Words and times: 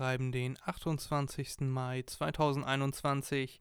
schreiben 0.00 0.32
den 0.32 0.56
28. 0.64 1.60
Mai 1.60 2.02
2021. 2.06 3.60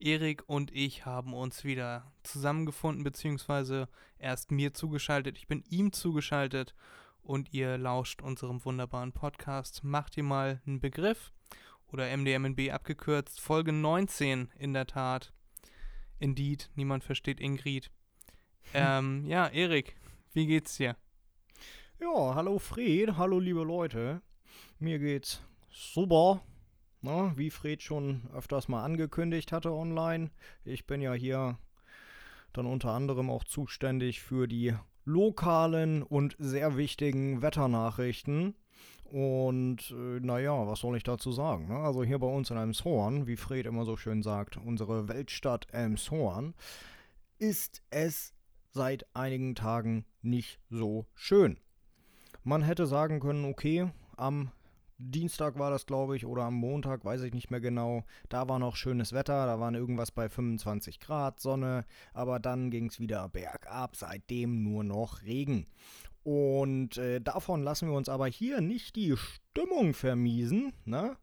Erik 0.00 0.42
und 0.48 0.74
ich 0.74 1.06
haben 1.06 1.32
uns 1.32 1.62
wieder 1.62 2.12
zusammengefunden, 2.24 3.04
beziehungsweise 3.04 3.88
erst 4.18 4.50
mir 4.50 4.74
zugeschaltet. 4.74 5.38
Ich 5.38 5.46
bin 5.46 5.62
ihm 5.70 5.92
zugeschaltet 5.92 6.74
und 7.22 7.54
ihr 7.54 7.78
lauscht 7.78 8.20
unserem 8.20 8.64
wunderbaren 8.64 9.12
Podcast. 9.12 9.84
Macht 9.84 10.16
ihr 10.16 10.24
mal 10.24 10.60
einen 10.66 10.80
Begriff 10.80 11.32
oder 11.86 12.16
MDMNB 12.16 12.72
abgekürzt. 12.72 13.40
Folge 13.40 13.70
19 13.70 14.50
in 14.58 14.72
der 14.74 14.88
Tat. 14.88 15.32
Indeed, 16.18 16.68
niemand 16.74 17.04
versteht 17.04 17.38
Ingrid. 17.38 17.92
Ähm, 18.74 19.24
ja, 19.24 19.46
Erik, 19.46 19.94
wie 20.32 20.48
geht's 20.48 20.78
dir? 20.78 20.96
Ja, 22.00 22.34
hallo 22.34 22.58
Fred, 22.58 23.16
hallo 23.16 23.38
liebe 23.38 23.62
Leute. 23.62 24.20
Mir 24.80 24.98
geht's 24.98 25.40
super. 25.76 26.42
Na, 27.02 27.36
wie 27.36 27.50
Fred 27.50 27.82
schon 27.82 28.22
öfters 28.34 28.68
mal 28.68 28.82
angekündigt 28.82 29.52
hatte 29.52 29.72
online. 29.72 30.30
Ich 30.64 30.86
bin 30.86 31.00
ja 31.00 31.12
hier 31.12 31.58
dann 32.52 32.66
unter 32.66 32.90
anderem 32.90 33.30
auch 33.30 33.44
zuständig 33.44 34.20
für 34.20 34.48
die 34.48 34.74
lokalen 35.04 36.02
und 36.02 36.34
sehr 36.38 36.76
wichtigen 36.76 37.42
Wetternachrichten. 37.42 38.54
Und 39.04 39.90
äh, 39.92 40.20
naja, 40.20 40.66
was 40.66 40.80
soll 40.80 40.96
ich 40.96 41.04
dazu 41.04 41.30
sagen? 41.30 41.68
Ne? 41.68 41.76
Also 41.76 42.02
hier 42.02 42.18
bei 42.18 42.26
uns 42.26 42.50
in 42.50 42.56
Elmshorn, 42.56 43.26
wie 43.26 43.36
Fred 43.36 43.66
immer 43.66 43.84
so 43.84 43.96
schön 43.96 44.22
sagt, 44.22 44.56
unsere 44.56 45.08
Weltstadt 45.08 45.68
Elmshorn, 45.70 46.54
ist 47.38 47.82
es 47.90 48.34
seit 48.70 49.06
einigen 49.14 49.54
Tagen 49.54 50.06
nicht 50.22 50.58
so 50.70 51.06
schön. 51.14 51.60
Man 52.42 52.62
hätte 52.62 52.86
sagen 52.86 53.20
können, 53.20 53.44
okay, 53.44 53.90
am 54.16 54.50
Dienstag 54.98 55.58
war 55.58 55.70
das, 55.70 55.86
glaube 55.86 56.16
ich, 56.16 56.24
oder 56.24 56.44
am 56.44 56.54
Montag, 56.54 57.04
weiß 57.04 57.22
ich 57.22 57.34
nicht 57.34 57.50
mehr 57.50 57.60
genau. 57.60 58.04
Da 58.28 58.48
war 58.48 58.58
noch 58.58 58.76
schönes 58.76 59.12
Wetter, 59.12 59.46
da 59.46 59.60
waren 59.60 59.74
irgendwas 59.74 60.10
bei 60.10 60.28
25 60.28 61.00
Grad 61.00 61.38
Sonne, 61.38 61.84
aber 62.14 62.38
dann 62.38 62.70
ging 62.70 62.86
es 62.86 62.98
wieder 62.98 63.28
bergab, 63.28 63.96
seitdem 63.96 64.62
nur 64.62 64.84
noch 64.84 65.22
Regen. 65.22 65.66
Und 66.22 66.96
äh, 66.96 67.20
davon 67.20 67.62
lassen 67.62 67.88
wir 67.88 67.96
uns 67.96 68.08
aber 68.08 68.26
hier 68.26 68.60
nicht 68.60 68.96
die 68.96 69.14
Stimmung 69.16 69.94
vermiesen, 69.94 70.72
ne? 70.84 71.16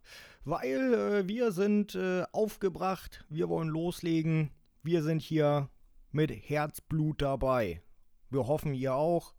weil 0.45 0.93
äh, 0.93 1.27
wir 1.27 1.51
sind 1.51 1.95
äh, 1.95 2.23
aufgebracht, 2.31 3.25
wir 3.27 3.49
wollen 3.49 3.69
loslegen, 3.69 4.51
wir 4.81 5.03
sind 5.03 5.21
hier 5.21 5.69
mit 6.11 6.31
Herzblut 6.31 7.21
dabei. 7.21 7.81
Wir 8.29 8.47
hoffen, 8.47 8.73
ihr 8.73 8.95
auch. 8.95 9.33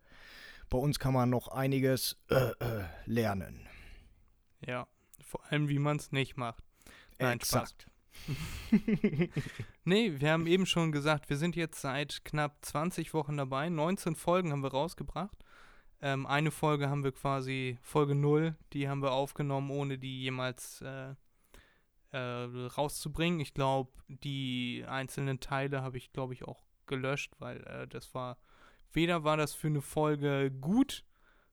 Bei 0.70 0.78
uns 0.78 0.98
kann 0.98 1.14
man 1.14 1.30
noch 1.30 1.48
einiges 1.48 2.16
äh, 2.30 2.34
äh, 2.34 2.84
lernen. 3.06 3.66
Ja, 4.66 4.86
vor 5.24 5.44
allem 5.50 5.68
wie 5.68 5.78
man 5.78 5.96
es 5.96 6.12
nicht 6.12 6.36
macht. 6.36 6.62
Nein. 7.18 7.36
Exakt. 7.36 7.86
Nee, 9.86 10.18
wir 10.18 10.32
haben 10.32 10.46
eben 10.46 10.64
schon 10.64 10.92
gesagt, 10.92 11.28
wir 11.28 11.36
sind 11.36 11.56
jetzt 11.56 11.80
seit 11.80 12.24
knapp 12.24 12.64
20 12.64 13.12
Wochen 13.12 13.36
dabei. 13.36 13.68
19 13.68 14.14
Folgen 14.14 14.50
haben 14.50 14.62
wir 14.62 14.70
rausgebracht. 14.70 15.36
Ähm, 16.00 16.26
eine 16.26 16.50
Folge 16.50 16.88
haben 16.88 17.04
wir 17.04 17.12
quasi, 17.12 17.78
Folge 17.82 18.14
0, 18.14 18.56
die 18.72 18.88
haben 18.88 19.02
wir 19.02 19.12
aufgenommen, 19.12 19.70
ohne 19.70 19.98
die 19.98 20.22
jemals 20.22 20.80
äh, 20.80 21.14
äh, 22.12 22.18
rauszubringen. 22.18 23.40
Ich 23.40 23.52
glaube, 23.52 23.92
die 24.08 24.84
einzelnen 24.88 25.40
Teile 25.40 25.82
habe 25.82 25.98
ich, 25.98 26.12
glaube 26.12 26.32
ich, 26.32 26.44
auch 26.44 26.62
gelöscht, 26.86 27.34
weil 27.38 27.62
äh, 27.64 27.86
das 27.88 28.14
war, 28.14 28.38
weder 28.92 29.24
war 29.24 29.36
das 29.36 29.54
für 29.54 29.66
eine 29.66 29.82
Folge 29.82 30.50
gut, 30.50 31.04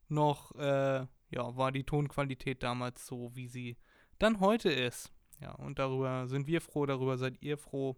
noch 0.08 0.56
äh, 0.56 1.06
ja, 1.31 1.56
war 1.56 1.72
die 1.72 1.84
Tonqualität 1.84 2.62
damals 2.62 3.08
so, 3.08 3.36
wie 3.36 3.47
sie 3.47 3.78
dann 4.19 4.40
heute 4.40 4.69
ist. 4.69 5.12
Ja, 5.40 5.53
und 5.53 5.80
darüber 5.80 6.28
sind 6.28 6.46
wir 6.46 6.62
froh, 6.62 6.86
darüber 6.86 7.18
seid 7.18 7.42
ihr 7.42 7.58
froh. 7.58 7.97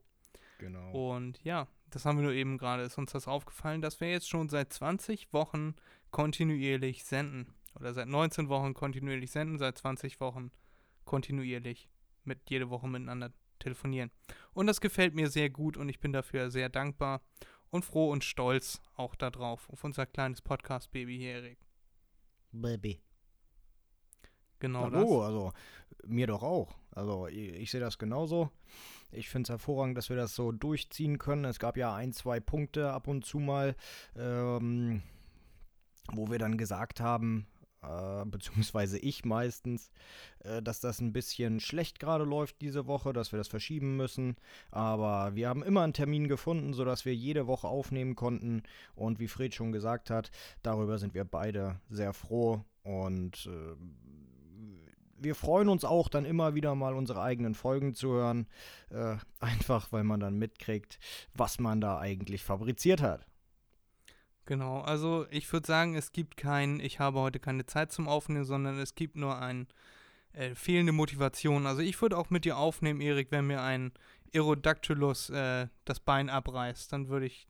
Genau. 0.60 0.92
Und 0.92 1.44
ja, 1.44 1.68
das 1.90 2.06
haben 2.06 2.18
wir 2.18 2.24
nur 2.24 2.34
eben 2.34 2.58
gerade, 2.58 2.84
ist 2.84 2.98
uns 2.98 3.12
das 3.12 3.28
aufgefallen, 3.28 3.82
dass 3.82 4.00
wir 4.00 4.10
jetzt 4.10 4.30
schon 4.30 4.48
seit 4.48 4.72
20 4.72 5.34
Wochen 5.34 5.76
kontinuierlich 6.12 7.04
senden. 7.04 7.54
Oder 7.76 7.94
seit 7.94 8.08
19 8.08 8.50
Wochen 8.50 8.74
kontinuierlich 8.74 9.32
senden, 9.32 9.58
seit 9.58 9.78
20 9.78 10.20
Wochen 10.20 10.52
kontinuierlich 11.06 11.90
mit 12.24 12.50
jede 12.50 12.70
Woche 12.70 12.88
miteinander 12.88 13.34
telefonieren. 13.60 14.12
Und 14.54 14.68
das 14.68 14.80
gefällt 14.80 15.16
mir 15.16 15.30
sehr 15.30 15.50
gut 15.50 15.76
und 15.76 15.90
ich 15.90 16.00
bin 16.00 16.14
dafür 16.14 16.52
sehr 16.52 16.70
dankbar 16.70 17.22
und 17.70 17.84
froh 17.84 18.12
und 18.12 18.24
stolz 18.24 18.82
auch 18.94 19.16
darauf, 19.16 19.70
auf 19.70 19.84
unser 19.84 20.06
kleines 20.06 20.42
Podcast-Baby 20.42 21.18
hier, 21.18 21.32
Erik. 21.34 21.60
Baby. 22.52 23.02
Genau 24.60 24.84
Hallo, 24.84 25.20
das. 25.20 25.28
also 25.28 25.54
mir 26.06 26.28
doch 26.28 26.44
auch. 26.44 26.76
Also 26.92 27.28
ich, 27.28 27.54
ich 27.54 27.72
sehe 27.72 27.82
das 27.82 27.98
genauso. 27.98 28.50
Ich 29.12 29.30
finde 29.30 29.48
es 29.48 29.50
hervorragend, 29.50 29.98
dass 29.98 30.10
wir 30.10 30.18
das 30.18 30.36
so 30.36 30.52
durchziehen 30.52 31.18
können. 31.20 31.46
Es 31.46 31.60
gab 31.60 31.78
ja 31.78 31.94
ein, 31.94 32.14
zwei 32.14 32.40
Punkte 32.40 32.92
ab 32.92 33.08
und 33.08 33.26
zu 33.26 33.40
mal, 33.40 33.76
ähm, 34.16 35.04
wo 36.12 36.30
wir 36.30 36.40
dann 36.40 36.58
gesagt 36.58 37.00
haben, 37.00 37.48
äh, 37.84 38.26
beziehungsweise 38.26 38.98
ich 39.00 39.26
meistens, 39.26 39.92
äh, 40.40 40.62
dass 40.62 40.80
das 40.80 41.00
ein 41.00 41.14
bisschen 41.14 41.60
schlecht 41.60 42.00
gerade 42.00 42.24
läuft 42.24 42.62
diese 42.62 42.88
Woche, 42.88 43.14
dass 43.14 43.32
wir 43.32 43.38
das 43.38 43.48
verschieben 43.48 43.96
müssen. 43.96 44.36
Aber 44.72 45.36
wir 45.36 45.50
haben 45.50 45.64
immer 45.64 45.82
einen 45.82 45.94
Termin 45.94 46.28
gefunden, 46.28 46.74
sodass 46.74 47.06
wir 47.06 47.16
jede 47.16 47.48
Woche 47.48 47.68
aufnehmen 47.68 48.16
konnten. 48.16 48.64
Und 48.96 49.20
wie 49.20 49.28
Fred 49.28 49.54
schon 49.54 49.72
gesagt 49.72 50.10
hat, 50.10 50.32
darüber 50.64 50.98
sind 50.98 51.14
wir 51.14 51.26
beide 51.26 51.80
sehr 51.90 52.14
froh. 52.14 52.64
Und 52.84 53.46
äh, 53.46 53.76
wir 55.24 55.36
freuen 55.36 55.70
uns 55.70 55.86
auch 55.86 56.10
dann 56.10 56.26
immer 56.26 56.56
wieder 56.56 56.76
mal 56.76 56.94
unsere 56.94 57.22
eigenen 57.22 57.56
Folgen 57.56 57.94
zu 57.94 58.10
hören. 58.10 58.48
Äh, 58.90 59.18
einfach 59.40 59.92
weil 59.92 60.04
man 60.04 60.20
dann 60.20 60.38
mitkriegt, 60.38 61.00
was 61.34 61.60
man 61.60 61.82
da 61.82 62.00
eigentlich 62.00 62.44
fabriziert 62.44 63.02
hat. 63.02 63.26
Genau, 64.46 64.82
also 64.82 65.26
ich 65.30 65.52
würde 65.54 65.66
sagen, 65.66 65.96
es 65.96 66.12
gibt 66.12 66.36
kein, 66.36 66.82
ich 66.82 67.00
habe 67.00 67.20
heute 67.22 67.40
keine 67.40 67.66
Zeit 67.66 67.94
zum 67.94 68.10
Aufnehmen, 68.10 68.44
sondern 68.44 68.78
es 68.78 68.94
gibt 68.94 69.16
nur 69.16 69.40
ein 69.40 69.68
äh, 70.34 70.54
fehlende 70.54 70.92
Motivation. 70.92 71.66
Also 71.66 71.82
ich 71.82 72.02
würde 72.02 72.18
auch 72.18 72.30
mit 72.30 72.44
dir 72.44 72.58
aufnehmen, 72.58 73.00
Erik, 73.00 73.32
wenn 73.32 73.48
mir 73.48 73.62
ein 73.62 73.94
Aerodactylus 74.34 75.30
äh, 75.30 75.68
das 75.86 76.02
Bein 76.02 76.30
abreißt, 76.30 76.92
dann 76.92 77.08
würde 77.08 77.28
ich 77.28 77.48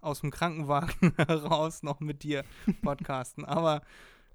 aus 0.00 0.20
dem 0.20 0.30
Krankenwagen 0.30 1.14
heraus 1.16 1.82
noch 1.82 1.98
mit 1.98 2.22
dir 2.22 2.44
podcasten. 2.82 3.44
Aber 3.44 3.82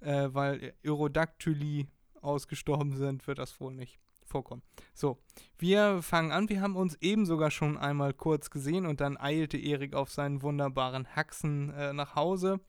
äh, 0.01 0.29
weil 0.31 0.73
Aerodactyli 0.83 1.87
ausgestorben 2.21 2.95
sind, 2.95 3.27
wird 3.27 3.39
das 3.39 3.59
wohl 3.59 3.73
nicht 3.73 3.99
vorkommen. 4.25 4.63
So, 4.93 5.19
wir 5.57 6.01
fangen 6.01 6.31
an. 6.31 6.49
Wir 6.49 6.61
haben 6.61 6.75
uns 6.75 6.95
eben 7.01 7.25
sogar 7.25 7.51
schon 7.51 7.77
einmal 7.77 8.13
kurz 8.13 8.49
gesehen 8.49 8.85
und 8.85 9.01
dann 9.01 9.17
eilte 9.17 9.57
Erik 9.57 9.93
auf 9.93 10.09
seinen 10.09 10.41
wunderbaren 10.41 11.15
Haxen 11.15 11.71
äh, 11.73 11.93
nach 11.93 12.15
Hause, 12.15 12.59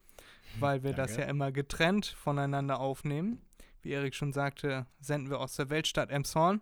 weil 0.59 0.83
wir 0.83 0.93
das 0.93 1.11
Danke. 1.11 1.23
ja 1.23 1.29
immer 1.29 1.51
getrennt 1.51 2.05
voneinander 2.05 2.79
aufnehmen. 2.79 3.41
Wie 3.81 3.91
Erik 3.91 4.15
schon 4.15 4.33
sagte, 4.33 4.85
senden 4.99 5.29
wir 5.29 5.39
aus 5.39 5.55
der 5.55 5.69
Weltstadt 5.69 6.09
Emshorn. 6.09 6.61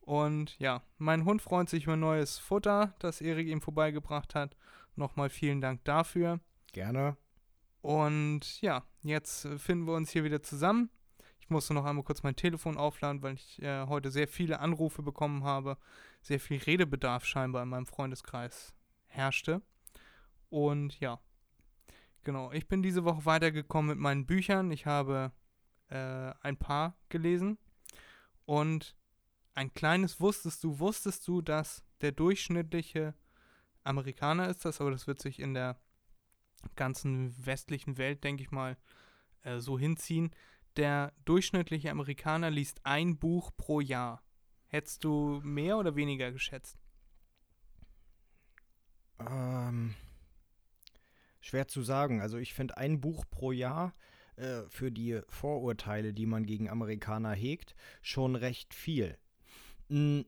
Und 0.00 0.58
ja, 0.58 0.82
mein 0.98 1.24
Hund 1.24 1.42
freut 1.42 1.68
sich 1.68 1.84
über 1.84 1.96
neues 1.96 2.38
Futter, 2.38 2.94
das 2.98 3.20
Erik 3.20 3.46
ihm 3.46 3.60
vorbeigebracht 3.60 4.34
hat. 4.34 4.56
Nochmal 4.96 5.30
vielen 5.30 5.60
Dank 5.60 5.84
dafür. 5.84 6.40
Gerne. 6.72 7.16
Und 7.82 8.60
ja, 8.60 8.84
jetzt 9.02 9.46
finden 9.58 9.86
wir 9.86 9.94
uns 9.94 10.10
hier 10.10 10.24
wieder 10.24 10.42
zusammen. 10.42 10.90
Ich 11.50 11.52
musste 11.52 11.74
noch 11.74 11.84
einmal 11.84 12.04
kurz 12.04 12.22
mein 12.22 12.36
Telefon 12.36 12.76
aufladen, 12.76 13.22
weil 13.22 13.34
ich 13.34 13.60
äh, 13.60 13.84
heute 13.88 14.12
sehr 14.12 14.28
viele 14.28 14.60
Anrufe 14.60 15.02
bekommen 15.02 15.42
habe. 15.42 15.78
Sehr 16.22 16.38
viel 16.38 16.58
Redebedarf 16.58 17.24
scheinbar 17.24 17.64
in 17.64 17.68
meinem 17.70 17.86
Freundeskreis 17.86 18.72
herrschte. 19.06 19.60
Und 20.48 21.00
ja, 21.00 21.18
genau. 22.22 22.52
Ich 22.52 22.68
bin 22.68 22.84
diese 22.84 23.04
Woche 23.04 23.24
weitergekommen 23.24 23.88
mit 23.88 23.98
meinen 23.98 24.26
Büchern. 24.26 24.70
Ich 24.70 24.86
habe 24.86 25.32
äh, 25.88 26.32
ein 26.40 26.56
paar 26.56 26.94
gelesen. 27.08 27.58
Und 28.44 28.94
ein 29.54 29.74
kleines 29.74 30.20
wusstest 30.20 30.62
du, 30.62 30.78
wusstest 30.78 31.26
du, 31.26 31.42
dass 31.42 31.82
der 32.00 32.12
durchschnittliche 32.12 33.12
Amerikaner 33.82 34.48
ist 34.48 34.64
das, 34.64 34.80
aber 34.80 34.92
das 34.92 35.08
wird 35.08 35.20
sich 35.20 35.40
in 35.40 35.54
der 35.54 35.80
ganzen 36.76 37.34
westlichen 37.44 37.98
Welt, 37.98 38.22
denke 38.22 38.44
ich 38.44 38.52
mal, 38.52 38.76
äh, 39.42 39.58
so 39.58 39.80
hinziehen. 39.80 40.30
Der 40.76 41.12
durchschnittliche 41.24 41.90
Amerikaner 41.90 42.50
liest 42.50 42.80
ein 42.84 43.18
Buch 43.18 43.50
pro 43.56 43.80
Jahr. 43.80 44.22
Hättest 44.68 45.04
du 45.04 45.40
mehr 45.42 45.78
oder 45.78 45.96
weniger 45.96 46.30
geschätzt? 46.30 46.78
Ähm, 49.18 49.94
schwer 51.40 51.66
zu 51.68 51.82
sagen. 51.82 52.20
Also 52.20 52.38
ich 52.38 52.54
finde 52.54 52.76
ein 52.76 53.00
Buch 53.00 53.24
pro 53.28 53.52
Jahr 53.52 53.94
äh, 54.36 54.62
für 54.68 54.92
die 54.92 55.20
Vorurteile, 55.28 56.14
die 56.14 56.26
man 56.26 56.46
gegen 56.46 56.70
Amerikaner 56.70 57.32
hegt, 57.32 57.74
schon 58.00 58.36
recht 58.36 58.72
viel. 58.72 59.18
Hm, 59.88 60.24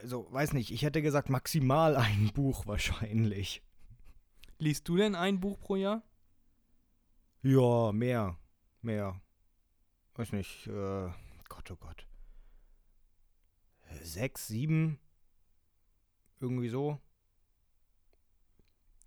also, 0.00 0.28
weiß 0.30 0.52
nicht, 0.52 0.70
ich 0.70 0.82
hätte 0.82 1.02
gesagt 1.02 1.28
maximal 1.28 1.96
ein 1.96 2.30
Buch 2.32 2.66
wahrscheinlich. 2.66 3.62
Liest 4.58 4.88
du 4.88 4.96
denn 4.96 5.14
ein 5.14 5.40
Buch 5.40 5.58
pro 5.58 5.76
Jahr? 5.76 6.02
Ja, 7.42 7.92
mehr. 7.92 8.36
Mehr. 8.82 9.20
Weiß 10.14 10.32
nicht, 10.32 10.66
äh, 10.66 11.10
Gott, 11.48 11.70
oh 11.70 11.76
Gott. 11.76 12.06
Sechs, 14.02 14.48
sieben? 14.48 14.98
Irgendwie 16.40 16.68
so? 16.68 17.00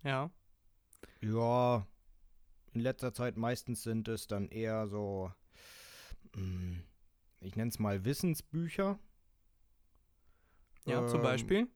Ja. 0.02 0.30
Ja, 1.20 1.86
in 2.72 2.80
letzter 2.80 3.12
Zeit 3.12 3.36
meistens 3.36 3.82
sind 3.82 4.08
es 4.08 4.26
dann 4.26 4.48
eher 4.48 4.88
so, 4.88 5.32
mh, 6.34 6.82
ich 7.40 7.56
nenne 7.56 7.70
es 7.70 7.78
mal 7.78 8.04
Wissensbücher. 8.04 8.98
Ja, 10.86 11.06
zum 11.06 11.18
Ähm, 11.18 11.22
Beispiel? 11.22 11.68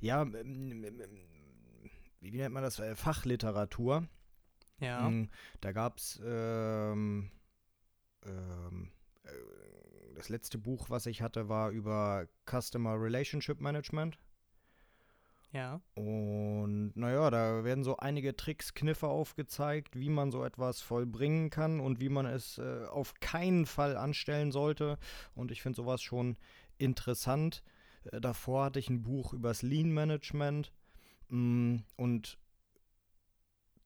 Ja, 0.00 0.26
wie 0.26 2.30
nennt 2.32 2.54
man 2.54 2.62
das? 2.62 2.78
Äh, 2.80 2.96
Fachliteratur. 2.96 4.08
Ja. 4.80 5.08
Mm, 5.08 5.28
Da 5.60 5.72
gab 5.72 5.98
es 5.98 6.20
ähm, 6.24 7.30
ähm, 8.24 8.90
äh, 9.24 10.14
das 10.14 10.28
letzte 10.28 10.58
Buch, 10.58 10.90
was 10.90 11.06
ich 11.06 11.22
hatte, 11.22 11.48
war 11.48 11.70
über 11.70 12.26
Customer 12.46 13.00
Relationship 13.00 13.60
Management. 13.60 14.18
Ja. 15.52 15.80
Und 15.94 16.92
naja, 16.94 17.30
da 17.30 17.64
werden 17.64 17.82
so 17.82 17.96
einige 17.96 18.36
Tricks, 18.36 18.74
Kniffe 18.74 19.08
aufgezeigt, 19.08 19.98
wie 19.98 20.10
man 20.10 20.30
so 20.30 20.44
etwas 20.44 20.82
vollbringen 20.82 21.48
kann 21.50 21.80
und 21.80 22.00
wie 22.00 22.10
man 22.10 22.26
es 22.26 22.58
äh, 22.58 22.84
auf 22.86 23.14
keinen 23.20 23.64
Fall 23.64 23.96
anstellen 23.96 24.52
sollte. 24.52 24.98
Und 25.34 25.50
ich 25.50 25.62
finde 25.62 25.76
sowas 25.76 26.02
schon 26.02 26.36
interessant. 26.76 27.62
Äh, 28.04 28.20
davor 28.20 28.66
hatte 28.66 28.78
ich 28.78 28.90
ein 28.90 29.02
Buch 29.02 29.32
übers 29.32 29.62
Lean 29.62 29.90
Management. 29.90 30.72
Mm, 31.28 31.76
und 31.96 32.38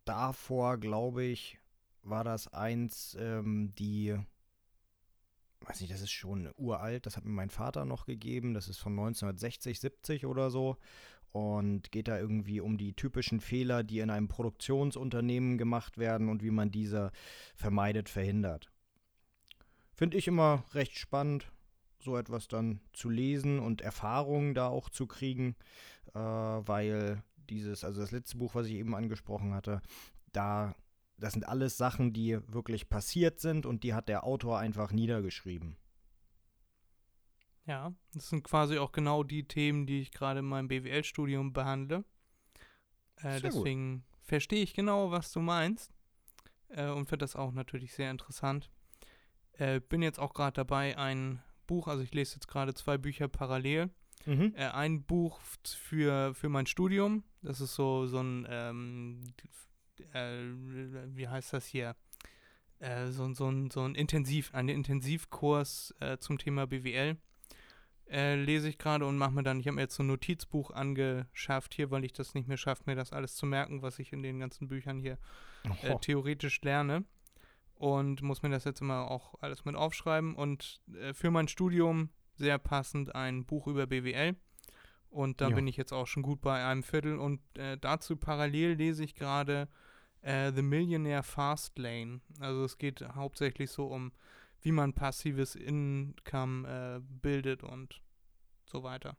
davor, 0.05 0.79
glaube 0.79 1.25
ich, 1.25 1.59
war 2.03 2.25
das 2.25 2.49
eins, 2.49 3.17
ähm, 3.21 3.73
die, 3.79 4.17
weiß 5.61 5.81
nicht, 5.81 5.93
das 5.93 6.01
ist 6.01 6.11
schon 6.11 6.51
uralt, 6.57 7.07
das 7.07 7.17
hat 7.17 7.25
mir 7.25 7.31
mein 7.31 7.51
Vater 7.51 7.85
noch 7.85 8.07
gegeben, 8.07 8.55
das 8.55 8.69
ist 8.69 8.79
von 8.79 8.93
1960, 8.93 9.81
70 9.81 10.27
oder 10.27 10.51
so 10.51 10.77
und 11.33 11.91
geht 11.93 12.09
da 12.09 12.19
irgendwie 12.19 12.61
um 12.61 12.77
die 12.77 12.93
typischen 12.93 13.41
Fehler, 13.41 13.83
die 13.83 14.01
in 14.01 14.11
einem 14.11 14.29
Produktionsunternehmen 14.29 15.57
gemacht 15.57 15.99
werden 15.99 16.29
und 16.29 16.43
wie 16.43 16.51
man 16.51 16.71
diese 16.71 17.11
vermeidet, 17.57 18.09
verhindert. 18.09 18.71
Finde 19.95 20.19
ich 20.19 20.29
immer 20.29 20.65
recht 20.75 20.97
spannend, 20.97 21.51
so 21.99 22.17
etwas 22.17 22.49
dann 22.49 22.81
zu 22.93 23.09
lesen 23.09 23.61
und 23.61 23.81
Erfahrungen 23.81 24.55
da 24.55 24.69
auch 24.69 24.91
zu 24.91 25.07
kriegen, 25.07 25.57
äh, 26.15 26.19
weil 26.19 27.23
dieses, 27.51 27.85
also 27.85 28.01
das 28.01 28.11
letzte 28.11 28.39
Buch, 28.39 28.55
was 28.55 28.67
ich 28.67 28.75
eben 28.75 28.95
angesprochen 28.95 29.55
hatte, 29.55 29.83
da, 30.33 30.75
das 31.19 31.33
sind 31.33 31.49
alles 31.49 31.77
Sachen, 31.77 32.13
die 32.13 32.39
wirklich 32.49 32.89
passiert 32.89 33.41
sind 33.41 33.67
und 33.67 33.85
die 33.85 33.95
hat 33.95 34.09
der 34.09 34.25
Autor 34.25 34.59
einfach 34.59 34.93
niedergeschrieben. 34.93 35.77
Ja. 37.67 37.95
Das 38.15 38.29
sind 38.29 38.43
quasi 38.43 38.79
auch 38.79 38.93
genau 38.93 39.23
die 39.23 39.47
Themen, 39.47 39.87
die 39.87 40.01
ich 40.01 40.11
gerade 40.11 40.41
in 40.41 40.47
meinem 40.47 40.69
BWL-Studium 40.69 41.53
behandle. 41.53 42.05
Äh, 43.17 43.35
gut. 43.35 43.45
deswegen 43.45 44.05
verstehe 44.21 44.63
ich 44.63 44.75
genau, 44.75 45.11
was 45.11 45.33
du 45.33 45.41
meinst. 45.41 45.93
Äh, 46.69 46.89
und 46.89 47.09
finde 47.09 47.25
das 47.25 47.37
auch 47.37 47.53
natürlich 47.53 47.93
sehr 47.95 48.11
interessant. 48.11 48.71
Äh, 49.53 49.81
bin 49.81 50.03
jetzt 50.03 50.19
auch 50.19 50.35
gerade 50.35 50.55
dabei, 50.55 50.97
ein 50.97 51.43
Buch, 51.67 51.87
also 51.89 52.03
ich 52.03 52.13
lese 52.15 52.35
jetzt 52.35 52.49
gerade 52.49 52.75
zwei 52.75 52.99
Bücher 52.99 53.29
parallel. 53.29 53.91
Mhm. 54.27 54.55
Äh, 54.57 54.69
ein 54.69 55.03
Buch 55.05 55.41
für, 55.65 56.35
für 56.35 56.49
mein 56.49 56.67
Studium. 56.67 57.25
Das 57.43 57.61
ist 57.61 57.75
so, 57.75 58.07
so 58.07 58.21
ein, 58.21 58.47
ähm, 58.49 59.23
äh, 60.13 60.35
wie 61.15 61.29
heißt 61.29 61.53
das 61.53 61.67
hier? 61.67 61.97
Äh, 62.79 63.09
so, 63.09 63.33
so, 63.33 63.49
ein, 63.49 63.71
so 63.71 63.83
ein 63.83 63.95
Intensiv, 63.95 64.55
ein 64.55 64.69
Intensivkurs 64.69 65.95
äh, 66.01 66.19
zum 66.19 66.39
Thema 66.39 66.67
BWL. 66.67 67.17
Äh, 68.11 68.35
lese 68.35 68.69
ich 68.69 68.77
gerade 68.77 69.07
und 69.07 69.17
mache 69.17 69.31
mir 69.31 69.43
dann, 69.43 69.59
ich 69.61 69.67
habe 69.67 69.77
mir 69.77 69.83
jetzt 69.83 69.95
so 69.95 70.03
ein 70.03 70.09
Notizbuch 70.09 70.71
angeschafft 70.71 71.73
hier, 71.73 71.91
weil 71.91 72.05
ich 72.05 72.13
das 72.13 72.35
nicht 72.35 72.47
mehr 72.47 72.59
schaffe, 72.59 72.83
mir 72.87 72.97
das 72.97 73.13
alles 73.13 73.37
zu 73.37 73.47
merken, 73.47 73.81
was 73.81 73.99
ich 73.99 74.13
in 74.13 74.23
den 74.23 74.39
ganzen 74.39 74.69
Büchern 74.69 74.99
hier 74.99 75.19
theoretisch 76.01 76.61
lerne. 76.63 77.05
Und 77.75 78.23
muss 78.23 78.43
mir 78.43 78.51
das 78.51 78.65
jetzt 78.65 78.81
immer 78.81 79.11
auch 79.11 79.35
alles 79.41 79.65
mit 79.65 79.75
aufschreiben. 79.75 80.35
Und 80.37 80.81
äh, 80.95 81.15
für 81.15 81.31
mein 81.31 81.49
Studium 81.49 82.11
sehr 82.43 82.59
passend 82.59 83.15
ein 83.15 83.45
Buch 83.45 83.69
über 83.69 83.87
BWL. 83.87 84.35
Und 85.11 85.41
da 85.41 85.49
Ja. 85.49 85.55
bin 85.55 85.69
ich 85.69 85.77
jetzt 85.77 85.93
auch 85.93 86.07
schon 86.09 86.23
gut 86.25 86.41
bei 86.41 86.65
einem 86.65 86.83
Viertel. 86.83 87.19
Und 87.19 87.41
äh, 87.57 87.79
dazu 87.79 88.17
parallel 88.17 88.73
lese 88.75 89.05
ich 89.05 89.15
gerade 89.15 89.69
äh, 90.23 90.51
The 90.53 90.63
Millionaire 90.63 91.23
Fast 91.23 91.79
Lane. 91.79 92.21
Also 92.41 92.65
es 92.65 92.79
geht 92.79 93.01
hauptsächlich 93.15 93.71
so 93.71 93.87
um, 93.87 94.11
wie 94.63 94.73
man 94.73 94.93
passives 94.93 95.55
Income 95.55 96.67
äh, 96.69 97.01
bildet 97.23 97.63
und 97.63 98.03
so 98.65 98.83
weiter. 98.83 99.17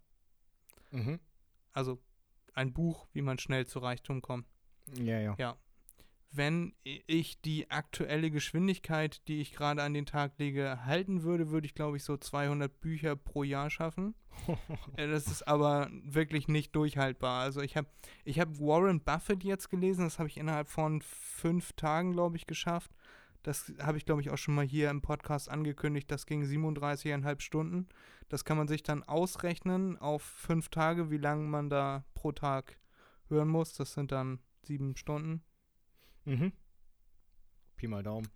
Mhm. 0.91 1.19
Also 1.71 1.99
ein 2.55 2.73
Buch, 2.73 3.07
wie 3.13 3.21
man 3.21 3.37
schnell 3.39 3.65
zu 3.67 3.79
Reichtum 3.79 4.21
kommt. 4.21 4.45
Ja, 4.97 5.19
ja. 5.19 5.35
Ja. 5.37 5.55
Wenn 6.35 6.73
ich 6.83 7.41
die 7.41 7.69
aktuelle 7.69 8.31
Geschwindigkeit, 8.31 9.21
die 9.27 9.39
ich 9.39 9.53
gerade 9.53 9.83
an 9.83 9.93
den 9.93 10.07
Tag 10.07 10.39
lege, 10.39 10.83
halten 10.83 11.21
würde, 11.21 11.51
würde 11.51 11.67
ich, 11.67 11.75
glaube 11.75 11.97
ich, 11.97 12.03
so 12.03 12.17
200 12.17 12.81
Bücher 12.81 13.15
pro 13.15 13.43
Jahr 13.43 13.69
schaffen. 13.69 14.15
Äh, 14.97 15.07
Das 15.07 15.27
ist 15.27 15.47
aber 15.47 15.89
wirklich 16.03 16.47
nicht 16.47 16.75
durchhaltbar. 16.75 17.41
Also 17.43 17.61
ich 17.61 17.77
habe 17.77 17.87
ich 18.25 18.39
hab 18.39 18.59
Warren 18.59 18.99
Buffett 18.99 19.43
jetzt 19.43 19.69
gelesen, 19.69 20.05
das 20.05 20.17
habe 20.17 20.27
ich 20.27 20.37
innerhalb 20.37 20.69
von 20.69 21.01
fünf 21.03 21.73
Tagen, 21.73 22.13
glaube 22.13 22.37
ich, 22.37 22.47
geschafft. 22.47 22.91
Das 23.43 23.71
habe 23.79 23.97
ich, 23.97 24.05
glaube 24.05 24.21
ich, 24.21 24.31
auch 24.31 24.37
schon 24.37 24.55
mal 24.55 24.65
hier 24.65 24.89
im 24.89 25.01
Podcast 25.01 25.49
angekündigt. 25.49 26.09
Das 26.09 26.25
ging 26.25 26.43
37,5 26.43 27.41
Stunden. 27.41 27.89
Das 28.29 28.45
kann 28.45 28.57
man 28.57 28.67
sich 28.67 28.81
dann 28.81 29.03
ausrechnen 29.03 29.97
auf 29.99 30.23
fünf 30.23 30.69
Tage, 30.69 31.11
wie 31.11 31.17
lange 31.17 31.43
man 31.47 31.69
da 31.69 32.05
pro 32.15 32.31
Tag 32.31 32.79
hören 33.27 33.49
muss. 33.49 33.73
Das 33.73 33.93
sind 33.93 34.11
dann 34.11 34.39
sieben 34.63 34.95
Stunden. 34.95 35.43
Mhm. 36.25 36.53
Pi 37.75 37.87
mal 37.87 38.03
Daumen. 38.03 38.29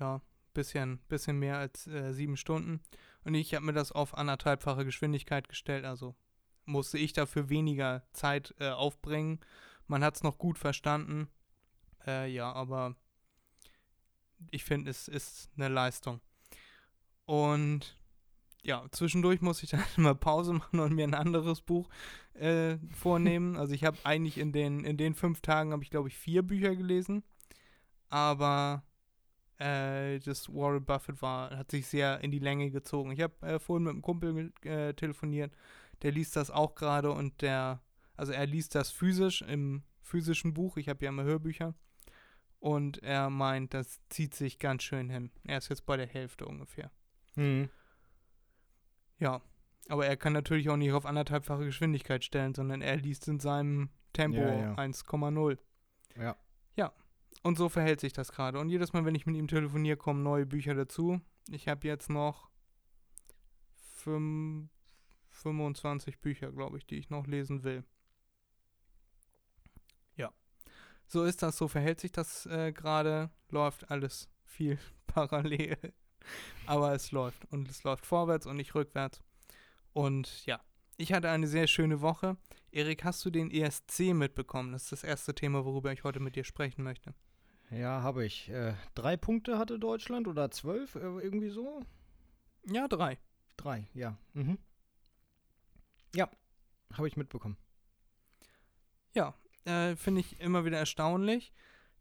Ja, 0.00 0.20
bisschen, 0.54 0.98
bisschen 1.08 1.38
mehr 1.38 1.58
als 1.58 1.86
äh, 1.86 2.12
sieben 2.12 2.36
Stunden. 2.36 2.80
Und 3.24 3.34
ich 3.34 3.54
habe 3.54 3.66
mir 3.66 3.72
das 3.72 3.92
auf 3.92 4.16
anderthalbfache 4.16 4.84
Geschwindigkeit 4.84 5.48
gestellt, 5.48 5.84
also 5.84 6.14
musste 6.66 6.98
ich 6.98 7.12
dafür 7.12 7.48
weniger 7.48 8.02
Zeit 8.12 8.54
äh, 8.58 8.70
aufbringen. 8.70 9.40
Man 9.86 10.02
hat 10.02 10.16
es 10.16 10.22
noch 10.22 10.38
gut 10.38 10.58
verstanden. 10.58 11.28
Äh, 12.06 12.30
ja, 12.30 12.52
aber 12.52 12.96
ich 14.50 14.64
finde, 14.64 14.90
es 14.90 15.08
ist 15.08 15.50
eine 15.56 15.68
Leistung. 15.68 16.20
Und 17.26 17.98
ja, 18.62 18.86
zwischendurch 18.92 19.40
muss 19.40 19.62
ich 19.62 19.70
dann 19.70 19.84
immer 19.96 20.14
Pause 20.14 20.54
machen 20.54 20.80
und 20.80 20.94
mir 20.94 21.04
ein 21.04 21.14
anderes 21.14 21.60
Buch 21.60 21.88
äh, 22.34 22.78
vornehmen. 22.90 23.56
Also 23.56 23.74
ich 23.74 23.84
habe 23.84 23.98
eigentlich 24.04 24.38
in 24.38 24.52
den, 24.52 24.84
in 24.84 24.96
den 24.96 25.14
fünf 25.14 25.40
Tagen, 25.40 25.72
habe 25.72 25.82
ich 25.82 25.90
glaube 25.90 26.08
ich 26.08 26.16
vier 26.16 26.42
Bücher 26.42 26.74
gelesen. 26.74 27.22
Aber 28.08 28.84
äh, 29.58 30.18
das 30.20 30.48
Warren 30.48 30.84
Buffett 30.84 31.22
war, 31.22 31.56
hat 31.56 31.70
sich 31.70 31.86
sehr 31.86 32.20
in 32.22 32.30
die 32.30 32.38
Länge 32.38 32.70
gezogen. 32.70 33.12
Ich 33.12 33.20
habe 33.20 33.34
äh, 33.46 33.58
vorhin 33.58 33.84
mit 33.84 33.92
einem 33.92 34.02
Kumpel 34.02 34.52
äh, 34.62 34.94
telefoniert, 34.94 35.52
der 36.02 36.12
liest 36.12 36.36
das 36.36 36.50
auch 36.50 36.74
gerade 36.74 37.12
und 37.12 37.40
der, 37.42 37.80
also 38.16 38.32
er 38.32 38.46
liest 38.46 38.74
das 38.74 38.90
physisch 38.90 39.42
im 39.42 39.82
physischen 40.02 40.54
Buch. 40.54 40.76
Ich 40.76 40.88
habe 40.88 41.04
ja 41.04 41.10
immer 41.10 41.24
Hörbücher. 41.24 41.74
Und 42.58 43.02
er 43.02 43.28
meint, 43.28 43.74
das 43.74 44.00
zieht 44.08 44.34
sich 44.34 44.58
ganz 44.58 44.84
schön 44.84 45.10
hin. 45.10 45.30
Er 45.44 45.58
ist 45.58 45.68
jetzt 45.68 45.84
bei 45.84 45.98
der 45.98 46.06
Hälfte 46.06 46.46
ungefähr. 46.46 46.90
Mhm. 47.34 47.68
Ja, 49.18 49.42
aber 49.88 50.06
er 50.06 50.16
kann 50.16 50.32
natürlich 50.32 50.70
auch 50.70 50.76
nicht 50.76 50.92
auf 50.92 51.06
anderthalbfache 51.06 51.64
Geschwindigkeit 51.64 52.24
stellen, 52.24 52.54
sondern 52.54 52.80
er 52.80 52.96
liest 52.96 53.28
in 53.28 53.40
seinem 53.40 53.90
Tempo 54.12 54.38
Ja, 54.38 54.54
ja. 54.54 54.74
1,0. 54.74 55.58
Ja. 56.16 56.36
Und 57.44 57.58
so 57.58 57.68
verhält 57.68 58.00
sich 58.00 58.14
das 58.14 58.32
gerade. 58.32 58.58
Und 58.58 58.70
jedes 58.70 58.94
Mal, 58.94 59.04
wenn 59.04 59.14
ich 59.14 59.26
mit 59.26 59.36
ihm 59.36 59.48
telefoniere, 59.48 59.98
kommen 59.98 60.22
neue 60.22 60.46
Bücher 60.46 60.74
dazu. 60.74 61.20
Ich 61.50 61.68
habe 61.68 61.86
jetzt 61.86 62.08
noch 62.08 62.48
fünf, 63.74 64.70
25 65.28 66.20
Bücher, 66.20 66.52
glaube 66.52 66.78
ich, 66.78 66.86
die 66.86 66.96
ich 66.96 67.10
noch 67.10 67.26
lesen 67.26 67.62
will. 67.62 67.84
Ja. 70.16 70.32
So 71.06 71.24
ist 71.24 71.42
das, 71.42 71.58
so 71.58 71.68
verhält 71.68 72.00
sich 72.00 72.12
das 72.12 72.46
äh, 72.46 72.72
gerade. 72.72 73.30
Läuft 73.50 73.90
alles 73.90 74.30
viel 74.44 74.78
parallel. 75.06 75.76
Aber 76.64 76.94
es 76.94 77.12
läuft 77.12 77.44
und 77.52 77.68
es 77.68 77.84
läuft 77.84 78.06
vorwärts 78.06 78.46
und 78.46 78.56
nicht 78.56 78.74
rückwärts. 78.74 79.22
Und 79.94 80.44
ja, 80.44 80.60
ich 80.98 81.12
hatte 81.12 81.30
eine 81.30 81.46
sehr 81.46 81.66
schöne 81.66 82.02
Woche. 82.02 82.36
Erik, 82.72 83.04
hast 83.04 83.24
du 83.24 83.30
den 83.30 83.50
ESC 83.50 84.12
mitbekommen? 84.12 84.72
Das 84.72 84.82
ist 84.82 84.92
das 84.92 85.04
erste 85.04 85.34
Thema, 85.34 85.64
worüber 85.64 85.92
ich 85.92 86.04
heute 86.04 86.20
mit 86.20 86.36
dir 86.36 86.44
sprechen 86.44 86.82
möchte. 86.82 87.14
Ja, 87.70 88.02
habe 88.02 88.26
ich. 88.26 88.50
Äh, 88.50 88.74
drei 88.94 89.16
Punkte 89.16 89.56
hatte 89.56 89.78
Deutschland 89.78 90.28
oder 90.28 90.50
zwölf, 90.50 90.96
äh, 90.96 90.98
irgendwie 90.98 91.48
so? 91.48 91.80
Ja, 92.66 92.88
drei. 92.88 93.18
Drei, 93.56 93.88
ja. 93.94 94.18
Mhm. 94.32 94.58
Ja, 96.14 96.28
habe 96.92 97.08
ich 97.08 97.16
mitbekommen. 97.16 97.56
Ja, 99.14 99.34
äh, 99.64 99.94
finde 99.94 100.20
ich 100.20 100.40
immer 100.40 100.64
wieder 100.64 100.78
erstaunlich, 100.78 101.52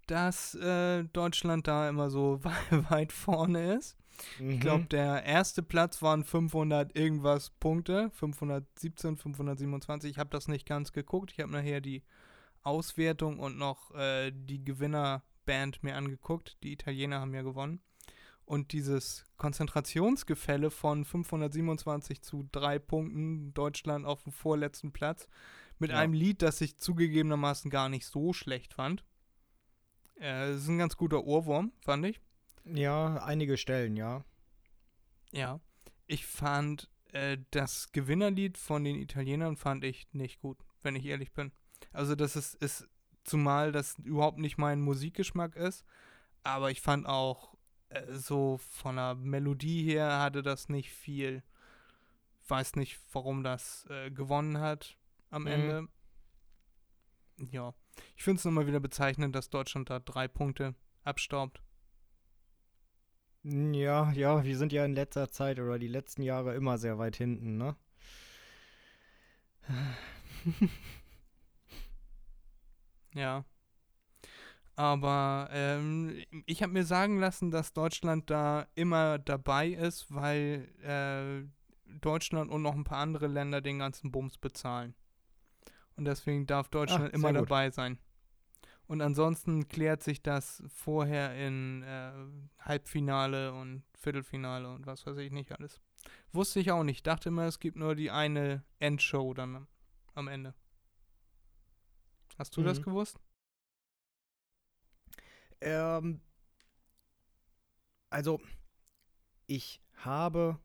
dass 0.07 0.55
äh, 0.55 1.03
Deutschland 1.05 1.67
da 1.67 1.88
immer 1.89 2.10
so 2.10 2.39
weit 2.89 3.12
vorne 3.12 3.74
ist. 3.75 3.98
Mhm. 4.39 4.51
Ich 4.51 4.60
glaube, 4.60 4.86
der 4.86 5.24
erste 5.25 5.63
Platz 5.63 6.01
waren 6.01 6.24
500 6.24 6.95
irgendwas 6.95 7.50
Punkte, 7.50 8.12
517, 8.12 9.17
527. 9.17 10.12
Ich 10.12 10.17
habe 10.19 10.29
das 10.29 10.48
nicht 10.48 10.67
ganz 10.67 10.91
geguckt. 10.93 11.31
Ich 11.33 11.39
habe 11.39 11.51
nachher 11.51 11.81
die 11.81 12.03
Auswertung 12.62 13.39
und 13.39 13.57
noch 13.57 13.91
äh, 13.95 14.31
die 14.33 14.63
Gewinnerband 14.63 15.83
mir 15.83 15.95
angeguckt. 15.95 16.57
Die 16.63 16.72
Italiener 16.74 17.19
haben 17.19 17.33
ja 17.33 17.41
gewonnen. 17.41 17.81
Und 18.45 18.72
dieses 18.74 19.25
Konzentrationsgefälle 19.38 20.69
von 20.69 21.05
527 21.05 22.22
zu 22.22 22.48
drei 22.51 22.77
Punkten, 22.77 23.53
Deutschland 23.53 24.05
auf 24.05 24.24
dem 24.24 24.33
vorletzten 24.33 24.91
Platz, 24.91 25.27
mit 25.79 25.91
Ja. 25.91 25.98
einem 26.00 26.13
Lied, 26.13 26.41
das 26.41 26.62
ich 26.62 26.77
zugegebenermaßen 26.77 27.72
gar 27.72 27.89
nicht 27.89 28.05
so 28.05 28.31
schlecht 28.33 28.74
fand. 28.74 29.03
Äh, 30.20 30.50
Es 30.51 30.63
ist 30.63 30.67
ein 30.67 30.77
ganz 30.77 30.98
guter 30.98 31.24
Ohrwurm, 31.24 31.72
fand 31.82 32.05
ich. 32.05 32.22
Ja, 32.65 33.24
einige 33.24 33.58
Stellen, 33.58 33.96
ja. 33.98 34.24
Ja. 35.32 35.60
Ich 36.08 36.25
fand 36.25 36.89
äh, 37.12 37.38
das 37.51 37.91
Gewinnerlied 37.91 38.58
von 38.58 38.84
den 38.84 38.96
Italienern 38.96 39.58
fand 39.58 39.84
ich 39.84 40.08
nicht 40.13 40.39
gut, 40.39 40.58
wenn 40.82 40.96
ich 40.96 41.05
ehrlich 41.05 41.32
bin. 41.34 41.51
Also 41.91 42.15
das 42.15 42.36
ist, 42.36 42.55
ist 42.55 42.88
zumal 43.24 43.72
das 43.72 43.98
überhaupt 44.00 44.38
nicht 44.39 44.58
mein 44.58 44.82
Musikgeschmack 44.82 45.55
ist, 45.55 45.84
aber 46.43 46.72
ich 46.72 46.82
fand 46.82 47.05
auch 47.08 47.55
äh, 47.89 48.13
so 48.13 48.58
von 48.58 48.96
der 48.98 49.15
Melodie 49.15 49.84
her 49.84 50.20
hatte 50.20 50.43
das 50.43 50.70
nicht 50.70 50.91
viel. 50.91 51.43
Weiß 52.48 52.75
nicht, 52.75 53.00
warum 53.13 53.43
das 53.43 53.86
äh, 53.89 54.12
gewonnen 54.12 54.60
hat 54.60 54.98
am 55.29 55.43
Mhm. 55.43 55.48
Ende. 55.48 55.88
Ja. 57.51 57.74
Ich 58.15 58.23
finde 58.23 58.39
es 58.39 58.45
nochmal 58.45 58.67
wieder 58.67 58.79
bezeichnend, 58.79 59.35
dass 59.35 59.50
Deutschland 59.50 59.89
da 59.89 60.00
drei 60.00 60.27
Punkte 60.27 60.75
abstaubt. 61.03 61.62
Ja, 63.43 64.12
ja, 64.13 64.43
wir 64.43 64.57
sind 64.57 64.71
ja 64.71 64.85
in 64.85 64.93
letzter 64.93 65.29
Zeit 65.29 65.59
oder 65.59 65.77
die 65.77 65.88
letzten 65.88 66.21
Jahre 66.21 66.55
immer 66.55 66.77
sehr 66.77 66.97
weit 66.97 67.17
hinten, 67.17 67.57
ne? 67.57 67.75
Ja. 73.15 73.45
Aber 74.75 75.50
ähm, 75.51 76.23
ich 76.47 76.63
habe 76.63 76.73
mir 76.73 76.83
sagen 76.83 77.19
lassen, 77.19 77.51
dass 77.51 77.73
Deutschland 77.73 78.29
da 78.31 78.67
immer 78.73 79.19
dabei 79.19 79.69
ist, 79.69 80.07
weil 80.13 80.67
äh, 80.81 81.47
Deutschland 82.00 82.50
und 82.50 82.63
noch 82.63 82.73
ein 82.73 82.83
paar 82.83 82.97
andere 82.97 83.27
Länder 83.27 83.62
den 83.62 83.79
ganzen 83.79 84.12
Bums 84.12 84.39
bezahlen. 84.39 84.95
Und 85.95 86.05
deswegen 86.05 86.45
darf 86.47 86.69
Deutschland 86.69 87.05
Ah, 87.13 87.15
immer 87.15 87.33
dabei 87.33 87.69
sein. 87.69 88.00
Und 88.88 89.01
ansonsten 89.01 89.67
klärt 89.67 90.03
sich 90.03 90.21
das 90.21 90.62
vorher 90.67 91.33
in 91.35 91.83
äh, 91.83 92.12
Halbfinale 92.59 93.53
und 93.53 93.83
Viertelfinale 93.97 94.69
und 94.69 94.85
was 94.85 95.05
weiß 95.05 95.17
ich 95.17 95.31
nicht 95.31 95.51
alles. 95.53 95.79
Wusste 96.33 96.59
ich 96.59 96.71
auch 96.71 96.83
nicht. 96.83 97.07
Dachte 97.07 97.29
immer, 97.29 97.45
es 97.45 97.59
gibt 97.59 97.77
nur 97.77 97.95
die 97.95 98.12
eine 98.12 98.63
Endshow 98.79 99.33
dann 99.33 99.67
am, 100.13 100.27
Ende. 100.27 100.53
Hast 102.38 102.57
du 102.57 102.63
das 102.63 102.79
Mhm. 102.79 102.83
gewusst? 102.83 103.19
Ähm, 105.62 106.21
also, 108.09 108.41
ich 109.47 109.81
habe 109.95 110.59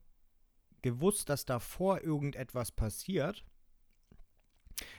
gewusst, 0.83 1.29
dass 1.29 1.45
davor 1.45 2.01
irgendetwas 2.03 2.73
passiert. 2.73 3.45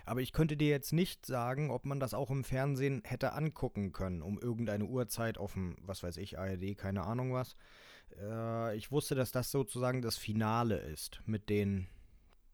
Aber 0.06 0.22
ich 0.22 0.34
könnte 0.34 0.58
dir 0.58 0.70
jetzt 0.70 0.94
nicht 0.94 1.26
sagen, 1.26 1.72
ob 1.72 1.86
man 1.86 2.00
das 2.00 2.14
auch 2.14 2.32
im 2.32 2.44
Fernsehen 2.44 3.02
hätte 3.06 3.34
angucken 3.34 3.92
können, 3.92 4.22
um 4.22 4.40
irgendeine 4.40 4.86
Uhrzeit 4.86 5.38
auf 5.38 5.54
dem, 5.54 5.78
was 5.82 6.04
weiß 6.04 6.18
ich, 6.18 6.38
ARD, 6.40 6.78
keine 6.78 7.04
Ahnung 7.04 7.34
was. 7.34 7.56
Äh, 8.20 8.76
ich 8.76 8.92
wusste, 8.92 9.16
dass 9.16 9.32
das 9.32 9.52
sozusagen 9.52 10.02
das 10.02 10.18
Finale 10.18 10.78
ist 10.78 11.22
mit 11.26 11.50
den 11.50 11.88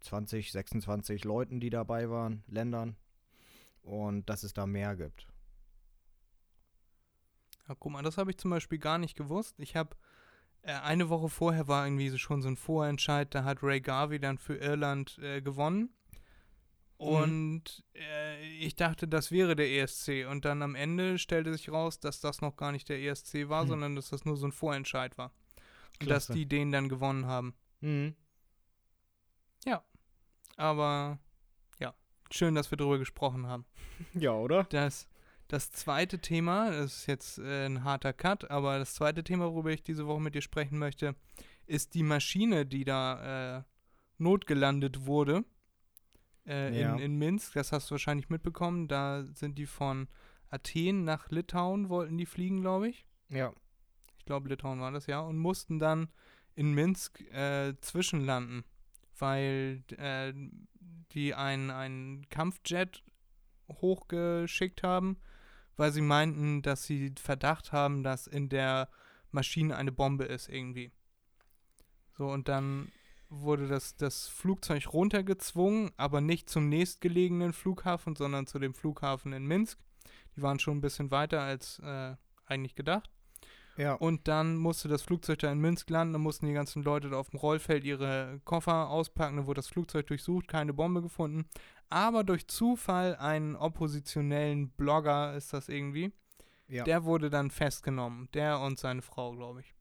20, 0.01 0.51
26 0.51 1.23
Leuten, 1.23 1.59
die 1.59 1.69
dabei 1.69 2.09
waren, 2.09 2.43
Ländern. 2.47 2.95
Und 3.81 4.29
dass 4.29 4.43
es 4.43 4.53
da 4.53 4.65
mehr 4.65 4.95
gibt. 4.95 5.27
Ja, 7.67 7.75
guck 7.77 7.91
mal, 7.91 8.03
das 8.03 8.17
habe 8.17 8.31
ich 8.31 8.37
zum 8.37 8.51
Beispiel 8.51 8.79
gar 8.79 8.97
nicht 8.97 9.15
gewusst. 9.15 9.59
Ich 9.59 9.75
habe 9.75 9.95
äh, 10.61 10.73
eine 10.73 11.09
Woche 11.09 11.29
vorher 11.29 11.67
war 11.67 11.85
irgendwie 11.85 12.15
schon 12.17 12.41
so 12.41 12.47
ein 12.47 12.57
Vorentscheid, 12.57 13.33
da 13.33 13.43
hat 13.43 13.63
Ray 13.63 13.81
Garvey 13.81 14.19
dann 14.19 14.37
für 14.37 14.55
Irland 14.55 15.17
äh, 15.19 15.41
gewonnen. 15.41 15.89
Und 16.97 17.83
äh, 17.93 18.47
ich 18.57 18.75
dachte, 18.75 19.07
das 19.07 19.31
wäre 19.31 19.55
der 19.55 19.69
ESC. 19.69 20.25
Und 20.29 20.45
dann 20.45 20.61
am 20.61 20.75
Ende 20.75 21.19
stellte 21.19 21.51
sich 21.53 21.69
raus, 21.69 21.99
dass 21.99 22.21
das 22.21 22.41
noch 22.41 22.55
gar 22.55 22.71
nicht 22.71 22.87
der 22.87 23.01
ESC 23.01 23.49
war, 23.49 23.63
Hm. 23.63 23.69
sondern 23.69 23.95
dass 23.95 24.09
das 24.09 24.25
nur 24.25 24.37
so 24.37 24.47
ein 24.47 24.51
Vorentscheid 24.51 25.17
war. 25.17 25.31
Und 26.01 26.09
dass 26.09 26.27
die 26.27 26.45
den 26.45 26.71
dann 26.71 26.89
gewonnen 26.89 27.25
haben. 27.25 27.53
Mhm. 27.81 28.15
Aber 30.57 31.19
ja, 31.79 31.93
schön, 32.31 32.55
dass 32.55 32.71
wir 32.71 32.77
darüber 32.77 32.99
gesprochen 32.99 33.47
haben. 33.47 33.65
Ja, 34.13 34.31
oder? 34.31 34.63
Das, 34.65 35.07
das 35.47 35.71
zweite 35.71 36.19
Thema, 36.19 36.71
das 36.71 36.97
ist 36.99 37.07
jetzt 37.07 37.37
äh, 37.39 37.65
ein 37.65 37.83
harter 37.83 38.13
Cut, 38.13 38.49
aber 38.49 38.79
das 38.79 38.95
zweite 38.95 39.23
Thema, 39.23 39.45
worüber 39.45 39.71
ich 39.71 39.83
diese 39.83 40.07
Woche 40.07 40.21
mit 40.21 40.35
dir 40.35 40.41
sprechen 40.41 40.77
möchte, 40.77 41.15
ist 41.65 41.93
die 41.93 42.03
Maschine, 42.03 42.65
die 42.65 42.83
da 42.83 43.57
äh, 43.57 43.63
notgelandet 44.17 45.05
wurde 45.05 45.43
äh, 46.47 46.79
Ja. 46.79 46.93
in, 46.93 46.99
in 46.99 47.15
Minsk. 47.17 47.53
Das 47.53 47.71
hast 47.71 47.89
du 47.89 47.93
wahrscheinlich 47.93 48.29
mitbekommen. 48.29 48.87
Da 48.87 49.23
sind 49.33 49.57
die 49.57 49.65
von 49.65 50.07
Athen 50.49 51.03
nach 51.03 51.29
Litauen, 51.29 51.89
wollten 51.89 52.17
die 52.17 52.25
fliegen, 52.25 52.61
glaube 52.61 52.89
ich. 52.89 53.05
Ja. 53.29 53.53
Ich 54.17 54.25
glaube, 54.25 54.49
Litauen 54.49 54.79
war 54.79 54.91
das, 54.91 55.07
ja. 55.07 55.19
Und 55.19 55.37
mussten 55.37 55.79
dann 55.79 56.09
in 56.55 56.73
Minsk 56.73 57.21
äh, 57.31 57.73
zwischenlanden, 57.81 58.63
weil 59.19 59.83
äh, 59.97 60.33
die 61.11 61.33
einen, 61.35 61.69
einen 61.69 62.29
Kampfjet 62.29 63.03
hochgeschickt 63.69 64.83
haben, 64.83 65.17
weil 65.77 65.91
sie 65.91 66.01
meinten, 66.01 66.61
dass 66.61 66.83
sie 66.85 67.13
Verdacht 67.19 67.71
haben, 67.71 68.03
dass 68.03 68.27
in 68.27 68.49
der 68.49 68.89
Maschine 69.31 69.75
eine 69.75 69.91
Bombe 69.91 70.23
ist 70.25 70.47
irgendwie. 70.49 70.91
So, 72.17 72.27
und 72.29 72.47
dann 72.47 72.91
wurde 73.29 73.67
das, 73.67 73.95
das 73.95 74.27
Flugzeug 74.27 74.93
runtergezwungen, 74.93 75.91
aber 75.97 76.21
nicht 76.21 76.49
zum 76.49 76.69
nächstgelegenen 76.69 77.53
Flughafen, 77.53 78.15
sondern 78.15 78.47
zu 78.47 78.59
dem 78.59 78.73
Flughafen 78.73 79.33
in 79.33 79.45
Minsk. 79.45 79.79
Die 80.35 80.41
waren 80.41 80.59
schon 80.59 80.77
ein 80.77 80.81
bisschen 80.81 81.11
weiter 81.11 81.41
als 81.41 81.79
äh, 81.79 82.15
eigentlich 82.45 82.75
gedacht. 82.75 83.09
Ja. 83.77 83.93
Und 83.95 84.29
dann 84.29 84.55
musste 84.55 84.87
das 84.87 85.01
Flugzeug 85.01 85.39
da 85.39 85.51
in 85.51 85.59
Minsk 85.59 85.89
landen, 85.89 86.13
dann 86.13 86.21
mussten 86.21 86.45
die 86.45 86.53
ganzen 86.53 86.81
Leute 86.83 87.09
da 87.09 87.17
auf 87.17 87.29
dem 87.31 87.39
Rollfeld 87.39 87.83
ihre 87.83 88.39
Koffer 88.45 88.89
auspacken, 88.89 89.35
dann 89.35 89.47
wurde 89.47 89.59
das 89.59 89.67
Flugzeug 89.67 90.07
durchsucht, 90.07 90.47
keine 90.47 90.73
Bombe 90.73 91.01
gefunden. 91.01 91.45
Aber 91.89 92.23
durch 92.23 92.47
Zufall 92.47 93.15
einen 93.17 93.55
oppositionellen 93.57 94.69
Blogger 94.69 95.35
ist 95.35 95.51
das 95.51 95.67
irgendwie, 95.67 96.13
ja. 96.69 96.83
der 96.85 97.03
wurde 97.03 97.29
dann 97.29 97.51
festgenommen. 97.51 98.29
Der 98.33 98.59
und 98.61 98.79
seine 98.79 99.01
Frau, 99.01 99.33
glaube 99.33 99.59
ich. 99.61 99.73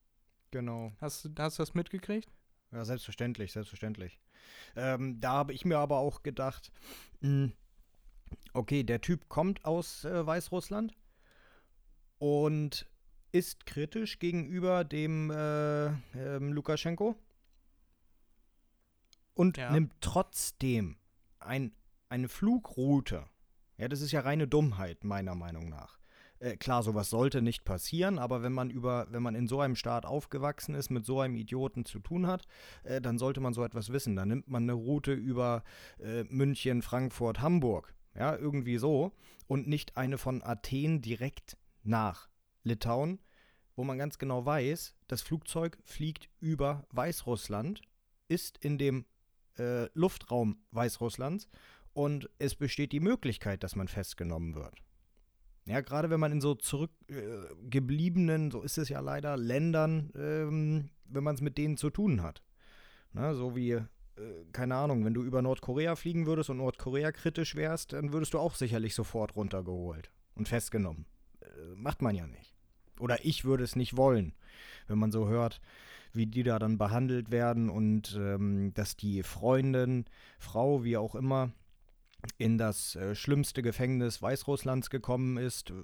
genau. 0.50 0.92
Hast, 1.00 1.24
du- 1.26 1.30
hast 1.38 1.58
du 1.58 1.62
das 1.62 1.74
mitgekriegt? 1.74 2.28
Ja, 2.74 2.84
selbstverständlich, 2.84 3.52
selbstverständlich. 3.52 4.20
Ähm, 4.74 5.20
da 5.20 5.30
habe 5.32 5.52
ich 5.52 5.64
mir 5.64 5.78
aber 5.78 5.98
auch 5.98 6.24
gedacht, 6.24 6.72
mh, 7.20 7.52
okay, 8.52 8.82
der 8.82 9.00
Typ 9.00 9.28
kommt 9.28 9.64
aus 9.64 10.04
äh, 10.04 10.26
Weißrussland 10.26 10.96
und 12.18 12.86
ist 13.30 13.64
kritisch 13.66 14.18
gegenüber 14.18 14.82
dem 14.84 15.30
äh, 15.30 15.86
ähm, 15.86 16.52
Lukaschenko 16.52 17.14
und 19.34 19.56
Ja. 19.56 19.70
nimmt 19.70 19.92
trotzdem 20.00 20.96
ein, 21.38 21.72
eine 22.08 22.28
Flugroute. 22.28 23.28
Ja, 23.76 23.88
das 23.88 24.00
ist 24.00 24.12
ja 24.12 24.20
reine 24.20 24.48
Dummheit, 24.48 25.04
meiner 25.04 25.34
Meinung 25.36 25.68
nach. 25.68 25.98
Äh, 26.44 26.58
klar, 26.58 26.82
sowas 26.82 27.08
sollte 27.08 27.40
nicht 27.40 27.64
passieren, 27.64 28.18
aber 28.18 28.42
wenn 28.42 28.52
man 28.52 28.68
über, 28.68 29.06
wenn 29.10 29.22
man 29.22 29.34
in 29.34 29.48
so 29.48 29.60
einem 29.60 29.76
Staat 29.76 30.04
aufgewachsen 30.04 30.74
ist, 30.74 30.90
mit 30.90 31.06
so 31.06 31.20
einem 31.20 31.36
Idioten 31.36 31.86
zu 31.86 32.00
tun 32.00 32.26
hat, 32.26 32.46
äh, 32.82 33.00
dann 33.00 33.16
sollte 33.16 33.40
man 33.40 33.54
so 33.54 33.64
etwas 33.64 33.90
wissen. 33.90 34.14
Dann 34.14 34.28
nimmt 34.28 34.48
man 34.48 34.64
eine 34.64 34.74
Route 34.74 35.12
über 35.12 35.64
äh, 35.98 36.24
München, 36.24 36.82
Frankfurt, 36.82 37.40
Hamburg. 37.40 37.94
Ja, 38.14 38.36
irgendwie 38.36 38.76
so. 38.76 39.12
Und 39.46 39.68
nicht 39.68 39.96
eine 39.96 40.18
von 40.18 40.42
Athen 40.42 41.00
direkt 41.00 41.56
nach 41.82 42.28
Litauen, 42.62 43.20
wo 43.74 43.84
man 43.84 43.96
ganz 43.96 44.18
genau 44.18 44.44
weiß, 44.44 44.94
das 45.08 45.22
Flugzeug 45.22 45.78
fliegt 45.84 46.28
über 46.40 46.86
Weißrussland, 46.90 47.80
ist 48.28 48.58
in 48.58 48.76
dem 48.76 49.06
äh, 49.58 49.86
Luftraum 49.94 50.58
Weißrusslands 50.72 51.48
und 51.94 52.28
es 52.38 52.54
besteht 52.54 52.92
die 52.92 53.00
Möglichkeit, 53.00 53.62
dass 53.62 53.76
man 53.76 53.88
festgenommen 53.88 54.54
wird. 54.54 54.84
Ja, 55.66 55.80
gerade 55.80 56.10
wenn 56.10 56.20
man 56.20 56.32
in 56.32 56.40
so 56.40 56.54
zurückgebliebenen, 56.54 58.48
äh, 58.48 58.52
so 58.52 58.62
ist 58.62 58.76
es 58.76 58.88
ja 58.88 59.00
leider, 59.00 59.36
Ländern, 59.36 60.10
ähm, 60.14 60.90
wenn 61.06 61.24
man 61.24 61.34
es 61.34 61.40
mit 61.40 61.56
denen 61.56 61.76
zu 61.76 61.90
tun 61.90 62.22
hat. 62.22 62.42
Na, 63.12 63.34
so 63.34 63.56
wie, 63.56 63.70
äh, 63.70 63.84
keine 64.52 64.74
Ahnung, 64.74 65.04
wenn 65.04 65.14
du 65.14 65.22
über 65.22 65.40
Nordkorea 65.40 65.96
fliegen 65.96 66.26
würdest 66.26 66.50
und 66.50 66.58
Nordkorea 66.58 67.12
kritisch 67.12 67.54
wärst, 67.54 67.94
dann 67.94 68.12
würdest 68.12 68.34
du 68.34 68.38
auch 68.38 68.54
sicherlich 68.54 68.94
sofort 68.94 69.36
runtergeholt 69.36 70.10
und 70.34 70.48
festgenommen. 70.48 71.06
Äh, 71.40 71.46
macht 71.76 72.02
man 72.02 72.14
ja 72.14 72.26
nicht. 72.26 72.54
Oder 73.00 73.24
ich 73.24 73.44
würde 73.44 73.64
es 73.64 73.74
nicht 73.74 73.96
wollen, 73.96 74.34
wenn 74.86 74.98
man 74.98 75.12
so 75.12 75.28
hört, 75.28 75.60
wie 76.12 76.26
die 76.26 76.42
da 76.42 76.58
dann 76.58 76.78
behandelt 76.78 77.30
werden 77.30 77.70
und 77.70 78.16
ähm, 78.20 78.72
dass 78.74 78.96
die 78.96 79.22
Freundin, 79.22 80.04
Frau, 80.38 80.84
wie 80.84 80.96
auch 80.96 81.14
immer, 81.14 81.52
in 82.38 82.58
das 82.58 82.96
äh, 82.96 83.14
schlimmste 83.14 83.62
Gefängnis 83.62 84.20
Weißrusslands 84.20 84.90
gekommen 84.90 85.36
ist 85.36 85.70
äh, 85.70 85.74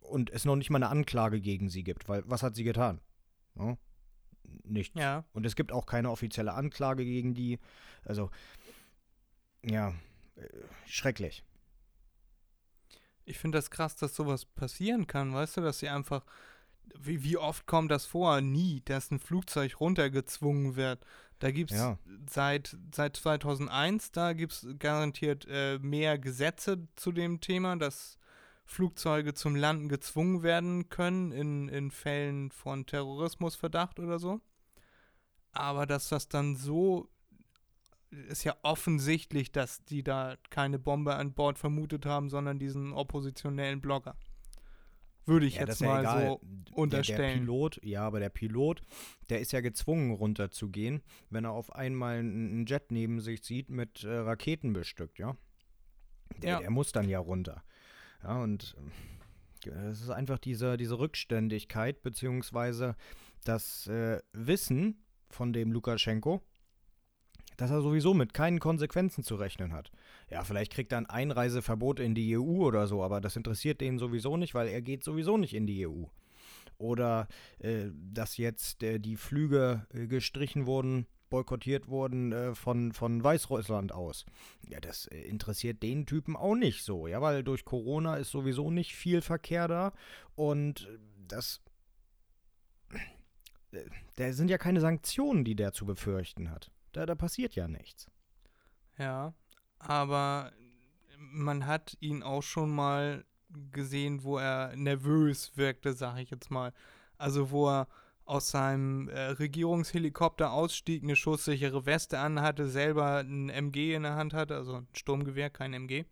und 0.00 0.30
es 0.30 0.44
noch 0.44 0.56
nicht 0.56 0.70
mal 0.70 0.78
eine 0.78 0.88
Anklage 0.88 1.40
gegen 1.40 1.68
sie 1.68 1.84
gibt, 1.84 2.08
weil 2.08 2.22
was 2.26 2.42
hat 2.42 2.54
sie 2.56 2.64
getan? 2.64 3.00
Ja? 3.56 3.76
Nichts. 4.62 4.98
Ja. 4.98 5.24
Und 5.32 5.46
es 5.46 5.56
gibt 5.56 5.72
auch 5.72 5.86
keine 5.86 6.10
offizielle 6.10 6.54
Anklage 6.54 7.04
gegen 7.04 7.34
die. 7.34 7.58
Also, 8.04 8.30
ja, 9.62 9.94
äh, 10.36 10.48
schrecklich. 10.86 11.44
Ich 13.24 13.38
finde 13.38 13.58
das 13.58 13.70
krass, 13.70 13.96
dass 13.96 14.14
sowas 14.14 14.44
passieren 14.44 15.06
kann, 15.06 15.32
weißt 15.32 15.56
du, 15.56 15.60
dass 15.62 15.78
sie 15.78 15.88
einfach 15.88 16.24
wie, 16.98 17.22
wie 17.24 17.36
oft 17.36 17.66
kommt 17.66 17.90
das 17.90 18.06
vor? 18.06 18.40
Nie, 18.40 18.82
dass 18.84 19.10
ein 19.10 19.18
Flugzeug 19.18 19.80
runtergezwungen 19.80 20.76
wird. 20.76 21.04
Da 21.38 21.50
gibt 21.50 21.72
es 21.72 21.78
Ja. 21.78 21.98
seit, 22.28 22.76
seit 22.92 23.16
2001, 23.16 24.12
da 24.12 24.32
gibt 24.32 24.52
es 24.52 24.66
garantiert 24.78 25.46
äh, 25.48 25.78
mehr 25.78 26.18
Gesetze 26.18 26.86
zu 26.96 27.12
dem 27.12 27.40
Thema, 27.40 27.76
dass 27.76 28.18
Flugzeuge 28.66 29.34
zum 29.34 29.56
Landen 29.56 29.88
gezwungen 29.88 30.42
werden 30.42 30.88
können 30.88 31.32
in, 31.32 31.68
in 31.68 31.90
Fällen 31.90 32.50
von 32.50 32.86
Terrorismusverdacht 32.86 34.00
oder 34.00 34.18
so. 34.18 34.40
Aber 35.52 35.86
dass 35.86 36.08
das 36.08 36.28
dann 36.28 36.56
so 36.56 37.08
ist 38.28 38.44
ja 38.44 38.56
offensichtlich, 38.62 39.50
dass 39.52 39.84
die 39.84 40.02
da 40.02 40.36
keine 40.50 40.78
Bombe 40.78 41.16
an 41.16 41.32
Bord 41.32 41.58
vermutet 41.58 42.06
haben, 42.06 42.30
sondern 42.30 42.58
diesen 42.58 42.92
oppositionellen 42.92 43.80
Blogger. 43.80 44.16
Würde 45.26 45.46
ich 45.46 45.56
Ja, 45.56 45.66
jetzt 45.66 45.80
ja 45.80 45.86
mal 45.88 46.00
egal. 46.00 46.22
so 46.26 46.40
Der- 46.42 46.64
Der 46.74 46.78
unterstellen. 46.78 47.40
Pilot, 47.40 47.80
ja, 47.82 48.02
aber 48.06 48.20
der 48.20 48.28
Pilot, 48.28 48.82
der 49.30 49.40
ist 49.40 49.52
ja 49.52 49.60
gezwungen 49.60 50.10
runterzugehen, 50.12 51.02
wenn 51.30 51.44
er 51.44 51.52
auf 51.52 51.74
einmal 51.74 52.18
einen 52.18 52.66
Jet 52.66 52.90
neben 52.90 53.20
sich 53.20 53.42
sieht 53.42 53.70
mit 53.70 54.02
äh, 54.04 54.08
Raketen 54.10 54.72
bestückt, 54.72 55.18
ja. 55.18 55.36
Der, 56.42 56.50
Ja. 56.50 56.58
der 56.60 56.70
muss 56.70 56.92
dann 56.92 57.08
ja 57.08 57.18
runter. 57.20 57.62
Ja, 58.22 58.42
und 58.42 58.76
äh, 59.66 59.70
es 59.88 60.00
ist 60.02 60.10
einfach 60.10 60.38
diese, 60.38 60.76
diese 60.76 60.98
Rückständigkeit, 60.98 62.02
beziehungsweise 62.02 62.96
das 63.44 63.86
äh, 63.86 64.20
Wissen 64.32 65.04
von 65.30 65.52
dem 65.52 65.70
Lukaschenko, 65.72 66.42
dass 67.56 67.70
er 67.70 67.82
sowieso 67.82 68.14
mit 68.14 68.34
keinen 68.34 68.58
Konsequenzen 68.58 69.22
zu 69.22 69.36
rechnen 69.36 69.72
hat. 69.72 69.90
Ja, 70.30 70.44
vielleicht 70.44 70.72
kriegt 70.72 70.92
er 70.92 70.98
ein 70.98 71.06
Einreiseverbot 71.06 72.00
in 72.00 72.14
die 72.14 72.36
EU 72.36 72.64
oder 72.64 72.86
so, 72.86 73.02
aber 73.02 73.20
das 73.20 73.36
interessiert 73.36 73.80
den 73.80 73.98
sowieso 73.98 74.36
nicht, 74.36 74.54
weil 74.54 74.68
er 74.68 74.82
geht 74.82 75.04
sowieso 75.04 75.36
nicht 75.36 75.54
in 75.54 75.66
die 75.66 75.86
EU. 75.86 76.04
Oder 76.78 77.28
äh, 77.58 77.90
dass 77.92 78.36
jetzt 78.36 78.82
äh, 78.82 78.98
die 78.98 79.16
Flüge 79.16 79.86
äh, 79.92 80.06
gestrichen 80.06 80.66
wurden, 80.66 81.06
boykottiert 81.30 81.88
wurden 81.88 82.32
äh, 82.32 82.54
von, 82.54 82.92
von 82.92 83.22
Weißrussland 83.22 83.92
aus. 83.92 84.24
Ja, 84.68 84.80
das 84.80 85.06
äh, 85.06 85.20
interessiert 85.22 85.82
den 85.82 86.06
Typen 86.06 86.36
auch 86.36 86.54
nicht 86.54 86.82
so, 86.82 87.06
ja, 87.06 87.20
weil 87.20 87.42
durch 87.42 87.64
Corona 87.64 88.16
ist 88.16 88.30
sowieso 88.30 88.70
nicht 88.70 88.94
viel 88.94 89.20
Verkehr 89.20 89.68
da 89.68 89.92
und 90.34 90.88
äh, 90.88 90.98
das. 91.28 91.60
Da 94.14 94.32
sind 94.32 94.50
ja 94.50 94.58
keine 94.58 94.80
Sanktionen, 94.80 95.44
die 95.44 95.56
der 95.56 95.72
zu 95.72 95.84
befürchten 95.84 96.50
hat. 96.50 96.70
Da, 96.92 97.06
da 97.06 97.16
passiert 97.16 97.56
ja 97.56 97.66
nichts. 97.66 98.06
Ja, 98.96 99.34
aber 99.86 100.52
man 101.18 101.66
hat 101.66 101.96
ihn 102.00 102.22
auch 102.22 102.42
schon 102.42 102.74
mal 102.74 103.24
gesehen, 103.72 104.24
wo 104.24 104.38
er 104.38 104.74
nervös 104.76 105.52
wirkte, 105.56 105.92
sag 105.92 106.18
ich 106.18 106.30
jetzt 106.30 106.50
mal. 106.50 106.72
Also 107.18 107.50
wo 107.50 107.68
er 107.68 107.88
aus 108.24 108.50
seinem 108.50 109.08
äh, 109.08 109.20
Regierungshelikopter 109.20 110.52
ausstieg, 110.52 111.02
eine 111.02 111.16
schusssichere 111.16 111.86
Weste 111.86 112.18
anhatte, 112.18 112.68
selber 112.68 113.18
ein 113.18 113.50
MG 113.50 113.94
in 113.94 114.02
der 114.02 114.16
Hand 114.16 114.32
hatte, 114.32 114.56
also 114.56 114.76
ein 114.76 114.88
Sturmgewehr, 114.94 115.50
kein 115.50 115.74
MG, 115.74 116.04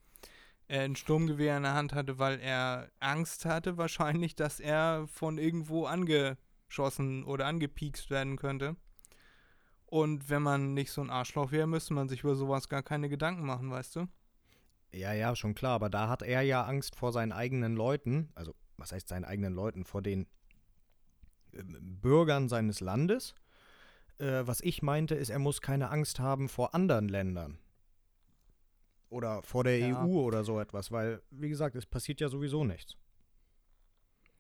äh, 0.69 0.81
ein 0.81 0.97
Sturmgewehr 0.97 1.57
in 1.57 1.63
der 1.63 1.75
Hand 1.75 1.95
hatte, 1.95 2.19
weil 2.19 2.39
er 2.41 2.91
Angst 3.01 3.47
hatte 3.47 3.79
wahrscheinlich, 3.79 4.37
dass 4.37 4.61
er 4.61 5.07
von 5.09 5.39
irgendwo 5.39 5.87
angeschossen 5.87 7.25
oder 7.25 7.47
angepiekst 7.47 8.11
werden 8.11 8.37
könnte. 8.37 8.77
Und 9.93 10.31
wenn 10.31 10.41
man 10.41 10.73
nicht 10.73 10.91
so 10.91 11.03
ein 11.03 11.11
Arschloch 11.11 11.53
wäre, 11.53 11.67
müsste 11.67 11.93
man 11.93 12.09
sich 12.09 12.23
über 12.23 12.35
sowas 12.35 12.71
gar 12.71 12.83
keine 12.83 13.11
Gedanken 13.11 13.45
machen, 13.45 13.71
weißt 13.71 13.97
du? 13.97 14.09
Ja, 14.91 15.13
ja, 15.13 15.37
schon 15.37 15.55
klar, 15.55 15.73
aber 15.73 15.91
da 15.91 16.09
hat 16.09 16.23
er 16.23 16.41
ja 16.41 16.65
Angst 16.65 16.97
vor 16.97 17.13
seinen 17.13 17.31
eigenen 17.31 17.77
Leuten, 17.77 18.31
also 18.35 18.55
was 18.79 18.93
heißt 18.93 19.07
seinen 19.07 19.27
eigenen 19.27 19.53
Leuten, 19.53 19.85
vor 19.85 20.01
den 20.01 20.27
ähm, 21.53 21.77
Bürgern 22.01 22.49
seines 22.49 22.81
Landes. 22.81 23.35
Äh, 24.17 24.47
was 24.47 24.63
ich 24.63 24.81
meinte, 24.81 25.15
ist, 25.15 25.29
er 25.29 25.39
muss 25.39 25.61
keine 25.61 25.91
Angst 25.91 26.21
haben 26.21 26.49
vor 26.49 26.75
anderen 26.75 27.11
Ländern. 27.11 27.59
Oder 29.11 29.43
vor 29.43 29.63
der 29.63 29.79
Ja. 29.79 30.07
EU 30.07 30.21
oder 30.21 30.43
so 30.43 30.59
etwas, 30.59 30.91
weil, 30.91 31.21
wie 31.29 31.51
gesagt, 31.51 31.77
es 31.77 31.85
passiert 31.85 32.23
ja 32.23 32.31
sowieso 32.31 32.65
nichts. 32.65 32.97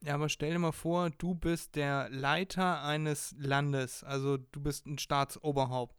Ja, 0.04 0.14
aber 0.14 0.28
stell 0.28 0.52
dir 0.52 0.58
mal 0.58 0.72
vor, 0.72 1.10
du 1.10 1.34
bist 1.34 1.76
der 1.76 2.08
Leiter 2.10 2.82
eines 2.82 3.36
Landes, 3.38 4.02
also 4.02 4.36
du 4.36 4.60
bist 4.60 4.86
ein 4.86 4.98
Staatsoberhaupt. 4.98 5.96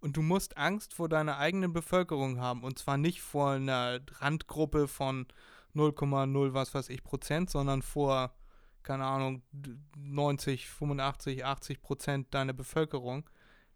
Und 0.00 0.16
du 0.16 0.22
musst 0.22 0.56
Angst 0.56 0.94
vor 0.94 1.08
deiner 1.08 1.36
eigenen 1.38 1.72
Bevölkerung 1.72 2.40
haben. 2.40 2.64
Und 2.64 2.78
zwar 2.78 2.96
nicht 2.96 3.20
vor 3.20 3.50
einer 3.52 4.00
Randgruppe 4.20 4.88
von 4.88 5.26
0,0 5.74 6.54
was 6.54 6.74
weiß 6.74 6.88
ich 6.88 7.04
Prozent, 7.04 7.50
sondern 7.50 7.82
vor, 7.82 8.34
keine 8.82 9.04
Ahnung, 9.04 9.42
90, 9.96 10.68
85, 10.68 11.44
80 11.44 11.82
Prozent 11.82 12.34
deiner 12.34 12.52
Bevölkerung. 12.52 13.28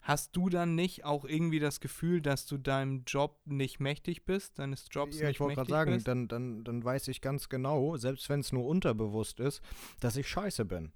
Hast 0.07 0.37
du 0.37 0.49
dann 0.49 0.77
nicht 0.77 1.05
auch 1.05 1.25
irgendwie 1.25 1.59
das 1.59 1.81
Gefühl, 1.81 2.21
dass 2.21 2.47
du 2.47 2.59
deinem 2.59 3.03
Job 3.09 3.40
nicht 3.45 3.81
mächtig 3.81 4.25
bist, 4.25 4.61
deines 4.61 4.87
Jobs 4.88 5.19
ja, 5.19 5.27
nicht 5.27 5.37
ich 5.37 5.40
wollte 5.40 5.57
gerade 5.57 5.69
mächtig 5.69 5.77
sagen, 5.77 5.92
bist? 5.95 6.07
dann, 6.07 6.29
dann, 6.29 6.62
dann 6.62 6.85
weiß 6.85 7.09
ich 7.09 7.21
ganz 7.21 7.49
genau, 7.49 7.97
selbst 7.97 8.29
wenn 8.29 8.38
es 8.38 8.53
nur 8.53 8.66
unterbewusst 8.66 9.40
ist, 9.40 9.62
dass 9.99 10.16
ich 10.16 10.29
scheiße 10.29 10.64
bin. 10.64 10.92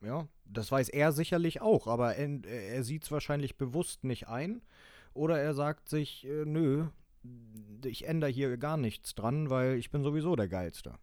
Ja, 0.00 0.26
das 0.46 0.72
weiß 0.72 0.88
er 0.88 1.12
sicherlich 1.12 1.60
auch, 1.60 1.86
aber 1.86 2.16
er, 2.16 2.42
er 2.46 2.82
sieht 2.82 3.04
es 3.04 3.10
wahrscheinlich 3.10 3.58
bewusst 3.58 4.04
nicht 4.04 4.26
ein. 4.26 4.62
Oder 5.12 5.38
er 5.38 5.52
sagt 5.52 5.90
sich, 5.90 6.26
äh, 6.26 6.46
nö, 6.46 6.86
ich 7.84 8.06
ändere 8.06 8.30
hier 8.30 8.56
gar 8.56 8.78
nichts 8.78 9.14
dran, 9.14 9.50
weil 9.50 9.76
ich 9.76 9.90
bin 9.90 10.02
sowieso 10.02 10.34
der 10.34 10.48
Geilste. 10.48 10.94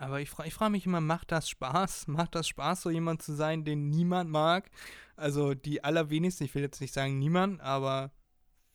Aber 0.00 0.18
ich, 0.22 0.30
fra 0.30 0.46
ich 0.46 0.54
frage 0.54 0.70
mich 0.72 0.86
immer, 0.86 1.02
macht 1.02 1.30
das 1.30 1.50
Spaß? 1.50 2.06
Macht 2.08 2.34
das 2.34 2.48
Spaß, 2.48 2.80
so 2.80 2.90
jemand 2.90 3.20
zu 3.20 3.34
sein, 3.34 3.64
den 3.64 3.90
niemand 3.90 4.30
mag? 4.30 4.70
Also 5.14 5.52
die 5.52 5.84
allerwenigsten, 5.84 6.44
ich 6.44 6.54
will 6.54 6.62
jetzt 6.62 6.80
nicht 6.80 6.94
sagen 6.94 7.18
niemand, 7.18 7.60
aber 7.60 8.10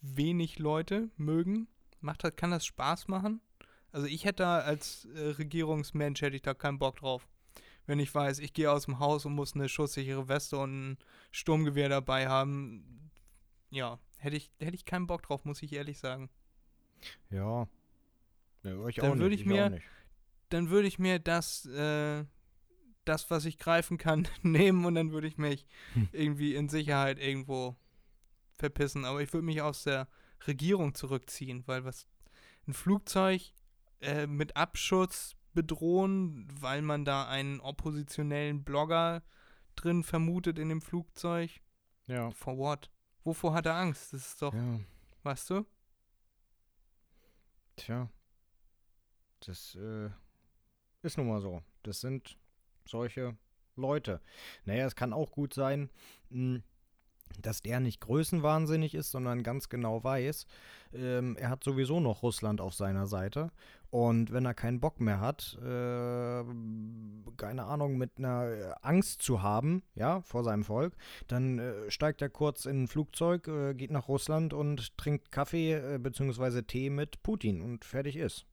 wenig 0.02 0.60
Leute 0.60 1.10
mögen. 1.18 1.68
Macht 2.00 2.24
das, 2.24 2.36
kann 2.36 2.52
das 2.52 2.64
Spaß 2.64 3.08
machen? 3.08 3.42
Also 3.92 4.06
ich 4.06 4.24
hätte 4.24 4.44
da 4.44 4.60
als 4.60 5.06
äh, 5.16 5.30
Regierungsmensch 5.30 6.22
hätte 6.22 6.36
ich 6.36 6.44
da 6.44 6.54
keinen 6.54 6.78
Bock 6.78 6.98
drauf. 6.98 7.28
Wenn 7.88 7.98
ich 7.98 8.14
weiß, 8.14 8.38
ich 8.38 8.54
gehe 8.54 8.72
aus 8.72 8.86
dem 8.86 9.00
Haus 9.00 9.26
und 9.26 9.34
muss 9.34 9.56
eine 9.56 9.68
schusssichere 9.68 10.28
Weste 10.28 10.58
und 10.60 10.92
ein 10.92 10.98
Sturmgewehr 11.32 11.90
dabei 11.90 12.28
haben, 12.28 13.10
ja, 13.72 13.98
hätte 14.20 14.36
ich, 14.36 14.52
hätte 14.60 14.76
ich 14.76 14.86
keinen 14.86 15.08
Bock 15.08 15.24
drauf, 15.24 15.44
muss 15.44 15.64
ich 15.64 15.74
ehrlich 15.74 15.98
sagen. 15.98 16.30
Ja. 17.32 17.68
ja 18.62 18.88
ich 18.88 18.98
Dann 18.98 19.14
auch 19.14 19.16
würde 19.16 19.30
nicht, 19.30 19.42
ich 19.42 19.46
mir- 19.48 19.66
auch 19.66 19.70
nicht. 19.70 19.86
Dann 20.50 20.70
würde 20.70 20.88
ich 20.88 21.00
mir 21.00 21.20
das, 21.20 21.66
äh, 21.66 22.26
das, 23.06 23.30
was 23.30 23.46
ich 23.46 23.58
greifen 23.58 23.98
kann, 23.98 24.28
nehmen 24.42 24.86
und 24.86 24.96
dann 24.96 25.12
würde 25.12 25.28
ich 25.28 25.38
mich 25.38 25.66
Hm. 25.94 26.10
irgendwie 26.12 26.56
in 26.56 26.70
Sicherheit 26.70 27.20
irgendwo 27.20 27.76
verpissen. 28.58 29.06
Aber 29.06 29.22
ich 29.22 29.32
würde 29.34 29.46
mich 29.46 29.62
aus 29.62 29.84
der 29.84 30.08
Regierung 30.48 30.94
zurückziehen, 30.96 31.64
weil 31.68 31.84
was 31.86 32.08
ein 32.68 32.74
Flugzeug 32.74 33.42
äh, 34.02 34.28
mit 34.28 34.56
Abschutz 34.56 35.36
bedrohen, 35.54 36.48
weil 36.60 36.82
man 36.82 37.06
da 37.06 37.28
einen 37.28 37.60
oppositionellen 37.62 38.64
Blogger 38.64 39.24
drin 39.76 40.04
vermutet 40.04 40.58
in 40.60 40.70
dem 40.70 40.82
Flugzeug. 40.82 41.52
Ja. 42.08 42.32
For 42.32 42.58
what? 42.58 42.90
Wovor 43.24 43.54
hat 43.54 43.66
er 43.66 43.76
Angst? 43.76 44.14
Das 44.14 44.28
ist 44.28 44.42
doch, 44.42 44.54
Ja. 44.54 44.80
weißt 45.24 45.50
du? 45.50 45.66
Tja. 47.76 48.10
Das 49.42 49.76
äh, 49.76 50.10
ist 51.06 51.18
nun 51.18 51.28
mal 51.28 51.42
so. 51.42 51.62
Das 51.84 52.02
sind 52.02 52.38
solche 52.86 53.38
Leute. 53.76 54.22
Naja, 54.66 54.86
es 54.86 54.96
kann 54.96 55.14
auch 55.14 55.32
gut 55.32 55.54
sein, 55.54 55.90
mh, 56.30 56.62
dass 57.42 57.62
der 57.62 57.80
nicht 57.80 58.02
größenwahnsinnig 58.02 58.96
ist, 58.96 59.12
sondern 59.12 59.44
ganz 59.44 59.70
genau 59.70 60.04
weiß, 60.04 60.46
ähm, 60.94 61.36
er 61.38 61.50
hat 61.50 61.64
sowieso 61.64 62.00
noch 62.00 62.24
Russland 62.24 62.62
auf 62.62 62.74
seiner 62.74 63.08
Seite. 63.08 63.52
Und 63.90 64.34
wenn 64.34 64.46
er 64.46 64.54
keinen 64.54 64.80
Bock 64.80 65.00
mehr 65.00 65.20
hat, 65.20 65.58
äh, 65.62 66.44
keine 67.38 67.64
Ahnung, 67.64 67.98
mit 67.98 68.18
einer 68.18 68.76
Angst 68.82 69.22
zu 69.22 69.42
haben, 69.42 69.84
ja, 69.96 70.22
vor 70.22 70.44
seinem 70.44 70.64
Volk, 70.64 70.96
dann 71.28 71.60
äh, 71.60 71.90
steigt 71.90 72.22
er 72.22 72.30
kurz 72.30 72.66
in 72.66 72.84
ein 72.84 72.88
Flugzeug, 72.88 73.48
äh, 73.48 73.74
geht 73.74 73.92
nach 73.92 74.08
Russland 74.08 74.54
und 74.54 74.98
trinkt 74.98 75.32
Kaffee 75.32 75.74
äh, 75.74 75.98
bzw. 75.98 76.64
Tee 76.64 76.90
mit 76.90 77.24
Putin 77.24 77.62
und 77.62 77.86
fertig 77.86 78.18
ist. 78.18 78.46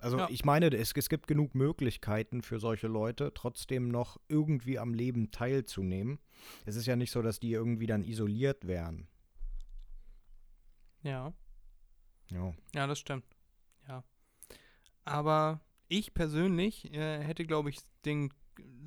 Also 0.00 0.18
Ja. 0.18 0.28
ich 0.30 0.44
meine, 0.44 0.66
es, 0.74 0.92
es 0.92 1.08
gibt 1.08 1.26
genug 1.26 1.54
Möglichkeiten 1.54 2.42
für 2.42 2.58
solche 2.58 2.88
Leute, 2.88 3.32
trotzdem 3.34 3.88
noch 3.88 4.18
irgendwie 4.28 4.78
am 4.78 4.94
Leben 4.94 5.30
teilzunehmen. 5.30 6.18
Es 6.64 6.76
ist 6.76 6.86
ja 6.86 6.96
nicht 6.96 7.10
so, 7.10 7.20
dass 7.22 7.38
die 7.38 7.52
irgendwie 7.52 7.86
dann 7.86 8.02
isoliert 8.02 8.66
wären. 8.66 9.08
Ja. 11.02 11.32
Ja. 12.30 12.54
Ja, 12.74 12.86
das 12.86 12.98
stimmt. 12.98 13.24
Ja. 13.88 14.04
Aber 15.04 15.60
ich 15.88 16.14
persönlich 16.14 16.92
äh, 16.94 17.22
hätte, 17.22 17.44
glaube 17.44 17.70
ich, 17.70 17.78
den, 18.04 18.32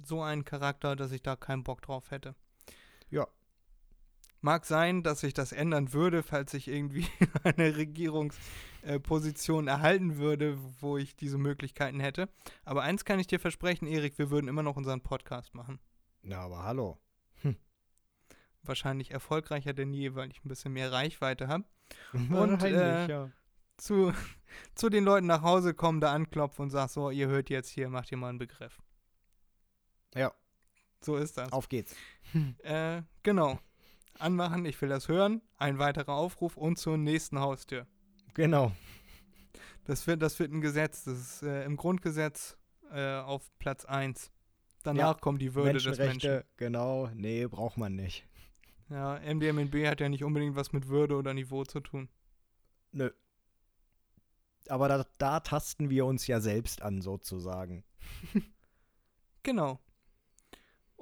so 0.04 0.22
einen 0.22 0.46
Charakter, 0.46 0.96
dass 0.96 1.12
ich 1.12 1.22
da 1.22 1.36
keinen 1.36 1.64
Bock 1.64 1.82
drauf 1.82 2.12
hätte. 2.12 2.36
Mag 4.44 4.66
sein, 4.66 5.04
dass 5.04 5.22
sich 5.22 5.34
das 5.34 5.54
ändern 5.54 5.94
würde, 5.94 6.22
falls 6.22 6.54
ich 6.54 6.68
irgendwie 6.68 7.08
eine 7.44 7.78
Regierungsposition 7.78 9.70
erhalten 9.70 10.18
würde, 10.18 10.58
wo 10.82 10.98
ich 10.98 11.16
diese 11.16 11.38
Möglichkeiten 11.38 12.02
hätte. 12.02 12.28
Aber 12.66 12.82
eins 12.82 13.06
kann 13.06 13.20
ich 13.20 13.28
dir 13.28 13.40
versprechen, 13.40 13.88
Erik, 13.88 14.18
wir 14.18 14.30
würden 14.30 14.50
immer 14.50 14.62
noch 14.62 14.76
unseren 14.76 15.00
Podcast 15.00 15.56
machen. 15.56 15.80
Na, 16.24 16.40
aber 16.40 16.64
hallo. 16.64 17.00
Wahrscheinlich 18.64 19.12
erfolgreicher 19.12 19.74
denn 19.74 19.94
je, 19.94 20.14
weil 20.16 20.30
ich 20.30 20.44
ein 20.44 20.50
bisschen 20.50 20.74
mehr 20.74 20.92
Reichweite 20.92 21.48
habe. 21.48 21.64
Wahrscheinlich, 22.14 22.82
äh, 22.82 23.10
ja. 23.10 23.32
zu, 23.78 24.12
zu 24.76 24.90
den 24.90 25.06
Leuten 25.06 25.28
nach 25.28 25.42
Hause 25.42 25.74
kommen, 25.74 26.02
da 26.02 26.12
anklopfen 26.12 26.64
und 26.64 26.70
sag 26.70 26.90
so, 26.90 27.12
ihr 27.12 27.28
hört 27.28 27.50
jetzt 27.50 27.70
hier, 27.70 27.88
macht 27.90 28.12
ihr 28.12 28.18
mal 28.18 28.28
einen 28.28 28.40
Begriff. 28.40 28.82
Ja, 30.16 30.34
So 31.02 31.16
ist 31.16 31.38
das. 31.38 31.52
auf 31.54 31.70
geht's. 31.70 31.96
Äh, 32.64 33.04
genau. 33.24 33.60
Anmachen, 34.20 34.66
ich 34.66 34.82
will 34.82 34.90
das 34.90 35.08
hören. 35.08 35.42
Ein 35.58 35.80
weiterer 35.80 36.14
Aufruf 36.14 36.58
und 36.58 36.78
zur 36.78 36.98
nächsten 36.98 37.40
Haustür. 37.40 37.88
Genau. 38.34 38.72
Das 39.86 40.08
wird, 40.08 40.22
das 40.22 40.40
wird 40.40 40.52
ein 40.52 40.62
Gesetz. 40.62 41.04
Das 41.04 41.20
ist 41.20 41.44
äh, 41.44 41.66
im 41.66 41.76
Grundgesetz 41.78 42.58
äh, 42.92 43.18
auf 43.18 43.52
Platz 43.60 43.86
1. 43.86 44.32
Danach 44.84 45.02
Ja, 45.02 45.14
kommt 45.14 45.42
die 45.42 45.56
Würde 45.56 45.80
des 45.80 45.98
Menschen. 45.98 46.44
Genau. 46.58 47.10
Nee, 47.14 47.48
braucht 47.48 47.78
man 47.78 47.96
nicht. 47.96 48.28
Ja, 48.90 49.20
MDMNB 49.20 49.88
hat 49.88 50.02
ja 50.02 50.10
nicht 50.10 50.24
unbedingt 50.24 50.56
was 50.56 50.74
mit 50.74 50.88
Würde 50.88 51.16
oder 51.16 51.34
Niveau 51.34 51.64
zu 51.64 51.80
tun. 51.80 52.10
Nö. 52.92 53.10
Aber 54.70 54.88
da, 54.88 55.06
da 55.18 55.40
tasten 55.40 55.90
wir 55.90 56.06
uns 56.06 56.28
ja 56.28 56.40
selbst 56.40 56.82
an, 56.82 57.02
sozusagen. 57.02 57.84
Genau. 59.46 59.78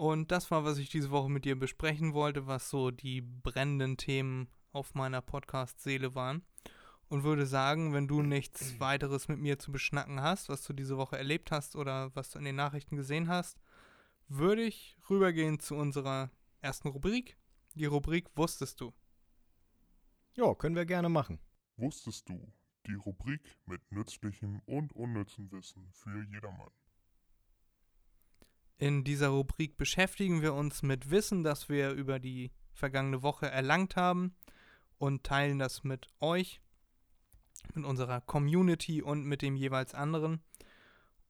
Und 0.01 0.31
das 0.31 0.49
war, 0.49 0.63
was 0.63 0.79
ich 0.79 0.89
diese 0.89 1.11
Woche 1.11 1.29
mit 1.29 1.45
dir 1.45 1.55
besprechen 1.55 2.15
wollte, 2.15 2.47
was 2.47 2.71
so 2.71 2.89
die 2.89 3.21
brennenden 3.21 3.97
Themen 3.97 4.49
auf 4.71 4.95
meiner 4.95 5.21
Podcast-Seele 5.21 6.15
waren. 6.15 6.43
Und 7.07 7.23
würde 7.23 7.45
sagen, 7.45 7.93
wenn 7.93 8.07
du 8.07 8.23
nichts 8.23 8.79
weiteres 8.79 9.27
mit 9.27 9.37
mir 9.37 9.59
zu 9.59 9.71
beschnacken 9.71 10.19
hast, 10.19 10.49
was 10.49 10.63
du 10.63 10.73
diese 10.73 10.97
Woche 10.97 11.19
erlebt 11.19 11.51
hast 11.51 11.75
oder 11.75 12.09
was 12.15 12.31
du 12.31 12.39
in 12.39 12.45
den 12.45 12.55
Nachrichten 12.55 12.95
gesehen 12.95 13.27
hast, 13.27 13.61
würde 14.27 14.63
ich 14.63 14.97
rübergehen 15.07 15.59
zu 15.59 15.75
unserer 15.75 16.31
ersten 16.61 16.87
Rubrik. 16.87 17.37
Die 17.75 17.85
Rubrik 17.85 18.27
Wusstest 18.35 18.81
du? 18.81 18.93
Ja, 20.33 20.55
können 20.55 20.75
wir 20.75 20.87
gerne 20.87 21.09
machen. 21.09 21.37
Wusstest 21.77 22.27
du? 22.27 22.51
Die 22.87 22.95
Rubrik 22.95 23.55
mit 23.67 23.83
nützlichem 23.91 24.63
und 24.65 24.93
unnützem 24.93 25.51
Wissen 25.51 25.91
für 25.93 26.23
jedermann. 26.23 26.71
In 28.81 29.03
dieser 29.03 29.27
Rubrik 29.27 29.77
beschäftigen 29.77 30.41
wir 30.41 30.55
uns 30.55 30.81
mit 30.81 31.11
Wissen, 31.11 31.43
das 31.43 31.69
wir 31.69 31.91
über 31.91 32.17
die 32.17 32.51
vergangene 32.73 33.21
Woche 33.21 33.45
erlangt 33.45 33.95
haben 33.95 34.35
und 34.97 35.23
teilen 35.23 35.59
das 35.59 35.83
mit 35.83 36.07
euch, 36.19 36.61
mit 37.75 37.85
unserer 37.85 38.21
Community 38.21 39.03
und 39.03 39.23
mit 39.23 39.43
dem 39.43 39.55
jeweils 39.55 39.93
anderen. 39.93 40.41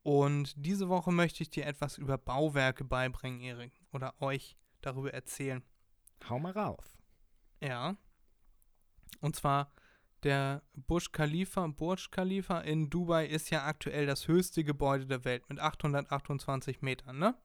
Und 0.01 0.53
diese 0.55 0.87
Woche 0.87 1.11
möchte 1.11 1.43
ich 1.43 1.49
dir 1.49 1.65
etwas 1.65 1.97
über 1.97 2.17
Bauwerke 2.17 2.85
beibringen, 2.85 3.41
Erik, 3.41 3.73
oder 3.91 4.13
euch 4.21 4.55
darüber 4.79 5.13
erzählen. 5.13 5.61
Hau 6.29 6.39
mal 6.39 6.53
rauf. 6.53 6.97
Ja. 7.59 7.97
Und 9.19 9.35
zwar 9.35 9.73
der 10.23 10.61
Burj 10.73 11.11
Khalifa, 11.11 11.67
Burj 11.67 12.09
Khalifa 12.11 12.59
in 12.59 12.89
Dubai 12.89 13.25
ist 13.25 13.49
ja 13.49 13.65
aktuell 13.65 14.05
das 14.05 14.27
höchste 14.27 14.63
Gebäude 14.63 15.05
der 15.05 15.25
Welt 15.25 15.49
mit 15.49 15.59
828 15.59 16.81
Metern, 16.81 17.19
ne? 17.19 17.35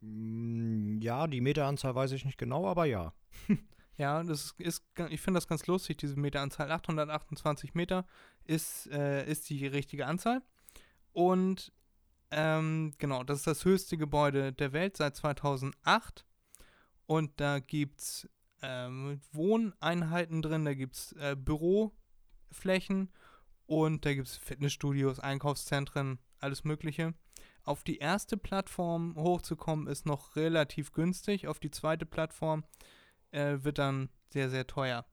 Mm, 0.00 1.00
Ja, 1.00 1.26
die 1.26 1.40
Meteranzahl 1.40 1.94
weiß 1.94 2.12
ich 2.12 2.24
nicht 2.24 2.38
genau, 2.38 2.66
aber 2.66 2.84
ja. 2.84 3.12
Ja, 3.98 4.22
das 4.22 4.54
ist, 4.58 4.84
ich 5.10 5.20
finde 5.20 5.36
das 5.36 5.46
ganz 5.46 5.66
lustig, 5.66 5.98
diese 5.98 6.18
Meteranzahl. 6.18 6.72
828 6.72 7.74
Meter 7.74 8.06
ist, 8.44 8.86
äh, 8.90 9.30
ist 9.30 9.50
die 9.50 9.66
richtige 9.66 10.06
Anzahl. 10.06 10.42
Und 11.12 11.72
ähm, 12.30 12.94
genau, 12.98 13.22
das 13.22 13.38
ist 13.40 13.46
das 13.46 13.64
höchste 13.66 13.98
Gebäude 13.98 14.52
der 14.54 14.72
Welt 14.72 14.96
seit 14.96 15.14
2008. 15.14 16.24
Und 17.06 17.38
da 17.38 17.58
gibt 17.58 18.00
es 18.00 18.28
ähm, 18.62 19.20
Wohneinheiten 19.32 20.42
drin, 20.42 20.64
da 20.64 20.74
gibt 20.74 20.94
es 20.94 21.12
äh, 21.12 21.36
Büroflächen 21.36 23.10
und 23.66 24.04
da 24.04 24.14
gibt 24.14 24.28
es 24.28 24.36
Fitnessstudios, 24.36 25.20
Einkaufszentren, 25.20 26.18
alles 26.38 26.64
Mögliche. 26.64 27.14
Auf 27.64 27.84
die 27.84 27.98
erste 27.98 28.36
Plattform 28.36 29.14
hochzukommen 29.16 29.86
ist 29.86 30.04
noch 30.06 30.36
relativ 30.36 30.92
günstig. 30.92 31.46
Auf 31.46 31.60
die 31.60 31.70
zweite 31.70 32.06
Plattform 32.06 32.64
äh, 33.30 33.58
wird 33.60 33.78
dann 33.78 34.08
sehr, 34.30 34.50
sehr 34.50 34.66
teuer. 34.66 35.06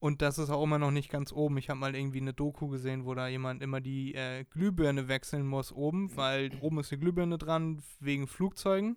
Und 0.00 0.22
das 0.22 0.38
ist 0.38 0.48
auch 0.48 0.64
immer 0.64 0.78
noch 0.78 0.90
nicht 0.90 1.10
ganz 1.10 1.30
oben. 1.30 1.58
Ich 1.58 1.68
habe 1.68 1.78
mal 1.78 1.94
irgendwie 1.94 2.20
eine 2.20 2.32
Doku 2.32 2.68
gesehen, 2.68 3.04
wo 3.04 3.14
da 3.14 3.28
jemand 3.28 3.62
immer 3.62 3.82
die 3.82 4.14
äh, 4.14 4.44
Glühbirne 4.44 5.08
wechseln 5.08 5.46
muss 5.46 5.72
oben, 5.72 6.16
weil 6.16 6.50
oben 6.62 6.80
ist 6.80 6.90
eine 6.90 7.00
Glühbirne 7.00 7.36
dran 7.36 7.82
wegen 8.00 8.26
Flugzeugen. 8.26 8.96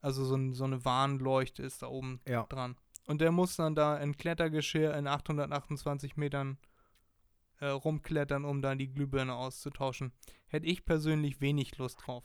Also 0.00 0.24
so, 0.24 0.34
ein, 0.36 0.52
so 0.52 0.64
eine 0.64 0.84
Warnleuchte 0.84 1.62
ist 1.62 1.82
da 1.82 1.88
oben 1.88 2.20
Ja. 2.28 2.44
dran. 2.44 2.76
Und 3.06 3.20
der 3.20 3.32
muss 3.32 3.56
dann 3.56 3.74
da 3.74 3.96
in 3.96 4.16
Klettergeschirr 4.16 4.94
in 4.96 5.06
828 5.06 6.16
Metern 6.16 6.58
äh, 7.60 7.66
rumklettern, 7.66 8.44
um 8.44 8.62
dann 8.62 8.78
die 8.78 8.88
Glühbirne 8.92 9.34
auszutauschen. 9.34 10.12
Hätte 10.46 10.66
ich 10.66 10.84
persönlich 10.84 11.40
wenig 11.40 11.76
Lust 11.78 12.00
drauf. 12.06 12.24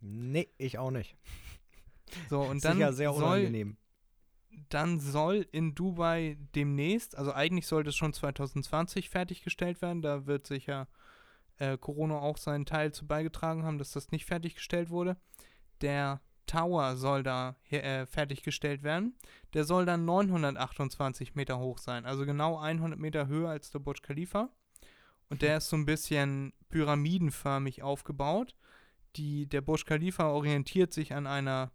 Nee, 0.00 0.48
ich 0.58 0.78
auch 0.78 0.90
nicht. 0.90 1.16
So, 2.28 2.40
und 2.50 2.64
dann 2.64 2.78
Sicher 2.78 2.92
sehr 2.92 3.12
soll, 3.12 3.22
unangenehm. 3.40 3.76
dann 4.70 4.98
soll 4.98 5.46
in 5.52 5.74
Dubai 5.74 6.38
demnächst, 6.54 7.16
also 7.16 7.32
eigentlich 7.32 7.66
sollte 7.66 7.90
es 7.90 7.96
schon 7.96 8.12
2020 8.12 9.10
fertiggestellt 9.10 9.82
werden, 9.82 10.02
da 10.02 10.26
wird 10.26 10.46
sicher 10.46 10.88
äh, 11.58 11.76
Corona 11.78 12.18
auch 12.18 12.38
seinen 12.38 12.64
Teil 12.66 12.92
zu 12.92 13.06
beigetragen 13.06 13.64
haben, 13.64 13.78
dass 13.78 13.92
das 13.92 14.10
nicht 14.10 14.24
fertiggestellt 14.24 14.88
wurde. 14.90 15.16
Der 15.82 16.20
Tower 16.50 16.96
soll 16.96 17.22
da 17.22 17.56
äh, 17.70 18.06
fertiggestellt 18.06 18.82
werden. 18.82 19.14
Der 19.54 19.64
soll 19.64 19.86
dann 19.86 20.04
928 20.04 21.34
Meter 21.34 21.58
hoch 21.58 21.78
sein, 21.78 22.06
also 22.06 22.26
genau 22.26 22.58
100 22.58 22.98
Meter 22.98 23.26
höher 23.26 23.50
als 23.50 23.70
der 23.70 23.78
Burj 23.78 24.00
Khalifa. 24.02 24.50
Und 25.28 25.42
der 25.42 25.58
ist 25.58 25.68
so 25.68 25.76
ein 25.76 25.86
bisschen 25.86 26.52
pyramidenförmig 26.68 27.82
aufgebaut. 27.82 28.56
Die, 29.16 29.46
der 29.46 29.60
Burj 29.60 29.84
Khalifa 29.84 30.28
orientiert 30.28 30.92
sich 30.92 31.14
an 31.14 31.26
einer 31.26 31.70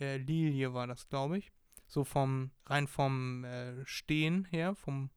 äh, 0.00 0.16
Lilie, 0.16 0.74
war 0.74 0.86
das, 0.86 1.08
glaube 1.08 1.38
ich 1.38 1.52
so 1.92 2.04
vom 2.04 2.50
rein 2.64 2.86
vom 2.88 3.44
äh, 3.44 3.84
Stehen 3.84 4.46
her, 4.46 4.74
vom 4.74 5.10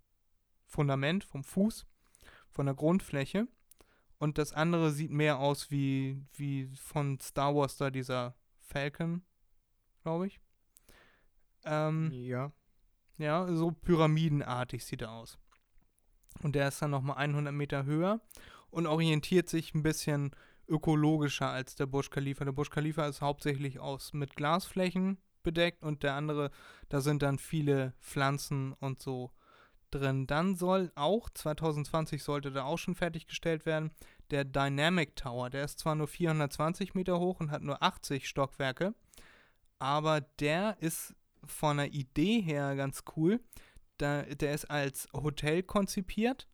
Fundament, 0.66 1.24
vom 1.24 1.44
Fuß, 1.44 1.86
von 2.50 2.66
der 2.66 2.76
Grundfläche. 2.76 3.48
Und 4.18 4.38
das 4.38 4.52
andere 4.52 4.92
sieht 4.92 5.12
mehr 5.12 5.40
aus 5.40 5.72
wie, 5.72 6.22
wie 6.34 6.68
von 6.76 7.20
Star 7.22 7.56
Wars 7.56 7.78
da 7.78 7.90
dieser 7.90 8.36
Falcon, 8.66 9.24
glaube 10.04 10.28
ich. 10.28 10.40
Ähm, 11.64 12.12
Ja. 12.12 12.52
ja, 13.18 13.48
so 13.54 13.72
pyramidenartig 13.72 14.86
sieht 14.86 15.02
er 15.02 15.12
aus. 15.12 15.38
Und 16.42 16.56
der 16.56 16.68
ist 16.68 16.82
dann 16.82 16.92
nochmal 16.92 17.18
100 17.18 17.54
Meter 17.54 17.86
höher 17.86 18.20
und 18.70 18.88
orientiert 18.88 19.50
sich 19.50 19.74
ein 19.74 19.84
bisschen 19.84 20.36
ökologischer 20.68 21.50
als 21.50 21.76
der 21.76 21.86
Burj 21.86 22.10
Khalifa. 22.10 22.44
Der 22.44 22.52
Burj 22.52 22.70
Khalifa 22.70 23.08
ist 23.08 23.22
hauptsächlich 23.22 23.80
aus 23.80 24.14
mit 24.14 24.36
Glasflächen 24.36 25.18
bedeckt 25.44 25.84
und 25.84 26.04
der 26.04 26.16
andere, 26.16 26.52
da 26.90 27.02
sind 27.02 27.22
dann 27.22 27.38
viele 27.38 27.94
Pflanzen 28.02 28.74
und 28.74 29.00
so 29.02 29.32
drin. 29.92 30.28
Dann 30.28 30.56
soll 30.56 30.92
auch, 30.96 31.30
2020 31.30 32.24
sollte 32.24 32.52
da 32.52 32.64
auch 32.64 32.78
schon 32.78 32.96
fertiggestellt 32.96 33.66
werden, 33.66 33.92
der 34.32 34.46
Dynamic 34.46 35.16
Tower. 35.16 35.50
Der 35.50 35.64
ist 35.66 35.80
zwar 35.80 35.96
nur 35.96 36.08
420 36.08 36.96
Meter 36.96 37.20
hoch 37.20 37.40
und 37.40 37.52
hat 37.52 37.62
nur 37.62 37.82
80 37.82 38.28
Stockwerke, 38.28 38.94
aber 39.80 40.22
der 40.22 40.78
ist 40.80 41.16
von 41.46 41.78
der 41.78 41.94
Idee 41.94 42.42
her 42.42 42.76
ganz 42.76 43.04
cool. 43.16 43.40
Da, 43.98 44.24
der 44.24 44.54
ist 44.54 44.66
als 44.70 45.08
Hotel 45.14 45.64
konzipiert 45.64 46.48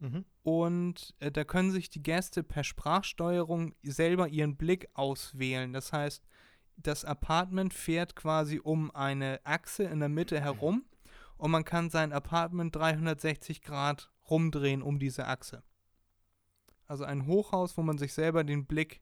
Mhm. 0.00 0.24
und 0.44 1.12
äh, 1.18 1.32
da 1.32 1.42
können 1.42 1.72
sich 1.72 1.90
die 1.90 2.02
Gäste 2.04 2.44
per 2.44 2.62
Sprachsteuerung 2.62 3.74
selber 3.82 4.28
ihren 4.28 4.56
Blick 4.56 4.88
auswählen. 4.94 5.72
Das 5.72 5.92
heißt, 5.92 6.24
das 6.76 7.04
Apartment 7.04 7.74
fährt 7.74 8.14
quasi 8.14 8.60
um 8.62 8.94
eine 8.94 9.40
Achse 9.42 9.82
in 9.82 9.98
der 9.98 10.08
Mitte 10.08 10.40
herum 10.40 10.84
und 11.36 11.50
man 11.50 11.64
kann 11.64 11.90
sein 11.90 12.12
Apartment 12.12 12.76
360 12.76 13.60
Grad 13.62 14.12
rumdrehen 14.30 14.82
um 14.82 15.00
diese 15.00 15.26
Achse. 15.26 15.64
Also 16.88 17.04
ein 17.04 17.26
Hochhaus, 17.26 17.76
wo 17.76 17.82
man 17.82 17.98
sich 17.98 18.12
selber 18.12 18.42
den 18.44 18.66
Blick 18.66 19.00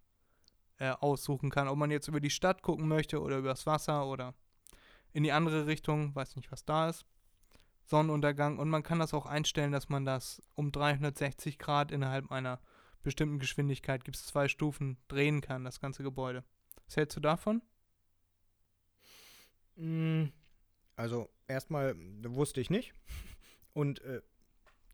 äh, 0.78 0.90
aussuchen 0.90 1.50
kann, 1.50 1.68
ob 1.68 1.78
man 1.78 1.90
jetzt 1.90 2.08
über 2.08 2.20
die 2.20 2.30
Stadt 2.30 2.62
gucken 2.62 2.88
möchte 2.88 3.22
oder 3.22 3.38
übers 3.38 3.64
Wasser 3.64 4.06
oder 4.06 4.34
in 5.12 5.22
die 5.22 5.32
andere 5.32 5.66
Richtung, 5.66 6.14
weiß 6.14 6.36
nicht, 6.36 6.52
was 6.52 6.64
da 6.64 6.88
ist. 6.90 7.06
Sonnenuntergang 7.86 8.58
und 8.58 8.68
man 8.68 8.82
kann 8.82 8.98
das 8.98 9.14
auch 9.14 9.26
einstellen, 9.26 9.72
dass 9.72 9.88
man 9.88 10.04
das 10.04 10.42
um 10.54 10.72
360 10.72 11.58
Grad 11.58 11.92
innerhalb 11.92 12.30
einer 12.32 12.60
bestimmten 13.02 13.38
Geschwindigkeit, 13.38 14.04
gibt 14.04 14.16
es 14.16 14.26
zwei 14.26 14.48
Stufen, 14.48 14.98
drehen 15.06 15.40
kann, 15.40 15.64
das 15.64 15.80
ganze 15.80 16.02
Gebäude. 16.02 16.42
Was 16.86 16.96
hältst 16.96 17.16
du 17.16 17.20
davon? 17.20 17.62
Mm, 19.76 20.26
Also 20.96 21.30
erstmal 21.46 21.94
wusste 22.24 22.60
ich 22.60 22.70
nicht. 22.70 22.92
Und 23.72 24.00
äh, 24.00 24.22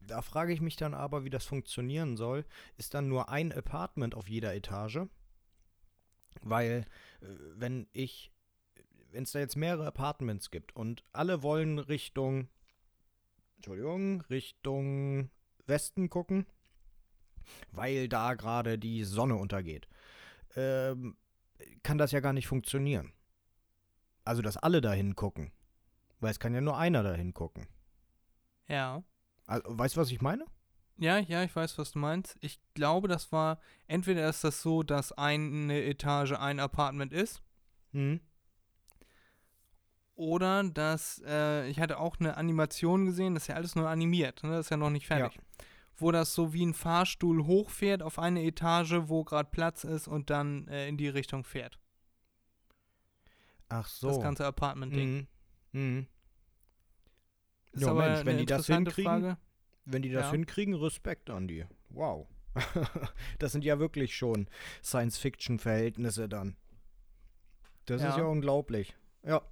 da 0.06 0.22
frage 0.22 0.52
ich 0.52 0.60
mich 0.60 0.76
dann 0.76 0.94
aber, 0.94 1.24
wie 1.24 1.30
das 1.30 1.44
funktionieren 1.44 2.16
soll. 2.16 2.44
Ist 2.76 2.94
dann 2.94 3.08
nur 3.08 3.28
ein 3.28 3.52
Apartment 3.52 4.14
auf 4.14 4.28
jeder 4.28 4.54
Etage? 4.54 5.00
Weil 6.42 6.86
äh, 7.20 7.26
wenn 7.54 7.86
ich, 7.92 8.32
wenn 9.10 9.24
es 9.24 9.32
da 9.32 9.38
jetzt 9.38 9.56
mehrere 9.56 9.86
Apartments 9.86 10.50
gibt 10.50 10.74
und 10.74 11.04
alle 11.12 11.42
wollen 11.42 11.78
Richtung, 11.78 12.48
Entschuldigung, 13.56 14.22
Richtung 14.22 15.30
Westen 15.66 16.10
gucken, 16.10 16.46
weil 17.70 18.08
da 18.08 18.34
gerade 18.34 18.78
die 18.78 19.04
Sonne 19.04 19.36
untergeht, 19.36 19.88
ähm, 20.56 21.16
kann 21.82 21.98
das 21.98 22.12
ja 22.12 22.20
gar 22.20 22.32
nicht 22.32 22.46
funktionieren. 22.46 23.12
Also, 24.24 24.42
dass 24.42 24.56
alle 24.56 24.80
da 24.80 24.92
hingucken. 24.92 25.52
Weil 26.20 26.30
es 26.30 26.38
kann 26.38 26.54
ja 26.54 26.60
nur 26.60 26.78
einer 26.78 27.02
da 27.02 27.14
hingucken. 27.14 27.66
Ja. 28.68 29.02
Also, 29.46 29.64
weißt 29.66 29.96
du, 29.96 30.00
was 30.00 30.10
ich 30.10 30.20
meine? 30.20 30.44
Ja, 30.98 31.18
ja, 31.18 31.42
ich 31.42 31.54
weiß, 31.56 31.78
was 31.78 31.92
du 31.92 31.98
meinst. 31.98 32.36
Ich 32.40 32.60
glaube, 32.74 33.08
das 33.08 33.32
war, 33.32 33.58
entweder 33.88 34.28
ist 34.28 34.44
das 34.44 34.62
so, 34.62 34.82
dass 34.82 35.12
eine 35.12 35.82
Etage 35.82 36.32
ein 36.32 36.60
Apartment 36.60 37.12
ist, 37.12 37.42
Mhm. 37.92 38.20
oder 40.14 40.62
dass, 40.64 41.20
äh, 41.26 41.68
ich 41.68 41.80
hatte 41.80 41.98
auch 41.98 42.18
eine 42.20 42.36
Animation 42.36 43.04
gesehen, 43.06 43.34
das 43.34 43.44
ist 43.44 43.46
ja 43.48 43.56
alles 43.56 43.74
nur 43.74 43.88
animiert, 43.88 44.42
ne? 44.44 44.50
das 44.50 44.66
ist 44.66 44.70
ja 44.70 44.76
noch 44.76 44.90
nicht 44.90 45.06
fertig. 45.06 45.38
Wo 45.96 46.10
das 46.10 46.34
so 46.34 46.52
wie 46.52 46.64
ein 46.64 46.74
Fahrstuhl 46.74 47.44
hochfährt 47.46 48.02
auf 48.02 48.18
eine 48.18 48.42
Etage, 48.44 48.94
wo 49.08 49.24
gerade 49.24 49.50
Platz 49.50 49.84
ist 49.84 50.08
und 50.08 50.30
dann 50.30 50.68
äh, 50.68 50.88
in 50.88 50.96
die 50.96 51.08
Richtung 51.08 51.44
fährt. 51.44 51.78
Ach 53.68 53.86
so. 53.86 54.08
Das 54.08 54.20
ganze 54.20 54.46
Apartment-Ding. 54.46 55.26
Mhm. 55.72 55.80
Mhm. 55.80 56.06
Ist 57.72 57.82
Ja, 57.82 57.94
Mensch, 57.94 58.24
wenn 58.24 58.38
die 58.38 58.46
das 58.46 58.66
hinkriegen, 58.66 59.04
Frage. 59.04 59.38
Wenn 59.84 60.02
die 60.02 60.10
das 60.10 60.26
Ja. 60.26 60.30
hinkriegen, 60.32 60.74
Respekt 60.74 61.30
an 61.30 61.48
die. 61.48 61.64
Wow. 61.90 62.28
das 63.38 63.52
sind 63.52 63.64
ja 63.64 63.78
wirklich 63.78 64.14
schon 64.14 64.46
Science-Fiction-Verhältnisse 64.82 66.28
dann. 66.28 66.56
Das 67.86 68.02
ist 68.02 68.08
Ja. 68.16 68.18
ja 68.18 68.24
unglaublich. 68.24 68.94
Ja. 69.24 69.42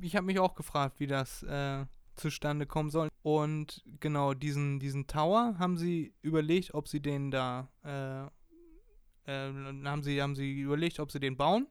Ich 0.00 0.14
habe 0.16 0.26
mich 0.26 0.38
auch 0.38 0.54
gefragt, 0.54 1.00
wie 1.00 1.06
das 1.06 1.42
äh, 1.42 1.86
zustande 2.16 2.66
kommen 2.66 2.90
soll. 2.90 3.08
Und 3.22 3.82
genau, 4.00 4.34
diesen, 4.34 4.78
diesen 4.78 5.06
Tower 5.06 5.56
haben 5.58 5.76
sie 5.76 6.14
überlegt, 6.22 6.74
ob 6.74 6.86
sie 6.88 7.00
den 7.00 7.30
da, 7.30 7.68
äh, 7.84 8.24
äh, 9.30 9.52
haben, 9.84 10.02
sie, 10.02 10.20
haben 10.22 10.36
sie 10.36 10.60
überlegt, 10.60 11.00
ob 11.00 11.10
sie 11.10 11.20
den 11.20 11.36
bauen. 11.36 11.66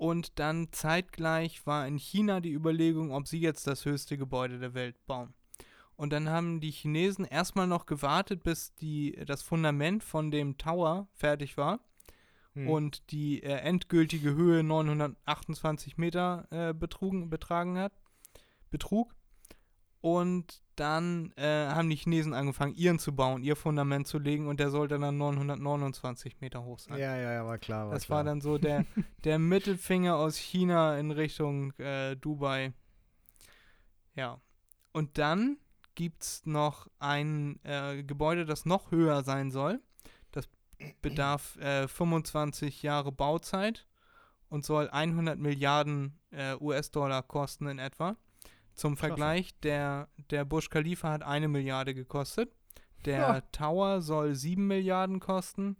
Und 0.00 0.38
dann 0.38 0.68
zeitgleich 0.72 1.66
war 1.66 1.86
in 1.86 1.98
China 1.98 2.40
die 2.40 2.52
Überlegung, 2.52 3.12
ob 3.12 3.28
sie 3.28 3.38
jetzt 3.38 3.66
das 3.66 3.84
höchste 3.84 4.16
Gebäude 4.16 4.58
der 4.58 4.72
Welt 4.72 4.96
bauen. 5.06 5.34
Und 5.94 6.14
dann 6.14 6.30
haben 6.30 6.60
die 6.60 6.70
Chinesen 6.70 7.26
erstmal 7.26 7.66
noch 7.66 7.84
gewartet, 7.84 8.42
bis 8.42 8.74
die, 8.76 9.12
das 9.26 9.42
Fundament 9.42 10.02
von 10.02 10.30
dem 10.30 10.56
Tower 10.56 11.08
fertig 11.12 11.58
war 11.58 11.80
Hm. 12.54 12.68
und 12.68 13.10
die 13.12 13.42
äh, 13.42 13.58
endgültige 13.58 14.34
Höhe 14.34 14.62
928 14.62 15.98
Meter 15.98 16.46
äh, 16.50 16.74
betrugen, 16.74 17.30
betragen 17.30 17.78
hat, 17.78 17.92
betrug. 18.70 19.14
Und 20.00 20.62
dann 20.76 21.32
äh, 21.36 21.68
haben 21.68 21.90
die 21.90 21.96
Chinesen 21.96 22.32
angefangen, 22.32 22.74
ihren 22.74 22.98
zu 22.98 23.14
bauen, 23.14 23.42
ihr 23.42 23.54
Fundament 23.54 24.06
zu 24.06 24.18
legen 24.18 24.48
und 24.48 24.58
der 24.58 24.70
sollte 24.70 24.98
dann 24.98 25.18
929 25.18 26.40
Meter 26.40 26.64
hoch 26.64 26.78
sein. 26.78 26.98
ja, 26.98 27.16
ja, 27.16 27.32
ja, 27.32 27.46
war 27.46 27.58
klar. 27.58 27.88
War 27.88 27.94
das 27.94 28.06
klar. 28.06 28.18
war 28.18 28.24
dann 28.24 28.40
so 28.40 28.56
der, 28.56 28.86
der 29.24 29.38
Mittelfinger 29.38 30.16
aus 30.16 30.36
China 30.36 30.98
in 30.98 31.10
Richtung 31.10 31.72
äh, 31.78 32.16
Dubai. 32.16 32.72
Ja. 34.14 34.40
Und 34.92 35.18
dann 35.18 35.58
gibt 35.94 36.22
es 36.22 36.46
noch 36.46 36.88
ein 36.98 37.60
äh, 37.64 38.02
Gebäude, 38.02 38.46
das 38.46 38.64
noch 38.64 38.90
höher 38.90 39.22
sein 39.22 39.50
soll. 39.50 39.82
Das 40.32 40.48
bedarf 41.02 41.56
äh, 41.56 41.88
25 41.88 42.82
Jahre 42.82 43.12
Bauzeit 43.12 43.86
und 44.48 44.64
soll 44.64 44.88
100 44.88 45.38
Milliarden 45.38 46.18
äh, 46.30 46.54
US-Dollar 46.58 47.22
kosten 47.22 47.66
in 47.66 47.78
etwa. 47.78 48.16
Zum. 48.80 48.96
Vergleich, 48.96 49.58
der, 49.60 50.08
der 50.30 50.44
Burj 50.44 50.68
Khalifa 50.70 51.10
hat 51.10 51.22
eine 51.22 51.48
Milliarde 51.48 51.94
gekostet. 51.94 52.50
Der 53.04 53.18
Ja. 53.20 53.40
Tower 53.52 54.00
soll 54.02 54.34
7 54.34 54.66
Milliarden 54.66 55.20
kosten. 55.20 55.76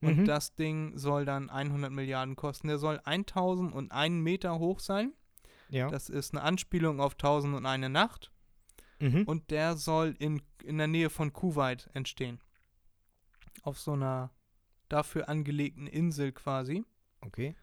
Und 0.00 0.18
Mhm. 0.18 0.24
das 0.24 0.54
Ding 0.56 0.96
soll 0.98 1.24
dann 1.24 1.48
100 1.50 1.92
Milliarden 1.92 2.34
kosten. 2.34 2.66
Der 2.68 2.78
soll 2.78 3.00
1001 3.04 4.22
Meter 4.22 4.58
hoch 4.58 4.80
sein. 4.80 5.12
ja. 5.68 5.88
Das 5.88 6.08
ist 6.10 6.34
eine 6.34 6.42
Anspielung 6.42 7.00
auf 7.00 7.14
1001 7.16 7.88
Nacht. 7.88 8.32
mhm. 9.00 9.22
Und 9.24 9.50
der 9.50 9.76
soll 9.76 10.14
in, 10.18 10.42
in 10.62 10.78
der 10.78 10.86
Nähe 10.88 11.08
von 11.10 11.32
Kuwait 11.32 11.88
entstehen. 11.94 12.40
Auf 13.62 13.78
so 13.78 13.92
einer 13.92 14.30
dafür 14.88 15.28
angelegten 15.28 15.86
Insel 15.86 16.32
quasi. 16.32 16.84
okay. 17.20 17.54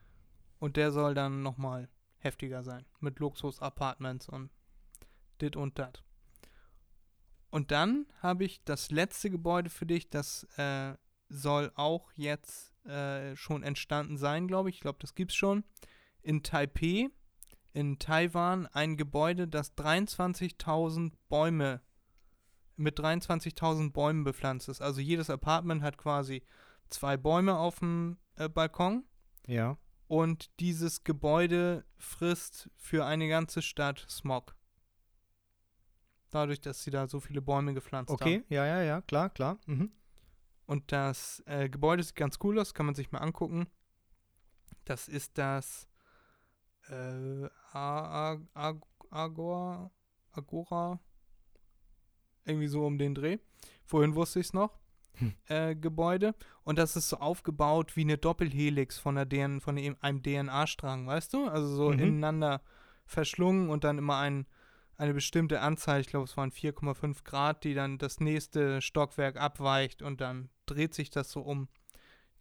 Und 0.59 0.75
der 0.77 0.91
soll 0.91 1.13
dann 1.13 1.41
nochmal 1.43 1.87
heftiger 2.17 2.63
sein. 2.63 2.85
Mit 2.99 3.19
Luxus-Apartments 3.19 4.27
und 4.27 4.49
dit 5.41 5.55
und 5.55 5.79
dat. 5.79 6.03
Und 7.49 7.71
dann 7.71 8.05
habe 8.21 8.43
ich 8.45 8.63
das 8.63 8.91
letzte 8.91 9.29
Gebäude 9.29 9.69
für 9.69 9.85
dich. 9.85 10.09
Das 10.09 10.43
äh, 10.57 10.93
soll 11.29 11.71
auch 11.75 12.11
jetzt 12.13 12.73
äh, 12.85 13.35
schon 13.35 13.63
entstanden 13.63 14.17
sein, 14.17 14.47
glaube 14.47 14.69
ich. 14.69 14.75
Ich 14.75 14.81
glaube, 14.81 14.99
das 15.01 15.15
gibt's 15.15 15.35
schon. 15.35 15.63
In 16.21 16.43
Taipei, 16.43 17.09
in 17.73 17.97
Taiwan, 17.97 18.67
ein 18.67 18.97
Gebäude, 18.97 19.47
das 19.47 19.75
23.000 19.77 21.13
Bäume 21.27 21.81
mit 22.75 22.99
23.000 22.99 23.91
Bäumen 23.91 24.23
bepflanzt 24.23 24.69
ist. 24.69 24.81
Also 24.81 25.01
jedes 25.01 25.29
Apartment 25.29 25.81
hat 25.81 25.97
quasi 25.97 26.43
zwei 26.89 27.17
Bäume 27.17 27.57
auf 27.57 27.79
dem 27.79 28.17
äh, 28.35 28.47
Balkon 28.47 29.03
Ja. 29.47 29.77
und 30.07 30.49
dieses 30.59 31.03
Gebäude 31.03 31.83
frisst 31.97 32.69
für 32.77 33.05
eine 33.05 33.27
ganze 33.27 33.61
Stadt 33.61 34.05
Smog. 34.09 34.55
Dadurch, 36.31 36.61
dass 36.61 36.83
sie 36.83 36.91
da 36.91 37.07
so 37.07 37.19
viele 37.19 37.41
Bäume 37.41 37.73
gepflanzt 37.73 38.11
haben. 38.11 38.21
Okay, 38.21 38.43
ja, 38.49 38.65
ja, 38.65 38.81
ja, 38.81 39.01
klar, 39.01 39.29
klar. 39.29 39.57
Mhm. 39.65 39.91
Und 40.65 40.91
das 40.91 41.41
äh, 41.47 41.69
Gebäude 41.69 42.03
sieht 42.03 42.15
ganz 42.15 42.37
cool 42.43 42.59
aus, 42.59 42.73
kann 42.73 42.85
man 42.85 42.95
sich 42.95 43.11
mal 43.11 43.19
angucken. 43.19 43.67
Das 44.85 45.07
ist 45.07 45.37
das 45.37 45.87
äh, 46.89 47.47
Agora, 47.71 48.39
Agora, 50.31 50.99
irgendwie 52.45 52.67
so 52.67 52.85
um 52.85 52.97
den 52.97 53.15
Dreh. 53.15 53.37
Vorhin 53.85 54.15
wusste 54.15 54.39
ich 54.39 54.47
es 54.47 54.53
noch. 54.53 54.77
Hm. 55.13 55.33
Äh, 55.47 55.75
Gebäude. 55.75 56.35
Und 56.63 56.79
das 56.79 56.95
ist 56.95 57.09
so 57.09 57.17
aufgebaut 57.17 57.95
wie 57.95 58.01
eine 58.01 58.17
Doppelhelix 58.17 58.99
von, 58.99 59.15
der 59.15 59.25
DN, 59.25 59.61
von 59.61 59.77
einem 59.77 60.23
DNA-Strang, 60.23 61.07
weißt 61.07 61.33
du? 61.33 61.47
Also 61.47 61.67
so 61.67 61.91
Mhm. 61.91 61.99
ineinander 61.99 62.61
verschlungen 63.05 63.69
und 63.69 63.83
dann 63.83 63.97
immer 63.97 64.17
ein, 64.17 64.45
eine 64.99 65.13
bestimmte 65.13 65.61
Anzahl, 65.61 66.01
ich 66.01 66.07
glaube 66.07 66.25
es 66.25 66.37
waren 66.37 66.51
4,5 66.51 67.23
Grad, 67.23 67.63
die 67.63 67.73
dann 67.73 67.97
das 67.97 68.19
nächste 68.19 68.81
Stockwerk 68.81 69.37
abweicht 69.37 70.01
und 70.01 70.21
dann 70.21 70.49
dreht 70.65 70.93
sich 70.93 71.09
das 71.09 71.31
so 71.31 71.41
um 71.41 71.69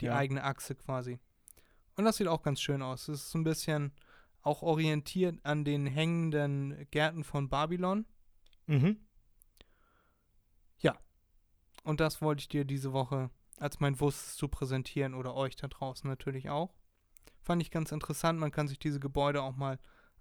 die 0.00 0.06
Ja. 0.06 0.16
eigene 0.16 0.44
Achse 0.44 0.74
quasi. 0.74 1.18
Und 1.96 2.04
das 2.04 2.16
sieht 2.16 2.28
auch 2.28 2.42
ganz 2.42 2.60
schön 2.60 2.82
aus. 2.82 3.08
Es 3.08 3.22
ist 3.22 3.30
so 3.30 3.38
ein 3.38 3.44
bisschen 3.44 3.92
auch 4.42 4.62
orientiert 4.62 5.38
an 5.44 5.64
den 5.64 5.86
hängenden 5.86 6.86
Gärten 6.90 7.24
von 7.24 7.48
Babylon. 7.48 8.06
Mhm. 8.66 8.98
Und 11.84 12.00
das 12.00 12.20
wollte 12.20 12.40
ich 12.40 12.48
dir 12.48 12.66
diese 12.66 12.92
Woche 12.92 13.30
als 13.56 13.80
mein 13.80 13.98
Wusses 13.98 14.36
zu 14.36 14.48
präsentieren 14.48 15.14
oder 15.14 15.34
euch 15.34 15.56
da 15.56 15.68
draußen 15.68 16.10
natürlich 16.10 16.50
auch. 16.50 16.74
Fand 17.40 17.62
ich 17.62 17.70
ganz 17.70 17.92
interessant. 17.92 18.38
Man 18.38 18.50
kann 18.50 18.68
sich 18.68 18.78
diese 18.78 19.00
Gebäude 19.00 19.42
auch 19.42 19.56
mal 19.56 19.78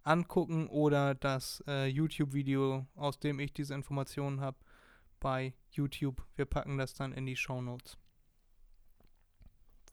angucken 0.07 0.67
oder 0.67 1.15
das 1.15 1.63
äh, 1.67 1.87
YouTube-Video, 1.87 2.87
aus 2.95 3.19
dem 3.19 3.39
ich 3.39 3.53
diese 3.53 3.73
Informationen 3.73 4.41
habe, 4.41 4.57
bei 5.19 5.53
YouTube. 5.71 6.23
Wir 6.35 6.45
packen 6.45 6.77
das 6.77 6.93
dann 6.93 7.13
in 7.13 7.25
die 7.25 7.35
Show 7.35 7.61
Notes. 7.61 7.97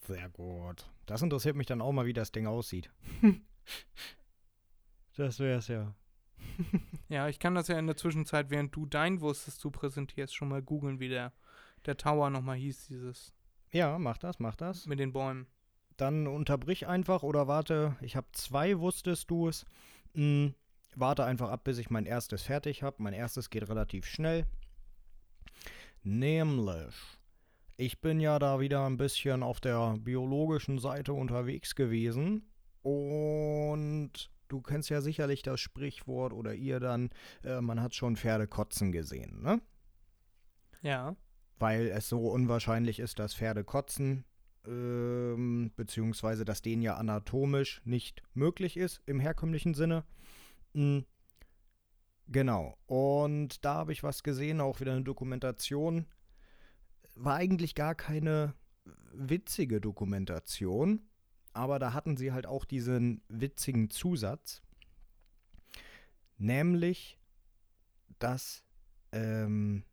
Sehr 0.07 0.29
gut. 0.31 0.91
Das 1.07 1.23
interessiert 1.23 1.57
mich 1.57 1.67
dann 1.67 1.81
auch 1.81 1.93
mal, 1.93 2.07
wie 2.07 2.13
das 2.13 2.33
Ding 2.33 2.47
aussieht. 2.47 2.91
das 5.17 5.39
wär's 5.41 5.69
ja. 5.69 5.95
Ja, 7.09 7.29
ich 7.29 7.39
kann 7.39 7.55
das 7.55 7.69
ja 7.69 7.79
in 7.79 7.87
der 7.87 7.97
Zwischenzeit, 7.97 8.51
während 8.51 8.75
du 8.75 8.87
dein 8.87 9.21
Wusses 9.21 9.59
zu 9.59 9.71
präsentierst, 9.71 10.35
schon 10.35 10.49
mal 10.49 10.63
googeln, 10.63 11.01
wie 11.01 11.09
der, 11.11 11.33
der 11.85 11.97
Tower 11.97 12.31
nochmal 12.31 12.57
hieß, 12.57 12.87
dieses 12.87 13.35
Ja, 13.73 13.99
mach 13.99 14.17
das, 14.17 14.41
mach 14.41 14.57
das. 14.57 14.87
mit 14.87 14.99
den 14.99 15.13
Bäumen. 15.13 15.47
Dann 15.97 16.27
unterbrich 16.27 16.87
einfach 16.87 17.23
oder 17.23 17.47
warte. 17.47 17.97
Ich 18.01 18.17
habe 18.17 18.27
zwei, 18.33 18.79
wusstest 18.81 19.31
du 19.31 19.49
es. 19.49 19.65
Hm, 20.15 20.55
warte 20.97 21.25
einfach 21.25 21.51
ab, 21.51 21.65
bis 21.65 21.79
ich 21.79 21.91
mein 21.91 22.07
erstes 22.07 22.43
fertig 22.43 22.83
habe. 22.83 23.03
Mein 23.03 23.15
erstes 23.15 23.51
geht 23.51 23.69
relativ 23.69 24.07
schnell. 24.07 24.47
Nämlich, 26.03 26.95
ich 27.77 28.01
bin 28.01 28.21
ja 28.21 28.39
da 28.39 28.61
wieder 28.61 28.85
ein 28.87 28.97
bisschen 28.97 29.43
auf 29.43 29.61
der 29.61 29.97
biologischen 29.99 30.79
Seite 30.79 31.13
unterwegs 31.13 31.75
gewesen. 31.75 32.51
Und 32.83 34.31
du 34.49 34.61
kennst 34.61 34.91
ja 34.91 35.01
sicherlich 35.01 35.43
das 35.43 35.61
Sprichwort 35.61 36.33
oder 36.33 36.55
ihr 36.55 36.79
dann, 36.81 37.11
äh, 37.43 37.61
man 37.61 37.81
hat 37.81 37.95
schon 37.95 38.17
Pferde 38.17 38.47
kotzen 38.47 38.93
gesehen, 38.93 39.43
ne? 39.43 39.61
Ja. 40.83 41.17
weil 41.59 41.87
es 41.89 42.09
so 42.11 42.29
unwahrscheinlich 42.29 42.99
ist, 42.99 43.19
dass 43.19 43.35
Pferde 43.35 43.65
kotzen, 43.65 44.25
ähm, 44.67 45.73
beziehungsweise 45.77 46.45
dass 46.45 46.63
denen 46.63 46.83
ja 46.83 46.97
anatomisch 46.97 47.83
nicht 47.85 48.23
möglich 48.35 48.77
ist 48.77 49.03
im 49.07 49.21
herkömmlichen 49.21 49.75
Sinne. 49.75 50.05
Mm, 50.73 51.01
Genau. 52.29 52.79
Und 52.87 53.65
da 53.65 53.75
habe 53.75 53.93
ich 53.93 54.03
was 54.03 54.23
gesehen, 54.23 54.61
auch 54.61 54.81
wieder 54.81 54.93
eine 54.93 55.03
Dokumentation. 55.03 56.07
War 57.15 57.37
eigentlich 57.37 57.75
gar 57.75 57.95
keine 57.95 58.55
witzige 59.13 59.81
Dokumentation, 59.81 61.03
aber 61.53 61.79
da 61.79 61.93
hatten 61.93 62.17
sie 62.17 62.33
halt 62.33 62.47
auch 62.47 62.65
diesen 62.65 63.23
witzigen 63.29 63.91
Zusatz, 63.91 64.63
nämlich, 66.37 67.19
dass 68.19 68.65
ähm, 69.13 69.85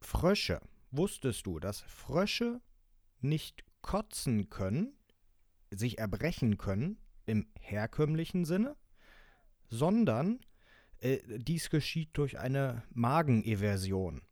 Frösche, 0.00 0.60
wusstest 0.92 1.46
du, 1.46 1.58
dass 1.58 1.80
Frösche 1.80 2.60
nicht 3.24 3.64
kotzen 3.82 4.48
können, 4.50 4.96
sich 5.70 5.98
erbrechen 5.98 6.56
können 6.56 6.98
im 7.26 7.46
herkömmlichen 7.58 8.44
Sinne, 8.44 8.76
sondern 9.68 10.40
äh, 11.00 11.18
dies 11.38 11.70
geschieht 11.70 12.10
durch 12.12 12.38
eine 12.38 12.82
Mageneversion. 12.92 14.22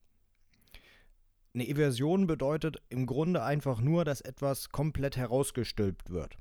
Eine 1.54 1.68
Eversion 1.68 2.26
bedeutet 2.26 2.78
im 2.88 3.04
Grunde 3.04 3.42
einfach 3.42 3.80
nur, 3.80 4.04
dass 4.04 4.22
etwas 4.22 4.70
komplett 4.70 5.16
herausgestülpt 5.16 6.08
wird. 6.08 6.38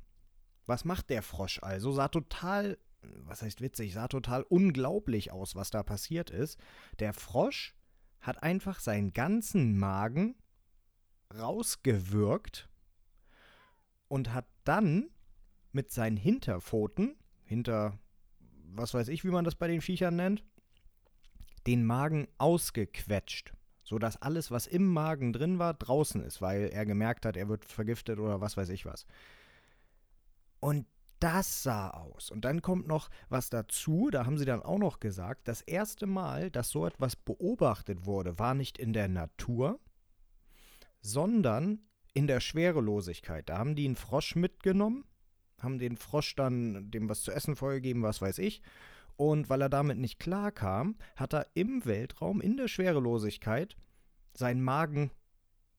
Was 0.68 0.86
macht 0.86 1.10
der 1.10 1.22
Frosch 1.22 1.60
also? 1.62 1.92
Sah 1.92 2.08
total, 2.08 2.78
was 3.02 3.42
heißt 3.42 3.60
witzig, 3.60 3.94
sah 3.94 4.08
total 4.08 4.44
unglaublich 4.44 5.32
aus, 5.32 5.56
was 5.56 5.70
da 5.70 5.84
passiert 5.84 6.30
ist. 6.30 6.58
Der 7.00 7.14
Frosch 7.14 7.76
hat 8.22 8.42
einfach 8.42 8.80
seinen 8.80 9.12
ganzen 9.12 9.78
Magen 9.78 10.36
rausgewürgt 11.38 12.70
und 14.08 14.34
hat 14.34 14.46
dann 14.64 15.10
mit 15.72 15.92
seinen 15.92 16.18
Hinterpfoten, 16.18 17.16
hinter, 17.44 17.98
was 18.74 18.94
weiß 18.94 19.08
ich, 19.08 19.24
wie 19.24 19.32
man 19.32 19.46
das 19.46 19.56
bei 19.56 19.68
den 19.68 19.82
Viechern 19.82 20.16
nennt, 20.16 20.44
den 21.68 21.86
Magen 21.86 22.28
ausgequetscht, 22.38 23.54
sodass 23.84 24.22
alles, 24.22 24.52
was 24.52 24.68
im 24.68 24.86
Magen 24.86 25.34
drin 25.34 25.60
war, 25.60 25.74
draußen 25.74 26.22
ist, 26.24 26.42
weil 26.42 26.70
er 26.74 26.86
gemerkt 26.86 27.26
hat, 27.26 27.38
er 27.38 27.50
wird 27.50 27.66
vergiftet 27.66 28.20
oder 28.20 28.42
was 28.42 28.58
weiß 28.58 28.70
ich 28.70 28.86
was. 28.86 29.06
Und 30.60 30.86
das 31.20 31.64
sah 31.64 31.92
aus. 31.92 32.32
Und 32.32 32.46
dann 32.46 32.62
kommt 32.62 32.88
noch 32.88 33.10
was 33.30 33.50
dazu, 33.50 34.10
da 34.12 34.26
haben 34.26 34.38
sie 34.38 34.46
dann 34.46 34.64
auch 34.64 34.80
noch 34.80 35.00
gesagt, 35.00 35.48
das 35.48 35.62
erste 35.62 36.08
Mal, 36.08 36.50
dass 36.50 36.70
so 36.70 36.86
etwas 36.86 37.16
beobachtet 37.16 38.06
wurde, 38.06 38.40
war 38.40 38.56
nicht 38.56 38.78
in 38.78 38.92
der 38.92 39.08
Natur, 39.08 39.80
sondern 41.02 41.82
in 42.14 42.28
der 42.28 42.40
Schwerelosigkeit. 42.40 43.50
Da 43.50 43.58
haben 43.58 43.76
die 43.76 43.86
einen 43.86 43.96
Frosch 43.96 44.36
mitgenommen, 44.36 45.06
haben 45.60 45.80
den 45.80 45.98
Frosch 45.98 46.36
dann 46.36 46.90
dem 46.92 47.10
was 47.10 47.22
zu 47.22 47.32
essen 47.32 47.56
vorgegeben, 47.56 48.04
was 48.04 48.22
weiß 48.22 48.40
ich. 48.40 48.62
Und 49.16 49.50
weil 49.50 49.62
er 49.62 49.70
damit 49.70 49.98
nicht 49.98 50.20
klarkam, 50.20 50.98
hat 51.16 51.34
er 51.34 51.48
im 51.54 51.86
Weltraum, 51.86 52.42
in 52.42 52.58
der 52.58 52.68
Schwerelosigkeit, 52.68 53.76
seinen 54.34 54.64
Magen 54.64 55.12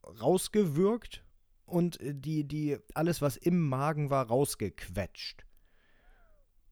rausgewürgt 0.04 1.24
und 1.64 1.98
die, 2.02 2.46
die, 2.46 2.78
alles, 2.94 3.22
was 3.22 3.36
im 3.36 3.68
Magen 3.68 4.10
war, 4.10 4.26
rausgequetscht. 4.26 5.44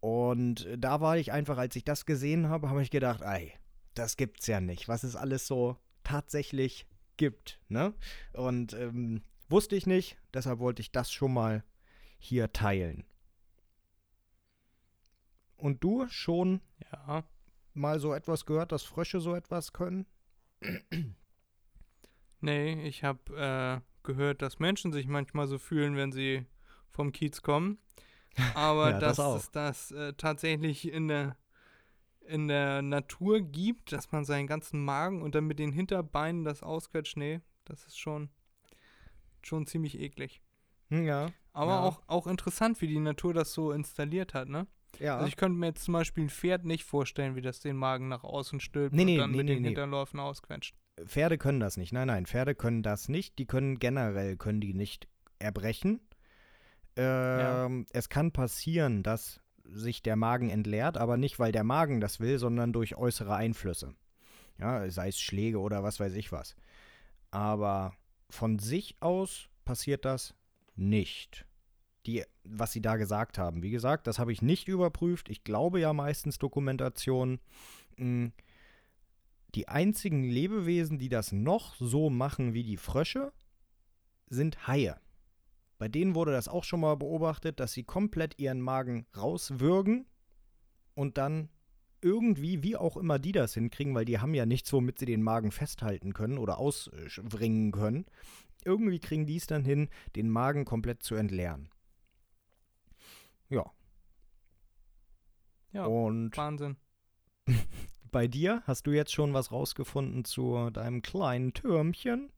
Und 0.01 0.69
da 0.79 1.01
war 1.01 1.19
ich 1.19 1.33
einfach, 1.33 1.59
als 1.59 1.77
ich 1.77 1.85
das 1.85 2.07
gesehen 2.07 2.49
habe, 2.49 2.71
habe 2.71 2.83
ich 2.83 2.91
gedacht, 2.91 3.21
ey, 3.23 3.53
das 3.95 4.17
gibt's 4.17 4.47
ja 4.47 4.61
nicht, 4.61 4.89
was 4.89 5.05
es 5.05 5.17
alles 5.17 5.47
so 5.47 5.77
tatsächlich 6.05 6.87
gibt, 7.21 7.61
ne? 7.69 7.93
Und 8.33 8.73
ähm, 8.73 9.23
wusste 9.51 9.77
ich 9.77 9.87
nicht, 9.87 10.17
deshalb 10.33 10.59
wollte 10.59 10.81
ich 10.81 10.91
das 10.91 11.13
schon 11.13 11.35
mal 11.35 11.63
hier 12.19 12.51
teilen. 12.53 13.05
Und 15.59 15.85
du 15.85 16.09
schon 16.09 16.63
Ja. 16.91 17.25
mal 17.75 18.01
so 18.01 18.15
etwas 18.15 18.47
gehört, 18.47 18.73
dass 18.73 18.83
Frösche 18.83 19.21
so 19.21 19.35
etwas 19.35 19.75
können? 19.75 20.07
Nee, 22.41 22.87
ich 22.89 23.05
habe 23.05 23.37
äh, 23.37 23.81
gehört, 24.03 24.41
dass 24.41 24.59
Menschen 24.59 24.93
sich 24.93 25.07
manchmal 25.07 25.47
so 25.47 25.59
fühlen, 25.59 25.97
wenn 25.97 26.13
sie 26.13 26.47
vom 26.91 27.13
Kiez 27.13 27.43
kommen. 27.43 27.79
Aber 28.55 28.93
Ja, 28.93 28.99
das 28.99 29.17
dass 29.19 29.27
auch. 29.27 29.37
es 29.37 29.51
das 29.51 29.91
äh, 29.93 30.15
tatsächlich 30.15 30.91
in 30.91 31.09
der, 31.09 31.37
in 32.31 32.49
der 32.49 32.83
Natur 32.83 33.41
gibt, 33.41 33.93
dass 33.93 34.11
man 34.13 34.25
seinen 34.25 34.47
ganzen 34.47 34.85
Magen 34.85 35.23
und 35.23 35.35
dann 35.35 35.45
mit 35.47 35.59
den 35.59 35.73
Hinterbeinen 35.73 36.45
das 36.45 36.63
ausquetscht, 36.63 37.17
nee, 37.17 37.41
das 37.65 37.85
ist 37.85 37.99
schon, 37.99 38.31
schon 39.43 39.67
ziemlich 39.67 39.99
eklig. 40.01 40.41
Hm, 40.89 41.05
Ja. 41.05 41.31
Aber 41.53 41.73
Ja. 41.73 41.81
auch, 41.83 42.03
auch 42.07 42.27
interessant, 42.29 42.81
wie 42.81 42.87
die 42.87 43.01
Natur 43.01 43.35
das 43.35 43.53
so 43.53 43.73
installiert 43.73 44.35
hat, 44.35 44.49
ne? 44.49 44.67
Ja. 45.01 45.17
Also 45.17 45.27
ich 45.29 45.37
könnte 45.37 45.59
mir 45.59 45.67
jetzt 45.67 45.83
zum 45.85 45.93
Beispiel 45.95 46.25
ein 46.25 46.31
Pferd 46.31 46.65
nicht 46.65 46.85
vorstellen, 46.85 47.35
wie 47.37 47.43
das 47.43 47.61
den 47.61 47.77
Magen 47.77 48.09
nach 48.09 48.23
außen 48.25 48.61
stülpt 48.61 48.95
Nee, 48.95 49.03
und 49.03 49.07
nee, 49.07 49.17
dann 49.17 49.31
nee, 49.33 49.37
mit 49.39 49.49
den. 49.49 49.65
Hinterläufen 49.65 50.21
ausquetscht. 50.21 50.77
Pferde 51.05 51.39
können 51.39 51.59
das 51.61 51.77
nicht. 51.77 51.93
Nein, 51.93 52.07
nein, 52.09 52.27
Pferde 52.27 52.55
können 52.55 52.83
das 52.83 53.09
nicht. 53.09 53.39
Die 53.39 53.47
können 53.47 53.79
generell 53.79 54.37
können 54.37 54.61
die 54.61 54.75
nicht 54.75 55.09
erbrechen. 55.39 56.01
Ähm, 56.97 57.87
Es 57.93 58.09
kann 58.09 58.33
passieren, 58.33 59.03
dass 59.03 59.41
sich 59.73 60.03
der 60.03 60.17
Magen 60.17 60.51
entleert, 60.51 60.97
aber 60.97 61.17
nicht, 61.17 61.39
weil 61.39 61.53
der 61.53 61.65
Magen 61.65 62.01
das 62.01 62.21
will, 62.21 62.39
sondern 62.39 62.73
durch 62.73 62.97
äußere 62.97 63.35
Einflüsse. 63.35 63.95
Ja, 64.59 64.89
sei 64.91 65.09
es 65.09 65.21
Schläge 65.21 65.59
oder 65.59 65.83
was 65.83 66.01
weiß 66.01 66.15
ich 66.15 66.33
was. 66.33 66.55
Aber 67.31 67.95
von 68.29 68.59
sich 68.59 68.97
aus 69.01 69.49
passiert 69.65 70.05
das 70.05 70.35
nicht. 70.77 71.47
Die, 72.07 72.25
was 72.45 72.73
sie 72.73 72.81
da 72.81 72.97
gesagt 72.97 73.39
haben. 73.39 73.63
Wie 73.63 73.71
gesagt, 73.71 74.07
das 74.07 74.19
habe 74.19 74.33
ich 74.33 74.43
nicht 74.43 74.69
überprüft. 74.69 75.29
Ich 75.29 75.45
glaube 75.45 75.81
ja 75.81 75.93
meistens 75.93 76.39
Dokumentationen. 76.39 77.41
Mh, 77.97 78.31
die 79.55 79.69
einzigen 79.69 80.23
Lebewesen, 80.23 80.99
die 80.99 81.09
das 81.09 81.33
noch 81.33 81.75
so 81.77 82.09
machen 82.09 82.55
wie 82.55 82.63
die 82.63 82.77
Frösche, 82.77 83.33
sind 84.29 84.67
Haie. 84.67 84.97
Bei 85.81 85.89
denen 85.89 86.15
wurde 86.15 86.33
das 86.33 86.47
auch 86.47 86.65
schon 86.65 86.81
mal 86.81 86.95
beobachtet, 86.97 87.59
dass 87.59 87.73
sie 87.73 87.85
komplett 87.85 88.39
ihren 88.39 88.61
Magen 88.61 89.07
rauswürgen 89.17 90.05
und 90.93 91.17
dann 91.17 91.49
irgendwie, 92.03 92.63
wie 92.63 92.77
auch 92.77 92.99
immer 92.99 93.19
die 93.19 93.33
das 93.33 93.55
hinkriegen, 93.55 93.95
weil 93.95 94.05
die 94.05 94.19
haben 94.19 94.35
ja 94.35 94.45
nichts, 94.45 94.71
womit 94.75 94.99
sie 94.99 95.07
den 95.07 95.23
Magen 95.23 95.51
festhalten 95.53 96.13
können 96.13 96.37
oder 96.37 96.59
auswringen 96.59 97.73
können. 97.73 98.05
Irgendwie 98.63 98.99
kriegen 98.99 99.25
die 99.25 99.37
es 99.37 99.47
dann 99.47 99.65
hin, 99.65 99.89
den 100.17 100.29
Magen 100.29 100.67
komplett 100.67 101.03
zu 101.03 101.15
entleeren. 101.15 101.71
Ja. 103.49 103.65
Ja, 105.73 105.87
Und 105.87 106.37
Wahnsinn. 106.37 106.77
bei 108.13 108.29
dir 108.29 108.63
hast 108.67 108.87
du 108.87 108.91
jetzt 108.91 109.15
schon 109.15 109.33
was 109.33 109.51
rausgefunden 109.51 110.27
zu 110.27 110.69
deinem 110.69 111.01
kleinen 111.01 111.55
Türmchen? 111.55 112.31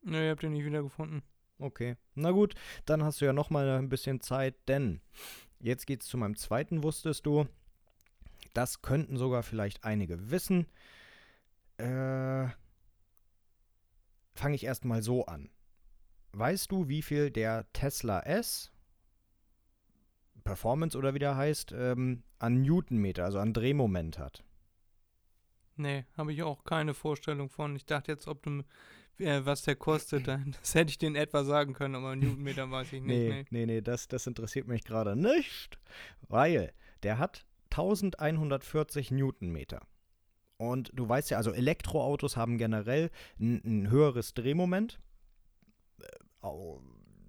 Nö, 0.00 0.24
ihr 0.24 0.30
habt 0.30 0.42
ihn 0.44 0.52
nicht 0.52 0.64
wiedergefunden. 0.64 1.22
Okay, 1.58 1.96
na 2.14 2.32
gut, 2.32 2.54
dann 2.84 3.02
hast 3.02 3.20
du 3.20 3.24
ja 3.24 3.32
noch 3.32 3.50
mal 3.50 3.68
ein 3.78 3.88
bisschen 3.88 4.20
Zeit, 4.20 4.54
denn 4.68 5.00
jetzt 5.58 5.86
geht's 5.86 6.06
zu 6.06 6.18
meinem 6.18 6.36
zweiten, 6.36 6.82
wusstest 6.82 7.24
du? 7.24 7.46
Das 8.52 8.82
könnten 8.82 9.16
sogar 9.16 9.42
vielleicht 9.42 9.84
einige 9.84 10.30
wissen. 10.30 10.66
Äh, 11.78 12.48
fange 14.34 14.54
ich 14.54 14.64
erstmal 14.64 15.02
so 15.02 15.26
an. 15.26 15.50
Weißt 16.32 16.70
du, 16.70 16.88
wie 16.88 17.02
viel 17.02 17.30
der 17.30 17.70
Tesla 17.72 18.20
S 18.20 18.70
Performance 20.44 20.96
oder 20.96 21.12
wie 21.12 21.18
der 21.18 21.36
heißt, 21.36 21.72
ähm, 21.72 22.22
an 22.38 22.62
Newtonmeter, 22.62 23.24
also 23.24 23.38
an 23.38 23.52
Drehmoment 23.52 24.18
hat? 24.18 24.44
Nee, 25.76 26.04
habe 26.16 26.32
ich 26.32 26.42
auch 26.42 26.64
keine 26.64 26.94
Vorstellung 26.94 27.50
von. 27.50 27.76
Ich 27.76 27.84
dachte 27.84 28.12
jetzt, 28.12 28.28
ob 28.28 28.42
du, 28.42 28.62
was 29.18 29.62
der 29.62 29.76
kostet, 29.76 30.28
dann, 30.28 30.54
das 30.60 30.74
hätte 30.74 30.90
ich 30.90 31.02
in 31.02 31.16
etwa 31.16 31.44
sagen 31.44 31.72
können, 31.72 31.94
aber 31.94 32.14
Newtonmeter 32.16 32.70
weiß 32.70 32.92
ich 32.92 33.02
nicht. 33.02 33.06
Nee, 33.06 33.44
Nee. 33.50 33.66
nee, 33.66 33.80
das, 33.80 34.08
das 34.08 34.26
interessiert 34.26 34.66
mich 34.68 34.84
gerade 34.84 35.16
nicht, 35.16 35.78
weil 36.28 36.72
der 37.02 37.18
hat 37.18 37.46
1140 37.70 39.10
Newtonmeter. 39.10 39.80
Und 40.58 40.90
du 40.94 41.06
weißt 41.08 41.30
ja, 41.30 41.36
also 41.36 41.52
Elektroautos 41.52 42.36
haben 42.36 42.56
generell 42.58 43.10
ein, 43.38 43.60
ein 43.64 43.90
höheres 43.90 44.32
Drehmoment, 44.34 44.98
äh, 46.00 46.04
au- 46.40 46.80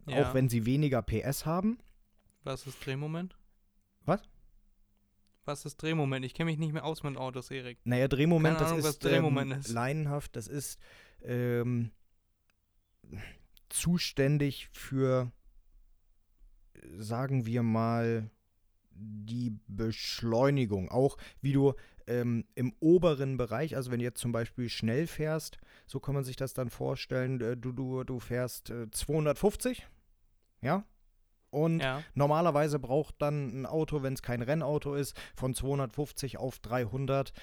Ja. 0.08 0.30
auch 0.30 0.34
wenn 0.34 0.48
sie 0.48 0.66
weniger 0.66 1.02
PS 1.02 1.46
haben. 1.46 1.78
Was 2.44 2.66
ist 2.68 2.86
Drehmoment? 2.86 3.38
Was? 4.06 4.22
Was 5.44 5.66
ist 5.66 5.82
Drehmoment? 5.82 6.24
Ich 6.26 6.34
kenne 6.34 6.50
mich 6.52 6.58
nicht 6.60 6.72
mehr 6.74 6.86
aus 6.86 7.04
mit 7.04 7.18
Autos, 7.18 7.52
Erik. 7.52 7.78
Naja, 7.84 8.08
Drehmoment, 8.08 8.58
Keine 8.58 8.68
Ahnung, 8.70 8.78
das 8.80 8.86
was 8.88 8.94
ist 8.96 9.04
Drehmoment 9.04 9.52
ähm, 9.54 9.60
ist. 9.60 9.68
leinenhaft, 9.70 10.36
das 10.38 10.48
ist 10.48 10.80
ähm, 11.24 11.92
zuständig 13.70 14.70
für, 14.72 15.32
sagen 16.98 17.46
wir 17.46 17.64
mal, 17.64 18.30
die 18.92 19.56
Beschleunigung. 19.68 20.90
Auch 20.90 21.18
wie 21.42 21.54
du 21.54 21.74
ähm, 22.08 22.46
im 22.56 22.74
oberen 22.80 23.38
Bereich, 23.38 23.76
also 23.76 23.92
wenn 23.92 24.00
du 24.00 24.06
jetzt 24.06 24.20
zum 24.20 24.32
Beispiel 24.32 24.70
schnell 24.70 25.08
fährst, 25.08 25.58
so 25.86 26.00
kann 26.00 26.16
man 26.16 26.24
sich 26.24 26.36
das 26.36 26.54
dann 26.54 26.70
vorstellen, 26.70 27.40
äh, 27.42 27.58
du, 27.58 27.72
du, 27.72 28.04
du 28.04 28.20
fährst 28.20 28.70
äh, 28.70 28.90
250, 28.90 29.88
ja? 30.62 30.86
Und 31.58 31.80
Ja. 31.82 32.04
Normalerweise 32.14 32.80
braucht 32.80 33.16
dann 33.22 33.62
ein 33.62 33.66
Auto, 33.66 34.04
wenn 34.04 34.14
es 34.14 34.22
kein 34.22 34.42
Rennauto 34.42 34.94
ist, 34.96 35.16
von 35.36 35.54
250 35.54 36.38
auf 36.38 36.60
300, 36.60 37.34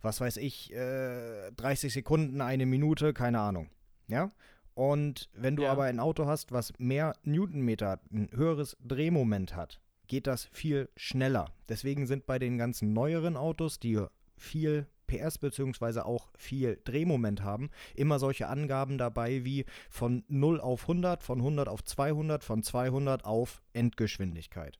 was 0.00 0.20
weiß 0.20 0.36
ich, 0.38 0.72
äh, 0.72 1.50
30 1.52 1.92
Sekunden, 1.92 2.40
eine 2.40 2.66
Minute, 2.66 3.12
keine 3.12 3.40
Ahnung. 3.40 3.70
Ja? 4.08 4.30
Und 4.74 5.28
wenn 5.34 5.56
du 5.56 5.64
Ja. 5.64 5.72
aber 5.72 5.84
ein 5.84 6.00
Auto 6.00 6.26
hast, 6.26 6.52
was 6.52 6.72
mehr 6.78 7.14
Newtonmeter, 7.24 7.88
hat, 7.90 8.00
ein 8.12 8.28
höheres 8.32 8.76
Drehmoment 8.80 9.54
hat, 9.54 9.80
geht 10.08 10.26
das 10.26 10.44
viel 10.52 10.88
schneller. 10.96 11.52
Deswegen 11.68 12.06
sind 12.06 12.26
bei 12.26 12.38
den 12.38 12.58
ganzen 12.58 12.92
neueren 12.92 13.36
Autos, 13.36 13.78
die 13.78 13.98
viel 14.36 14.86
PS 15.12 15.38
bzw. 15.38 16.00
auch 16.00 16.28
viel 16.36 16.80
Drehmoment 16.84 17.42
haben, 17.42 17.70
immer 17.94 18.18
solche 18.18 18.48
Angaben 18.48 18.98
dabei 18.98 19.44
wie 19.44 19.66
von 19.90 20.24
0 20.28 20.60
auf 20.60 20.82
100, 20.82 21.22
von 21.22 21.38
100 21.38 21.68
auf 21.68 21.84
200, 21.84 22.42
von 22.42 22.62
200 22.62 23.24
auf 23.24 23.62
Endgeschwindigkeit. 23.72 24.78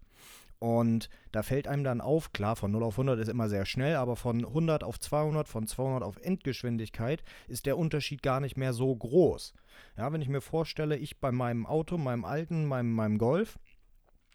Und 0.58 1.10
da 1.32 1.42
fällt 1.42 1.66
einem 1.66 1.82
dann 1.82 2.00
auf, 2.00 2.32
klar, 2.32 2.54
von 2.54 2.70
0 2.70 2.84
auf 2.84 2.94
100 2.94 3.18
ist 3.18 3.28
immer 3.28 3.48
sehr 3.48 3.66
schnell, 3.66 3.96
aber 3.96 4.14
von 4.14 4.44
100 4.44 4.84
auf 4.84 5.00
200, 5.00 5.48
von 5.48 5.66
200 5.66 6.04
auf 6.04 6.18
Endgeschwindigkeit 6.18 7.24
ist 7.48 7.66
der 7.66 7.76
Unterschied 7.76 8.22
gar 8.22 8.38
nicht 8.38 8.56
mehr 8.56 8.72
so 8.72 8.94
groß. 8.94 9.54
Ja, 9.96 10.12
wenn 10.12 10.22
ich 10.22 10.28
mir 10.28 10.40
vorstelle, 10.40 10.96
ich 10.96 11.18
bei 11.18 11.32
meinem 11.32 11.66
Auto, 11.66 11.98
meinem 11.98 12.24
alten, 12.24 12.64
meinem, 12.64 12.92
meinem 12.92 13.18
Golf, 13.18 13.58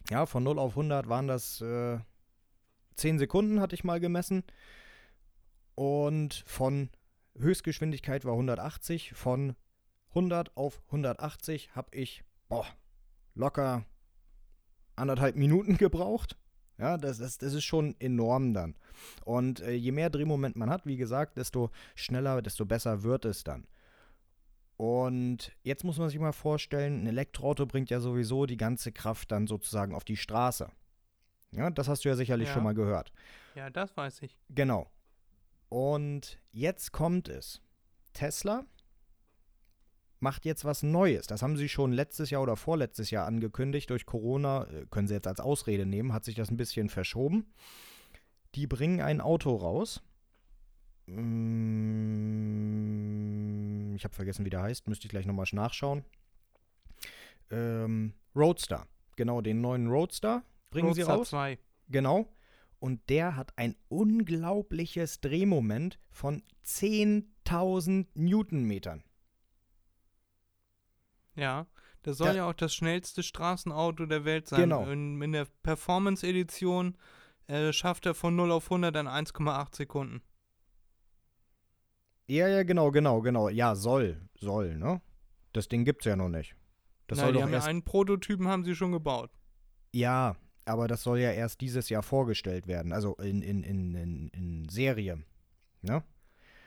ja, 0.10 0.26
von 0.26 0.44
0 0.44 0.60
auf 0.60 0.72
100 0.72 1.08
waren 1.08 1.28
das 1.28 1.62
äh, 1.62 1.98
10 2.96 3.20
Sekunden, 3.20 3.62
hatte 3.62 3.76
ich 3.76 3.86
mal 3.86 4.00
gemessen. 4.00 4.44
Und 5.78 6.44
von 6.48 6.90
Höchstgeschwindigkeit 7.38 8.26
war 8.26 8.32
180. 8.34 9.14
Von 9.14 9.56
100 10.10 10.58
auf 10.58 10.82
180 10.88 11.76
habe 11.76 11.96
ich 11.96 12.24
boah, 12.50 12.66
locker 13.36 13.86
anderthalb 14.96 15.36
Minuten 15.36 15.78
gebraucht. 15.78 16.36
Ja, 16.80 16.98
das, 16.98 17.20
das, 17.20 17.38
das 17.38 17.54
ist 17.54 17.64
schon 17.64 17.96
enorm 18.00 18.56
dann. 18.56 18.76
Und 19.24 19.60
äh, 19.60 19.74
je 19.74 19.92
mehr 19.92 20.10
Drehmoment 20.10 20.56
man 20.56 20.72
hat, 20.72 20.88
wie 20.88 20.98
gesagt, 20.98 21.38
desto 21.38 21.70
schneller, 21.94 22.42
desto 22.42 22.66
besser 22.66 23.04
wird 23.04 23.26
es 23.26 23.44
dann. 23.44 23.68
Und 24.78 25.56
jetzt 25.62 25.84
muss 25.84 26.00
man 26.00 26.10
sich 26.10 26.20
mal 26.20 26.32
vorstellen, 26.34 27.04
ein 27.04 27.08
Elektroauto 27.08 27.68
bringt 27.68 27.92
ja 27.92 28.00
sowieso 28.00 28.48
die 28.48 28.58
ganze 28.58 28.92
Kraft 28.92 29.32
dann 29.32 29.46
sozusagen 29.46 29.94
auf 29.94 30.04
die 30.06 30.18
Straße. 30.18 30.72
Ja, 31.52 31.70
das 31.70 31.88
hast 31.88 32.04
du 32.04 32.10
ja 32.10 32.16
sicherlich 32.16 32.48
Ja. 32.48 32.54
schon 32.56 32.64
mal 32.64 32.74
gehört. 32.74 33.12
Ja, 33.54 33.70
das 33.70 33.96
weiß 33.96 34.24
ich. 34.24 34.38
Genau. 34.50 34.88
Und 35.70 36.40
jetzt 36.52 36.92
kommt 36.92 37.28
es. 37.30 37.62
Tesla 38.14 38.66
macht 40.20 40.46
jetzt 40.46 40.66
was 40.66 40.82
Neues. 40.84 41.28
Das 41.28 41.42
haben 41.42 41.58
sie 41.58 41.70
schon 41.70 41.92
letztes 41.92 42.30
Jahr 42.30 42.42
oder 42.42 42.56
vorletztes 42.56 43.12
Jahr 43.12 43.26
angekündigt. 43.28 43.90
Durch 43.90 44.06
Corona 44.06 44.64
äh, 44.66 44.86
können 44.90 45.08
sie 45.08 45.14
jetzt 45.14 45.28
als 45.28 45.40
Ausrede 45.40 45.86
nehmen, 45.86 46.14
hat 46.14 46.26
sich 46.26 46.36
das 46.36 46.50
ein 46.50 46.58
bisschen 46.58 46.90
verschoben. 46.90 47.54
Die 48.56 48.66
bringen 48.68 49.02
ein 49.02 49.22
Auto 49.22 49.56
raus. 49.56 50.02
Mm, 52.28 53.96
Ich 53.96 54.04
habe 54.04 54.14
vergessen, 54.16 54.46
wie 54.46 54.50
der 54.50 54.62
heißt. 54.62 54.88
Müsste 54.88 55.06
ich 55.06 55.12
gleich 55.12 55.26
nochmal 55.26 55.46
nachschauen. 55.52 56.04
Ähm, 57.50 58.14
Roadster. 58.36 58.88
Genau, 59.16 59.42
den 59.42 59.62
neuen 59.62 59.88
Roadster 59.88 60.44
bringen 60.70 60.94
sie 60.94 61.02
Roadster 61.02 61.18
raus. 61.18 61.30
2. 61.30 61.58
Genau. 61.90 62.28
Und 62.80 63.10
der 63.10 63.36
hat 63.36 63.58
ein 63.58 63.76
unglaubliches 63.90 65.20
Drehmoment 65.22 66.00
von 66.12 66.44
10.000 66.66 68.08
Newtonmetern. 68.14 69.04
Ja. 71.36 71.68
Das 72.04 72.18
soll 72.18 72.28
Da- 72.30 72.36
ja 72.36 72.50
auch 72.50 72.54
das 72.54 72.74
schnellste 72.74 73.24
Straßenauto 73.24 74.06
der 74.06 74.24
Welt 74.24 74.48
sein. 74.48 74.62
Genau. 74.62 74.88
In, 74.88 75.22
in 75.22 75.32
der 75.34 75.46
Performance-Edition 75.64 76.96
äh, 77.48 77.74
schafft 77.74 78.06
er 78.06 78.14
von 78.14 78.36
0 78.36 78.52
auf 78.52 78.66
100 78.66 78.96
in 78.96 79.08
1,8 79.08 79.76
Sekunden. 79.76 80.22
Ja, 82.28 82.48
ja, 82.48 82.64
genau, 82.64 82.92
genau, 82.92 83.22
genau. 83.22 83.50
Ja, 83.50 83.76
soll, 83.76 84.22
soll, 84.40 84.76
ne? 84.78 85.02
Das 85.54 85.68
Ding 85.70 85.86
gibt's 85.86 86.06
ja 86.06 86.16
noch 86.16 86.30
nicht. 86.30 86.56
Das 87.08 87.18
Na, 87.18 87.24
soll 87.26 87.34
die 87.34 87.40
doch 87.40 87.46
haben 87.46 87.54
erst, 87.54 87.68
einen 87.68 87.84
Prototypen 87.84 88.48
haben 88.48 88.64
sie 88.66 88.76
schon 88.76 88.92
gebaut. 88.92 89.32
ja, 89.94 90.36
aber 90.68 90.88
das 90.88 91.04
soll 91.04 91.20
ja 91.20 91.32
erst 91.32 91.62
dieses 91.62 91.90
Jahr 91.90 92.04
vorgestellt 92.04 92.68
werden. 92.68 92.92
Also 92.94 93.16
in, 93.16 93.42
in, 93.42 93.64
in, 93.64 93.96
in, 93.96 94.28
in 94.30 94.70
Serie. 94.70 95.24
Ne? 95.82 96.04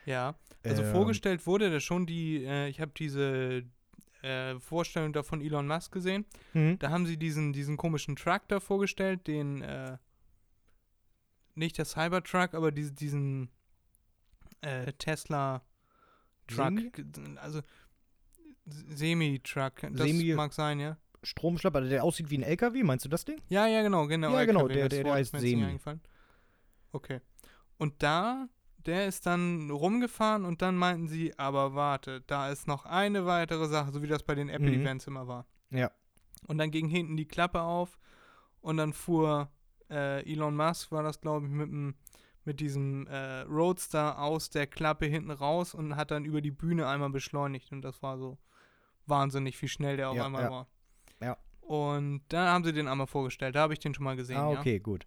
Ja. 0.06 0.34
Also 0.64 0.82
Ähm, 0.82 0.92
vorgestellt 0.92 1.46
wurde 1.46 1.70
das 1.70 1.82
schon 1.82 2.06
die, 2.06 2.44
äh, 2.44 2.68
ich 2.68 2.80
habe 2.80 2.92
diese 2.96 3.64
äh, 4.22 4.58
Vorstellung 4.58 5.12
da 5.12 5.22
von 5.22 5.40
Elon 5.40 5.66
Musk 5.66 5.92
gesehen. 5.92 6.26
Mhm. 6.52 6.78
Da 6.78 6.90
haben 6.90 7.06
sie 7.06 7.16
diesen, 7.16 7.52
diesen 7.52 7.76
komischen 7.76 8.16
Truck 8.16 8.42
da 8.48 8.60
vorgestellt, 8.60 9.26
den, 9.26 9.62
äh, 9.62 9.96
nicht 11.54 11.78
der 11.78 11.84
Cybertruck, 11.84 12.54
aber 12.54 12.72
diese, 12.72 12.92
diesen 12.92 13.50
äh, 14.60 14.92
Tesla 14.94 15.62
Truck. 16.46 16.78
Semi? 16.78 16.92
Also 17.38 17.60
Semi-Truck. 18.66 19.80
Das 19.92 20.06
Semi- 20.06 20.34
mag 20.34 20.52
sein, 20.52 20.80
ja. 20.80 20.96
Stromschlepper, 21.22 21.82
der 21.82 22.02
aussieht 22.04 22.30
wie 22.30 22.38
ein 22.38 22.42
LKW, 22.42 22.82
meinst 22.82 23.04
du 23.04 23.08
das 23.08 23.24
Ding? 23.24 23.40
Ja, 23.48 23.66
ja, 23.66 23.82
genau, 23.82 24.06
genau. 24.06 24.32
Ja, 24.32 24.44
genau, 24.44 24.62
LKW, 24.62 24.74
der- 24.74 24.88
der- 24.88 25.04
der 25.04 25.12
heißt 25.14 25.36
Semi. 25.36 25.64
eingefallen. 25.64 26.00
Okay. 26.92 27.20
Und 27.78 28.02
da, 28.02 28.48
der 28.78 29.06
ist 29.06 29.26
dann 29.26 29.70
rumgefahren 29.70 30.44
und 30.44 30.62
dann 30.62 30.76
meinten 30.76 31.08
sie, 31.08 31.38
aber 31.38 31.74
warte, 31.74 32.22
da 32.26 32.50
ist 32.50 32.66
noch 32.66 32.84
eine 32.86 33.26
weitere 33.26 33.66
Sache, 33.68 33.92
so 33.92 34.02
wie 34.02 34.06
das 34.08 34.22
bei 34.22 34.34
den 34.34 34.48
Apple-Events 34.48 35.06
immer 35.06 35.28
war. 35.28 35.46
Ja. 35.70 35.90
Und 36.46 36.58
dann 36.58 36.70
ging 36.70 36.88
hinten 36.88 37.16
die 37.16 37.26
Klappe 37.28 37.60
auf 37.60 37.98
und 38.60 38.76
dann 38.78 38.92
fuhr 38.92 39.50
äh, 39.90 40.22
Elon 40.30 40.56
Musk, 40.56 40.90
war 40.92 41.02
das 41.02 41.20
glaube 41.20 41.46
ich, 41.46 41.52
mit, 41.52 41.68
dem, 41.68 41.94
mit 42.44 42.60
diesem 42.60 43.06
äh, 43.08 43.40
Roadster 43.42 44.18
aus 44.18 44.48
der 44.50 44.66
Klappe 44.66 45.06
hinten 45.06 45.30
raus 45.30 45.74
und 45.74 45.96
hat 45.96 46.10
dann 46.10 46.24
über 46.24 46.40
die 46.40 46.50
Bühne 46.50 46.86
einmal 46.88 47.10
beschleunigt 47.10 47.72
und 47.72 47.82
das 47.82 48.02
war 48.02 48.16
so 48.18 48.38
wahnsinnig, 49.06 49.60
wie 49.60 49.68
schnell 49.68 49.96
der 49.96 50.10
auf 50.10 50.16
Ja, 50.16 50.26
einmal 50.26 50.44
ja. 50.44 50.50
war. 50.50 50.66
Ja. 51.70 51.76
Und 51.76 52.22
dann 52.28 52.48
haben 52.48 52.64
sie 52.64 52.72
den 52.72 52.88
einmal 52.88 53.06
vorgestellt, 53.06 53.54
da 53.54 53.60
habe 53.60 53.72
ich 53.72 53.78
den 53.78 53.94
schon 53.94 54.04
mal 54.04 54.16
gesehen, 54.16 54.36
Ah, 54.36 54.52
ja. 54.52 54.58
okay, 54.60 54.80
gut. 54.80 55.06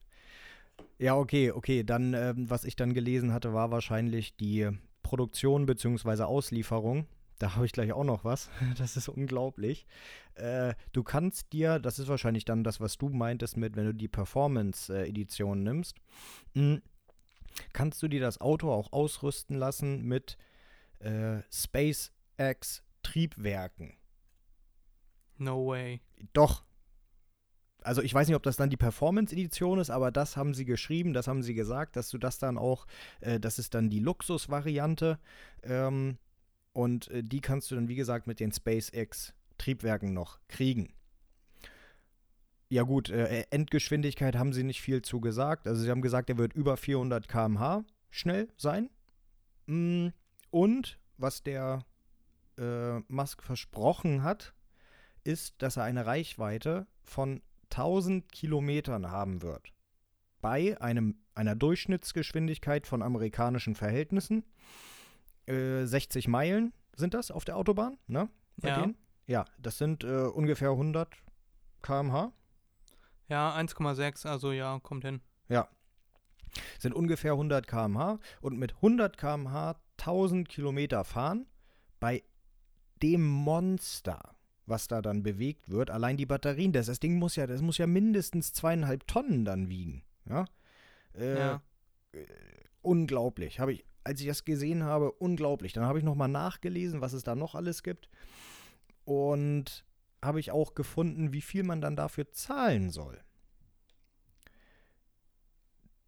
Ja, 0.98 1.16
okay, 1.18 1.52
okay. 1.52 1.84
Dann, 1.84 2.14
ähm, 2.14 2.50
was 2.50 2.64
ich 2.64 2.76
dann 2.76 2.94
gelesen 2.94 3.34
hatte, 3.34 3.54
war 3.54 3.72
wahrscheinlich 3.72 4.36
die 4.38 4.70
Produktion 5.04 5.66
bzw. 5.66 6.24
Auslieferung. 6.24 7.06
Da 7.40 7.56
habe 7.56 7.66
ich 7.66 7.72
gleich 7.74 7.92
auch 7.92 8.06
noch 8.06 8.24
was. 8.24 8.50
Das 8.78 8.96
ist 8.96 9.10
unglaublich. 9.10 9.86
Äh, 10.36 10.76
du 10.94 11.04
kannst 11.04 11.52
dir, 11.52 11.80
das 11.80 12.00
ist 12.00 12.08
wahrscheinlich 12.08 12.46
dann 12.46 12.64
das, 12.64 12.80
was 12.80 12.98
du 12.98 13.10
meintest 13.10 13.58
mit, 13.58 13.76
wenn 13.76 13.86
du 13.86 13.94
die 13.94 14.08
Performance-Edition 14.08 15.62
nimmst, 15.64 15.98
mh, 16.54 16.80
kannst 17.74 18.02
du 18.02 18.08
dir 18.08 18.22
das 18.22 18.40
Auto 18.42 18.72
auch 18.72 18.94
ausrüsten 18.94 19.58
lassen 19.58 20.04
mit 20.06 20.38
äh, 21.00 21.42
SpaceX-Triebwerken. 21.52 23.94
No 25.38 25.68
way. 25.68 26.02
Doch. 26.34 26.64
Also 27.82 28.02
ich 28.02 28.14
weiß 28.14 28.28
nicht, 28.28 28.36
ob 28.38 28.44
das 28.44 28.56
dann 28.56 28.70
die 28.70 28.78
Performance-Edition 28.78 29.80
ist, 29.80 29.90
aber 29.90 30.10
das 30.12 30.38
haben 30.38 30.54
sie 30.54 30.64
geschrieben, 30.64 31.14
das 31.14 31.28
haben 31.28 31.44
sie 31.44 31.54
gesagt, 31.54 31.98
dass 31.98 32.10
du 32.10 32.18
das 32.18 32.40
dann 32.40 32.58
auch, 32.58 32.86
äh, 33.20 33.40
das 33.42 33.60
ist 33.60 33.74
dann 33.74 33.90
die 33.90 34.00
Luxus-Variante. 34.00 35.20
Ähm, 35.64 36.18
Und 36.72 37.10
äh, 37.10 37.24
die 37.24 37.42
kannst 37.42 37.70
du 37.70 37.76
dann, 37.76 37.88
wie 37.90 37.96
gesagt, 37.96 38.26
mit 38.26 38.40
den 38.40 38.52
SpaceX-Triebwerken 38.52 40.14
noch 40.14 40.40
kriegen. 40.48 40.94
Ja 42.70 42.84
gut, 42.84 43.10
äh, 43.10 43.46
Endgeschwindigkeit 43.52 44.36
haben 44.36 44.54
sie 44.54 44.64
nicht 44.64 44.82
viel 44.82 45.02
zu 45.04 45.20
gesagt. 45.22 45.68
Also 45.68 45.84
sie 45.84 45.92
haben 45.92 46.02
gesagt, 46.02 46.30
er 46.30 46.38
wird 46.38 46.54
über 46.54 46.78
400 46.78 47.28
km/h 47.28 47.84
schnell 48.10 48.48
sein. 48.58 48.90
Mm, 49.68 50.08
Und 50.50 51.00
was 51.18 51.44
der 51.44 51.86
äh, 52.58 53.00
Musk 53.08 53.44
versprochen 53.44 54.24
hat, 54.24 54.54
ist, 55.24 55.62
dass 55.62 55.78
er 55.78 55.84
eine 55.84 56.06
Reichweite 56.06 56.88
von 57.04 57.42
1000 57.72 58.32
Kilometern 58.32 59.10
haben 59.10 59.42
wird. 59.42 59.72
Bei 60.42 60.80
einem, 60.82 61.18
einer 61.36 61.56
Durchschnittsgeschwindigkeit 61.56 62.86
von 62.88 63.02
amerikanischen 63.02 63.76
Verhältnissen. 63.76 64.44
Äh, 65.46 65.86
60 65.86 66.28
Meilen 66.28 66.74
sind 66.96 67.14
das 67.14 67.32
auf 67.32 67.46
der 67.46 67.58
Autobahn, 67.58 67.98
ne? 68.08 68.30
Bei 68.58 68.70
Ja. 68.70 68.82
denen? 68.82 68.98
Ja, 69.26 69.46
das 69.58 69.78
sind 69.78 70.04
äh, 70.04 70.08
ungefähr 70.28 70.70
100 70.72 71.16
km/h. 71.82 72.32
Ja, 73.30 73.56
1,6, 73.56 74.28
also 74.28 74.52
ja, 74.52 74.80
kommt 74.80 75.06
hin. 75.06 75.22
Ja. 75.48 75.68
Sind 76.78 76.94
ungefähr 76.94 77.32
100 77.32 77.66
km/h 77.68 78.20
und 78.42 78.58
mit 78.60 78.76
100 78.76 79.18
km/h 79.18 79.76
1000 79.98 80.50
Kilometer 80.50 81.04
fahren 81.06 81.48
bei 82.00 82.24
dem 83.02 83.26
Monster, 83.26 84.36
was 84.66 84.88
da 84.88 85.02
dann 85.02 85.24
bewegt 85.24 85.70
wird. 85.70 85.90
Allein 85.90 86.18
die 86.18 86.26
Batterien, 86.26 86.72
das, 86.72 86.86
das 86.88 87.00
Ding 87.00 87.16
muss 87.16 87.36
ja, 87.36 87.48
das 87.48 87.62
muss 87.62 87.78
ja 87.78 87.88
mindestens 87.88 88.54
zweieinhalb 88.54 89.08
Tonnen 89.08 89.46
dann 89.46 89.70
wiegen. 89.70 90.04
Ja. 90.30 90.46
Äh, 91.14 91.38
Ja. 91.38 91.62
Unglaublich. 92.82 93.60
Habe 93.60 93.74
ich, 93.74 93.86
als 94.04 94.22
ich 94.22 94.28
das 94.28 94.46
gesehen 94.46 94.84
habe, 94.84 95.12
unglaublich. 95.12 95.74
Dann 95.74 95.86
habe 95.86 95.98
ich 96.00 96.04
nochmal 96.04 96.28
nachgelesen, 96.28 97.02
was 97.02 97.14
es 97.14 97.24
da 97.24 97.36
noch 97.36 97.56
alles 97.56 97.82
gibt. 97.84 98.10
Und 99.06 99.86
habe 100.24 100.40
ich 100.40 100.52
auch 100.52 100.76
gefunden, 100.76 101.34
wie 101.34 101.42
viel 101.42 101.64
man 101.64 101.82
dann 101.82 101.96
dafür 101.96 102.32
zahlen 102.32 102.90
soll. 102.92 103.20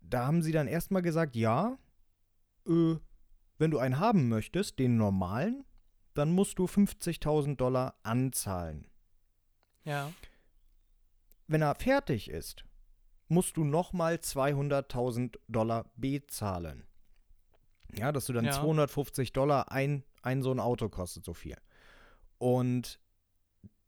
Da 0.02 0.28
haben 0.28 0.42
sie 0.44 0.52
dann 0.52 0.68
erstmal 0.68 1.02
gesagt, 1.02 1.36
ja, 1.36 1.78
äh, 2.68 2.96
wenn 3.58 3.72
du 3.72 3.80
einen 3.80 4.00
haben 4.00 4.30
möchtest, 4.30 4.80
den 4.80 4.98
normalen, 4.98 5.64
dann 6.16 6.32
musst 6.32 6.58
du 6.60 6.66
50.000 6.66 7.58
Dollar 7.58 7.96
anzahlen. 8.04 8.88
Ja. 9.84 10.12
Wenn 11.48 11.62
er 11.62 11.76
fertig 11.76 12.30
ist, 12.30 12.66
musst 13.28 13.58
du 13.58 13.64
nochmal 13.64 14.16
200.000 14.16 15.38
Dollar 15.48 15.92
bezahlen. 15.96 16.88
Ja, 17.94 18.12
dass 18.12 18.26
du 18.26 18.34
dann 18.34 18.46
Ja. 18.46 18.52
250 18.52 19.32
Dollar 19.34 19.72
ein, 19.72 20.04
ein 20.22 20.42
so 20.42 20.52
ein 20.52 20.60
Auto 20.60 20.90
kostet 20.90 21.24
so 21.24 21.34
viel. 21.34 21.58
Und 22.38 23.00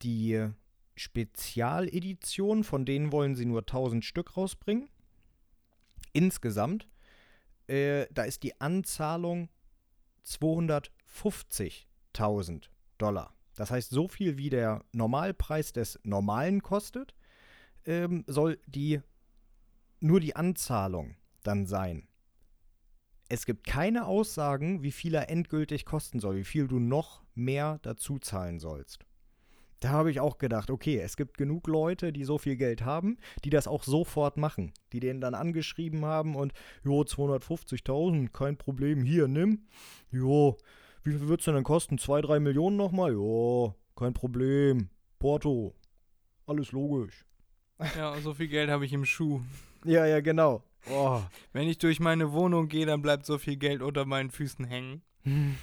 die 0.02 0.50
Spezialedition, 0.96 2.64
von 2.64 2.86
denen 2.86 3.12
wollen 3.12 3.36
sie 3.36 3.46
nur 3.46 3.62
1000 3.62 4.04
Stück 4.06 4.38
rausbringen. 4.38 4.90
Insgesamt, 6.14 6.88
äh, 7.68 8.08
da 8.12 8.24
ist 8.24 8.44
die 8.44 8.60
Anzahlung 8.60 9.50
250.000 12.16 12.70
Dollar. 12.98 13.34
Das 13.56 13.72
heißt, 13.72 13.90
so 13.90 14.08
viel 14.08 14.38
wie 14.38 14.50
der 14.50 14.84
Normalpreis 14.92 15.74
des 15.74 16.00
Normalen 16.04 16.62
kostet, 16.62 17.16
ähm, 17.86 18.24
soll 18.28 18.60
die 18.68 19.02
nur 20.00 20.20
die 20.20 20.36
Anzahlung 20.36 21.16
dann 21.44 21.66
sein. 21.66 22.08
Es 23.30 23.46
gibt 23.46 23.66
keine 23.66 24.06
Aussagen, 24.06 24.84
wie 24.84 24.92
viel 24.92 25.16
er 25.16 25.30
endgültig 25.30 25.86
kosten 25.86 26.20
soll, 26.20 26.38
wie 26.38 26.44
viel 26.44 26.68
du 26.68 26.80
noch 26.80 27.24
mehr 27.34 27.80
dazu 27.82 28.20
zahlen 28.20 28.60
sollst. 28.60 29.06
Da 29.80 29.90
habe 29.90 30.10
ich 30.10 30.20
auch 30.20 30.38
gedacht, 30.38 30.72
okay, 30.72 31.00
es 31.00 31.18
gibt 31.18 31.38
genug 31.38 31.68
Leute, 31.68 32.12
die 32.12 32.24
so 32.24 32.38
viel 32.38 32.56
Geld 32.56 32.84
haben, 32.84 33.18
die 33.44 33.52
das 33.52 33.68
auch 33.68 33.84
sofort 33.84 34.38
machen. 34.38 34.74
Die 34.92 35.00
den 35.00 35.22
dann 35.22 35.36
angeschrieben 35.36 36.04
haben 36.04 36.36
und, 36.36 36.54
jo, 36.84 37.02
250.000, 37.02 38.30
kein 38.30 38.58
Problem, 38.58 39.04
hier, 39.04 39.28
nimm. 39.28 39.68
Jo, 40.10 40.58
wie 41.08 41.14
viel 41.14 41.30
wird 41.30 41.40
es 41.40 41.46
denn 41.46 41.54
dann 41.54 41.64
kosten? 41.64 41.98
2, 41.98 42.22
3 42.22 42.40
Millionen 42.42 42.76
nochmal? 42.76 43.14
Jo, 43.14 43.74
kein 43.96 44.14
Problem. 44.14 44.90
Porto, 45.20 45.74
alles 46.46 46.74
logisch. 46.74 47.26
Ja, 47.96 48.20
so 48.20 48.34
viel 48.34 48.50
Geld 48.50 48.70
habe 48.70 48.86
ich 48.86 48.92
im 48.92 49.06
Schuh. 49.06 49.42
Ja, 49.86 50.06
ja, 50.06 50.20
genau. 50.20 50.64
Oh. 50.90 51.22
Wenn 51.54 51.70
ich 51.70 51.78
durch 51.78 52.02
meine 52.02 52.34
Wohnung 52.34 52.68
gehe, 52.68 52.86
dann 52.86 53.02
bleibt 53.02 53.26
so 53.26 53.38
viel 53.38 53.56
Geld 53.56 53.82
unter 53.82 54.06
meinen 54.06 54.32
Füßen 54.32 54.66
hängen. 54.66 55.02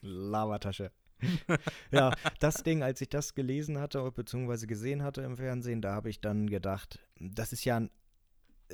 Lavatasche. 0.00 0.92
ja, 1.90 2.12
das 2.38 2.62
Ding, 2.62 2.84
als 2.84 3.00
ich 3.00 3.08
das 3.08 3.34
gelesen 3.34 3.78
hatte, 3.78 4.10
beziehungsweise 4.12 4.68
gesehen 4.68 5.02
hatte 5.02 5.22
im 5.22 5.36
Fernsehen, 5.36 5.82
da 5.82 5.92
habe 5.92 6.08
ich 6.08 6.20
dann 6.20 6.48
gedacht, 6.48 7.00
das 7.18 7.52
ist 7.52 7.64
ja 7.64 7.78
ein. 7.78 7.90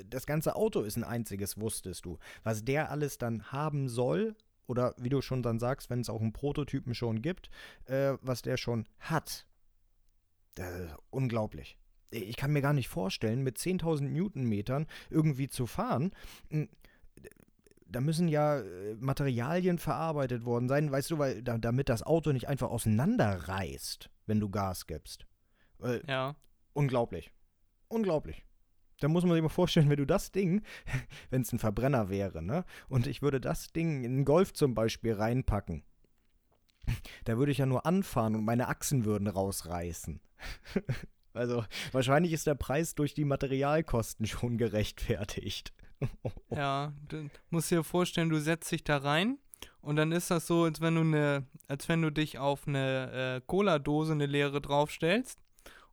Das 0.04 0.26
ganze 0.26 0.56
Auto 0.56 0.82
ist 0.82 0.96
ein 0.96 1.04
einziges, 1.04 1.58
wusstest 1.58 2.04
du. 2.04 2.18
Was 2.44 2.62
der 2.62 2.90
alles 2.90 3.16
dann 3.16 3.50
haben 3.50 3.88
soll, 3.88 4.36
oder 4.66 4.94
wie 4.98 5.08
du 5.08 5.20
schon 5.20 5.42
dann 5.42 5.58
sagst, 5.58 5.90
wenn 5.90 6.00
es 6.00 6.10
auch 6.10 6.20
einen 6.20 6.32
Prototypen 6.32 6.94
schon 6.94 7.22
gibt, 7.22 7.50
äh, 7.86 8.14
was 8.20 8.42
der 8.42 8.56
schon 8.56 8.86
hat. 9.00 9.46
Das 10.54 10.70
ist 10.80 10.94
unglaublich. 11.10 11.78
Ich 12.10 12.36
kann 12.36 12.52
mir 12.52 12.62
gar 12.62 12.72
nicht 12.72 12.88
vorstellen, 12.88 13.42
mit 13.42 13.58
10.000 13.58 14.02
Newtonmetern 14.12 14.86
irgendwie 15.10 15.48
zu 15.48 15.66
fahren. 15.66 16.12
Hm, 16.50 16.68
Da 17.88 18.00
müssen 18.00 18.28
ja 18.28 18.60
äh, 18.60 18.94
Materialien 18.98 19.78
verarbeitet 19.78 20.44
worden 20.44 20.68
sein, 20.68 20.90
weißt 20.90 21.10
du, 21.10 21.18
weil 21.18 21.42
da, 21.42 21.58
damit 21.58 21.88
das 21.88 22.02
Auto 22.02 22.32
nicht 22.32 22.48
einfach 22.48 22.70
auseinanderreißt, 22.70 24.10
wenn 24.26 24.40
du 24.40 24.48
Gas 24.50 24.86
gibst. 24.86 25.26
Äh, 25.82 26.00
Ja. 26.08 26.36
unglaublich. 26.72 27.30
Unglaublich. 27.88 28.44
Da 29.00 29.08
muss 29.08 29.24
man 29.24 29.34
sich 29.34 29.42
mal 29.42 29.48
vorstellen, 29.48 29.90
wenn 29.90 29.98
du 29.98 30.06
das 30.06 30.32
Ding, 30.32 30.62
wenn 31.30 31.42
es 31.42 31.52
ein 31.52 31.58
Verbrenner 31.58 32.08
wäre, 32.08 32.42
ne? 32.42 32.64
Und 32.88 33.06
ich 33.06 33.22
würde 33.22 33.40
das 33.40 33.72
Ding 33.72 34.04
in 34.04 34.12
einen 34.12 34.24
Golf 34.24 34.52
zum 34.52 34.74
Beispiel 34.74 35.14
reinpacken. 35.14 35.84
Da 37.24 37.36
würde 37.36 37.52
ich 37.52 37.58
ja 37.58 37.66
nur 37.66 37.84
anfahren 37.84 38.36
und 38.36 38.44
meine 38.44 38.68
Achsen 38.68 39.04
würden 39.04 39.28
rausreißen. 39.28 40.20
Also 41.36 41.66
wahrscheinlich 41.92 42.32
ist 42.32 42.46
der 42.46 42.54
Preis 42.54 42.94
durch 42.94 43.12
die 43.12 43.26
Materialkosten 43.26 44.26
schon 44.26 44.56
gerechtfertigt. 44.58 45.72
Ja, 46.50 46.92
du 47.08 47.28
musst 47.50 47.70
dir 47.70 47.82
vorstellen, 47.82 48.28
du 48.28 48.38
setzt 48.38 48.70
dich 48.70 48.84
da 48.84 48.98
rein 48.98 49.38
und 49.80 49.96
dann 49.96 50.12
ist 50.12 50.30
das 50.30 50.46
so, 50.46 50.64
als 50.64 50.80
wenn 50.80 50.94
du 50.94 51.00
eine, 51.00 51.46
als 51.68 51.88
wenn 51.88 52.02
du 52.02 52.10
dich 52.10 52.38
auf 52.38 52.68
eine 52.68 53.36
äh, 53.36 53.40
Cola-Dose, 53.46 54.12
eine 54.12 54.26
leere 54.26 54.60
draufstellst 54.60 55.38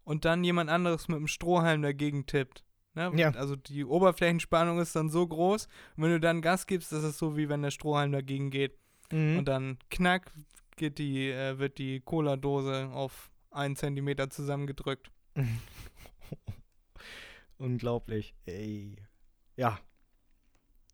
und 0.04 0.26
dann 0.26 0.44
jemand 0.44 0.70
anderes 0.70 1.08
mit 1.08 1.18
einem 1.18 1.28
Strohhalm 1.28 1.82
dagegen 1.82 2.26
tippt. 2.26 2.64
Ne? 2.96 3.12
Ja. 3.16 3.32
Also 3.32 3.56
die 3.56 3.86
Oberflächenspannung 3.86 4.80
ist 4.80 4.96
dann 4.96 5.10
so 5.10 5.26
groß 5.28 5.68
und 5.98 6.04
wenn 6.04 6.12
du 6.12 6.20
dann 6.20 6.42
Gas 6.42 6.68
gibst, 6.68 6.92
das 6.92 7.04
ist 7.04 7.18
so 7.18 7.36
wie 7.38 7.50
wenn 7.50 7.62
der 7.64 7.72
Strohhalm 7.72 8.12
dagegen 8.12 8.50
geht 8.52 8.78
Mhm. 9.12 9.40
und 9.40 9.46
dann 9.46 9.78
knack 9.90 10.32
geht 10.76 10.98
die, 10.98 11.30
äh, 11.30 11.60
wird 11.60 11.78
die 11.78 12.00
Cola-Dose 12.00 12.90
auf 12.94 13.30
einen 13.52 13.76
Zentimeter 13.76 14.30
zusammengedrückt. 14.30 15.12
Unglaublich. 17.58 18.34
Ey. 18.46 18.96
Ja. 19.56 19.80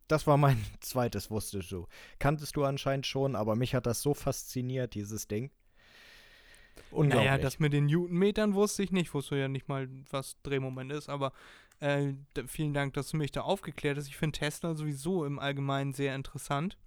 Das 0.07 0.27
war 0.27 0.37
mein 0.37 0.63
zweites, 0.81 1.29
wusstest 1.31 1.71
du. 1.71 1.87
Kanntest 2.19 2.55
du 2.55 2.63
anscheinend 2.65 3.05
schon, 3.05 3.35
aber 3.35 3.55
mich 3.55 3.75
hat 3.75 3.85
das 3.85 4.01
so 4.01 4.13
fasziniert, 4.13 4.95
dieses 4.95 5.27
Ding. 5.27 5.51
Unglaublich. 6.91 7.29
Naja, 7.29 7.37
das 7.37 7.59
mit 7.59 7.73
den 7.73 7.85
Newtonmetern 7.85 8.53
wusste 8.53 8.83
ich 8.83 8.91
nicht. 8.91 9.13
Wusste 9.13 9.35
ja 9.37 9.47
nicht 9.47 9.67
mal, 9.67 9.87
was 10.09 10.37
Drehmoment 10.43 10.91
ist. 10.91 11.09
Aber 11.09 11.33
äh, 11.79 12.13
vielen 12.47 12.73
Dank, 12.73 12.93
dass 12.93 13.09
du 13.09 13.17
mich 13.17 13.31
da 13.31 13.41
aufgeklärt 13.41 13.97
hast. 13.97 14.07
Ich 14.07 14.17
finde 14.17 14.37
Tesla 14.39 14.75
sowieso 14.75 15.25
im 15.25 15.39
Allgemeinen 15.39 15.93
sehr 15.93 16.15
interessant. 16.15 16.77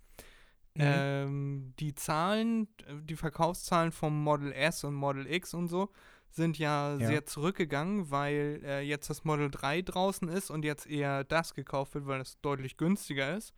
Mhm. 0.74 0.82
Ähm, 0.84 1.74
die 1.78 1.94
Zahlen, 1.94 2.68
äh, 2.86 2.94
die 3.02 3.16
Verkaufszahlen 3.16 3.92
vom 3.92 4.22
Model 4.22 4.52
S 4.52 4.84
und 4.84 4.94
Model 4.94 5.26
X 5.26 5.54
und 5.54 5.68
so 5.68 5.90
sind 6.30 6.58
ja, 6.58 6.96
Ja. 6.96 7.06
sehr 7.06 7.26
zurückgegangen, 7.26 8.10
weil 8.10 8.62
äh, 8.64 8.80
jetzt 8.80 9.10
das 9.10 9.24
Model 9.24 9.50
3 9.50 9.82
draußen 9.82 10.28
ist 10.28 10.50
und 10.50 10.64
jetzt 10.64 10.86
eher 10.86 11.24
das 11.24 11.52
gekauft 11.54 11.94
wird, 11.94 12.06
weil 12.06 12.22
es 12.22 12.40
deutlich 12.40 12.78
günstiger 12.78 13.36
ist 13.36 13.52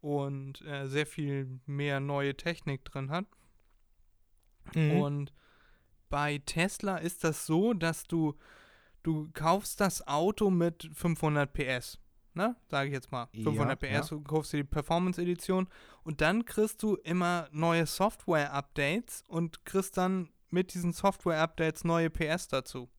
und 0.00 0.62
äh, 0.62 0.86
sehr 0.88 1.06
viel 1.06 1.60
mehr 1.66 2.00
neue 2.00 2.34
Technik 2.34 2.84
drin 2.86 3.10
hat. 3.10 3.26
Mhm. 4.74 4.92
Und 4.92 5.32
bei 6.08 6.38
Tesla 6.46 6.96
ist 6.96 7.22
das 7.22 7.44
so, 7.44 7.74
dass 7.74 8.04
du, 8.04 8.34
du 9.06 9.30
kaufst 9.32 9.80
das 9.80 10.06
Auto 10.06 10.50
mit 10.50 10.90
500 10.92 11.52
PS. 11.52 11.98
Ne? 12.34 12.56
Sage 12.68 12.88
ich 12.88 12.92
jetzt 12.92 13.12
mal. 13.12 13.28
Ja, 13.32 13.44
500 13.44 13.78
PS, 13.78 13.90
ja. 13.90 14.02
du 14.02 14.20
kaufst 14.22 14.52
dir 14.52 14.58
die 14.58 14.64
Performance-Edition 14.64 15.68
und 16.02 16.20
dann 16.20 16.44
kriegst 16.44 16.82
du 16.82 16.96
immer 16.96 17.48
neue 17.52 17.86
Software-Updates 17.86 19.24
und 19.28 19.64
kriegst 19.64 19.96
dann 19.96 20.30
mit 20.50 20.74
diesen 20.74 20.92
Software-Updates 20.92 21.84
neue 21.84 22.10
PS 22.10 22.48
dazu. 22.48 22.90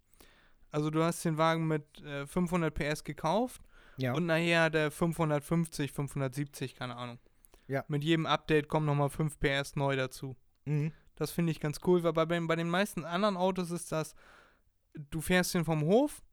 Also 0.71 0.89
du 0.89 1.03
hast 1.03 1.23
den 1.23 1.37
Wagen 1.37 1.67
mit 1.67 2.01
äh, 2.01 2.25
500 2.25 2.73
PS 2.73 3.03
gekauft 3.03 3.61
ja. 3.97 4.13
und 4.13 4.25
nachher 4.25 4.63
hat 4.63 4.75
er 4.75 4.91
550, 4.91 5.91
570, 5.91 6.75
keine 6.75 6.95
Ahnung. 6.95 7.19
Ja. 7.67 7.83
Mit 7.89 8.03
jedem 8.03 8.25
Update 8.25 8.69
kommen 8.69 8.85
nochmal 8.85 9.09
5 9.09 9.39
PS 9.39 9.75
neu 9.75 9.95
dazu. 9.95 10.35
Mhm. 10.65 10.93
Das 11.15 11.31
finde 11.31 11.51
ich 11.51 11.59
ganz 11.59 11.79
cool, 11.85 12.03
weil 12.03 12.13
bei, 12.13 12.25
bei 12.25 12.55
den 12.55 12.69
meisten 12.69 13.03
anderen 13.05 13.37
Autos 13.37 13.71
ist 13.71 13.91
das, 13.91 14.15
du 14.97 15.21
fährst 15.21 15.55
ihn 15.55 15.65
vom 15.65 15.81
Hof 15.83 16.23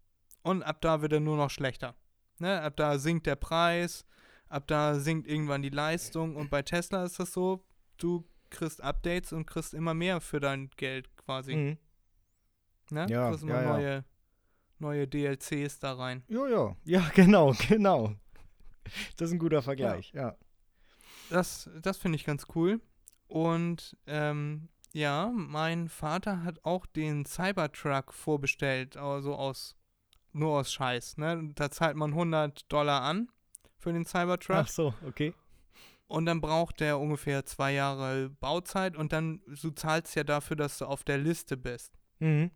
und 0.43 0.63
ab 0.63 0.81
da 0.81 1.03
wird 1.03 1.13
er 1.13 1.21
nur 1.21 1.37
noch 1.37 1.51
schlechter. 1.51 1.95
Ne? 2.39 2.61
Ab 2.61 2.77
da 2.77 2.99
sinkt 2.99 3.27
der 3.27 3.37
Preis, 3.37 4.05
ab 4.49 4.67
da 4.67 4.99
sinkt 4.99 5.27
irgendwann 5.29 5.63
die 5.63 5.71
Leistung 5.71 6.37
und 6.37 6.51
bei 6.51 6.63
Tesla 6.63 7.05
ist 7.05 7.19
das 7.19 7.33
so, 7.33 7.65
du 7.99 8.25
kriegst 8.51 8.83
Updates 8.83 9.33
und 9.33 9.47
kriegst 9.47 9.75
immer 9.75 9.95
mehr 9.95 10.21
für 10.21 10.41
dein 10.41 10.71
Geld 10.77 11.15
quasi. 11.17 11.55
Mhm. 11.55 11.79
Ne? 12.91 13.07
Ja, 13.09 13.25
du 13.25 13.31
kriegst 13.31 13.45
immer 13.45 13.63
ja, 13.63 13.63
ja. 13.63 13.73
neue, 13.73 14.05
neue 14.79 15.09
DLCs 15.09 15.79
da 15.79 15.95
rein. 15.95 16.23
Ja, 16.29 16.47
ja. 16.49 16.77
Ja, 16.85 17.11
genau, 17.15 17.53
genau. 17.69 18.15
Das 19.17 19.29
ist 19.29 19.33
ein 19.33 19.39
guter 19.39 19.63
Vergleich, 19.63 20.13
ja. 20.13 20.37
Das, 21.31 21.71
das 21.81 21.97
finde 21.97 22.17
ich 22.17 22.25
ganz 22.25 22.47
cool. 22.55 22.81
Und 23.27 23.97
ähm, 24.07 24.69
ja, 24.95 25.33
mein 25.35 25.89
Vater 25.89 26.45
hat 26.45 26.65
auch 26.65 26.87
den 26.87 27.27
Cybertruck 27.27 28.13
vorbestellt, 28.15 28.97
also 28.97 29.35
aus 29.35 29.77
nur 30.33 30.61
aus 30.61 30.73
Scheiß. 30.73 31.17
Ne? 31.17 31.51
Da 31.57 31.71
zahlt 31.71 31.97
man 31.97 32.13
100 32.13 32.71
Dollar 32.73 33.03
an 33.03 33.29
für 33.77 33.93
den 33.93 34.05
Cybertruck 34.05 34.57
Ach 34.57 34.69
so, 34.69 34.95
okay. 35.07 35.35
und 36.07 36.27
dann 36.27 36.41
braucht 36.41 36.79
der 36.79 37.01
ungefähr 37.01 37.45
zwei 37.45 37.73
Jahre 37.73 38.31
Bauzeit 38.31 38.97
und 38.97 39.13
dann 39.13 39.43
du 39.47 39.73
zahlst 39.73 40.15
ja 40.15 40.23
dafür, 40.23 40.57
dass 40.57 40.79
du 40.79 40.87
auf 40.87 41.03
der 41.03 41.19
Liste 41.19 41.57
bist. 41.57 41.99
Mhm. 42.21 42.53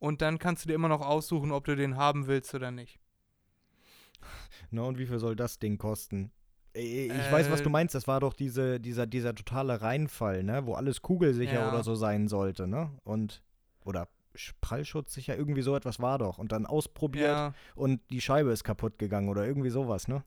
Und 0.00 0.22
dann 0.22 0.40
kannst 0.40 0.64
du 0.64 0.68
dir 0.68 0.74
immer 0.74 0.88
noch 0.88 1.02
aussuchen, 1.02 1.52
ob 1.52 1.64
du 1.66 1.76
den 1.76 1.96
haben 1.96 2.26
willst 2.26 2.52
oder 2.52 2.72
nicht. 2.72 2.98
Na, 4.72 4.82
und 4.82 4.98
wie 4.98 5.06
viel 5.06 5.20
soll 5.20 5.36
das 5.36 5.60
Ding 5.60 5.78
kosten? 5.78 6.32
Äh, 6.74 7.06
Ich 7.06 7.30
weiß, 7.32 7.50
was 7.50 7.60
Äh, 7.60 7.64
du 7.64 7.70
meinst. 7.70 7.94
Das 7.94 8.06
war 8.06 8.20
doch 8.20 8.32
diese, 8.34 8.80
dieser, 8.80 9.06
dieser 9.06 9.34
totale 9.34 9.80
Reinfall, 9.82 10.42
ne? 10.42 10.66
Wo 10.66 10.74
alles 10.74 11.02
kugelsicher 11.02 11.54
Ja. 11.54 11.68
oder 11.68 11.82
so 11.82 11.94
sein 11.94 12.28
sollte, 12.28 12.66
ne? 12.66 12.90
Und, 13.04 13.42
oder 13.84 14.08
Sch- 14.34 14.52
prallschutzsicher, 14.60 15.36
irgendwie 15.36 15.62
so 15.62 15.76
etwas 15.76 16.00
war 16.00 16.18
doch. 16.18 16.38
Und 16.38 16.52
dann 16.52 16.64
ausprobiert 16.66 17.26
Ja, 17.26 17.54
und 17.74 18.00
die 18.10 18.20
Scheibe 18.22 18.50
ist 18.50 18.64
kaputt 18.64 18.98
gegangen 18.98 19.28
oder 19.28 19.46
irgendwie 19.46 19.70
sowas, 19.70 20.08
ne? 20.08 20.24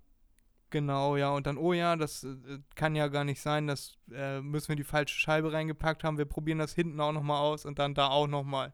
genau, 0.69 1.15
ja. 1.15 1.29
Und 1.31 1.47
dann, 1.47 1.57
oh 1.57 1.71
ja, 1.73 1.95
das 1.95 2.23
äh, 2.25 2.59
kann 2.75 2.95
ja 2.95 3.07
gar 3.07 3.23
nicht 3.23 3.39
sein, 3.41 3.65
das 3.67 3.95
äh, 4.11 4.41
müssen 4.41 4.69
wir 4.69 4.75
die 4.75 4.83
falsche 4.83 5.17
Scheibe 5.17 5.53
reingepackt 5.53 6.03
haben. 6.03 6.17
Wir 6.17 6.25
probieren 6.25 6.59
das 6.59 6.73
hinten 6.73 6.99
auch 6.99 7.13
nochmal 7.13 7.39
aus 7.41 7.65
und 7.65 7.79
dann 7.79 7.93
da 7.95 8.09
auch 8.09 8.27
nochmal 8.27 8.73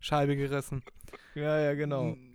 Scheibe 0.00 0.36
gerissen. 0.36 0.82
Ja, 1.34 1.58
ja, 1.58 1.74
genau. 1.74 2.16
Mm, 2.16 2.31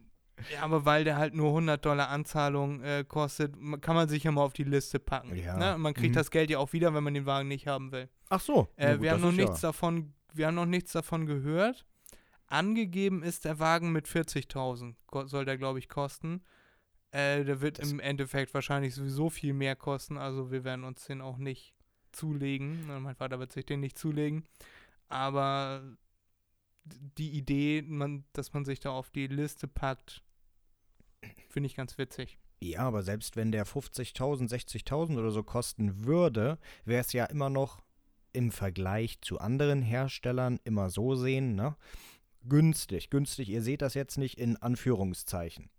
Ja, 0.53 0.61
aber 0.61 0.85
weil 0.85 1.03
der 1.03 1.17
halt 1.17 1.33
nur 1.33 1.47
100 1.49 1.83
Dollar 1.83 2.09
Anzahlung 2.09 2.81
äh, 2.83 3.03
kostet, 3.07 3.55
kann 3.81 3.95
man 3.95 4.07
sich 4.07 4.23
ja 4.23 4.31
mal 4.31 4.43
auf 4.43 4.53
die 4.53 4.63
Liste 4.63 4.99
packen. 4.99 5.35
Ja. 5.35 5.57
Ne? 5.57 5.77
Man 5.77 5.93
kriegt 5.93 6.11
Mhm. 6.11 6.17
das 6.17 6.29
Geld 6.31 6.49
ja 6.49 6.59
auch 6.59 6.73
wieder, 6.73 6.93
wenn 6.93 7.03
man 7.03 7.13
den 7.15 7.25
Wagen 7.25 7.47
nicht 7.47 7.67
haben 7.67 7.91
will. 7.91 8.07
Ach 8.29 8.39
so. 8.39 8.67
Äh, 8.75 8.93
gut, 8.93 9.01
wir 9.01 9.11
haben 9.11 9.21
noch 9.21 9.31
nichts 9.31 9.61
davon, 9.61 10.13
wir 10.33 10.47
haben 10.47 10.55
noch 10.55 10.65
nichts 10.67 10.91
davon 10.91 11.25
gehört. 11.25 11.85
Angegeben 12.45 13.23
ist 13.23 13.45
der 13.45 13.59
Wagen 13.59 13.91
mit 13.91 14.07
40.000, 14.07 14.95
ko- 15.07 15.25
soll 15.25 15.43
der 15.45 15.57
glaube 15.57 15.79
ich 15.79 15.89
kosten. 15.89 16.41
Äh, 17.11 17.43
der 17.43 17.61
wird 17.61 17.79
Das- 17.79 17.91
im 17.91 17.99
Endeffekt 17.99 18.53
wahrscheinlich 18.53 18.93
sowieso 18.95 19.29
viel 19.29 19.53
mehr 19.53 19.75
kosten, 19.75 20.17
also 20.17 20.51
wir 20.51 20.63
werden 20.63 20.83
uns 20.85 21.05
den 21.05 21.21
auch 21.21 21.37
nicht 21.37 21.73
zulegen. 22.11 22.85
Mein 23.01 23.15
Vater 23.15 23.39
wird 23.39 23.51
sich 23.51 23.65
den 23.65 23.79
nicht 23.79 23.97
zulegen. 23.97 24.45
Aber 25.09 25.81
die 26.85 27.31
Idee, 27.31 27.81
man, 27.85 28.23
dass 28.33 28.53
man 28.53 28.65
sich 28.65 28.79
da 28.79 28.91
auf 28.91 29.09
die 29.09 29.27
Liste 29.27 29.67
packt, 29.67 30.21
finde 31.49 31.67
ich 31.67 31.75
ganz 31.75 31.97
witzig. 31.97 32.37
Ja, 32.59 32.81
aber 32.81 33.03
selbst 33.03 33.35
wenn 33.35 33.51
der 33.51 33.65
50.000, 33.65 34.49
60.000 34.49 35.17
oder 35.19 35.31
so 35.31 35.43
kosten 35.43 36.05
würde, 36.05 36.57
wäre 36.85 37.01
es 37.01 37.13
ja 37.13 37.25
immer 37.25 37.49
noch 37.49 37.81
im 38.33 38.51
Vergleich 38.51 39.21
zu 39.21 39.39
anderen 39.39 39.81
Herstellern 39.81 40.59
immer 40.63 40.89
so 40.89 41.15
sehen, 41.15 41.55
ne? 41.55 41.75
Günstig, 42.47 43.09
günstig. 43.09 43.49
Ihr 43.49 43.61
seht 43.61 43.81
das 43.81 43.93
jetzt 43.93 44.17
nicht 44.17 44.39
in 44.39 44.57
Anführungszeichen. 44.57 45.69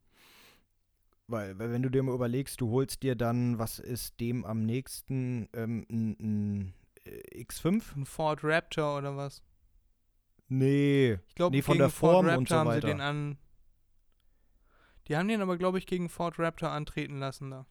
Weil, 1.26 1.58
weil 1.58 1.70
wenn 1.70 1.82
du 1.82 1.90
dir 1.90 2.02
mal 2.02 2.14
überlegst, 2.14 2.60
du 2.60 2.70
holst 2.70 3.02
dir 3.02 3.14
dann, 3.14 3.58
was 3.58 3.78
ist 3.78 4.18
dem 4.20 4.44
am 4.44 4.64
nächsten, 4.64 5.48
ähm, 5.52 5.86
ein, 5.90 6.16
ein 6.20 6.74
äh, 7.04 7.42
X5? 7.42 7.96
Ein 7.96 8.06
Ford 8.06 8.40
Raptor 8.42 8.98
oder 8.98 9.16
was? 9.16 9.42
Nee. 10.48 11.18
Ich 11.28 11.34
glaube, 11.34 11.54
Nee, 11.56 11.62
von 11.62 11.78
der 11.78 11.90
Ford 11.90 12.12
Form 12.14 12.26
Raptor 12.26 12.38
und 12.38 12.48
so 12.48 12.54
haben 12.56 12.70
sie 12.70 12.76
weiter. 12.76 12.86
den 12.88 13.00
an. 13.00 13.38
Die 15.08 15.16
haben 15.16 15.28
den 15.28 15.40
aber, 15.40 15.56
glaube 15.56 15.78
ich, 15.78 15.86
gegen 15.86 16.08
Ford 16.08 16.38
Raptor 16.38 16.70
antreten 16.70 17.18
lassen 17.18 17.50
da. 17.50 17.66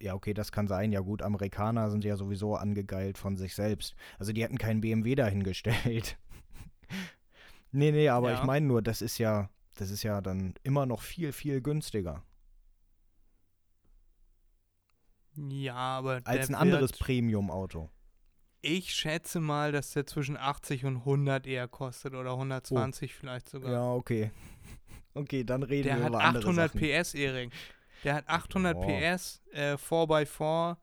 Ja, 0.00 0.14
okay, 0.14 0.34
das 0.34 0.50
kann 0.50 0.66
sein. 0.66 0.90
Ja 0.90 1.00
gut, 1.00 1.22
Amerikaner 1.22 1.90
sind 1.90 2.02
ja 2.02 2.16
sowieso 2.16 2.56
angegeilt 2.56 3.18
von 3.18 3.36
sich 3.36 3.54
selbst. 3.54 3.94
Also 4.18 4.32
die 4.32 4.42
hätten 4.42 4.58
keinen 4.58 4.80
BMW 4.80 5.14
dahingestellt. 5.14 6.18
nee, 7.72 7.92
nee, 7.92 8.08
aber 8.08 8.32
Ja. 8.32 8.38
ich 8.38 8.42
meine 8.44 8.66
nur, 8.66 8.82
das 8.82 9.00
ist 9.00 9.18
ja, 9.18 9.48
das 9.76 9.90
ist 9.90 10.02
ja 10.02 10.20
dann 10.20 10.54
immer 10.64 10.86
noch 10.86 11.02
viel, 11.02 11.32
viel 11.32 11.60
günstiger. 11.60 12.24
Ja, 15.36 15.74
aber 15.74 16.20
Als 16.24 16.48
ein 16.48 16.54
anderes 16.54 16.92
Premium-Auto. 16.92 17.88
Ich 18.60 18.94
schätze 18.94 19.40
mal, 19.40 19.72
dass 19.72 19.90
der 19.90 20.06
zwischen 20.06 20.36
80 20.36 20.84
und 20.84 20.98
100 20.98 21.46
eher 21.46 21.68
kostet 21.68 22.14
oder 22.14 22.32
120 22.32 23.14
vielleicht 23.14 23.48
sogar. 23.48 23.72
Ja, 23.72 23.92
okay. 23.92 24.30
Okay, 25.14 25.44
dann 25.44 25.62
reden 25.62 25.88
der 25.88 25.96
wir 25.98 26.04
hat 26.04 26.08
über 26.10 26.20
andere 26.24 26.42
800 26.44 26.72
Sachen. 26.72 26.80
PS, 26.80 27.14
Erik. 27.14 27.52
Der 28.04 28.14
hat 28.14 28.28
800 28.28 28.76
Ja. 28.76 29.16
PS, 29.16 29.42
äh, 29.52 29.76
4x4. 29.76 30.76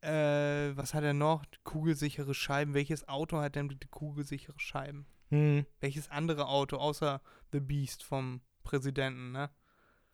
Äh, 0.00 0.76
was 0.76 0.94
hat 0.94 1.02
er 1.04 1.12
noch? 1.12 1.44
Kugelsichere 1.64 2.32
Scheiben. 2.34 2.72
Welches 2.74 3.08
Auto 3.08 3.38
hat 3.38 3.56
denn 3.56 3.68
bitte 3.68 3.88
kugelsichere 3.88 4.58
Scheiben? 4.58 5.06
Hm. 5.30 5.66
Welches 5.80 6.08
andere 6.10 6.46
Auto 6.46 6.76
außer 6.76 7.20
The 7.52 7.60
Beast 7.60 8.02
vom 8.04 8.40
Präsidenten, 8.62 9.32
ne? 9.32 9.50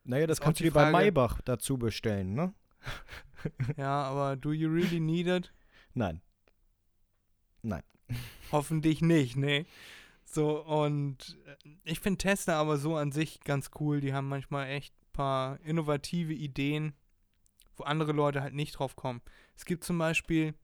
Naja, 0.05 0.26
das 0.26 0.40
auch 0.40 0.45
kannst 0.45 0.61
du 0.61 0.64
die 0.64 0.70
dir 0.70 0.74
bei 0.74 0.90
Maybach 0.90 1.40
dazu 1.42 1.78
bestellen, 1.78 2.34
ne? 2.34 2.55
Ja, 3.76 4.03
aber 4.05 4.36
do 4.36 4.53
you 4.53 4.70
really 4.70 5.01
need 5.01 5.26
it? 5.26 5.53
Nein. 5.92 6.22
Nein. 7.62 7.82
Hoffentlich 8.53 9.03
nicht, 9.03 9.36
ne? 9.36 9.66
So, 10.35 10.61
und 10.64 11.39
äh, 11.47 11.57
ich 11.85 12.01
finde 12.01 12.18
Tesla 12.18 12.61
aber 12.61 12.76
so 12.76 12.97
an 12.97 13.12
sich 13.12 13.41
ganz 13.41 13.70
cool. 13.78 14.01
Die 14.01 14.12
haben 14.12 14.28
manchmal 14.28 14.68
echt 14.68 14.93
ein 15.01 15.12
paar 15.12 15.61
innovative 15.61 16.32
Ideen, 16.32 16.93
wo 17.76 17.85
andere 17.85 18.12
Leute 18.12 18.43
halt 18.43 18.55
nicht 18.55 18.72
drauf 18.72 18.97
kommen. 18.97 19.22
Es 19.57 19.64
gibt 19.64 19.85
zum 19.85 19.97
Beispiel 19.99 20.55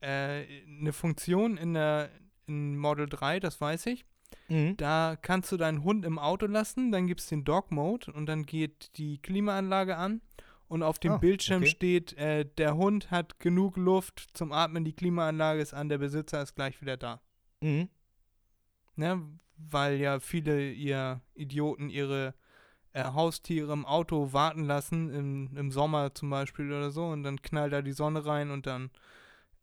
äh, 0.00 0.44
eine 0.66 0.92
Funktion 0.94 1.56
in 1.58 1.74
der 1.74 2.10
in 2.46 2.78
Model 2.78 3.06
3, 3.08 3.40
das 3.40 3.60
weiß 3.60 3.86
ich. 3.86 4.06
Mhm. 4.48 4.76
Da 4.76 5.16
kannst 5.20 5.50
du 5.52 5.56
deinen 5.56 5.84
Hund 5.84 6.04
im 6.04 6.18
Auto 6.18 6.46
lassen, 6.46 6.90
dann 6.92 7.06
gibt 7.06 7.20
es 7.20 7.26
den 7.26 7.44
Dog 7.44 7.70
Mode 7.72 8.12
und 8.12 8.26
dann 8.26 8.46
geht 8.46 8.96
die 8.96 9.18
Klimaanlage 9.18 9.96
an 9.96 10.20
und 10.68 10.82
auf 10.82 10.98
dem 10.98 11.12
Ah, 11.12 11.18
Bildschirm 11.18 11.62
okay. 11.62 11.70
steht, 11.70 12.12
äh, 12.14 12.44
der 12.44 12.76
Hund 12.76 13.10
hat 13.10 13.40
genug 13.40 13.76
Luft 13.76 14.28
zum 14.32 14.52
Atmen, 14.52 14.84
die 14.84 14.94
Klimaanlage 14.94 15.60
ist 15.60 15.74
an, 15.74 15.88
der 15.88 15.98
Besitzer 15.98 16.42
ist 16.42 16.54
gleich 16.54 16.80
wieder 16.80 16.96
da. 16.96 17.20
Mhm. 17.60 17.88
Ne? 18.96 19.22
Weil 19.56 19.96
ja 19.96 20.20
viele 20.20 20.70
ihr 20.70 21.20
Idioten 21.34 21.88
ihre 21.88 22.34
äh, 22.92 23.04
Haustiere 23.04 23.72
im 23.72 23.86
Auto 23.86 24.32
warten 24.32 24.64
lassen, 24.64 25.10
im, 25.10 25.56
im 25.56 25.70
Sommer 25.70 26.14
zum 26.14 26.30
Beispiel 26.30 26.72
oder 26.72 26.90
so, 26.90 27.06
und 27.06 27.22
dann 27.22 27.40
knallt 27.42 27.72
da 27.72 27.82
die 27.82 27.92
Sonne 27.92 28.24
rein 28.26 28.50
und 28.50 28.66
dann 28.66 28.90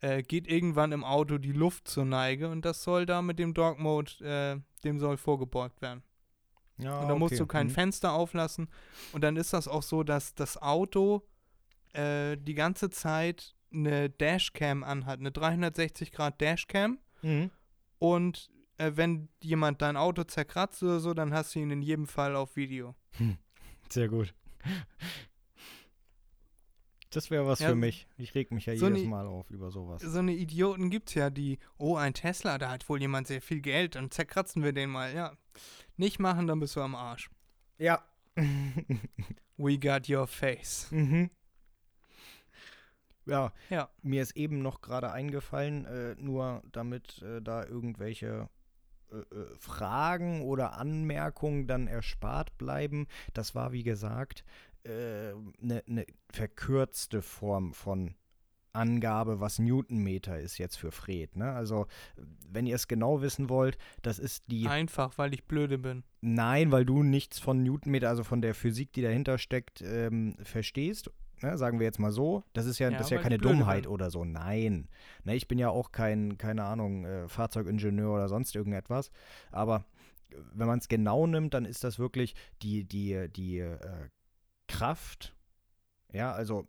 äh, 0.02 0.22
geht 0.24 0.48
irgendwann 0.48 0.92
im 0.92 1.04
Auto 1.04 1.38
die 1.38 1.52
Luft 1.52 1.88
zur 1.88 2.06
Neige 2.06 2.50
und 2.50 2.66
das 2.66 2.84
soll 2.84 3.06
da 3.06 3.22
mit 3.22 3.40
dem 3.40 3.54
Dog 3.54 3.80
Mode, 3.80 4.12
äh, 4.22 4.84
dem 4.84 5.00
soll 5.00 5.18
vorgebeugt 5.18 5.82
werden. 5.82 6.04
Ja, 6.78 7.00
Und 7.02 7.08
da 7.08 7.16
musst 7.16 7.34
okay. 7.34 7.40
du 7.40 7.48
kein 7.48 7.68
Mhm. 7.68 7.72
Fenster 7.72 8.14
auflassen. 8.14 8.68
Und 9.14 9.24
dann 9.24 9.38
ist 9.38 9.54
das 9.54 9.68
auch 9.68 9.84
so, 9.84 10.04
dass 10.04 10.34
das 10.34 10.60
Auto 10.62 11.22
äh, 11.94 12.36
die 12.38 12.56
ganze 12.56 12.90
Zeit 12.90 13.56
eine 13.72 14.10
Dashcam 14.10 14.84
anhat, 14.84 15.20
eine 15.20 15.32
360 15.32 16.12
Grad 16.12 16.42
Dashcam. 16.42 16.98
Mhm. 17.22 17.52
Und 18.00 18.50
äh, 18.78 18.92
wenn 18.96 19.30
jemand 19.42 19.82
dein 19.82 19.98
Auto 19.98 20.24
zerkratzt 20.24 20.82
oder 20.84 21.00
so, 21.00 21.14
dann 21.14 21.34
hast 21.34 21.56
du 21.56 21.60
ihn 21.60 21.72
in 21.72 21.82
jedem 21.82 22.08
Fall 22.08 22.36
auf 22.36 22.56
Video. 22.56 22.96
Sehr 23.90 24.08
gut. 24.10 24.34
Das 27.12 27.30
wäre 27.30 27.46
was 27.46 27.60
Ja, 27.60 27.70
für 27.70 27.76
mich. 27.76 28.08
Ich 28.18 28.34
reg 28.34 28.52
mich 28.52 28.66
ja 28.66 28.76
so 28.76 28.88
jedes 28.88 29.04
ne- 29.04 29.08
Mal 29.10 29.28
auf 29.28 29.50
über 29.52 29.70
sowas. 29.70 30.02
So 30.02 30.18
eine 30.20 30.34
Idioten 30.34 30.90
gibt's 30.90 31.14
ja, 31.14 31.30
die, 31.30 31.60
oh, 31.78 31.96
ein 31.96 32.14
Tesla, 32.16 32.58
da 32.58 32.72
hat 32.72 32.90
wohl 32.90 33.00
jemand 33.00 33.28
sehr 33.28 33.42
viel 33.42 33.62
Geld, 33.62 33.96
dann 33.96 34.10
zerkratzen 34.10 34.64
wir 34.64 34.74
den 34.74 34.90
mal. 34.90 35.14
Ja, 35.14 35.38
nicht 35.96 36.18
machen, 36.20 36.48
dann 36.48 36.60
bist 36.60 36.76
du 36.76 36.82
am 36.82 36.96
Arsch. 36.96 37.30
Ja. 37.78 38.04
We 39.58 39.78
got 39.78 40.10
your 40.10 40.26
face. 40.26 40.88
mhm. 40.92 41.30
Ja, 43.26 43.54
Ja. 43.70 43.90
mir 44.02 44.22
ist 44.22 44.36
eben 44.36 44.62
noch 44.64 44.82
gerade 44.82 45.12
eingefallen, 45.12 45.86
äh, 45.86 46.16
nur 46.20 46.62
damit 46.74 47.22
äh, 47.22 47.42
da 47.42 47.64
irgendwelche 47.64 48.50
äh, 49.14 49.36
äh, 49.36 49.56
Fragen 49.60 50.42
oder 50.42 50.78
Anmerkungen 50.78 51.68
dann 51.68 51.88
erspart 51.88 52.58
bleiben. 52.58 53.08
Das 53.34 53.56
war, 53.56 53.72
wie 53.72 53.84
gesagt, 53.84 54.44
eine 54.86 55.82
ne 55.86 56.06
verkürzte 56.30 57.22
Form 57.22 57.74
von 57.74 58.16
Angabe, 58.74 59.40
was 59.40 59.60
Newtonmeter 59.60 60.40
ist 60.40 60.58
jetzt 60.58 60.76
für 60.76 60.92
Fred. 60.92 61.36
Ne? 61.36 61.52
Also, 61.52 61.88
wenn 62.50 62.66
ihr 62.66 62.76
es 62.76 62.88
genau 62.88 63.22
wissen 63.22 63.50
wollt, 63.50 63.78
das 64.02 64.20
ist 64.20 64.44
die. 64.48 64.68
Einfach, 64.68 65.18
weil 65.18 65.34
ich 65.34 65.46
blöde 65.46 65.78
bin. 65.78 66.04
Nein, 66.22 66.72
weil 66.72 66.86
du 66.86 67.04
nichts 67.04 67.40
von 67.40 67.64
Newtonmeter, 67.64 68.10
also 68.10 68.24
von 68.24 68.42
der 68.42 68.56
Physik, 68.56 68.92
die 68.94 69.04
dahinter 69.04 69.38
steckt, 69.38 69.82
ähm, 69.82 70.36
verstehst. 70.44 71.12
Ne? 71.44 71.58
Sagen 71.58 71.80
wir 71.80 71.86
jetzt 71.86 72.00
mal 72.00 72.12
so. 72.12 72.44
Das 72.54 72.66
ist 72.66 72.80
ja, 72.80 72.90
Ja, 72.90 72.98
das 72.98 73.08
ist 73.08 73.12
ja 73.12 73.22
keine 73.22 73.38
Dummheit 73.38 73.86
oder 73.86 74.10
so. 74.10 74.24
Nein. 74.24 74.88
Ne, 75.26 75.36
ich 75.36 75.48
bin 75.48 75.60
ja 75.60 75.70
auch 75.70 75.92
kein, 75.92 76.38
keine 76.38 76.64
Ahnung, 76.64 77.06
äh, 77.06 77.28
Fahrzeugingenieur 77.28 78.14
oder 78.14 78.30
sonst 78.30 78.56
irgendetwas. 78.56 79.12
Aber 79.52 79.86
äh, 80.32 80.38
wenn 80.54 80.68
man 80.68 80.80
es 80.80 80.88
genau 80.88 81.28
nimmt, 81.28 81.54
dann 81.54 81.66
ist 81.66 81.84
das 81.84 82.00
wirklich 82.00 82.34
die, 82.62 82.86
die, 82.86 83.30
die 83.30 83.60
äh, 83.60 83.78
Kraft. 84.68 85.36
Ja, 86.14 86.32
also 86.32 86.68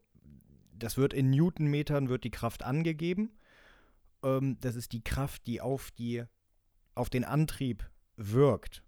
das 0.73 0.97
wird 0.97 1.15
in 1.15 1.31
Newtonmetern 1.31 2.09
wird 2.09 2.25
die 2.25 2.31
Kraft 2.31 2.65
angegeben. 2.65 3.31
Ähm, 4.25 4.59
das 4.61 4.75
ist 4.75 4.93
die 4.93 5.05
Kraft, 5.05 5.47
die 5.47 5.61
auf 5.61 5.93
die 5.93 6.25
auf 6.97 7.11
den 7.11 7.25
Antrieb 7.25 7.89
wirkt, 8.17 8.85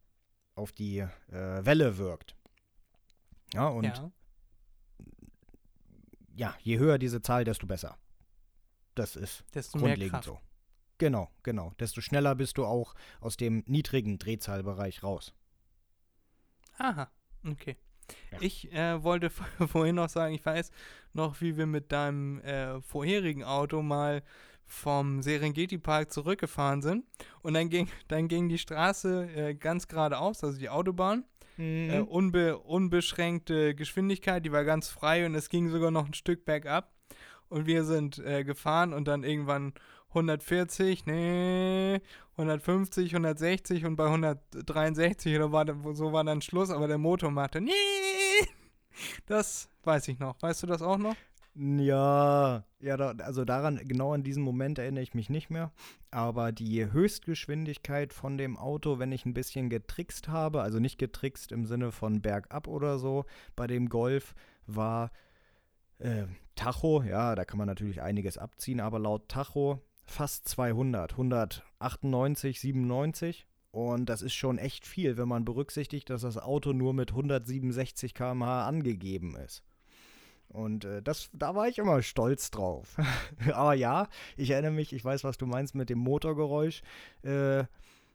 auf 0.54 0.72
die 0.72 0.98
äh, 0.98 1.64
Welle 1.64 1.98
wirkt. 1.98 2.36
Ja, 3.52 3.68
und 3.68 3.84
ja. 3.84 4.10
Ja, 6.36 6.54
je 6.60 6.78
höher 6.78 6.98
diese 6.98 7.22
Zahl, 7.22 7.44
desto 7.44 7.66
besser. 7.66 7.96
Das 8.94 9.16
ist 9.16 9.44
desto 9.54 9.78
grundlegend 9.78 10.24
so. 10.24 10.38
Genau, 10.98 11.30
genau. 11.42 11.72
Desto 11.78 12.00
schneller 12.00 12.34
bist 12.34 12.56
du 12.58 12.64
auch 12.64 12.94
aus 13.20 13.36
dem 13.36 13.62
niedrigen 13.66 14.18
Drehzahlbereich 14.18 15.02
raus. 15.02 15.34
Aha, 16.78 17.10
okay. 17.44 17.76
Ja. 18.30 18.38
Ich 18.40 18.72
äh, 18.72 19.02
wollte 19.02 19.30
vorhin 19.68 19.96
noch 19.96 20.08
sagen, 20.08 20.34
ich 20.34 20.44
weiß 20.44 20.70
noch, 21.12 21.40
wie 21.40 21.56
wir 21.56 21.66
mit 21.66 21.92
deinem 21.92 22.40
äh, 22.40 22.80
vorherigen 22.80 23.44
Auto 23.44 23.82
mal 23.82 24.22
vom 24.66 25.22
Serengeti 25.22 25.78
Park 25.78 26.12
zurückgefahren 26.12 26.82
sind. 26.82 27.04
Und 27.42 27.54
dann 27.54 27.68
ging, 27.68 27.88
dann 28.08 28.28
ging 28.28 28.48
die 28.48 28.58
Straße 28.58 29.30
äh, 29.34 29.54
ganz 29.54 29.88
geradeaus, 29.88 30.42
also 30.42 30.58
die 30.58 30.68
Autobahn. 30.68 31.24
Äh, 31.58 32.00
unbe 32.00 32.58
unbeschränkte 32.58 33.74
Geschwindigkeit, 33.74 34.44
die 34.44 34.52
war 34.52 34.64
ganz 34.64 34.88
frei 34.88 35.24
und 35.24 35.34
es 35.34 35.48
ging 35.48 35.70
sogar 35.70 35.90
noch 35.90 36.06
ein 36.06 36.14
Stück 36.14 36.44
bergab. 36.44 36.92
Und 37.48 37.66
wir 37.66 37.84
sind 37.84 38.18
äh, 38.18 38.44
gefahren 38.44 38.92
und 38.92 39.06
dann 39.06 39.22
irgendwann 39.22 39.72
140, 40.08 41.06
nee, 41.06 42.00
150, 42.32 43.12
160 43.12 43.84
und 43.84 43.96
bei 43.96 44.06
163 44.06 45.36
oder 45.36 45.52
war, 45.52 45.66
so 45.94 46.12
war 46.12 46.24
dann 46.24 46.42
Schluss, 46.42 46.70
aber 46.70 46.88
der 46.88 46.98
Motor 46.98 47.30
machte, 47.30 47.60
nee, 47.60 47.70
das 49.26 49.68
weiß 49.84 50.08
ich 50.08 50.18
noch. 50.18 50.40
Weißt 50.42 50.62
du 50.62 50.66
das 50.66 50.82
auch 50.82 50.98
noch? 50.98 51.14
Ja, 51.58 52.64
ja, 52.80 52.96
da, 52.98 53.12
also 53.24 53.46
daran, 53.46 53.80
genau 53.82 54.12
an 54.12 54.22
diesen 54.22 54.42
Moment 54.42 54.78
erinnere 54.78 55.02
ich 55.02 55.14
mich 55.14 55.30
nicht 55.30 55.48
mehr. 55.48 55.72
Aber 56.10 56.52
die 56.52 56.92
Höchstgeschwindigkeit 56.92 58.12
von 58.12 58.36
dem 58.36 58.58
Auto, 58.58 58.98
wenn 58.98 59.10
ich 59.10 59.24
ein 59.24 59.32
bisschen 59.32 59.70
getrickst 59.70 60.28
habe, 60.28 60.60
also 60.60 60.80
nicht 60.80 60.98
getrickst 60.98 61.52
im 61.52 61.64
Sinne 61.64 61.92
von 61.92 62.20
bergab 62.20 62.68
oder 62.68 62.98
so, 62.98 63.24
bei 63.54 63.66
dem 63.66 63.88
Golf 63.88 64.34
war 64.66 65.10
äh, 65.98 66.26
Tacho, 66.56 67.02
ja, 67.02 67.34
da 67.34 67.46
kann 67.46 67.58
man 67.58 67.68
natürlich 67.68 68.02
einiges 68.02 68.36
abziehen, 68.36 68.80
aber 68.80 68.98
laut 68.98 69.30
Tacho 69.30 69.80
fast 70.04 70.46
200, 70.48 71.12
198, 71.12 72.60
97. 72.60 73.46
Und 73.70 74.10
das 74.10 74.20
ist 74.20 74.34
schon 74.34 74.58
echt 74.58 74.86
viel, 74.86 75.16
wenn 75.16 75.28
man 75.28 75.46
berücksichtigt, 75.46 76.10
dass 76.10 76.20
das 76.20 76.36
Auto 76.36 76.74
nur 76.74 76.92
mit 76.92 77.12
167 77.12 78.14
km/h 78.14 78.66
angegeben 78.66 79.36
ist. 79.36 79.62
Und 80.56 80.86
äh, 80.86 81.02
das, 81.02 81.28
da 81.34 81.54
war 81.54 81.68
ich 81.68 81.76
immer 81.76 82.00
stolz 82.02 82.50
drauf. 82.50 82.96
Aber 83.52 83.74
ja, 83.74 84.08
ich 84.38 84.50
erinnere 84.50 84.72
mich, 84.72 84.94
ich 84.94 85.04
weiß, 85.04 85.22
was 85.22 85.36
du 85.36 85.44
meinst 85.44 85.74
mit 85.74 85.90
dem 85.90 85.98
Motorgeräusch. 85.98 86.80
Äh, 87.22 87.64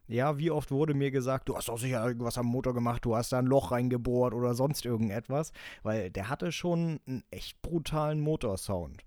ja, 0.08 0.38
wie 0.38 0.50
oft 0.50 0.72
wurde 0.72 0.92
mir 0.92 1.12
gesagt, 1.12 1.48
du 1.48 1.56
hast 1.56 1.68
doch 1.68 1.78
sicher 1.78 2.04
irgendwas 2.04 2.38
am 2.38 2.46
Motor 2.46 2.74
gemacht, 2.74 3.04
du 3.04 3.14
hast 3.14 3.30
da 3.30 3.38
ein 3.38 3.46
Loch 3.46 3.70
reingebohrt 3.70 4.34
oder 4.34 4.54
sonst 4.54 4.84
irgendetwas. 4.84 5.52
Weil 5.84 6.10
der 6.10 6.28
hatte 6.28 6.50
schon 6.50 6.98
einen 7.06 7.22
echt 7.30 7.62
brutalen 7.62 8.20
Motorsound. 8.20 9.04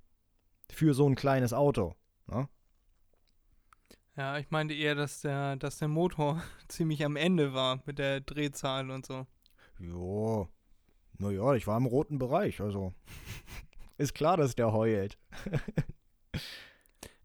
Für 0.72 0.94
so 0.94 1.06
ein 1.06 1.16
kleines 1.16 1.52
Auto. 1.52 1.94
Ne? 2.28 2.48
Ja, 4.16 4.38
ich 4.38 4.50
meinte 4.50 4.74
eher, 4.74 4.96
dass 4.96 5.20
der, 5.20 5.58
dass 5.58 5.78
der 5.80 5.90
Motor 5.90 6.42
ziemlich 6.70 7.04
am 7.04 7.18
Ende 7.18 7.54
war 7.54 7.84
mit 7.86 8.00
der 8.00 8.22
Drehzahl 8.22 8.90
und 8.92 9.06
so. 9.06 9.28
Jo. 9.78 10.48
Naja, 11.20 11.54
ich 11.56 11.68
war 11.68 11.78
im 11.78 11.86
roten 11.86 12.18
Bereich, 12.20 12.62
also. 12.62 12.94
Ist 13.98 14.14
klar, 14.14 14.38
dass 14.38 14.56
der 14.56 14.72
heult. 14.74 15.18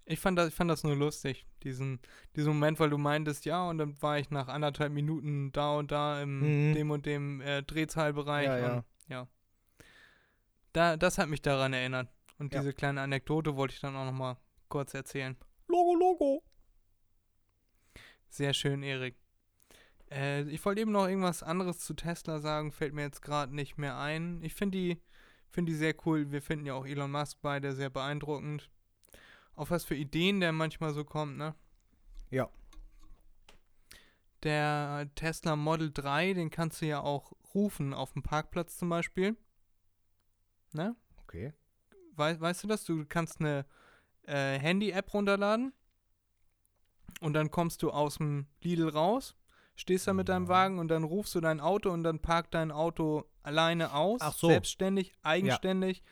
Ich 0.06 0.18
fand, 0.18 0.36
das, 0.36 0.48
ich 0.48 0.54
fand 0.56 0.68
das 0.68 0.82
nur 0.82 0.96
lustig, 0.96 1.46
diesen, 1.62 2.00
diesen 2.34 2.52
Moment, 2.54 2.80
weil 2.80 2.90
du 2.90 2.98
meintest, 2.98 3.44
ja, 3.44 3.68
und 3.68 3.78
dann 3.78 4.00
war 4.02 4.18
ich 4.18 4.28
nach 4.30 4.48
anderthalb 4.48 4.92
Minuten 4.92 5.52
da 5.52 5.76
und 5.76 5.92
da 5.92 6.20
im 6.20 6.40
Mhm. 6.70 6.74
dem 6.74 6.90
und 6.90 7.06
dem 7.06 7.40
äh, 7.40 7.62
Drehzahlbereich. 7.62 8.46
Ja, 8.46 8.58
ja. 8.58 8.74
Und, 8.78 8.84
ja. 9.06 9.28
Da, 10.72 10.96
das 10.96 11.16
hat 11.18 11.28
mich 11.28 11.42
daran 11.42 11.72
erinnert. 11.74 12.08
Und 12.40 12.52
Ja. 12.52 12.58
diese 12.58 12.72
kleine 12.72 13.02
Anekdote 13.02 13.54
wollte 13.54 13.74
ich 13.74 13.80
dann 13.80 13.94
auch 13.94 14.04
nochmal 14.04 14.36
kurz 14.68 14.94
erzählen. 14.94 15.36
Logo, 15.68 15.94
Logo. 15.94 16.42
Sehr 18.30 18.52
schön, 18.52 18.82
Erik. 18.82 19.14
Äh, 20.10 20.42
ich 20.42 20.64
wollte 20.64 20.80
eben 20.80 20.92
noch 20.92 21.06
irgendwas 21.06 21.42
anderes 21.42 21.78
zu 21.78 21.94
Tesla 21.94 22.40
sagen, 22.40 22.72
fällt 22.72 22.94
mir 22.94 23.02
jetzt 23.02 23.22
gerade 23.22 23.54
nicht 23.54 23.78
mehr 23.78 23.98
ein. 23.98 24.42
Ich 24.42 24.54
finde 24.54 24.78
die, 24.78 25.02
find 25.48 25.68
die 25.68 25.74
sehr 25.74 25.94
cool. 26.06 26.30
Wir 26.30 26.42
finden 26.42 26.66
ja 26.66 26.74
auch 26.74 26.86
Elon 26.86 27.10
Musk 27.10 27.38
beide 27.42 27.72
sehr 27.72 27.90
beeindruckend. 27.90 28.70
Auf 29.54 29.70
was 29.70 29.84
für 29.84 29.94
Ideen 29.94 30.40
der 30.40 30.52
manchmal 30.52 30.94
so 30.94 31.04
kommt, 31.04 31.36
ne? 31.36 31.54
Ja. 32.30 32.48
Der 34.42 35.10
Tesla 35.14 35.54
Model 35.54 35.92
3, 35.92 36.32
den 36.32 36.50
kannst 36.50 36.80
du 36.80 36.86
ja 36.86 37.00
auch 37.00 37.32
rufen 37.54 37.92
auf 37.92 38.12
dem 38.12 38.22
Parkplatz 38.22 38.78
zum 38.78 38.88
Beispiel. 38.88 39.36
Ne? 40.72 40.96
Okay. 41.22 41.52
Wei 42.16 42.40
weißt 42.40 42.64
du 42.64 42.68
das? 42.68 42.84
Du 42.84 43.04
kannst 43.04 43.40
eine 43.40 43.66
äh, 44.22 44.58
Handy-App 44.58 45.12
runterladen 45.12 45.72
und 47.20 47.34
dann 47.34 47.50
kommst 47.50 47.82
du 47.82 47.90
aus 47.90 48.16
dem 48.16 48.46
Lidl 48.62 48.88
raus, 48.88 49.36
stehst 49.80 50.06
da 50.06 50.12
mit 50.12 50.28
deinem 50.28 50.44
Ja. 50.44 50.48
Wagen 50.50 50.78
und 50.78 50.88
dann 50.88 51.04
rufst 51.04 51.34
du 51.34 51.40
dein 51.40 51.60
Auto 51.60 51.90
und 51.90 52.02
dann 52.04 52.20
parkt 52.20 52.54
dein 52.54 52.70
Auto 52.70 53.24
alleine 53.42 53.92
aus, 53.94 54.20
Ach 54.20 54.32
so. 54.34 54.48
selbstständig, 54.48 55.12
eigenständig, 55.22 56.02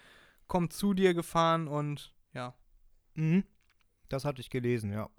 kommt 0.47 0.73
zu 0.73 0.95
dir 0.95 1.15
gefahren 1.15 1.69
und 1.69 2.15
ja, 2.33 2.55
Mhm. 3.15 3.45
Das 4.09 4.25
hatte 4.25 4.41
ich 4.41 4.49
gelesen, 4.49 4.93
ja. 4.93 5.11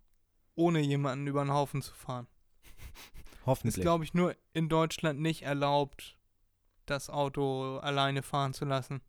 ohne 0.55 0.79
jemanden 0.79 1.27
über 1.27 1.43
den 1.43 1.51
Haufen 1.53 1.81
zu 1.81 1.93
fahren. 1.93 2.27
Ist, 2.63 3.45
Hoffentlich. 3.45 3.81
glaube 3.81 4.03
ich, 4.03 4.13
nur 4.13 4.35
in 4.53 4.67
Deutschland 4.69 5.19
nicht 5.19 5.43
erlaubt, 5.43 6.17
das 6.85 7.09
Auto 7.09 7.77
alleine 7.77 8.21
fahren 8.23 8.53
zu 8.53 8.65
lassen. 8.65 9.01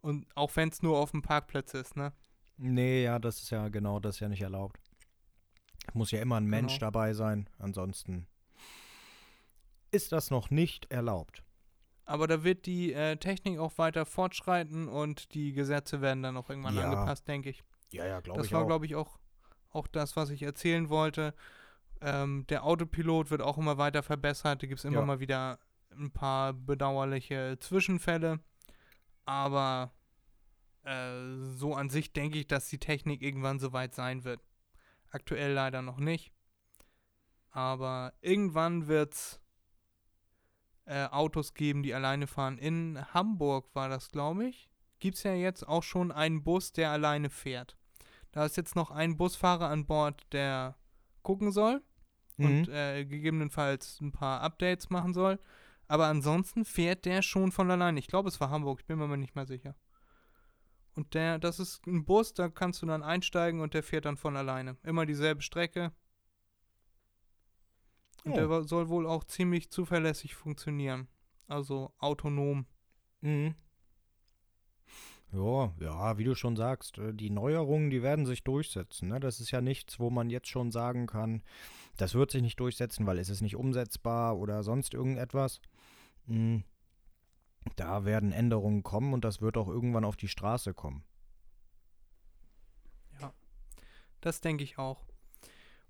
Und 0.00 0.26
auch 0.36 0.54
wenn 0.56 0.68
es 0.70 0.82
nur 0.82 0.98
auf 0.98 1.10
dem 1.12 1.22
Parkplatz 1.22 1.74
ist, 1.74 1.96
ne? 1.96 2.12
Nee, 2.56 3.04
ja, 3.04 3.18
das 3.18 3.40
ist 3.42 3.50
ja 3.50 3.68
genau, 3.68 4.00
das 4.00 4.16
ist 4.16 4.20
ja 4.20 4.28
nicht 4.28 4.42
erlaubt. 4.42 4.78
Muss 5.92 6.10
ja 6.10 6.20
immer 6.20 6.36
ein 6.36 6.46
Mensch 6.46 6.74
Genau. 6.74 6.86
dabei 6.86 7.12
sein, 7.12 7.48
ansonsten 7.58 8.26
ist 9.90 10.10
das 10.12 10.30
noch 10.30 10.50
nicht 10.50 10.90
erlaubt. 10.90 11.42
Aber 12.04 12.26
da 12.26 12.42
wird 12.44 12.66
die 12.66 12.92
äh, 12.92 13.16
Technik 13.16 13.58
auch 13.58 13.78
weiter 13.78 14.04
fortschreiten 14.04 14.88
und 14.88 15.34
die 15.34 15.52
Gesetze 15.52 16.00
werden 16.00 16.22
dann 16.22 16.36
auch 16.36 16.50
irgendwann 16.50 16.74
Ja, 16.76 16.84
angepasst, 16.90 17.26
denke 17.28 17.50
ich. 17.50 17.62
Ja, 17.92 18.04
ja, 18.06 18.20
glaube 18.20 18.38
Das 18.38 18.48
ich 18.48 18.52
war, 18.52 18.62
auch. 18.62 18.66
glaube 18.66 18.86
ich, 18.86 18.94
auch, 18.94 19.18
auch 19.70 19.86
das, 19.86 20.16
was 20.16 20.30
ich 20.30 20.42
erzählen 20.42 20.88
wollte. 20.90 21.32
Ähm, 22.00 22.44
der 22.48 22.64
Autopilot 22.64 23.30
wird 23.30 23.40
auch 23.40 23.56
immer 23.56 23.78
weiter 23.78 24.02
verbessert. 24.02 24.62
Da 24.62 24.66
gibt 24.66 24.80
es 24.80 24.84
immer 24.84 25.00
Ja. 25.00 25.04
mal 25.06 25.20
wieder 25.20 25.58
ein 25.96 26.10
paar 26.10 26.52
bedauerliche 26.52 27.56
Zwischenfälle. 27.60 28.40
Aber 29.24 29.92
äh, 30.82 31.14
so 31.56 31.74
an 31.74 31.88
sich 31.88 32.12
denke 32.12 32.38
ich, 32.38 32.46
dass 32.48 32.68
die 32.68 32.78
Technik 32.78 33.22
irgendwann 33.22 33.58
so 33.60 33.72
weit 33.72 33.94
sein 33.94 34.24
wird. 34.24 34.40
Aktuell 35.14 35.52
leider 35.52 35.80
noch 35.80 35.98
nicht. 35.98 36.32
Aber 37.50 38.12
irgendwann 38.20 38.88
wird 38.88 39.14
es 39.14 39.40
äh, 40.86 41.06
Autos 41.06 41.54
geben, 41.54 41.84
die 41.84 41.94
alleine 41.94 42.26
fahren. 42.26 42.58
In 42.58 42.98
Hamburg 43.14 43.72
war 43.74 43.88
das, 43.88 44.10
glaube 44.10 44.46
ich. 44.48 44.68
Gibt 44.98 45.16
es 45.16 45.22
ja 45.22 45.32
jetzt 45.34 45.66
auch 45.68 45.84
schon 45.84 46.10
einen 46.10 46.42
Bus, 46.42 46.72
der 46.72 46.90
alleine 46.90 47.30
fährt. 47.30 47.76
Da 48.32 48.44
ist 48.44 48.56
jetzt 48.56 48.74
noch 48.74 48.90
ein 48.90 49.16
Busfahrer 49.16 49.68
an 49.68 49.86
Bord, 49.86 50.20
der 50.32 50.76
gucken 51.22 51.52
soll 51.52 51.80
und 52.36 52.66
Mhm. 52.66 52.74
äh, 52.74 53.04
gegebenenfalls 53.04 54.00
ein 54.00 54.10
paar 54.10 54.40
Updates 54.40 54.90
machen 54.90 55.14
soll. 55.14 55.38
Aber 55.86 56.06
ansonsten 56.06 56.64
fährt 56.64 57.04
der 57.04 57.22
schon 57.22 57.52
von 57.52 57.70
alleine. 57.70 58.00
Ich 58.00 58.08
glaube, 58.08 58.28
es 58.28 58.40
war 58.40 58.50
Hamburg, 58.50 58.80
ich 58.80 58.86
bin 58.86 58.98
mir 58.98 59.16
nicht 59.16 59.36
mehr 59.36 59.46
sicher. 59.46 59.76
Und 60.96 61.14
der, 61.14 61.38
das 61.38 61.58
ist 61.58 61.86
ein 61.86 62.04
Bus, 62.04 62.34
da 62.34 62.48
kannst 62.48 62.82
du 62.82 62.86
dann 62.86 63.02
einsteigen 63.02 63.60
und 63.60 63.74
der 63.74 63.82
fährt 63.82 64.04
dann 64.04 64.16
von 64.16 64.36
alleine. 64.36 64.76
Immer 64.84 65.06
dieselbe 65.06 65.42
Strecke. 65.42 65.92
Und 68.24 68.32
Oh. 68.32 68.34
der 68.36 68.64
soll 68.64 68.88
wohl 68.88 69.06
auch 69.06 69.24
ziemlich 69.24 69.70
zuverlässig 69.70 70.34
funktionieren. 70.34 71.08
Also 71.46 71.92
autonom. 71.98 72.66
Mhm. 73.20 73.54
Ja, 75.32 75.74
ja, 75.80 76.16
wie 76.16 76.24
du 76.24 76.36
schon 76.36 76.54
sagst, 76.54 76.98
äh, 76.98 77.12
die 77.12 77.28
Neuerungen, 77.30 77.90
die 77.90 78.02
werden 78.02 78.24
sich 78.24 78.44
durchsetzen. 78.44 79.08
Ne? 79.08 79.18
Das 79.18 79.40
ist 79.40 79.50
ja 79.50 79.60
nichts, 79.60 79.98
wo 79.98 80.08
man 80.10 80.30
jetzt 80.30 80.48
schon 80.48 80.70
sagen 80.70 81.06
kann, 81.06 81.42
das 81.96 82.14
wird 82.14 82.30
sich 82.30 82.40
nicht 82.40 82.60
durchsetzen, 82.60 83.04
weil 83.04 83.18
es 83.18 83.28
ist 83.28 83.40
nicht 83.40 83.56
umsetzbar 83.56 84.38
oder 84.38 84.62
sonst 84.62 84.94
irgendetwas. 84.94 85.60
Hm, 86.28 86.62
Da 87.76 88.04
werden 88.04 88.32
Änderungen 88.32 88.82
kommen 88.82 89.12
und 89.14 89.24
das 89.24 89.40
wird 89.40 89.56
auch 89.56 89.68
irgendwann 89.68 90.04
auf 90.04 90.16
die 90.16 90.28
Straße 90.28 90.74
kommen. 90.74 91.04
Das 94.20 94.40
denke 94.40 94.64
ich 94.64 94.78
auch. 94.78 95.04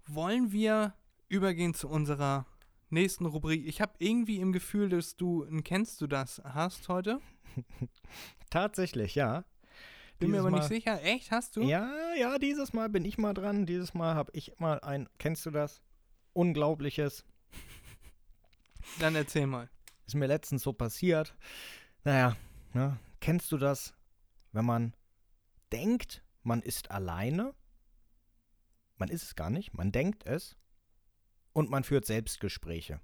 Wollen 0.06 0.50
wir 0.50 0.94
übergehen 1.28 1.72
zu 1.72 1.88
unserer 1.88 2.46
nächsten 2.90 3.26
Rubrik? 3.26 3.64
Ich 3.64 3.80
habe 3.80 3.92
irgendwie 3.98 4.40
im 4.40 4.52
Gefühl, 4.52 4.88
dass 4.88 5.14
du 5.14 5.44
ein 5.44 5.62
Kennst 5.62 6.00
du 6.00 6.08
das 6.08 6.42
hast 6.44 6.88
heute. 6.88 7.20
Tatsächlich, 8.50 9.14
ja. 9.14 9.44
Bin 10.18 10.30
mir 10.30 10.38
Dieses 10.38 10.40
aber 10.46 10.50
nicht 10.50 10.62
Mal- 10.62 10.68
sicher. 10.68 11.02
Echt, 11.04 11.30
hast 11.30 11.54
du? 11.54 11.62
Ja, 11.62 11.88
ja, 12.18 12.38
dieses 12.38 12.72
Mal 12.72 12.88
bin 12.88 13.04
ich 13.04 13.18
mal 13.18 13.34
dran. 13.34 13.66
Dieses 13.66 13.94
Mal 13.94 14.16
habe 14.16 14.32
ich 14.34 14.58
mal 14.58 14.80
ein, 14.80 15.08
kennst 15.18 15.46
du 15.46 15.52
das? 15.52 15.80
Unglaubliches. 16.32 17.24
Dann 18.98 19.14
erzähl 19.14 19.46
mal. 19.46 19.70
Ist 20.06 20.14
mir 20.14 20.26
letztens 20.26 20.62
so 20.62 20.72
passiert. 20.72 21.36
Naja, 22.04 22.36
ne? 22.72 22.98
kennst 23.20 23.50
du 23.52 23.58
das, 23.58 23.94
wenn 24.52 24.64
man 24.64 24.94
denkt, 25.72 26.22
man 26.42 26.60
ist 26.60 26.90
alleine? 26.90 27.54
Man 28.96 29.08
ist 29.08 29.22
es 29.22 29.34
gar 29.34 29.50
nicht, 29.50 29.74
man 29.74 29.92
denkt 29.92 30.26
es. 30.26 30.56
Und 31.52 31.70
man 31.70 31.84
führt 31.84 32.04
Selbstgespräche. 32.04 33.00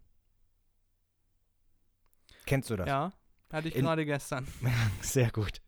Kennst 2.47 2.71
du 2.71 2.77
das? 2.77 2.89
Ja, 2.89 3.13
hatte 3.53 3.69
ich 3.69 3.77
In- 3.77 3.85
gerade 3.85 4.05
gestern. 4.05 4.47
Sehr 5.03 5.31
gut. 5.31 5.63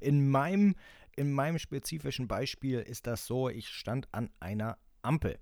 In 0.00 0.28
meinem, 0.30 0.74
in 1.16 1.32
meinem 1.32 1.58
spezifischen 1.58 2.28
Beispiel 2.28 2.80
ist 2.80 3.06
das 3.06 3.26
so, 3.26 3.48
ich 3.48 3.68
stand 3.68 4.08
an 4.12 4.30
einer 4.40 4.78
Ampel. 5.02 5.38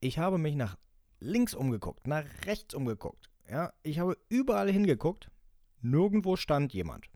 Ich 0.00 0.18
habe 0.18 0.38
mich 0.38 0.54
nach 0.54 0.78
links 1.20 1.54
umgeguckt, 1.54 2.06
nach 2.06 2.24
rechts 2.46 2.74
umgeguckt. 2.74 3.28
Ja, 3.50 3.72
ich 3.82 3.98
habe 3.98 4.16
überall 4.28 4.70
hingeguckt. 4.70 5.30
Nirgendwo 5.80 6.36
stand 6.36 6.72
jemand. 6.72 7.06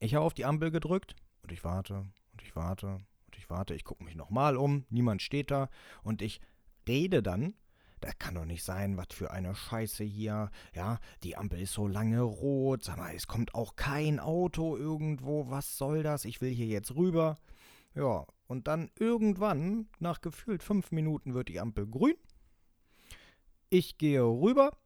Ich 0.00 0.14
habe 0.14 0.24
auf 0.24 0.34
die 0.34 0.44
Ampel 0.44 0.70
gedrückt 0.70 1.14
und 1.42 1.52
ich 1.52 1.62
warte 1.62 2.06
und 2.32 2.42
ich 2.42 2.56
warte 2.56 2.86
und 3.26 3.36
ich 3.36 3.48
warte. 3.50 3.74
Ich 3.74 3.84
gucke 3.84 4.02
mich 4.02 4.16
nochmal 4.16 4.56
um, 4.56 4.84
niemand 4.88 5.22
steht 5.22 5.50
da 5.50 5.68
und 6.02 6.22
ich 6.22 6.40
rede 6.88 7.22
dann. 7.22 7.54
Das 8.00 8.18
kann 8.18 8.34
doch 8.34 8.46
nicht 8.46 8.64
sein, 8.64 8.96
was 8.96 9.08
für 9.10 9.30
eine 9.30 9.54
Scheiße 9.54 10.02
hier. 10.02 10.50
Ja, 10.74 10.98
die 11.22 11.36
Ampel 11.36 11.60
ist 11.60 11.74
so 11.74 11.86
lange 11.86 12.22
rot. 12.22 12.82
Sag 12.82 12.96
mal, 12.96 13.14
es 13.14 13.26
kommt 13.26 13.54
auch 13.54 13.76
kein 13.76 14.18
Auto 14.18 14.76
irgendwo. 14.76 15.50
Was 15.50 15.76
soll 15.76 16.02
das? 16.02 16.24
Ich 16.24 16.40
will 16.40 16.50
hier 16.50 16.66
jetzt 16.66 16.96
rüber. 16.96 17.36
Ja, 17.94 18.26
und 18.46 18.68
dann 18.68 18.90
irgendwann, 18.98 19.88
nach 19.98 20.22
gefühlt 20.22 20.62
fünf 20.62 20.92
Minuten, 20.92 21.34
wird 21.34 21.48
die 21.48 21.60
Ampel 21.60 21.86
grün. 21.86 22.16
Ich 23.70 23.98
gehe 23.98 24.22
rüber 24.22 24.76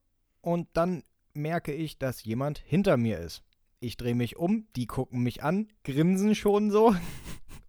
und 0.41 0.68
dann 0.74 1.03
merke 1.32 1.72
ich, 1.72 1.99
dass 1.99 2.22
jemand 2.22 2.59
hinter 2.59 2.97
mir 2.97 3.18
ist. 3.18 3.43
Ich 3.80 3.97
drehe 3.97 4.14
mich 4.14 4.37
um, 4.37 4.66
die 4.76 4.87
gucken 4.87 5.22
mich 5.22 5.43
an, 5.43 5.68
grinsen 5.82 6.35
schon 6.35 6.70
so. 6.70 6.95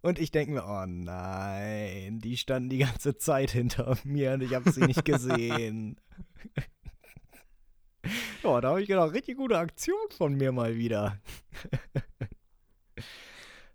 Und 0.02 0.20
ich 0.20 0.30
denke 0.30 0.52
mir, 0.52 0.64
oh 0.64 0.84
nein, 0.86 2.20
die 2.20 2.36
standen 2.36 2.68
die 2.68 2.78
ganze 2.78 3.16
Zeit 3.16 3.50
hinter 3.50 3.96
mir 4.04 4.34
und 4.34 4.42
ich 4.42 4.54
habe 4.54 4.70
sie 4.70 4.82
nicht 4.86 5.04
gesehen. 5.04 6.00
ja, 8.44 8.60
da 8.60 8.68
habe 8.68 8.82
ich 8.82 8.86
gedacht, 8.86 9.12
richtig 9.14 9.36
gute 9.36 9.58
Aktion 9.58 9.96
von 10.16 10.34
mir 10.34 10.52
mal 10.52 10.76
wieder. 10.76 11.18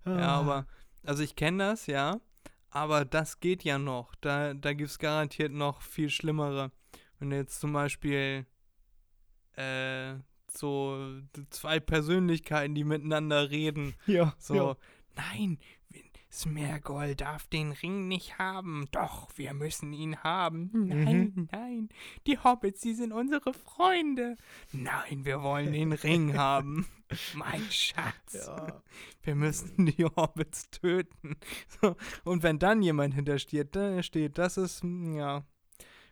Ja, 0.06 0.12
Ah. 0.16 0.40
aber, 0.40 0.68
also 1.04 1.22
ich 1.22 1.36
kenne 1.36 1.60
das, 1.60 1.86
ja. 1.88 2.22
Aber 2.70 3.04
das 3.06 3.40
geht 3.40 3.64
ja 3.64 3.78
noch. 3.78 4.16
Da, 4.16 4.54
da 4.54 4.74
gibt 4.74 4.90
es 4.90 5.00
garantiert 5.00 5.52
noch 5.52 5.82
viel 5.82 6.10
schlimmere. 6.10 6.72
Wenn 7.22 7.30
du 7.30 7.36
jetzt 7.36 7.60
zum 7.60 7.72
Beispiel 7.72 8.48
äh, 9.56 10.16
so 10.52 11.22
zwei 11.52 11.80
Persönlichkeiten, 11.80 12.74
die 12.74 12.84
miteinander 12.84 13.52
reden, 13.52 13.94
Ja, 14.08 14.34
so, 14.40 14.56
ja. 14.56 14.78
nein, 15.16 15.60
Smergol 16.32 17.14
darf 17.14 17.46
den 17.46 17.74
Ring 17.74 18.08
nicht 18.08 18.40
haben. 18.40 18.88
Doch, 18.92 19.30
wir 19.36 19.54
müssen 19.54 19.94
ihn 19.94 20.18
haben. 20.24 20.72
Nein, 20.74 21.48
nein, 21.52 21.90
die 22.26 22.40
Hobbits, 22.40 22.82
die 22.82 22.96
sind 22.96 23.12
unsere 23.12 23.54
Freunde. 23.54 24.36
Nein, 24.72 25.24
wir 25.24 25.44
wollen 25.44 25.74
den 25.74 25.92
Ring 25.92 26.34
haben. 26.38 26.88
Mein 27.36 27.70
Schatz. 27.70 28.48
Ja. 28.48 28.82
Wir 29.22 29.36
müssen 29.36 29.86
die 29.86 30.06
Hobbits 30.06 30.72
töten. 30.72 31.36
So, 31.82 31.96
und 32.24 32.42
wenn 32.42 32.58
dann 32.58 32.82
jemand 32.82 33.14
hintersteht, 33.14 33.76
da 33.76 34.02
steht, 34.02 34.40
das 34.40 34.58
ist, 34.58 34.84
ja. 34.84 35.44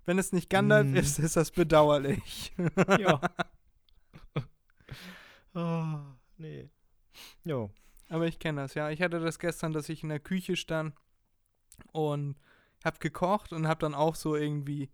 Wenn 0.09 0.17
es 0.17 0.31
nicht 0.33 0.49
Gandalf 0.49 0.87
Mhm. 0.87 0.95
ist, 0.95 1.19
ist 1.19 1.35
das 1.35 1.51
bedauerlich. 1.51 2.51
ja. 2.99 3.21
Ah, 5.53 6.15
nee. 6.37 6.67
Jo. 7.43 7.69
Aber 8.07 8.25
ich 8.25 8.39
kenne 8.39 8.61
das, 8.61 8.73
ja. 8.73 8.89
Ich 8.89 9.03
hatte 9.03 9.19
das 9.19 9.37
gestern, 9.37 9.71
dass 9.71 9.87
ich 9.87 10.01
in 10.01 10.09
der 10.09 10.19
Küche 10.19 10.55
stand 10.55 10.95
und 11.91 12.37
hab 12.83 12.99
gekocht 12.99 13.53
und 13.53 13.67
hab 13.67 13.81
dann 13.81 13.93
auch 13.93 14.15
so 14.15 14.35
irgendwie 14.35 14.89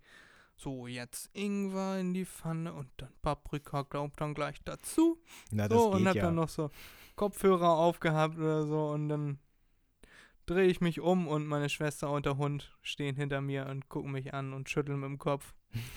so 0.57 0.85
jetzt 0.85 1.29
Ingwer 1.31 1.97
in 1.97 2.13
die 2.13 2.25
Pfanne 2.25 2.73
und 2.73 2.89
dann 2.97 3.13
Paprika 3.21 3.83
glaubt 3.83 4.19
dann 4.19 4.33
gleich 4.33 4.61
dazu. 4.65 5.21
Na, 5.49 5.69
das 5.69 5.77
So 5.77 5.91
und 5.91 5.99
geht 5.99 6.07
hab 6.07 6.15
ja. 6.17 6.23
dann 6.23 6.35
noch 6.35 6.49
so 6.49 6.71
Kopfhörer 7.15 7.69
aufgehabt 7.77 8.37
oder 8.37 8.65
so 8.65 8.89
und 8.89 9.07
dann 9.07 9.39
drehe 10.45 10.67
ich 10.67 10.81
mich 10.81 10.99
um 10.99 11.27
und 11.27 11.47
meine 11.47 11.69
Schwester 11.69 12.09
und 12.11 12.25
der 12.25 12.37
Hund 12.37 12.75
stehen 12.81 13.15
hinter 13.15 13.41
mir 13.41 13.67
und 13.67 13.89
gucken 13.89 14.11
mich 14.11 14.33
an 14.33 14.53
und 14.53 14.69
schütteln 14.69 14.99
mit 14.99 15.09
dem 15.09 15.17
Kopf. 15.17 15.53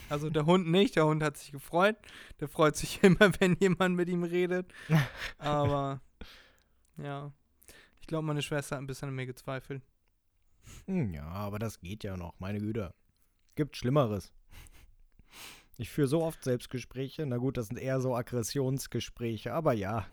Also 0.09 0.30
der 0.30 0.46
Hund 0.46 0.68
nicht, 0.68 0.96
der 0.96 1.07
Hund 1.07 1.22
hat 1.22 1.36
sich 1.36 1.53
gefreut. 1.53 1.96
Der 2.40 2.49
freut 2.49 2.76
sich 2.76 3.01
immer, 3.05 3.30
wenn 3.40 3.57
jemand 3.61 3.96
mit 3.96 4.09
ihm 4.09 4.24
redet. 4.24 4.72
Aber 5.38 6.01
ja, 6.96 7.32
ich 8.01 8.07
glaube, 8.07 8.26
meine 8.26 8.42
Schwester 8.42 8.76
hat 8.76 8.82
ein 8.82 8.86
bisschen 8.86 9.09
an 9.11 9.14
mir 9.14 9.26
gezweifelt. 9.26 9.82
Hm, 10.86 11.12
Ja, 11.14 11.26
aber 11.26 11.59
das 11.59 11.80
geht 11.80 12.05
ja 12.05 12.16
noch, 12.16 12.38
meine 12.40 12.59
Güte. 12.59 12.94
Gibt 13.55 13.76
Schlimmeres. 13.76 14.32
Ich 15.76 15.90
führe 15.90 16.09
so 16.09 16.22
oft 16.24 16.42
Selbstgespräche. 16.42 17.24
Na 17.24 17.36
gut, 17.36 17.57
das 17.57 17.68
sind 17.68 17.76
eher 17.78 18.01
so 18.01 18.16
Aggressionsgespräche, 18.16 19.53
aber 19.53 19.74
ja. 19.74 20.07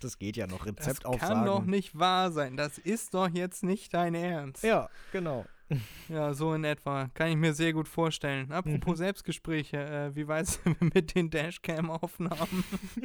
Das 0.00 0.18
geht 0.18 0.36
ja 0.36 0.46
noch. 0.46 0.66
Das 0.66 0.86
Rezeptaufsagen. 0.86 1.36
kann 1.36 1.46
doch 1.46 1.64
nicht 1.64 1.98
wahr 1.98 2.30
sein. 2.32 2.56
Das 2.56 2.78
ist 2.78 3.14
doch 3.14 3.28
jetzt 3.28 3.62
nicht 3.62 3.94
dein 3.94 4.14
Ernst. 4.14 4.64
Ja, 4.64 4.88
genau. 5.12 5.44
Ja, 6.08 6.34
so 6.34 6.52
in 6.54 6.64
etwa. 6.64 7.08
Kann 7.14 7.28
ich 7.28 7.36
mir 7.36 7.54
sehr 7.54 7.72
gut 7.72 7.88
vorstellen. 7.88 8.52
Apropos 8.52 8.98
Selbstgespräche, 9.04 9.78
äh, 9.78 10.14
wie 10.14 10.28
weit 10.28 10.46
sind 10.46 10.80
wir 10.80 10.90
mit 10.94 11.14
den 11.14 11.30
Dashcam-Aufnahmen? 11.30 12.64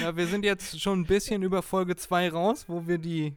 ja, 0.00 0.16
wir 0.16 0.26
sind 0.26 0.44
jetzt 0.44 0.80
schon 0.80 1.00
ein 1.00 1.06
bisschen 1.06 1.42
über 1.42 1.62
Folge 1.62 1.96
2 1.96 2.30
raus, 2.30 2.66
wo 2.68 2.86
wir 2.86 2.98
die. 2.98 3.34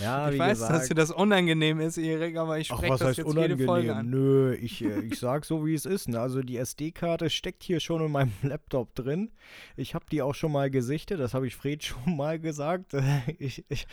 Ja, 0.00 0.30
ich 0.30 0.38
weiß, 0.38 0.58
gesagt. 0.58 0.74
dass 0.74 0.88
dir 0.88 0.94
das 0.94 1.10
unangenehm 1.10 1.80
ist, 1.80 1.98
Erik, 1.98 2.36
aber 2.36 2.58
ich 2.58 2.68
spreche 2.68 2.88
das 2.88 3.00
heißt 3.00 3.18
jetzt 3.18 3.34
jede 3.34 3.58
Folge 3.58 3.92
unangenehm? 3.92 3.96
an. 3.96 4.10
Nö, 4.10 4.54
ich, 4.54 4.84
äh, 4.84 5.00
ich 5.00 5.18
sag 5.18 5.44
so, 5.44 5.64
wie 5.64 5.74
es 5.74 5.86
ist. 5.86 6.08
Ne? 6.08 6.20
Also 6.20 6.42
die 6.42 6.56
SD-Karte 6.56 7.30
steckt 7.30 7.62
hier 7.62 7.80
schon 7.80 8.04
in 8.04 8.10
meinem 8.10 8.32
Laptop 8.42 8.94
drin. 8.94 9.30
Ich 9.76 9.94
habe 9.94 10.04
die 10.10 10.22
auch 10.22 10.34
schon 10.34 10.52
mal 10.52 10.70
gesichtet, 10.70 11.20
das 11.20 11.34
habe 11.34 11.46
ich 11.46 11.56
Fred 11.56 11.82
schon 11.84 12.16
mal 12.16 12.38
gesagt. 12.38 12.94
Ich, 13.38 13.64
ich, 13.68 13.86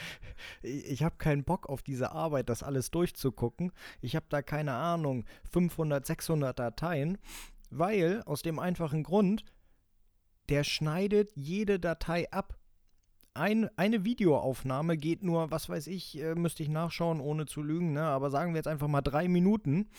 ich 0.62 1.04
habe 1.04 1.16
keinen 1.18 1.44
Bock 1.44 1.68
auf 1.68 1.82
diese 1.84 2.12
Arbeit, 2.12 2.50
das 2.50 2.64
alles 2.64 2.92
durchzugucken. 2.92 3.72
Ich 4.02 4.16
habe 4.16 4.26
da 4.30 4.42
keine 4.42 4.74
Ahnung, 4.74 5.26
500, 5.52 6.06
600 6.06 6.58
Dateien, 6.58 7.18
weil 7.70 8.22
aus 8.26 8.42
dem 8.42 8.60
einfachen 8.60 9.04
Grund, 9.04 9.44
der 10.50 10.64
schneidet 10.64 11.32
jede 11.36 11.80
Datei 11.80 12.32
ab 12.32 12.58
ein, 13.34 13.70
eine 13.78 14.04
Videoaufnahme 14.04 14.98
geht 14.98 15.24
nur, 15.24 15.52
was 15.52 15.70
weiß 15.70 15.88
ich, 15.88 16.20
äh, 16.22 16.36
müsste 16.36 16.64
ich 16.64 16.70
nachschauen, 16.70 17.22
ohne 17.22 17.46
zu 17.46 17.62
lügen, 17.62 17.94
ne? 17.94 18.04
aber 18.04 18.30
sagen 18.30 18.54
wir 18.54 18.58
jetzt 18.58 18.68
einfach 18.68 18.88
mal 18.88 19.02
drei 19.02 19.28
Minuten 19.28 19.90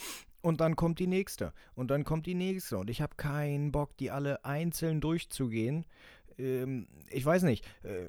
und 0.42 0.60
dann 0.60 0.76
kommt 0.76 0.98
die 0.98 1.06
nächste 1.06 1.52
und 1.74 1.90
dann 1.90 2.04
kommt 2.04 2.26
die 2.26 2.34
nächste 2.34 2.78
und 2.78 2.90
ich 2.90 3.00
habe 3.00 3.16
keinen 3.16 3.72
Bock, 3.72 3.96
die 3.96 4.10
alle 4.10 4.44
einzeln 4.44 5.00
durchzugehen. 5.00 5.86
Ähm, 6.38 6.88
ich 7.10 7.24
weiß 7.24 7.44
nicht, 7.44 7.64
äh, 7.84 8.08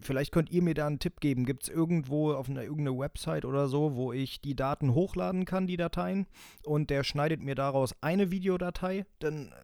vielleicht 0.00 0.32
könnt 0.32 0.50
ihr 0.50 0.62
mir 0.62 0.74
da 0.74 0.86
einen 0.86 0.98
Tipp 0.98 1.20
geben. 1.20 1.44
Gibt 1.44 1.64
es 1.64 1.68
irgendwo 1.68 2.32
auf 2.32 2.48
einer 2.48 2.62
irgendeine 2.62 2.98
Website 2.98 3.44
oder 3.44 3.68
so, 3.68 3.94
wo 3.94 4.12
ich 4.12 4.40
die 4.40 4.56
Daten 4.56 4.94
hochladen 4.94 5.44
kann, 5.44 5.66
die 5.66 5.76
Dateien, 5.76 6.26
und 6.64 6.90
der 6.90 7.04
schneidet 7.04 7.42
mir 7.42 7.54
daraus 7.54 7.94
eine 8.00 8.30
Videodatei? 8.30 9.06
Dann 9.18 9.48
äh, 9.48 9.54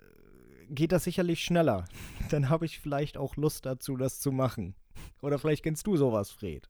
geht 0.71 0.93
das 0.93 1.05
sicherlich 1.05 1.43
schneller. 1.43 1.85
Dann 2.31 2.49
habe 2.49 2.65
ich 2.67 2.79
vielleicht 2.81 3.17
auch 3.17 3.37
Lust 3.37 3.67
dazu, 3.67 3.97
das 3.97 4.21
zu 4.21 4.33
machen. 4.33 4.75
Oder 5.23 5.39
vielleicht 5.39 5.63
kennst 5.63 5.87
du 5.87 5.97
sowas, 5.97 6.31
Fred. 6.31 6.69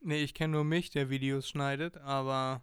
Nee, 0.00 0.22
ich 0.22 0.34
kenne 0.34 0.52
nur 0.54 0.64
mich, 0.64 0.90
der 0.90 1.10
Videos 1.10 1.48
schneidet, 1.48 1.96
aber 1.98 2.62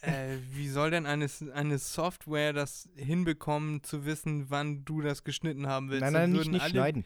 Äh, 0.00 0.38
wie 0.50 0.68
soll 0.68 0.90
denn 0.90 1.06
eine, 1.06 1.28
eine 1.54 1.78
Software 1.78 2.52
das 2.52 2.88
hinbekommen, 2.96 3.82
zu 3.82 4.04
wissen, 4.04 4.50
wann 4.50 4.84
du 4.84 5.00
das 5.00 5.24
geschnitten 5.24 5.66
haben 5.66 5.90
willst? 5.90 6.02
Nein, 6.02 6.12
nein, 6.12 6.32
nicht, 6.32 6.50
nicht 6.50 6.68
schneiden. 6.70 7.04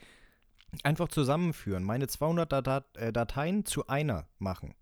Einfach 0.82 1.09
zusammenführen. 1.09 1.84
Meine 1.84 2.07
200 2.07 2.50
Data 2.50 2.84
äh, 2.94 3.12
Dateien 3.12 3.64
zu 3.64 3.86
einer 3.86 4.26
machen. 4.38 4.74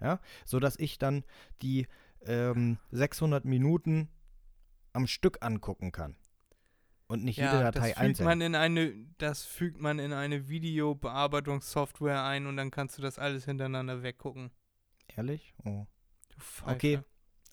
Ja, 0.00 0.18
sodass 0.46 0.78
ich 0.78 0.98
dann 0.98 1.24
die 1.60 1.86
ähm, 2.24 2.78
600 2.90 3.44
Minuten 3.44 4.08
am 4.92 5.06
Stück 5.06 5.38
angucken 5.40 5.92
kann. 5.92 6.16
Und 7.06 7.24
nicht 7.24 7.38
jede 7.38 7.48
Ja, 7.48 7.62
Datei 7.72 7.88
das 7.90 7.96
einzeln. 7.98 8.24
man 8.24 8.40
in 8.40 8.54
eine, 8.54 8.94
das 9.18 9.44
fügt 9.44 9.80
man 9.80 9.98
in 9.98 10.12
eine 10.12 10.48
Videobearbeitungssoftware 10.48 12.22
ein 12.22 12.46
und 12.46 12.56
dann 12.56 12.70
kannst 12.70 12.98
du 12.98 13.02
das 13.02 13.18
alles 13.18 13.44
hintereinander 13.44 14.02
weggucken. 14.02 14.50
Ehrlich? 15.16 15.52
Oh. 15.64 15.86
Du. 16.28 16.70
Okay, 16.70 17.00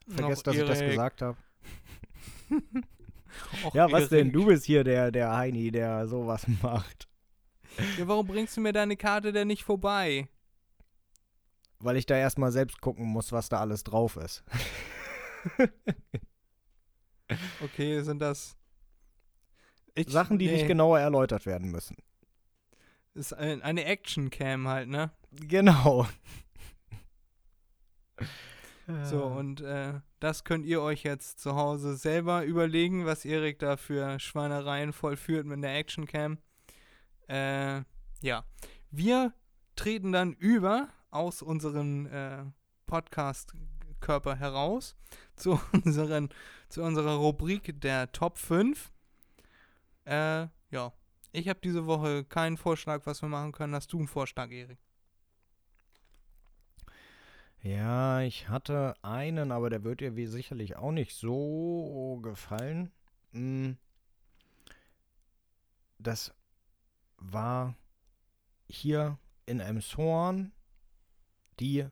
vergesst, 0.07 0.45
dass 0.45 0.55
ich 0.55 0.65
das 0.65 0.79
Erik. 0.81 0.91
gesagt 0.91 1.21
habe. 1.21 1.37
Ja, 3.73 3.91
was 3.91 4.09
denn? 4.09 4.27
Erik. 4.27 4.33
Du 4.33 4.45
bist 4.45 4.65
hier 4.65 4.83
der, 4.83 5.11
der 5.11 5.35
Heini, 5.35 5.69
der 5.69 6.07
sowas 6.07 6.47
macht. 6.63 7.07
Ja, 7.97 8.07
warum 8.07 8.25
bringst 8.25 8.55
du 8.57 8.61
mir 8.61 8.71
deine 8.73 8.95
Karte 8.97 9.31
denn 9.31 9.47
nicht 9.49 9.63
vorbei? 9.63 10.27
Weil 11.79 11.97
ich 11.97 12.05
da 12.07 12.15
erstmal 12.17 12.51
selbst 12.51 12.81
gucken 12.81 13.05
muss, 13.05 13.31
was 13.31 13.49
da 13.49 13.59
alles 13.59 13.83
drauf 13.83 14.15
ist. 14.15 14.43
Okay, 17.63 18.01
sind 18.01 18.19
das. 18.19 18.55
Ich, 19.95 20.07
Sachen, 20.09 20.37
die 20.37 20.45
nee, 20.47 20.53
nicht 20.53 20.67
genauer 20.67 20.99
erläutert 20.99 21.45
werden 21.45 21.71
müssen. 21.71 21.97
Ist 23.13 23.33
ein, 23.33 23.61
eine 23.63 23.85
Action-Cam 23.85 24.67
halt, 24.67 24.89
ne? 24.89 25.11
Genau. 25.31 26.07
So, 29.03 29.25
Ah. 29.25 29.35
und 29.35 29.59
äh, 29.59 29.99
das 30.21 30.45
könnt 30.45 30.65
ihr 30.65 30.81
euch 30.81 31.03
jetzt 31.03 31.41
zu 31.41 31.55
Hause 31.57 31.97
selber 31.97 32.45
überlegen, 32.45 33.05
was 33.05 33.25
Erik 33.25 33.59
da 33.59 33.75
für 33.75 34.17
Schweinereien 34.17 34.93
vollführt 34.93 35.45
mit 35.45 35.61
der 35.61 35.75
Actioncam. 35.75 36.37
Äh, 37.27 37.81
ja. 38.21 38.45
Wir 38.89 39.33
treten 39.75 40.13
dann 40.13 40.31
über 40.31 40.87
aus 41.11 41.41
unserem 41.41 42.05
äh, 42.05 42.45
Podcast-Körper 43.97 44.35
heraus 44.35 44.95
zu, 45.35 45.59
unseren, 45.71 46.29
zu 46.69 46.81
unserer 46.81 47.15
Rubrik 47.15 47.79
der 47.81 48.11
Top 48.11 48.37
5. 48.37 48.91
Äh, 50.05 50.47
ja. 50.71 50.93
Ich 51.33 51.49
habe 51.49 51.59
diese 51.61 51.85
Woche 51.85 52.23
keinen 52.23 52.57
Vorschlag, 52.57 53.05
was 53.05 53.21
wir 53.21 53.29
machen 53.29 53.51
können. 53.51 53.75
Hast 53.75 53.91
du 53.93 53.99
einen 53.99 54.07
Vorschlag, 54.07 54.49
Erik? 54.49 54.79
Ja, 57.61 58.21
ich 58.21 58.47
hatte 58.47 58.95
einen, 59.01 59.51
aber 59.51 59.69
der 59.69 59.83
wird 59.83 59.99
dir 59.99 60.15
wie 60.15 60.25
sicherlich 60.25 60.77
auch 60.77 60.91
nicht 60.91 61.13
so 61.13 62.19
gefallen. 62.23 62.91
Mm. 63.33 63.71
Das 65.99 66.33
war 67.17 67.75
hier 68.67 69.19
in 69.45 69.59
Elmshorn 69.59 70.53
die 71.59 71.87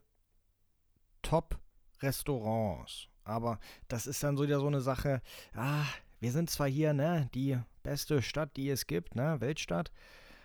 Top-Restaurants. 2.06 3.08
Aber 3.24 3.60
das 3.88 4.06
ist 4.08 4.24
dann 4.24 4.38
so 4.38 4.43
wieder 4.43 4.60
so 4.60 4.68
eine 4.68 4.82
Sache, 4.82 5.22
ah, 5.56 5.86
wir 6.20 6.32
sind 6.32 6.49
zwar 6.49 6.68
hier, 6.68 6.93
ne, 6.93 7.30
die 7.34 7.58
beste 7.84 8.22
Stadt, 8.22 8.56
die 8.56 8.70
es 8.70 8.86
gibt, 8.86 9.16
ne, 9.16 9.41
Weltstadt, 9.41 9.91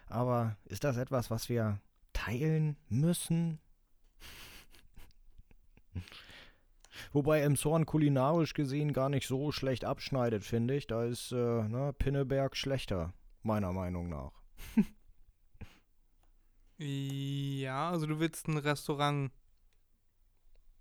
aber 0.09 0.57
ist 0.65 0.85
das 0.85 0.97
etwas, 0.97 1.31
was 1.31 1.49
wir 1.49 1.81
teilen 2.13 2.77
müssen? 2.89 3.61
Wobei 7.13 7.43
Emshorn 7.43 7.87
kulinarisch 7.87 8.55
gesehen 8.55 8.93
gar 8.93 9.09
nicht 9.09 9.27
so 9.27 9.53
schlecht 9.53 9.85
abschneidet, 9.85 10.45
finde 10.45 10.75
ich. 10.75 10.87
Da 10.87 11.05
ist 11.05 11.33
äh, 11.33 11.37
ne, 11.37 11.95
Pinneberg 11.99 12.57
schlechter, 12.57 13.13
meiner 13.43 13.73
Meinung 13.73 14.09
nach. 14.09 14.33
Ja, 16.83 17.91
also 17.91 18.07
du 18.07 18.21
willst 18.21 18.49
einen 18.49 18.57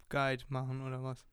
Restaurant-Guide 0.10 0.45
machen 0.49 0.82
oder 0.82 1.03
was? 1.03 1.26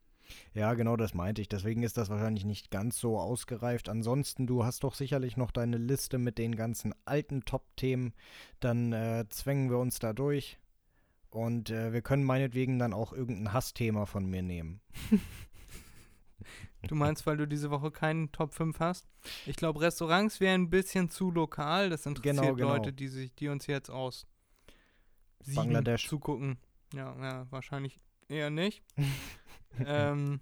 Ja, 0.53 0.73
genau 0.73 0.97
das 0.97 1.13
meinte 1.13 1.41
ich. 1.41 1.47
Deswegen 1.47 1.83
ist 1.83 1.95
das 1.97 2.09
wahrscheinlich 2.09 2.43
nicht 2.43 2.69
ganz 2.69 2.99
so 2.99 3.17
ausgereift. 3.17 3.87
Ansonsten, 3.87 4.45
du 4.45 4.65
hast 4.65 4.83
doch 4.83 4.93
sicherlich 4.93 5.37
noch 5.37 5.51
deine 5.51 5.77
Liste 5.77 6.17
mit 6.17 6.37
den 6.37 6.55
ganzen 6.55 6.93
alten 7.05 7.45
Top-Themen. 7.45 8.13
Dann 8.59 8.91
äh, 8.91 9.25
zwängen 9.29 9.69
wir 9.69 9.77
uns 9.77 9.99
da 9.99 10.11
durch. 10.13 10.59
Und 11.29 11.69
äh, 11.69 11.93
wir 11.93 12.01
können 12.01 12.23
meinetwegen 12.23 12.77
dann 12.79 12.93
auch 12.93 13.13
irgendein 13.13 13.53
Hassthema 13.53 14.05
von 14.05 14.25
mir 14.25 14.41
nehmen. 14.41 14.81
Du 16.87 16.95
meinst, 16.95 17.25
weil 17.25 17.37
du 17.37 17.47
diese 17.47 17.69
Woche 17.71 17.91
keinen 17.91 18.31
Top 18.31 18.53
5 18.53 18.79
hast? 18.79 19.07
Ich 19.45 19.55
glaube, 19.55 19.81
Restaurants 19.81 20.39
wären 20.39 20.63
ein 20.63 20.69
bisschen 20.69 21.09
zu 21.09 21.31
lokal. 21.31 21.89
Das 21.89 22.05
interessiert 22.05 22.37
Genau, 22.37 22.55
genau. 22.55 22.75
Leute, 22.75 22.93
die 22.93 23.07
sich, 23.07 23.33
die 23.35 23.47
uns 23.49 23.67
jetzt 23.67 23.89
aus 23.89 24.25
Bangladesch. 25.53 26.07
zugucken. 26.07 26.57
Ja, 26.93 27.15
ja, 27.21 27.47
wahrscheinlich 27.49 27.97
eher 28.29 28.49
nicht. 28.49 28.83
ähm, 29.85 30.39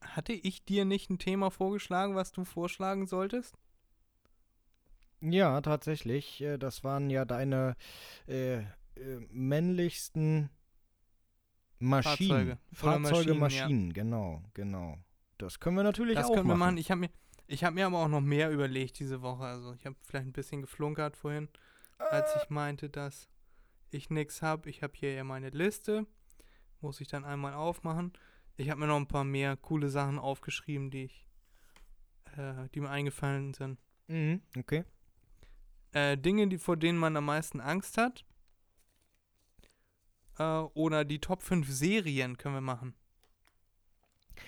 hatte 0.00 0.32
ich 0.32 0.64
dir 0.64 0.84
nicht 0.84 1.10
ein 1.10 1.18
Thema 1.18 1.50
vorgeschlagen, 1.50 2.14
was 2.14 2.32
du 2.32 2.44
vorschlagen 2.44 3.06
solltest? 3.06 3.56
Ja, 5.20 5.60
tatsächlich. 5.60 6.40
Äh, 6.40 6.58
Das 6.58 6.84
waren 6.84 7.10
ja 7.10 7.24
deine 7.24 7.76
äh, 8.28 8.58
äh, 8.58 8.66
männlichsten 9.30 10.50
Maschinen. 11.78 12.28
Fahrzeuge. 12.28 12.58
Fahrzeuge, 12.72 13.34
Maschinen, 13.34 13.38
Maschinen, 13.40 13.86
ja. 13.88 13.92
genau, 13.94 14.42
genau. 14.54 14.98
Das 15.38 15.60
können 15.60 15.76
wir 15.76 15.82
natürlich 15.82 16.14
Das 16.16 16.26
auch 16.26 16.34
können 16.34 16.46
wir 16.46 16.54
machen. 16.54 16.74
machen. 16.74 16.78
Ich 16.78 16.90
habe 16.90 17.00
mir, 17.00 17.10
ich 17.46 17.64
habe 17.64 17.74
mir 17.74 17.86
aber 17.86 17.98
auch 17.98 18.08
noch 18.08 18.20
mehr 18.20 18.50
überlegt 18.50 18.98
diese 19.00 19.22
Woche. 19.22 19.44
Also 19.44 19.72
ich 19.74 19.84
habe 19.84 19.96
vielleicht 20.02 20.26
ein 20.26 20.32
bisschen 20.32 20.60
geflunkert 20.60 21.16
vorhin, 21.16 21.48
als 21.98 22.34
ich 22.42 22.50
meinte, 22.50 22.88
dass 22.88 23.28
ich 23.94 24.10
nichts 24.10 24.42
habe. 24.42 24.68
Ich 24.68 24.82
habe 24.82 24.92
hier 24.96 25.14
ja 25.14 25.24
meine 25.24 25.50
Liste, 25.50 26.06
muss 26.80 27.00
ich 27.00 27.08
dann 27.08 27.24
einmal 27.24 27.54
aufmachen. 27.54 28.12
Ich 28.56 28.70
habe 28.70 28.80
mir 28.80 28.86
noch 28.86 28.96
ein 28.96 29.08
paar 29.08 29.24
mehr 29.24 29.56
coole 29.56 29.88
Sachen 29.88 30.18
aufgeschrieben, 30.18 30.90
die 30.90 31.04
ich, 31.04 31.26
äh, 32.36 32.68
die 32.74 32.80
mir 32.80 32.90
eingefallen 32.90 33.54
sind. 33.54 33.78
Mhm, 34.08 34.42
okay. 34.56 34.84
Äh, 35.92 36.18
Dinge, 36.18 36.48
die 36.48 36.58
vor 36.58 36.76
denen 36.76 36.98
man 36.98 37.16
am 37.16 37.24
meisten 37.24 37.60
Angst 37.60 37.98
hat. 37.98 38.24
Äh, 40.38 40.42
oder 40.42 41.04
die 41.04 41.20
Top 41.20 41.42
5 41.42 41.68
Serien 41.68 42.36
können 42.36 42.54
wir 42.54 42.60
machen. 42.60 42.94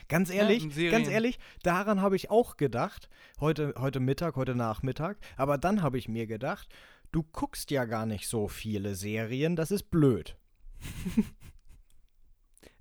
Ganz 0.09 0.31
Ja, 0.31 0.37
ehrlich, 0.37 0.65
und 0.65 0.91
ganz 0.91 1.09
ehrlich, 1.09 1.39
daran 1.63 2.01
habe 2.01 2.17
ich 2.17 2.31
auch 2.31 2.57
gedacht. 2.57 3.09
Heute, 3.41 3.75
heute 3.79 4.01
Mittag, 4.01 4.37
heute 4.37 4.55
Nachmittag. 4.55 5.19
Aber 5.37 5.59
dann 5.59 5.83
habe 5.83 5.99
ich 5.99 6.09
mir 6.09 6.27
gedacht, 6.27 6.69
du 7.17 7.23
guckst 7.23 7.71
ja 7.71 7.87
gar 7.87 8.05
nicht 8.05 8.29
so 8.29 8.47
viele 8.47 8.95
Serien, 8.95 9.57
das 9.57 9.71
ist 9.71 9.91
blöd. 9.91 10.37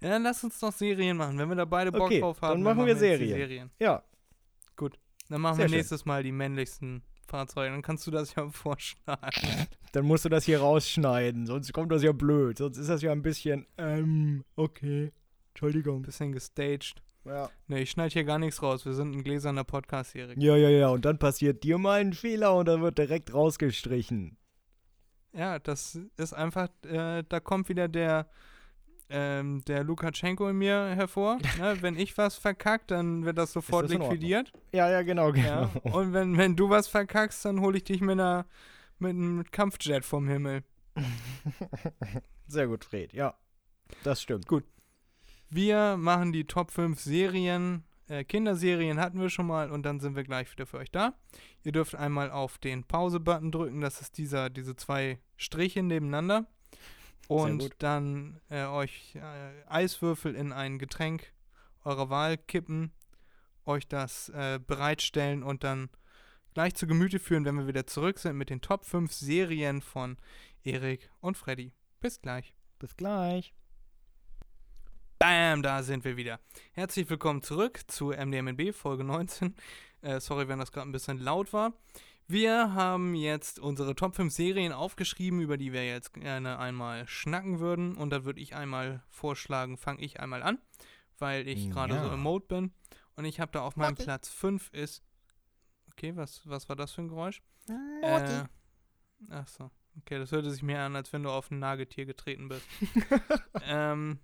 Ja, 0.01 0.09
dann 0.11 0.23
lass 0.23 0.43
uns 0.43 0.59
doch 0.59 0.73
Serien 0.73 1.17
machen. 1.17 1.39
Wenn 1.39 1.49
wir 1.49 1.55
da 1.55 1.65
beide 1.65 1.91
Bock 1.91 2.01
Okay, 2.03 2.19
drauf 2.19 2.39
dann 2.39 2.49
haben, 2.51 2.63
machen 2.63 2.79
wir 2.79 2.87
jetzt 2.89 3.01
die 3.01 3.07
Serien. 3.07 3.29
Serien. 3.37 3.71
Ja, 3.79 4.03
Dann 5.29 5.41
machen 5.41 5.55
Sehr 5.55 5.65
wir 5.65 5.69
schön. 5.69 5.77
nächstes 5.77 6.05
Mal 6.05 6.21
die 6.21 6.33
männlichsten 6.33 7.01
Fahrzeuge. 7.27 7.71
Dann 7.71 7.81
kannst 7.81 8.05
du 8.05 8.11
das 8.11 8.35
ja 8.35 8.47
vorschlagen. 8.51 9.67
dann 9.93 10.05
musst 10.05 10.25
du 10.25 10.29
das 10.29 10.43
hier 10.43 10.59
rausschneiden, 10.59 11.47
sonst 11.47 11.73
kommt 11.73 11.91
das 11.91 12.03
ja 12.03 12.11
blöd. 12.11 12.59
Sonst 12.59 12.77
ist 12.77 12.89
das 12.89 13.01
ja 13.01 13.13
ein 13.13 13.23
bisschen, 13.23 13.65
ähm, 13.79 14.43
okay. 14.55 15.11
Entschuldigung. 15.53 16.03
Bisschen 16.03 16.33
gestaged. 16.33 17.01
Ja. 17.25 17.49
Ne, 17.67 17.81
ich 17.81 17.91
schneide 17.91 18.13
hier 18.13 18.23
gar 18.23 18.39
nichts 18.39 18.61
raus. 18.61 18.85
Wir 18.85 18.93
sind 18.93 19.15
ein 19.15 19.23
gläserner 19.23 19.63
Podcast, 19.63 20.15
Erik. 20.15 20.41
Ja, 20.41 20.55
ja, 20.55 20.69
ja. 20.69 20.89
Und 20.89 21.05
dann 21.05 21.17
passiert 21.17 21.63
dir 21.63 21.77
mal 21.77 21.99
ein 22.01 22.13
Fehler 22.13 22.55
und 22.55 22.67
dann 22.67 22.81
wird 22.81 22.97
direkt 22.97 23.33
rausgestrichen. 23.33 24.37
Ja, 25.33 25.59
das 25.59 25.99
ist 26.17 26.33
einfach, 26.33 26.69
äh, 26.85 27.23
da 27.27 27.39
kommt 27.39 27.67
wieder 27.67 27.87
der, 27.87 28.29
ähm, 29.09 29.61
der 29.65 29.83
Lukaschenko 29.83 30.47
in 30.49 30.57
mir 30.57 30.93
hervor. 30.95 31.37
ne? 31.59 31.77
Wenn 31.81 31.97
ich 31.97 32.17
was 32.17 32.37
verkackt, 32.37 32.91
dann 32.91 33.25
wird 33.25 33.37
das 33.37 33.51
sofort 33.51 33.85
das 33.85 33.91
liquidiert. 33.91 34.51
Ja, 34.71 34.89
ja, 34.89 35.01
genau, 35.01 35.33
Ja. 35.33 35.69
genau. 35.83 35.97
Und 35.97 36.13
wenn, 36.13 36.37
wenn 36.37 36.55
du 36.55 36.69
was 36.69 36.87
verkackst, 36.87 37.43
dann 37.43 37.59
hole 37.59 37.77
ich 37.77 37.83
dich 37.83 38.01
mit 38.01 38.11
einer 38.13 38.45
mit 38.97 39.09
einem 39.09 39.43
Kampfjet 39.51 40.05
vom 40.05 40.27
Himmel. 40.29 40.63
Sehr 42.47 42.67
gut, 42.67 42.85
Fred. 42.85 43.11
Ja, 43.11 43.35
das 44.03 44.21
stimmt. 44.21 44.47
Wir 45.55 45.95
machen 45.95 46.33
die 46.33 46.43
Top 46.43 46.69
5 46.69 46.99
Serien. 46.99 47.85
Äh, 48.09 48.25
Kinderserien 48.25 48.99
hatten 48.99 49.21
wir 49.21 49.29
schon 49.29 49.47
mal 49.47 49.71
und 49.71 49.83
dann 49.83 50.01
sind 50.01 50.17
wir 50.17 50.25
gleich 50.25 50.51
wieder 50.51 50.65
für 50.65 50.79
euch 50.79 50.91
da. 50.91 51.13
Ihr 51.63 51.71
dürft 51.71 51.95
einmal 51.95 52.29
auf 52.29 52.57
den 52.57 52.83
Pause-Button 52.83 53.53
drücken, 53.53 53.79
das 53.79 54.01
ist 54.01 54.17
dieser, 54.17 54.49
diese 54.49 54.75
zwei 54.75 55.17
Striche 55.37 55.81
nebeneinander. 55.81 56.45
Und 57.29 57.71
dann 57.77 58.41
äh, 58.49 58.65
euch 58.65 59.15
äh, 59.15 59.63
Eiswürfel 59.69 60.35
in 60.35 60.51
ein 60.51 60.77
Getränk 60.77 61.31
eurer 61.85 62.09
Wahl 62.09 62.37
kippen, 62.37 62.91
euch 63.65 63.87
das 63.87 64.27
äh, 64.27 64.59
bereitstellen 64.59 65.41
und 65.41 65.63
dann 65.63 65.89
gleich 66.53 66.75
zu 66.75 66.85
Gemüte 66.85 67.17
führen, 67.17 67.45
wenn 67.45 67.55
wir 67.55 67.67
wieder 67.67 67.87
zurück 67.87 68.19
sind 68.19 68.35
mit 68.35 68.49
den 68.49 68.59
Top 68.59 68.83
5 68.83 69.13
Serien 69.13 69.81
von 69.81 70.17
Erik 70.65 71.09
und 71.21 71.37
Freddy. 71.37 71.71
Bis 72.01 72.19
gleich. 72.19 72.53
Bis 72.77 72.97
gleich. 72.97 73.53
Bam, 75.19 75.63
da 75.63 75.81
sind 75.83 76.03
wir 76.03 76.17
wieder. 76.17 76.39
Herzlich 76.73 77.09
willkommen 77.09 77.41
zurück 77.41 77.79
zu 77.87 78.09
MDMNB 78.11 78.73
Folge 78.73 79.03
19. 79.03 79.55
Äh, 80.01 80.19
sorry, 80.19 80.47
wenn 80.47 80.59
das 80.59 80.71
gerade 80.71 80.87
ein 80.89 80.91
bisschen 80.91 81.19
laut 81.19 81.53
war. 81.53 81.73
Wir 82.27 82.73
haben 82.73 83.15
jetzt 83.15 83.59
unsere 83.59 83.95
Top 83.95 84.15
5 84.15 84.33
Serien 84.33 84.73
aufgeschrieben, 84.73 85.39
über 85.41 85.57
die 85.57 85.71
wir 85.73 85.85
jetzt 85.85 86.13
gerne 86.13 86.59
einmal 86.59 87.07
schnacken 87.07 87.59
würden. 87.59 87.95
Und 87.95 88.09
da 88.09 88.25
würde 88.25 88.41
ich 88.41 88.55
einmal 88.55 89.03
vorschlagen, 89.09 89.77
fange 89.77 90.01
ich 90.01 90.19
einmal 90.19 90.43
an, 90.43 90.59
weil 91.17 91.47
ich 91.47 91.69
gerade 91.69 91.95
Ja. 91.95 92.03
so 92.07 92.13
im 92.13 92.19
Mode 92.21 92.45
bin. 92.47 92.73
Und 93.15 93.25
ich 93.25 93.39
habe 93.39 93.51
da 93.51 93.61
auf 93.61 93.75
meinem 93.77 93.95
Platz 93.95 94.29
5 94.29 94.69
ist. 94.73 95.03
Okay, 95.91 96.15
was, 96.15 96.41
was 96.49 96.67
war 96.67 96.75
das 96.75 96.91
für 96.91 97.01
ein 97.03 97.07
Geräusch? 97.07 97.41
Äh, 98.01 98.43
ach 99.29 99.47
so. 99.47 99.71
Okay, 99.99 100.19
das 100.19 100.31
hörte 100.33 100.51
sich 100.51 100.61
mehr 100.61 100.81
an, 100.83 100.95
als 100.95 101.13
wenn 101.13 101.23
du 101.23 101.29
auf 101.29 101.51
ein 101.51 101.59
Nagetier 101.59 102.05
getreten 102.05 102.49
bist. 102.49 102.65
ähm, 103.63 104.19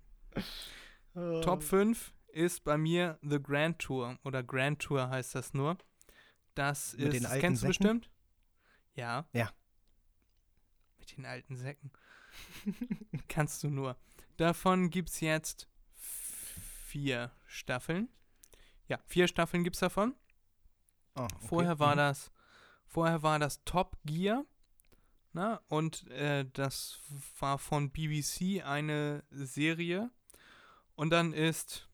Top 1.13 1.63
5 1.63 2.13
ist 2.29 2.63
bei 2.63 2.77
mir 2.77 3.19
The 3.21 3.41
Grand 3.41 3.79
Tour 3.79 4.17
oder 4.23 4.43
Grand 4.43 4.81
Tour 4.81 5.09
heißt 5.09 5.35
das 5.35 5.53
nur. 5.53 5.77
Das 6.55 6.93
Mit 6.97 7.13
ist, 7.13 7.23
kennst 7.39 7.63
du 7.63 7.67
Säcken? 7.67 7.67
bestimmt? 7.67 8.09
Ja. 8.95 9.25
Ja. 9.33 9.51
Mit 10.99 11.17
den 11.17 11.25
alten 11.25 11.55
Säcken. 11.55 11.91
Kannst 13.27 13.63
du 13.63 13.69
nur. 13.69 13.97
Davon 14.37 14.89
gibt 14.89 15.09
es 15.09 15.19
jetzt 15.19 15.67
vier 16.85 17.31
Staffeln. 17.45 18.09
Ja, 18.87 18.99
vier 19.05 19.27
Staffeln 19.27 19.63
gibt 19.63 19.75
es 19.75 19.79
davon. 19.81 20.15
Ah, 21.15 21.25
okay. 21.25 21.47
Vorher 21.47 21.79
war 21.79 21.93
Mhm. 21.95 21.97
das, 21.99 22.31
vorher 22.87 23.21
war 23.23 23.39
das 23.39 23.63
Top 23.65 23.97
Gear, 24.05 24.45
na, 25.33 25.61
und 25.67 26.07
äh, 26.09 26.45
das 26.53 26.99
war 27.39 27.57
von 27.57 27.89
BBC 27.91 28.61
eine 28.63 29.23
Serie. 29.31 30.09
Und 30.95 31.09
dann 31.11 31.33
ist, 31.33 31.87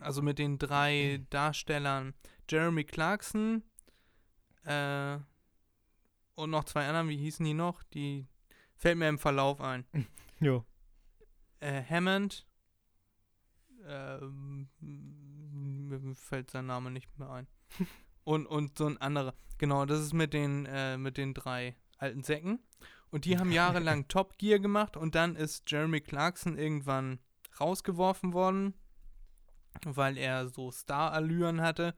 also 0.00 0.22
mit 0.22 0.38
den 0.38 0.58
drei 0.58 1.24
Darstellern 1.30 2.14
Jeremy 2.48 2.84
Clarkson 2.84 3.62
äh, 4.64 5.18
und 6.34 6.50
noch 6.50 6.64
zwei 6.64 6.86
anderen, 6.86 7.08
wie 7.08 7.16
hießen 7.16 7.44
die 7.44 7.54
noch? 7.54 7.82
Die 7.82 8.26
fällt 8.76 8.98
mir 8.98 9.08
im 9.08 9.18
Verlauf 9.18 9.60
ein. 9.60 9.84
Jo. 10.40 10.64
Äh, 11.58 11.82
Hammond, 11.82 12.46
ähm, 13.84 14.68
mir 14.78 16.14
fällt 16.14 16.52
sein 16.52 16.66
Name 16.66 16.92
nicht 16.92 17.18
mehr 17.18 17.30
ein. 17.30 17.48
und, 18.24 18.46
und 18.46 18.78
so 18.78 18.86
ein 18.86 18.98
anderer. 18.98 19.34
Genau, 19.58 19.84
das 19.84 20.00
ist 20.00 20.12
mit 20.12 20.32
den, 20.32 20.66
äh, 20.66 20.96
mit 20.96 21.16
den 21.16 21.34
drei 21.34 21.74
alten 21.96 22.22
Säcken. 22.22 22.60
Und 23.10 23.24
die 23.24 23.38
haben 23.38 23.50
jahrelang 23.52 24.06
Top 24.06 24.38
Gear 24.38 24.60
gemacht 24.60 24.96
und 24.96 25.14
dann 25.14 25.34
ist 25.34 25.68
Jeremy 25.70 26.00
Clarkson 26.00 26.56
irgendwann 26.56 27.18
rausgeworfen 27.60 28.32
worden, 28.32 28.74
weil 29.84 30.16
er 30.16 30.48
so 30.48 30.70
Star-Allüren 30.70 31.60
hatte. 31.60 31.94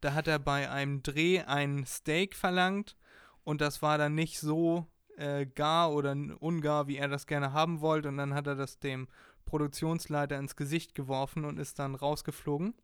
Da 0.00 0.14
hat 0.14 0.28
er 0.28 0.38
bei 0.38 0.70
einem 0.70 1.02
Dreh 1.02 1.42
ein 1.42 1.86
Steak 1.86 2.34
verlangt 2.34 2.96
und 3.42 3.60
das 3.60 3.82
war 3.82 3.98
dann 3.98 4.14
nicht 4.14 4.38
so 4.38 4.86
äh, 5.16 5.46
gar 5.46 5.92
oder 5.92 6.16
ungar, 6.40 6.88
wie 6.88 6.96
er 6.96 7.08
das 7.08 7.26
gerne 7.26 7.52
haben 7.52 7.80
wollte. 7.80 8.08
Und 8.08 8.16
dann 8.16 8.34
hat 8.34 8.46
er 8.46 8.56
das 8.56 8.78
dem 8.78 9.08
Produktionsleiter 9.44 10.38
ins 10.38 10.56
Gesicht 10.56 10.94
geworfen 10.94 11.44
und 11.44 11.58
ist 11.58 11.78
dann 11.78 11.94
rausgeflogen. 11.94 12.74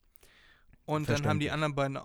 Und 0.85 1.09
dann 1.09 1.27
haben 1.27 1.41
die 1.41 1.51
anderen 1.51 1.75
beiden 1.75 1.99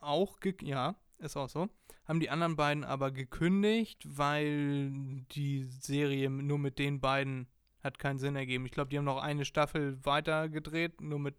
auch, 0.00 0.38
ja, 0.62 0.96
ist 1.18 1.36
auch 1.36 1.48
so, 1.48 1.68
haben 2.06 2.20
die 2.20 2.30
anderen 2.30 2.56
beiden 2.56 2.84
aber 2.84 3.10
gekündigt, 3.10 4.02
weil 4.06 4.90
die 5.32 5.64
Serie 5.64 6.30
nur 6.30 6.58
mit 6.58 6.78
den 6.78 7.00
beiden 7.00 7.48
hat 7.86 7.98
keinen 7.98 8.18
Sinn 8.18 8.36
ergeben. 8.36 8.66
Ich 8.66 8.72
glaube, 8.72 8.90
die 8.90 8.98
haben 8.98 9.04
noch 9.04 9.22
eine 9.22 9.44
Staffel 9.44 9.98
weiter 10.04 10.48
gedreht, 10.48 11.00
nur 11.00 11.18
mit, 11.18 11.36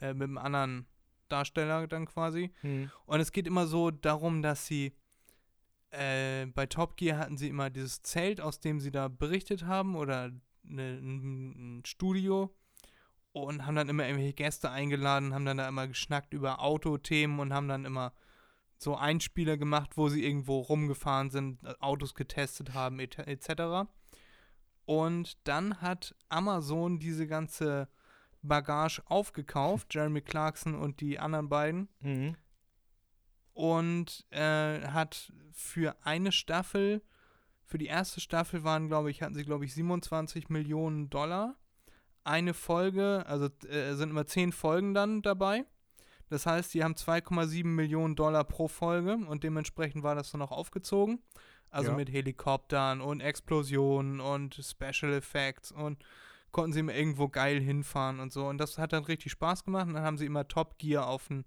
äh, 0.00 0.14
mit 0.14 0.24
einem 0.24 0.38
anderen 0.38 0.86
Darsteller 1.28 1.86
dann 1.86 2.06
quasi. 2.06 2.50
Mhm. 2.62 2.90
Und 3.06 3.20
es 3.20 3.32
geht 3.32 3.46
immer 3.46 3.66
so 3.66 3.90
darum, 3.90 4.42
dass 4.42 4.66
sie 4.66 4.92
äh, 5.90 6.46
bei 6.46 6.66
Top 6.66 6.96
Gear 6.96 7.18
hatten 7.18 7.36
sie 7.36 7.48
immer 7.48 7.70
dieses 7.70 8.02
Zelt, 8.02 8.40
aus 8.40 8.60
dem 8.60 8.80
sie 8.80 8.90
da 8.90 9.08
berichtet 9.08 9.64
haben 9.64 9.94
oder 9.94 10.30
ne, 10.62 10.98
ein, 11.00 11.78
ein 11.78 11.84
Studio 11.84 12.54
und 13.32 13.66
haben 13.66 13.76
dann 13.76 13.88
immer 13.88 14.04
irgendwelche 14.06 14.34
Gäste 14.34 14.70
eingeladen, 14.70 15.34
haben 15.34 15.44
dann 15.44 15.56
da 15.58 15.68
immer 15.68 15.86
geschnackt 15.88 16.34
über 16.34 16.60
Autothemen 16.60 17.38
und 17.40 17.52
haben 17.52 17.68
dann 17.68 17.84
immer 17.84 18.12
so 18.76 18.96
Einspieler 18.96 19.56
gemacht, 19.56 19.96
wo 19.96 20.08
sie 20.08 20.24
irgendwo 20.24 20.60
rumgefahren 20.60 21.30
sind, 21.30 21.58
Autos 21.80 22.14
getestet 22.14 22.74
haben 22.74 22.98
et- 22.98 23.18
etc. 23.18 23.88
Und 24.86 25.38
dann 25.48 25.80
hat 25.80 26.14
Amazon 26.28 26.98
diese 26.98 27.26
ganze 27.26 27.88
Bagage 28.42 29.02
aufgekauft, 29.06 29.88
Jeremy 29.94 30.20
Clarkson 30.20 30.74
und 30.74 31.00
die 31.00 31.18
anderen 31.18 31.48
beiden 31.48 31.88
Mhm. 32.00 32.36
und 33.52 34.26
äh, 34.30 34.86
hat 34.88 35.32
für 35.52 35.96
eine 36.04 36.32
Staffel, 36.32 37.02
für 37.64 37.78
die 37.78 37.86
erste 37.86 38.20
Staffel 38.20 38.64
waren, 38.64 38.88
glaube 38.88 39.10
ich, 39.10 39.22
hatten 39.22 39.34
sie, 39.34 39.44
glaube 39.44 39.64
ich, 39.64 39.74
27 39.74 40.48
Millionen 40.50 41.08
Dollar. 41.08 41.56
Eine 42.24 42.54
Folge, 42.54 43.24
also 43.26 43.48
äh, 43.68 43.94
sind 43.94 44.10
immer 44.10 44.26
zehn 44.26 44.52
Folgen 44.52 44.92
dann 44.94 45.22
dabei. 45.22 45.64
Das 46.34 46.46
heißt, 46.46 46.74
die 46.74 46.82
haben 46.82 46.94
2,7 46.94 47.64
Millionen 47.64 48.16
Dollar 48.16 48.42
pro 48.42 48.66
Folge 48.66 49.14
und 49.14 49.44
dementsprechend 49.44 50.02
war 50.02 50.16
das 50.16 50.32
dann 50.32 50.42
auch 50.42 50.50
aufgezogen. 50.50 51.22
Also 51.70 51.92
Ja. 51.92 51.96
mit 51.96 52.10
Helikoptern 52.10 53.00
und 53.00 53.20
Explosionen 53.20 54.18
und 54.20 54.54
Special 54.56 55.12
Effects 55.12 55.70
und 55.70 56.04
konnten 56.50 56.72
sie 56.72 56.80
immer 56.80 56.94
irgendwo 56.94 57.28
geil 57.28 57.60
hinfahren 57.60 58.18
und 58.18 58.32
so. 58.32 58.46
Und 58.48 58.58
das 58.58 58.78
hat 58.78 58.92
dann 58.92 59.04
richtig 59.04 59.30
Spaß 59.32 59.64
gemacht. 59.64 59.86
Und 59.86 59.94
dann 59.94 60.02
haben 60.02 60.18
sie 60.18 60.26
immer 60.26 60.46
Top 60.48 60.76
Gear 60.78 61.06
auf 61.06 61.28
den, 61.28 61.44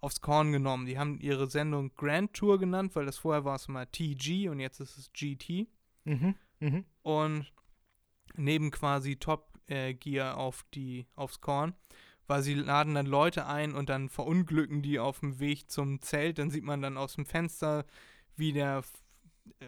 aufs 0.00 0.20
Korn 0.20 0.50
genommen. 0.50 0.86
Die 0.86 0.98
haben 0.98 1.18
ihre 1.20 1.48
Sendung 1.48 1.92
Grand 1.94 2.34
Tour 2.34 2.58
genannt, 2.58 2.96
weil 2.96 3.06
das 3.06 3.18
vorher 3.18 3.44
war 3.44 3.54
es 3.54 3.66
immer 3.68 3.88
TG 3.90 4.48
und 4.48 4.58
jetzt 4.58 4.80
ist 4.80 4.96
es 4.98 5.12
GT. 5.12 5.68
Mhm. 6.04 6.34
Mhm. 6.58 6.84
Und 7.02 7.52
neben 8.34 8.70
quasi 8.72 9.14
Top 9.16 9.48
äh, 9.68 9.94
Gear 9.94 10.36
auf 10.38 10.64
die, 10.74 11.06
aufs 11.14 11.40
Korn, 11.40 11.74
weil 12.26 12.42
sie 12.42 12.54
laden 12.54 12.94
dann 12.94 13.06
Leute 13.06 13.46
ein 13.46 13.74
und 13.74 13.88
dann 13.88 14.08
verunglücken 14.08 14.82
die 14.82 14.98
auf 14.98 15.20
dem 15.20 15.38
Weg 15.38 15.70
zum 15.70 16.00
Zelt. 16.00 16.38
Dann 16.38 16.50
sieht 16.50 16.64
man 16.64 16.82
dann 16.82 16.96
aus 16.96 17.14
dem 17.14 17.26
Fenster, 17.26 17.84
wie 18.36 18.52
der 18.52 18.82
äh, 19.60 19.66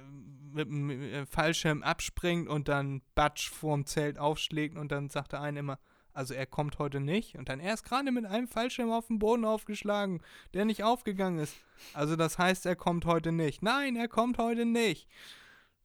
mit 0.52 0.68
dem 0.68 0.90
äh, 0.90 1.26
Fallschirm 1.26 1.82
abspringt 1.82 2.48
und 2.48 2.68
dann 2.68 3.02
Batsch 3.14 3.50
vorm 3.50 3.86
Zelt 3.86 4.18
aufschlägt 4.18 4.76
und 4.76 4.90
dann 4.90 5.10
sagt 5.10 5.32
der 5.32 5.40
eine 5.40 5.60
immer, 5.60 5.78
also 6.16 6.32
er 6.32 6.46
kommt 6.46 6.78
heute 6.78 6.98
nicht. 6.98 7.36
Und 7.36 7.50
dann 7.50 7.60
er 7.60 7.74
ist 7.74 7.84
gerade 7.84 8.10
mit 8.10 8.24
einem 8.24 8.48
Fallschirm 8.48 8.90
auf 8.90 9.08
den 9.08 9.18
Boden 9.18 9.44
aufgeschlagen, 9.44 10.22
der 10.54 10.64
nicht 10.64 10.82
aufgegangen 10.82 11.38
ist. 11.38 11.54
Also 11.92 12.16
das 12.16 12.38
heißt, 12.38 12.64
er 12.64 12.74
kommt 12.74 13.04
heute 13.04 13.32
nicht. 13.32 13.62
Nein, 13.62 13.96
er 13.96 14.08
kommt 14.08 14.38
heute 14.38 14.64
nicht. 14.64 15.08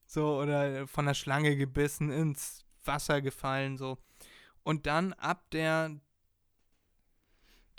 So, 0.06 0.40
oder 0.40 0.88
von 0.88 1.06
der 1.06 1.16
Schlange 1.16 1.58
gebissen, 1.58 2.12
ins 2.12 2.66
Wasser 2.86 3.22
gefallen, 3.22 3.78
so. 3.78 3.98
Und 4.64 4.86
dann 4.86 5.12
ab 5.14 5.50
der 5.52 6.00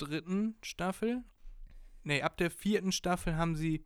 dritten 0.05 0.57
Staffel, 0.63 1.23
nee, 2.05 2.23
ab 2.23 2.37
der 2.37 2.51
vierten 2.51 2.93
Staffel 2.93 3.37
haben 3.37 3.57
sie 3.57 3.85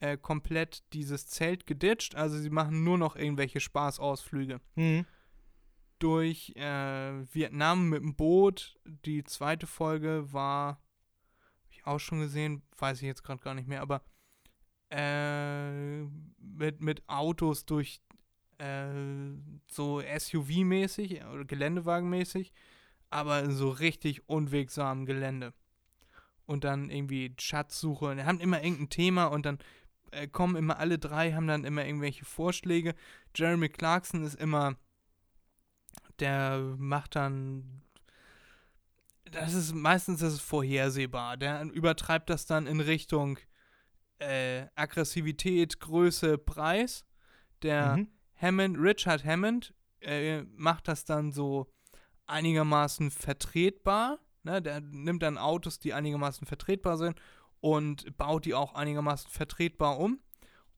äh, 0.00 0.16
komplett 0.16 0.84
dieses 0.92 1.26
Zelt 1.26 1.66
geditcht. 1.66 2.14
Also 2.14 2.38
sie 2.38 2.50
machen 2.50 2.84
nur 2.84 2.98
noch 2.98 3.16
irgendwelche 3.16 3.60
Spaßausflüge. 3.60 4.60
Mhm. 4.76 5.06
Durch 5.98 6.52
äh, 6.54 7.34
Vietnam 7.34 7.88
mit 7.88 8.02
dem 8.02 8.14
Boot. 8.14 8.78
Die 8.84 9.24
zweite 9.24 9.66
Folge 9.66 10.32
war, 10.32 10.80
hab 11.40 11.70
ich 11.70 11.86
auch 11.86 11.98
schon 11.98 12.20
gesehen, 12.20 12.62
weiß 12.76 12.98
ich 12.98 13.06
jetzt 13.06 13.24
gerade 13.24 13.42
gar 13.42 13.54
nicht 13.54 13.66
mehr, 13.66 13.82
aber 13.82 14.02
äh, 14.90 16.02
mit, 16.38 16.80
mit 16.80 17.08
Autos 17.08 17.66
durch 17.66 18.00
äh, 18.58 18.88
so 19.68 19.98
SUV-mäßig 20.00 21.26
oder 21.26 21.44
Geländewagen-mäßig, 21.44 22.52
aber 23.10 23.50
so 23.50 23.70
richtig 23.70 24.28
unwegsamen 24.28 25.06
Gelände. 25.06 25.52
Und 26.46 26.64
dann 26.64 26.90
irgendwie 26.90 27.34
Schatzsuche. 27.38 28.06
Und 28.06 28.24
haben 28.24 28.40
immer 28.40 28.62
irgendein 28.62 28.88
Thema 28.88 29.26
und 29.26 29.44
dann 29.44 29.58
äh, 30.12 30.26
kommen 30.26 30.56
immer 30.56 30.78
alle 30.78 30.98
drei, 30.98 31.32
haben 31.32 31.46
dann 31.46 31.64
immer 31.64 31.84
irgendwelche 31.84 32.24
Vorschläge. 32.24 32.94
Jeremy 33.34 33.68
Clarkson 33.68 34.24
ist 34.24 34.34
immer, 34.34 34.76
der 36.18 36.74
macht 36.78 37.16
dann, 37.16 37.82
das 39.30 39.52
ist 39.54 39.74
meistens 39.74 40.20
das 40.20 40.34
ist 40.34 40.40
vorhersehbar. 40.40 41.36
Der 41.36 41.62
übertreibt 41.64 42.30
das 42.30 42.46
dann 42.46 42.66
in 42.66 42.80
Richtung 42.80 43.38
äh, 44.18 44.66
Aggressivität, 44.74 45.80
Größe, 45.80 46.38
Preis. 46.38 47.04
Der 47.62 47.98
Mhm. 47.98 48.08
Hammond, 48.40 48.78
Richard 48.78 49.24
Hammond, 49.24 49.74
äh, 50.00 50.42
macht 50.42 50.88
das 50.88 51.04
dann 51.04 51.32
so 51.32 51.70
einigermaßen 52.28 53.10
vertretbar. 53.10 54.18
Ne? 54.42 54.62
Der 54.62 54.80
nimmt 54.80 55.22
dann 55.22 55.38
Autos, 55.38 55.78
die 55.78 55.94
einigermaßen 55.94 56.46
vertretbar 56.46 56.96
sind 56.96 57.20
und 57.60 58.16
baut 58.16 58.44
die 58.44 58.54
auch 58.54 58.74
einigermaßen 58.74 59.30
vertretbar 59.30 59.98
um. 59.98 60.20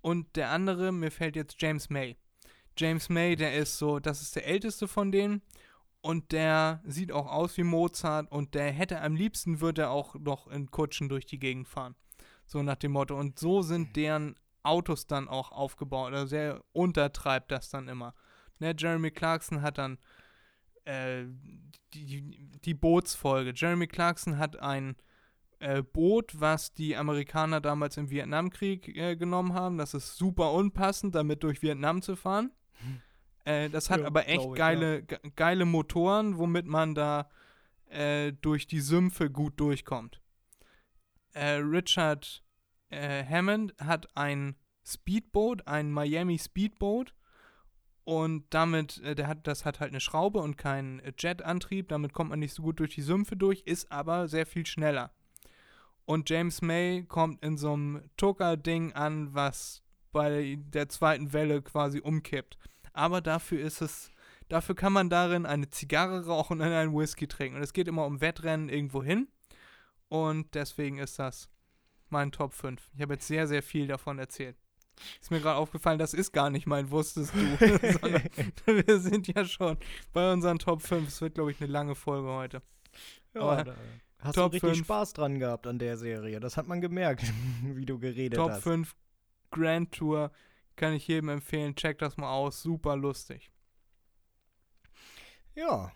Und 0.00 0.36
der 0.36 0.50
andere, 0.50 0.92
mir 0.92 1.10
fällt 1.10 1.36
jetzt 1.36 1.56
James 1.60 1.90
May. 1.90 2.16
James 2.78 3.08
May, 3.08 3.36
der 3.36 3.54
ist 3.56 3.76
so, 3.78 3.98
das 3.98 4.22
ist 4.22 4.36
der 4.36 4.46
älteste 4.46 4.88
von 4.88 5.12
denen 5.12 5.42
Und 6.00 6.32
der 6.32 6.80
sieht 6.84 7.12
auch 7.12 7.26
aus 7.26 7.58
wie 7.58 7.62
Mozart 7.62 8.32
und 8.32 8.54
der 8.54 8.72
hätte 8.72 9.02
am 9.02 9.14
liebsten, 9.16 9.60
würde 9.60 9.82
er 9.82 9.90
auch 9.90 10.14
noch 10.14 10.46
in 10.46 10.70
Kutschen 10.70 11.10
durch 11.10 11.26
die 11.26 11.38
Gegend 11.38 11.68
fahren. 11.68 11.94
So 12.46 12.62
nach 12.62 12.76
dem 12.76 12.92
Motto. 12.92 13.18
Und 13.18 13.38
so 13.38 13.60
sind 13.60 13.96
deren 13.96 14.36
Autos 14.62 15.06
dann 15.06 15.28
auch 15.28 15.52
aufgebaut. 15.52 16.14
Also 16.14 16.36
er 16.36 16.64
untertreibt 16.72 17.50
das 17.50 17.68
dann 17.68 17.88
immer. 17.88 18.14
Ne, 18.58 18.74
Jeremy 18.76 19.10
Clarkson 19.10 19.60
hat 19.60 19.76
dann 19.78 19.98
äh, 20.84 21.24
die, 21.94 22.50
die 22.64 22.74
Bootsfolge. 22.74 23.52
Jeremy 23.54 23.86
Clarkson 23.86 24.38
hat 24.38 24.60
ein 24.60 24.96
äh, 25.60 25.82
Boot, 25.82 26.40
was 26.40 26.72
die 26.72 26.96
Amerikaner 26.96 27.60
damals 27.60 27.98
im 27.98 28.10
Vietnamkrieg 28.10 28.96
äh, 28.96 29.16
genommen 29.16 29.52
haben. 29.52 29.76
Das 29.76 29.92
ist 29.92 30.16
super 30.16 30.52
unpassend, 30.52 31.14
damit 31.14 31.42
durch 31.42 31.62
Vietnam 31.62 32.02
zu 32.02 32.16
fahren. 32.16 32.50
Äh, 33.46 33.70
das 33.70 33.88
hat 33.88 34.00
Ja, 34.00 34.06
aber 34.06 34.28
echt 34.28 34.44
ich, 34.44 34.54
geile, 34.54 35.02
ge 35.02 35.18
geile 35.34 35.64
Motoren, 35.64 36.36
womit 36.36 36.66
man 36.66 36.94
da 36.94 37.30
äh, 37.88 38.34
durch 38.34 38.66
die 38.66 38.80
Sümpfe 38.80 39.30
gut 39.30 39.58
durchkommt. 39.58 40.20
Richard 41.34 42.44
Hammond 42.92 43.74
hat 43.78 44.14
ein 44.14 44.56
Speedboat, 44.84 45.66
ein 45.66 45.90
Miami 45.90 46.38
Speedboat. 46.38 47.14
Und 48.04 48.44
damit, 48.50 48.98
äh, 49.02 49.14
der 49.14 49.28
hat, 49.28 49.46
das 49.46 49.64
hat 49.64 49.80
halt 49.80 49.90
eine 49.90 50.00
Schraube 50.00 50.40
und 50.40 50.56
keinen 50.56 51.00
äh, 51.00 51.12
Jetantrieb. 51.18 51.88
Damit 51.88 52.12
kommt 52.12 52.30
man 52.30 52.38
nicht 52.38 52.54
so 52.54 52.62
gut 52.62 52.80
durch 52.80 52.94
die 52.94 53.02
Sümpfe 53.02 53.36
durch, 53.36 53.62
ist 53.66 53.92
aber 53.92 54.28
sehr 54.28 54.46
viel 54.46 54.66
schneller. 54.66 55.10
Und 56.06 56.28
James 56.28 56.60
May 56.62 57.04
kommt 57.04 57.44
in 57.44 57.56
so 57.56 57.72
einem 57.72 58.02
Tucker-Ding 58.16 58.92
an, 58.94 59.32
was 59.34 59.82
bei 60.12 60.58
der 60.58 60.88
zweiten 60.88 61.32
Welle 61.32 61.62
quasi 61.62 62.00
umkippt. 62.00 62.58
Aber 62.92 63.20
dafür 63.20 63.60
ist 63.60 63.80
es, 63.80 64.10
dafür 64.48 64.74
kann 64.74 64.92
man 64.92 65.08
darin 65.08 65.46
eine 65.46 65.70
Zigarre 65.70 66.26
rauchen 66.26 66.60
und 66.60 66.66
einen 66.66 66.96
Whisky 66.96 67.28
trinken. 67.28 67.58
Und 67.58 67.62
es 67.62 67.72
geht 67.72 67.86
immer 67.86 68.06
um 68.06 68.20
Wettrennen 68.20 68.68
irgendwo 68.68 69.02
hin. 69.04 69.28
Und 70.08 70.54
deswegen 70.54 70.98
ist 70.98 71.18
das 71.20 71.48
mein 72.08 72.32
Top 72.32 72.54
5. 72.54 72.90
Ich 72.94 73.02
habe 73.02 73.14
jetzt 73.14 73.28
sehr, 73.28 73.46
sehr 73.46 73.62
viel 73.62 73.86
davon 73.86 74.18
erzählt. 74.18 74.56
Ist 75.20 75.30
mir 75.30 75.40
gerade 75.40 75.56
aufgefallen, 75.58 75.98
das 75.98 76.14
ist 76.14 76.32
gar 76.32 76.50
nicht 76.50 76.66
mein 76.66 76.90
Wusstest 76.90 77.32
du. 77.34 77.38
sondern 78.66 78.86
wir 78.86 79.00
sind 79.00 79.28
ja 79.28 79.44
schon 79.44 79.76
bei 80.12 80.32
unseren 80.32 80.58
Top 80.58 80.82
5. 80.82 81.08
Es 81.08 81.20
wird, 81.20 81.34
glaube 81.34 81.50
ich, 81.50 81.60
eine 81.60 81.70
lange 81.70 81.94
Folge 81.94 82.28
heute. 82.28 82.62
Ja, 83.34 83.40
Aber 83.42 83.64
da 83.64 83.74
hast 84.18 84.34
Top 84.34 84.52
du 84.52 84.56
richtig 84.56 84.70
fünf. 84.76 84.86
Spaß 84.86 85.12
dran 85.14 85.38
gehabt 85.38 85.66
an 85.66 85.78
der 85.78 85.96
Serie. 85.96 86.40
Das 86.40 86.56
hat 86.56 86.66
man 86.66 86.80
gemerkt, 86.80 87.22
wie 87.62 87.86
du 87.86 87.98
geredet 87.98 88.38
Top 88.38 88.50
hast. 88.50 88.62
5 88.62 88.94
Grand 89.50 89.92
Tour 89.92 90.30
kann 90.76 90.92
ich 90.92 91.06
jedem 91.08 91.28
empfehlen. 91.28 91.74
Check 91.74 91.98
das 91.98 92.16
mal 92.16 92.32
aus. 92.32 92.62
Super 92.62 92.96
lustig. 92.96 93.50
Ja, 95.54 95.92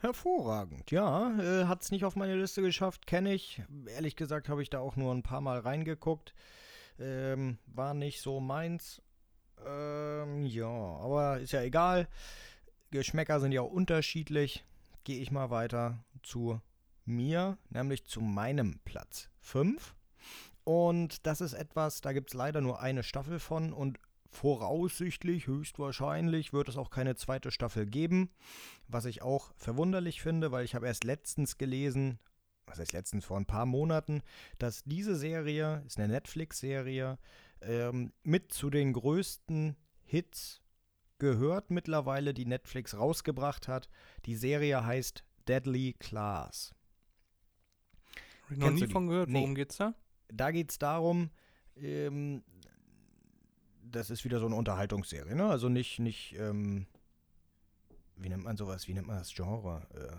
hervorragend. 0.00 0.90
Ja, 0.90 1.38
äh, 1.38 1.66
hat 1.66 1.82
es 1.82 1.90
nicht 1.90 2.04
auf 2.04 2.16
meine 2.16 2.36
Liste 2.36 2.62
geschafft, 2.62 3.06
kenne 3.06 3.32
ich. 3.34 3.62
Ehrlich 3.86 4.16
gesagt 4.16 4.48
habe 4.48 4.62
ich 4.62 4.70
da 4.70 4.80
auch 4.80 4.96
nur 4.96 5.14
ein 5.14 5.22
paar 5.22 5.40
Mal 5.40 5.58
reingeguckt. 5.58 6.34
Ähm, 6.98 7.58
war 7.66 7.94
nicht 7.94 8.20
so 8.20 8.40
meins. 8.40 9.02
Ähm, 9.66 10.44
ja, 10.44 10.66
aber 10.66 11.40
ist 11.40 11.52
ja 11.52 11.62
egal. 11.62 12.08
Geschmäcker 12.90 13.40
sind 13.40 13.52
ja 13.52 13.62
auch 13.62 13.70
unterschiedlich. 13.70 14.64
Gehe 15.04 15.20
ich 15.20 15.30
mal 15.30 15.50
weiter 15.50 15.98
zu 16.22 16.60
mir, 17.04 17.58
nämlich 17.68 18.04
zu 18.06 18.20
meinem 18.20 18.78
Platz 18.84 19.28
5. 19.40 19.94
Und 20.64 21.26
das 21.26 21.40
ist 21.40 21.52
etwas, 21.52 22.00
da 22.00 22.12
gibt 22.12 22.30
es 22.30 22.34
leider 22.34 22.60
nur 22.60 22.80
eine 22.80 23.02
Staffel 23.02 23.38
von 23.38 23.72
und 23.72 23.98
voraussichtlich, 24.30 25.46
höchstwahrscheinlich, 25.46 26.52
wird 26.52 26.68
es 26.68 26.76
auch 26.76 26.90
keine 26.90 27.14
zweite 27.16 27.50
Staffel 27.50 27.86
geben. 27.86 28.30
Was 28.88 29.04
ich 29.04 29.22
auch 29.22 29.52
verwunderlich 29.56 30.22
finde, 30.22 30.52
weil 30.52 30.64
ich 30.64 30.74
habe 30.74 30.86
erst 30.86 31.04
letztens 31.04 31.58
gelesen, 31.58 32.18
was 32.74 32.80
heißt 32.80 32.92
letztens 32.92 33.24
vor 33.24 33.36
ein 33.36 33.46
paar 33.46 33.66
Monaten, 33.66 34.22
dass 34.58 34.82
diese 34.84 35.14
Serie, 35.14 35.82
ist 35.86 35.98
eine 35.98 36.12
Netflix-Serie, 36.12 37.18
ähm, 37.60 38.12
mit 38.22 38.52
zu 38.52 38.68
den 38.68 38.92
größten 38.92 39.76
Hits 40.02 40.60
gehört 41.18 41.70
mittlerweile, 41.70 42.34
die 42.34 42.46
Netflix 42.46 42.96
rausgebracht 42.96 43.68
hat. 43.68 43.88
Die 44.26 44.34
Serie 44.34 44.84
heißt 44.84 45.24
Deadly 45.46 45.94
Class. 45.98 46.74
Hab 48.42 48.50
ich 48.50 48.58
noch 48.58 48.66
Kennst 48.68 48.82
nie 48.82 48.92
von 48.92 49.06
gehört. 49.06 49.28
Nee. 49.28 49.38
Worum 49.38 49.54
geht's 49.54 49.76
da? 49.76 49.94
Da 50.28 50.50
geht 50.50 50.70
es 50.70 50.78
darum, 50.78 51.30
ähm, 51.76 52.42
das 53.82 54.10
ist 54.10 54.24
wieder 54.24 54.40
so 54.40 54.46
eine 54.46 54.56
Unterhaltungsserie, 54.56 55.36
ne? 55.36 55.46
Also 55.46 55.68
nicht, 55.68 56.00
nicht, 56.00 56.34
ähm, 56.38 56.86
wie 58.16 58.28
nennt 58.28 58.42
man 58.42 58.56
sowas, 58.56 58.88
wie 58.88 58.94
nennt 58.94 59.06
man 59.06 59.18
das 59.18 59.32
Genre? 59.32 59.86
Äh, 59.94 60.16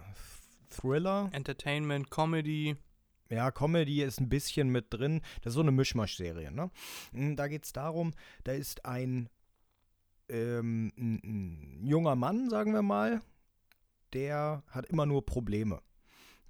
Thriller? 0.70 1.30
Entertainment, 1.32 2.10
Comedy. 2.10 2.76
Ja, 3.30 3.52
Comedy 3.52 4.04
ist 4.04 4.20
ein 4.20 4.30
bisschen 4.30 4.70
mit 4.70 4.94
drin. 4.94 5.22
Das 5.42 5.52
ist 5.52 5.56
so 5.56 5.62
eine 5.62 5.72
Mischmasch-Serie, 5.72 6.52
ne? 6.52 6.70
Mm, 7.12 7.36
Da 7.36 7.48
geht 7.48 7.66
es 7.66 7.74
darum, 7.74 8.14
da 8.44 8.52
ist 8.54 8.86
ein, 8.86 9.30
ähm, 10.30 10.92
ein, 10.98 11.22
ein 11.24 11.86
junger 11.86 12.16
Mann, 12.16 12.50
sagen 12.50 12.74
wir 12.74 12.84
mal, 12.84 13.22
der 14.14 14.64
hat 14.70 14.86
immer 14.88 15.06
nur 15.06 15.26
Probleme. 15.26 15.82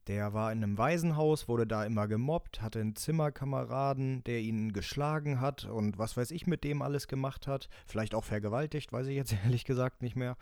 Der 0.07 0.33
war 0.33 0.51
in 0.51 0.63
einem 0.63 0.77
Waisenhaus, 0.77 1.47
wurde 1.47 1.65
da 1.65 1.83
immer 1.83 2.07
gemobbt, 2.07 2.61
hatte 2.61 2.79
einen 2.79 2.95
Zimmerkameraden, 2.95 4.23
der 4.25 4.39
ihn 4.41 4.71
geschlagen 4.71 5.41
hat 5.41 5.65
und 5.65 5.97
was 5.97 6.15
weiß 6.15 6.29
ich 6.29 6.45
mit 6.45 6.63
dem 6.63 6.83
alles 6.83 7.07
gemacht 7.07 7.47
hat. 7.47 7.69
Vielleicht 7.87 8.13
auch 8.13 8.23
vergewaltigt, 8.23 8.93
weiß 8.93 9.07
ich 9.07 9.15
jetzt 9.15 9.33
ehrlich 9.45 9.63
gesagt 9.65 10.03
nicht 10.03 10.15
mehr. 10.15 10.37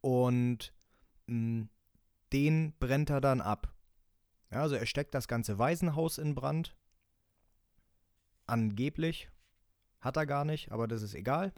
Und 0.00 0.72
mh, 1.26 1.66
den 2.32 2.74
brennt 2.78 3.10
er 3.10 3.20
dann 3.20 3.40
ab. 3.40 3.74
Ja, 4.50 4.62
also 4.62 4.74
er 4.74 4.86
steckt 4.86 5.14
das 5.14 5.28
ganze 5.28 5.58
Waisenhaus 5.58 6.18
in 6.18 6.34
Brand. 6.34 6.76
Angeblich. 8.46 9.30
Hat 10.00 10.16
er 10.16 10.26
gar 10.26 10.44
nicht, 10.44 10.72
aber 10.72 10.88
das 10.88 11.02
ist 11.02 11.14
egal. 11.14 11.52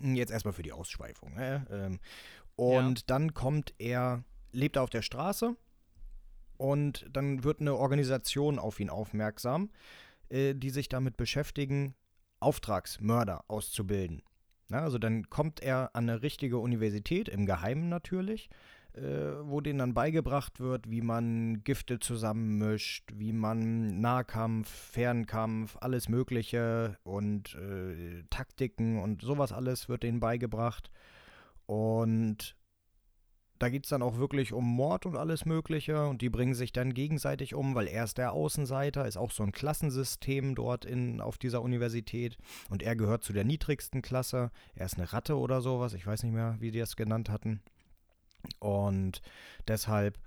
Jetzt 0.00 0.32
erstmal 0.32 0.54
für 0.54 0.62
die 0.62 0.72
Ausschweifung. 0.72 1.34
Ne? 1.34 1.66
Ähm, 1.70 2.00
und 2.56 3.10
dann 3.10 3.34
kommt 3.34 3.74
er, 3.78 4.24
lebt 4.52 4.76
er 4.76 4.82
auf 4.82 4.90
der 4.90 5.02
Straße 5.02 5.56
und 6.56 7.06
dann 7.10 7.44
wird 7.44 7.60
eine 7.60 7.76
Organisation 7.76 8.58
auf 8.58 8.80
ihn 8.80 8.90
aufmerksam, 8.90 9.70
äh, 10.28 10.54
die 10.54 10.70
sich 10.70 10.88
damit 10.88 11.16
beschäftigen, 11.16 11.94
Auftragsmörder 12.40 13.44
auszubilden. 13.48 14.22
Na, 14.68 14.80
also 14.80 14.98
dann 14.98 15.28
kommt 15.28 15.60
er 15.60 15.94
an 15.94 16.08
eine 16.08 16.22
richtige 16.22 16.58
Universität, 16.58 17.28
im 17.28 17.46
Geheimen 17.46 17.88
natürlich, 17.88 18.48
äh, 18.94 19.02
wo 19.44 19.60
denen 19.60 19.78
dann 19.78 19.94
beigebracht 19.94 20.60
wird, 20.60 20.90
wie 20.90 21.00
man 21.00 21.64
Gifte 21.64 21.98
zusammenmischt, 21.98 23.10
wie 23.14 23.32
man 23.32 24.00
Nahkampf, 24.00 24.68
Fernkampf, 24.68 25.76
alles 25.80 26.08
Mögliche 26.08 26.98
und 27.02 27.54
äh, 27.54 28.24
Taktiken 28.28 28.98
und 28.98 29.22
sowas 29.22 29.52
alles 29.52 29.88
wird 29.88 30.02
denen 30.02 30.20
beigebracht. 30.20 30.90
Und 31.66 32.56
da 33.62 33.68
geht 33.68 33.84
es 33.84 33.90
dann 33.90 34.02
auch 34.02 34.18
wirklich 34.18 34.52
um 34.52 34.66
Mord 34.66 35.06
und 35.06 35.16
alles 35.16 35.46
Mögliche 35.46 36.08
und 36.08 36.20
die 36.20 36.30
bringen 36.30 36.54
sich 36.54 36.72
dann 36.72 36.94
gegenseitig 36.94 37.54
um, 37.54 37.76
weil 37.76 37.86
er 37.86 38.04
ist 38.04 38.18
der 38.18 38.32
Außenseiter, 38.32 39.06
ist 39.06 39.16
auch 39.16 39.30
so 39.30 39.44
ein 39.44 39.52
Klassensystem 39.52 40.56
dort 40.56 40.84
in, 40.84 41.20
auf 41.20 41.38
dieser 41.38 41.62
Universität 41.62 42.36
und 42.70 42.82
er 42.82 42.96
gehört 42.96 43.22
zu 43.22 43.32
der 43.32 43.44
niedrigsten 43.44 44.02
Klasse. 44.02 44.50
Er 44.74 44.86
ist 44.86 44.98
eine 44.98 45.12
Ratte 45.12 45.38
oder 45.38 45.60
sowas, 45.60 45.94
ich 45.94 46.04
weiß 46.04 46.24
nicht 46.24 46.32
mehr, 46.32 46.56
wie 46.58 46.72
die 46.72 46.80
das 46.80 46.96
genannt 46.96 47.30
hatten. 47.30 47.62
Und 48.58 49.22
deshalb 49.68 50.18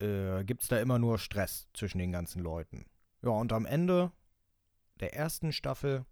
äh, 0.00 0.44
gibt 0.44 0.62
es 0.62 0.68
da 0.68 0.80
immer 0.80 0.98
nur 0.98 1.18
Stress 1.18 1.68
zwischen 1.72 1.98
den 1.98 2.12
ganzen 2.12 2.42
Leuten. 2.42 2.86
Ja, 3.22 3.30
und 3.30 3.52
am 3.52 3.66
Ende 3.66 4.12
der 5.00 5.14
ersten 5.14 5.52
Staffel 5.52 6.04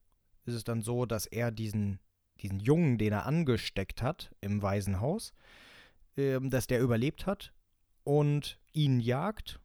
ist 0.45 0.55
es 0.55 0.65
dann 0.65 0.83
so, 0.83 1.07
dass 1.07 1.27
er 1.27 1.51
diesen, 1.51 2.01
diesen 2.41 2.61
Jungen, 2.61 2.99
den 2.99 3.13
er 3.13 3.27
angesteckt 3.27 4.03
hat 4.03 4.35
im 4.41 4.63
Waisenhaus, 4.63 5.33
ähm, 6.17 6.51
dass 6.51 6.67
der 6.67 6.81
überlebt 6.81 7.27
hat 7.27 7.53
und 8.05 8.59
ihn 8.73 9.01
jagt. 9.01 9.61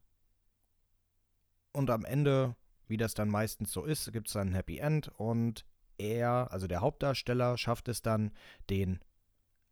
Und 1.72 1.90
am 1.90 2.04
Ende, 2.04 2.56
wie 2.88 2.98
das 2.98 3.14
dann 3.14 3.30
meistens 3.30 3.72
so 3.72 3.86
ist, 3.86 4.12
gibt 4.12 4.28
es 4.28 4.34
dann 4.34 4.50
ein 4.50 4.54
Happy 4.54 4.80
End 4.80 5.08
und 5.18 5.66
er, 5.98 6.52
also 6.52 6.68
der 6.68 6.82
Hauptdarsteller, 6.82 7.58
schafft 7.58 7.88
es 7.88 8.02
dann, 8.02 8.32
den 8.70 9.00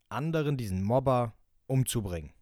anderen, 0.08 0.56
diesen 0.56 0.82
Mobber, 0.82 1.34
umzubringen. 1.70 2.32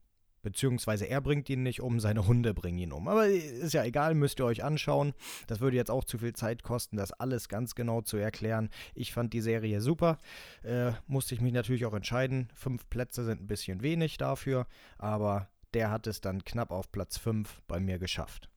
Beziehungsweise 0.43 1.07
er 1.07 1.21
bringt 1.21 1.51
ihn 1.51 1.63
nicht 1.63 1.81
um, 1.81 2.01
seine 2.01 2.27
Hunde 2.27 2.55
bringen 2.55 2.79
ihn 2.79 2.93
um. 2.93 3.09
Aber 3.09 3.27
ist 3.27 3.75
ja 3.75 3.85
egal, 3.85 4.15
müsst 4.15 4.41
ihr 4.41 4.45
euch 4.45 4.63
anschauen. 4.65 5.13
Das 5.47 5.61
würde 5.61 5.77
jetzt 5.77 5.91
auch 5.91 6.05
zu 6.05 6.19
viel 6.19 6.33
Zeit 6.33 6.63
kosten, 6.63 6.97
das 6.97 7.13
alles 7.13 7.49
ganz 7.49 7.75
genau 7.75 8.01
zu 8.03 8.17
erklären. 8.17 8.71
Ich 8.95 9.13
fand 9.13 9.33
die 9.33 9.41
Serie 9.41 9.81
super. 9.81 10.19
Äh, 10.63 10.93
musste 11.07 11.35
ich 11.35 11.41
mich 11.41 11.53
natürlich 11.53 11.87
auch 11.87 11.95
entscheiden. 11.95 12.49
Fünf 12.55 12.89
Plätze 12.89 13.25
sind 13.25 13.43
ein 13.43 13.47
bisschen 13.49 13.83
wenig 13.83 14.17
dafür, 14.17 14.67
aber 14.97 15.49
der 15.75 15.91
hat 15.91 16.07
es 16.07 16.21
dann 16.21 16.45
knapp 16.45 16.71
auf 16.71 16.93
Platz 16.93 17.19
5 17.19 17.63
bei 17.67 17.81
mir 17.81 17.99
geschafft. 17.99 18.49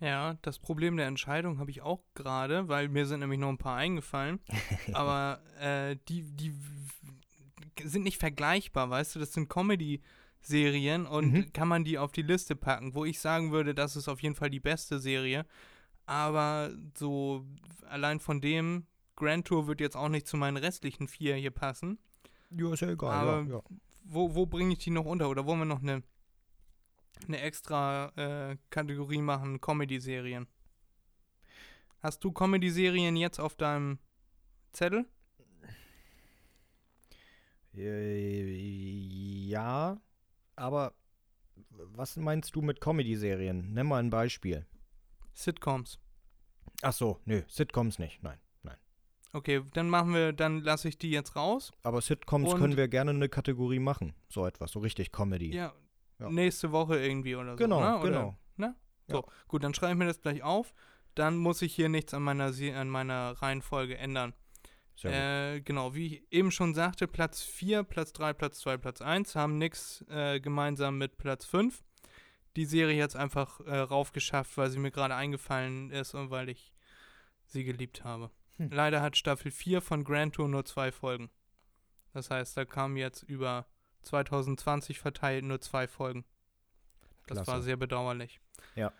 Ja, 0.00 0.34
das 0.42 0.58
Problem 0.58 0.96
der 0.96 1.06
Entscheidung 1.06 1.58
habe 1.58 1.70
ich 1.70 1.82
auch 1.82 2.02
gerade, 2.14 2.68
weil 2.68 2.88
mir 2.88 3.06
sind 3.06 3.20
nämlich 3.20 3.38
noch 3.38 3.48
ein 3.48 3.58
paar 3.58 3.76
eingefallen. 3.76 4.40
aber 4.92 5.40
äh, 5.60 5.96
die, 6.08 6.22
die 6.22 6.54
sind 7.82 8.02
nicht 8.04 8.18
vergleichbar, 8.18 8.90
weißt 8.90 9.14
du? 9.16 9.18
Das 9.18 9.32
sind 9.32 9.48
Serien 10.40 11.06
und 11.06 11.32
Mhm. 11.32 11.52
kann 11.52 11.68
man 11.68 11.84
die 11.84 11.98
auf 11.98 12.12
die 12.12 12.22
Liste 12.22 12.54
packen, 12.54 12.94
wo 12.94 13.04
ich 13.04 13.18
sagen 13.20 13.50
würde, 13.50 13.74
das 13.74 13.96
ist 13.96 14.08
auf 14.08 14.20
jeden 14.22 14.34
Fall 14.34 14.50
die 14.50 14.60
beste 14.60 14.98
Serie. 14.98 15.46
Aber 16.06 16.70
so 16.96 17.46
allein 17.88 18.20
von 18.20 18.40
dem, 18.42 18.86
Grand 19.16 19.46
Tour 19.46 19.66
wird 19.66 19.80
jetzt 19.80 19.96
auch 19.96 20.08
nicht 20.10 20.26
zu 20.26 20.36
meinen 20.36 20.56
restlichen 20.58 21.08
vier 21.08 21.36
hier 21.36 21.50
passen. 21.50 21.98
Ja, 22.50 22.72
ist 22.74 22.80
ja 22.80 22.90
egal. 22.90 23.10
Aber- 23.12 23.48
ja, 23.48 23.56
ja. 23.56 23.62
Wo, 24.06 24.34
wo 24.34 24.44
bringe 24.44 24.74
ich 24.74 24.80
die 24.80 24.90
noch 24.90 25.06
unter? 25.06 25.30
Oder 25.30 25.46
wollen 25.46 25.60
wir 25.60 25.64
noch 25.64 25.80
eine, 25.80 26.02
eine 27.26 27.40
extra 27.40 28.08
äh, 28.16 28.56
Kategorie 28.68 29.22
machen, 29.22 29.62
Comedy-Serien? 29.62 30.46
Hast 32.00 32.22
du 32.22 32.30
Comedy-Serien 32.32 33.16
jetzt 33.16 33.38
auf 33.40 33.54
deinem 33.54 33.98
Zettel? 34.72 35.06
Äh, 37.76 38.44
ja, 39.48 40.00
aber 40.56 40.94
was 41.70 42.16
meinst 42.16 42.54
du 42.56 42.62
mit 42.62 42.80
Comedy-Serien? 42.80 43.72
Nenn 43.72 43.86
mal 43.86 43.98
ein 44.02 44.10
Beispiel. 44.10 44.66
Sitcoms. 45.32 45.98
Ach 46.82 46.92
so, 46.92 47.20
nö, 47.24 47.42
Sitcoms 47.48 47.98
nicht, 47.98 48.22
nein, 48.22 48.38
nein. 48.62 48.76
Okay, 49.32 49.62
dann 49.74 49.88
machen 49.88 50.14
wir, 50.14 50.32
dann 50.32 50.60
lasse 50.62 50.88
ich 50.88 50.98
die 50.98 51.10
jetzt 51.10 51.36
raus. 51.36 51.72
Aber 51.82 52.00
Sitcoms 52.00 52.52
Und- 52.52 52.60
können 52.60 52.76
wir 52.76 52.88
gerne 52.88 53.10
eine 53.10 53.28
Kategorie 53.28 53.78
machen. 53.80 54.14
So 54.28 54.46
etwas, 54.46 54.72
so 54.72 54.80
richtig 54.80 55.12
Comedy. 55.12 55.54
Ja, 55.54 55.72
Ja. 56.20 56.30
nächste 56.30 56.70
Woche 56.72 56.98
irgendwie 56.98 57.34
oder 57.34 57.52
so. 57.52 57.56
Genau, 57.56 57.80
ne? 57.80 57.98
oder, 57.98 58.08
genau. 58.08 58.36
Ne? 58.56 58.76
So, 59.08 59.24
gut, 59.48 59.62
dann 59.64 59.74
schreibe 59.74 59.92
ich 59.92 59.98
mir 59.98 60.06
das 60.06 60.20
gleich 60.20 60.42
auf. 60.42 60.72
Dann 61.14 61.36
muss 61.36 61.62
ich 61.62 61.74
hier 61.74 61.88
nichts 61.88 62.14
an 62.14 62.22
meiner, 62.22 62.46
an 62.46 62.88
meiner 62.88 63.32
Reihenfolge 63.32 63.96
ändern. 63.98 64.32
Äh, 65.02 65.60
genau, 65.60 65.94
wie 65.94 66.06
ich 66.06 66.22
eben 66.30 66.50
schon 66.50 66.74
sagte, 66.74 67.08
Platz 67.08 67.42
4, 67.42 67.82
Platz 67.82 68.12
3, 68.12 68.32
Platz 68.32 68.60
2, 68.60 68.76
Platz 68.76 69.00
1 69.02 69.34
haben 69.34 69.58
nichts 69.58 70.04
äh, 70.08 70.40
gemeinsam 70.40 70.98
mit 70.98 71.18
Platz 71.18 71.44
5. 71.46 71.82
Die 72.56 72.64
Serie 72.64 72.96
jetzt 72.96 73.16
einfach 73.16 73.60
äh, 73.60 73.78
raufgeschafft, 73.78 74.56
weil 74.56 74.70
sie 74.70 74.78
mir 74.78 74.92
gerade 74.92 75.14
eingefallen 75.14 75.90
ist 75.90 76.14
und 76.14 76.30
weil 76.30 76.48
ich 76.48 76.72
sie 77.46 77.64
geliebt 77.64 78.04
habe. 78.04 78.30
Hm. 78.56 78.70
Leider 78.70 79.02
hat 79.02 79.16
Staffel 79.16 79.50
4 79.50 79.80
von 79.80 80.04
Grand 80.04 80.36
Tour 80.36 80.48
nur 80.48 80.64
zwei 80.64 80.92
Folgen. 80.92 81.30
Das 82.12 82.30
heißt, 82.30 82.56
da 82.56 82.64
kamen 82.64 82.96
jetzt 82.96 83.24
über 83.24 83.66
2020 84.02 85.00
verteilt 85.00 85.44
nur 85.44 85.60
zwei 85.60 85.88
Folgen. 85.88 86.24
Das 87.26 87.38
war 87.38 87.44
Klasse. 87.44 87.62
sehr 87.62 87.76
bedauerlich. 87.76 88.40
Ja. 88.76 88.92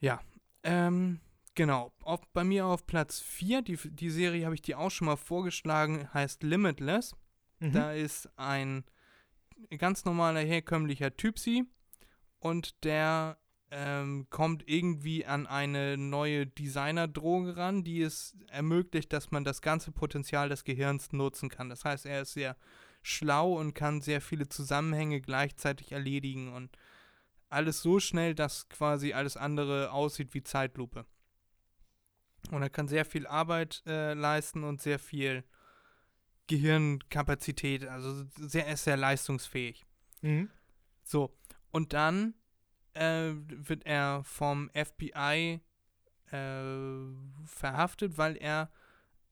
Ja. 0.00 0.20
Ähm, 0.62 1.20
genau. 1.54 1.92
Auf, 2.02 2.20
bei 2.32 2.44
mir 2.44 2.66
auf 2.66 2.86
Platz 2.86 3.20
4, 3.20 3.62
die, 3.62 3.76
die 3.76 4.10
Serie 4.10 4.44
habe 4.44 4.54
ich 4.54 4.62
dir 4.62 4.78
auch 4.78 4.90
schon 4.90 5.06
mal 5.06 5.16
vorgeschlagen, 5.16 6.08
heißt 6.12 6.42
Limitless. 6.42 7.14
Mhm. 7.60 7.72
Da 7.72 7.92
ist 7.92 8.28
ein 8.36 8.84
ganz 9.78 10.04
normaler, 10.04 10.40
herkömmlicher 10.40 11.16
Typsi 11.16 11.64
und 12.38 12.84
der 12.84 13.38
ähm, 13.70 14.26
kommt 14.30 14.64
irgendwie 14.66 15.24
an 15.26 15.46
eine 15.46 15.96
neue 15.96 16.46
Designerdroge 16.46 17.56
ran, 17.56 17.84
die 17.84 18.02
es 18.02 18.34
ermöglicht, 18.48 19.12
dass 19.12 19.30
man 19.30 19.44
das 19.44 19.62
ganze 19.62 19.92
Potenzial 19.92 20.48
des 20.48 20.64
Gehirns 20.64 21.12
nutzen 21.12 21.48
kann. 21.48 21.68
Das 21.68 21.84
heißt, 21.84 22.06
er 22.06 22.22
ist 22.22 22.32
sehr 22.32 22.56
schlau 23.02 23.58
und 23.58 23.74
kann 23.74 24.00
sehr 24.00 24.20
viele 24.20 24.48
Zusammenhänge 24.48 25.20
gleichzeitig 25.20 25.92
erledigen 25.92 26.52
und 26.52 26.76
alles 27.48 27.82
so 27.82 28.00
schnell, 28.00 28.34
dass 28.34 28.68
quasi 28.68 29.12
alles 29.12 29.36
andere 29.36 29.92
aussieht 29.92 30.34
wie 30.34 30.42
Zeitlupe. 30.42 31.06
Und 32.50 32.62
er 32.62 32.70
kann 32.70 32.88
sehr 32.88 33.04
viel 33.04 33.26
Arbeit 33.26 33.82
äh, 33.86 34.14
leisten 34.14 34.64
und 34.64 34.80
sehr 34.80 34.98
viel 34.98 35.44
Gehirnkapazität, 36.46 37.86
also 37.86 38.24
sehr, 38.36 38.66
er 38.66 38.74
ist 38.74 38.84
sehr 38.84 38.96
leistungsfähig. 38.96 39.84
Mhm. 40.20 40.50
So, 41.04 41.36
und 41.70 41.92
dann 41.92 42.34
äh, 42.94 43.30
wird 43.34 43.86
er 43.86 44.24
vom 44.24 44.68
FBI 44.74 45.60
äh, 46.32 46.68
verhaftet, 47.44 48.18
weil 48.18 48.36
er 48.36 48.70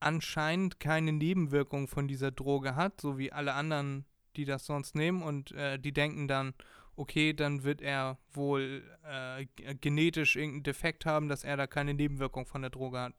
anscheinend 0.01 0.79
keine 0.79 1.13
Nebenwirkungen 1.13 1.89
von 1.89 2.07
dieser 2.07 2.31
Droge 2.31 2.77
hat, 2.77 3.01
so 3.01 3.19
wie 3.19 3.33
alle 3.33 3.55
anderen, 3.55 4.05
die 4.37 4.45
das 4.45 4.67
sonst 4.67 4.95
nehmen. 4.95 5.23
Und 5.23 5.53
äh, 5.53 5.79
die 5.79 5.93
denken 5.93 6.29
dann, 6.29 6.55
okay, 6.99 7.33
dann 7.33 7.65
wird 7.65 7.81
er 7.81 8.19
wohl 8.33 8.83
äh, 9.05 9.47
g- 9.57 9.75
genetisch 9.81 10.37
irgendeinen 10.37 10.65
Defekt 10.65 11.07
haben, 11.07 11.29
dass 11.29 11.45
er 11.45 11.57
da 11.57 11.67
keine 11.67 11.95
Nebenwirkung 11.95 12.47
von 12.47 12.63
der 12.63 12.71
Droge 12.71 13.01
hat. 13.01 13.15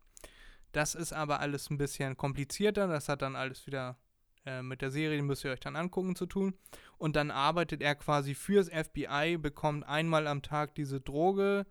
Das 0.72 0.95
ist 0.95 1.14
aber 1.14 1.39
alles 1.39 1.69
ein 1.69 1.77
bisschen 1.77 2.15
komplizierter. 2.18 2.88
Das 2.88 3.10
hat 3.10 3.22
dann 3.22 3.35
alles 3.35 3.65
wieder 3.65 3.97
äh, 4.45 4.61
mit 4.61 4.81
der 4.81 4.91
Serie, 4.91 5.18
die 5.18 5.23
müsst 5.23 5.43
ihr 5.43 5.51
euch 5.51 5.60
dann 5.60 5.76
angucken, 5.76 6.15
zu 6.15 6.26
tun. 6.26 6.53
Und 6.97 7.15
dann 7.15 7.31
arbeitet 7.31 7.81
er 7.81 7.95
quasi 7.95 8.35
fürs 8.35 8.69
FBI, 8.69 9.38
bekommt 9.38 9.85
einmal 9.88 10.27
am 10.27 10.41
Tag 10.41 10.76
diese 10.76 11.01
Droge, 11.01 11.65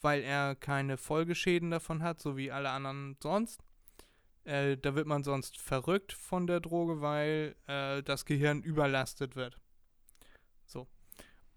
weil 0.00 0.22
er 0.22 0.54
keine 0.54 0.96
Folgeschäden 0.96 1.70
davon 1.70 2.02
hat, 2.02 2.20
so 2.20 2.36
wie 2.36 2.50
alle 2.50 2.70
anderen 2.70 3.16
sonst. 3.22 3.62
Äh, 4.44 4.78
da 4.78 4.94
wird 4.94 5.06
man 5.06 5.22
sonst 5.22 5.58
verrückt 5.58 6.14
von 6.14 6.46
der 6.46 6.60
Droge, 6.60 7.02
weil 7.02 7.56
äh, 7.66 8.02
das 8.02 8.24
Gehirn 8.24 8.62
überlastet 8.62 9.36
wird. 9.36 9.59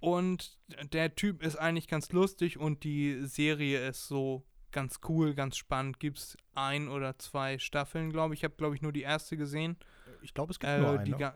Und 0.03 0.57
der 0.91 1.15
Typ 1.15 1.41
ist 1.41 1.55
eigentlich 1.55 1.88
ganz 1.88 2.11
lustig 2.11 2.57
und 2.59 2.84
die 2.84 3.25
Serie 3.25 3.88
ist 3.88 4.05
so 4.09 4.43
ganz 4.71 4.99
cool, 5.07 5.34
ganz 5.34 5.55
spannend. 5.55 6.01
Gibt 6.01 6.17
es 6.17 6.38
ein 6.55 6.89
oder 6.89 7.17
zwei 7.19 7.57
Staffeln, 7.57 8.11
glaube 8.11 8.34
ich. 8.34 8.41
Ich 8.41 8.43
habe, 8.43 8.55
glaube 8.55 8.75
ich, 8.75 8.81
nur 8.81 8.91
die 8.91 9.03
erste 9.03 9.38
gesehen. 9.38 9.77
Ich 10.21 10.34
glaube, 10.34 10.51
es 10.51 10.59
gibt 10.59 10.69
Äh, 10.73 10.80
nur 10.81 10.97
die 10.97 11.13
eine. 11.13 11.17
ga- 11.17 11.35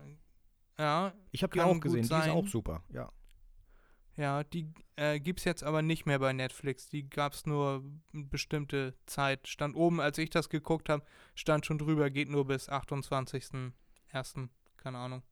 ja, 0.78 1.14
Ich 1.30 1.42
habe 1.42 1.54
die 1.54 1.62
auch 1.62 1.80
gesehen, 1.80 2.00
die 2.00 2.00
ist 2.02 2.08
sein. 2.08 2.30
auch 2.30 2.46
super. 2.46 2.84
Ja. 2.92 3.10
Ja, 4.18 4.44
die 4.44 4.70
äh, 4.96 5.18
gibt 5.18 5.38
es 5.38 5.44
jetzt 5.46 5.62
aber 5.64 5.80
nicht 5.80 6.04
mehr 6.04 6.18
bei 6.18 6.34
Netflix. 6.34 6.90
Die 6.90 7.08
gab 7.08 7.32
es 7.32 7.46
nur 7.46 7.82
eine 8.12 8.24
bestimmte 8.24 8.94
Zeit. 9.06 9.48
Stand 9.48 9.76
oben, 9.76 9.98
als 10.00 10.18
ich 10.18 10.28
das 10.28 10.50
geguckt 10.50 10.90
habe, 10.90 11.04
stand 11.34 11.64
schon 11.64 11.78
drüber, 11.78 12.10
geht 12.10 12.28
nur 12.28 12.46
bis 12.46 12.68
28.01. 12.68 14.48
Keine 14.76 14.98
Ahnung. 14.98 15.22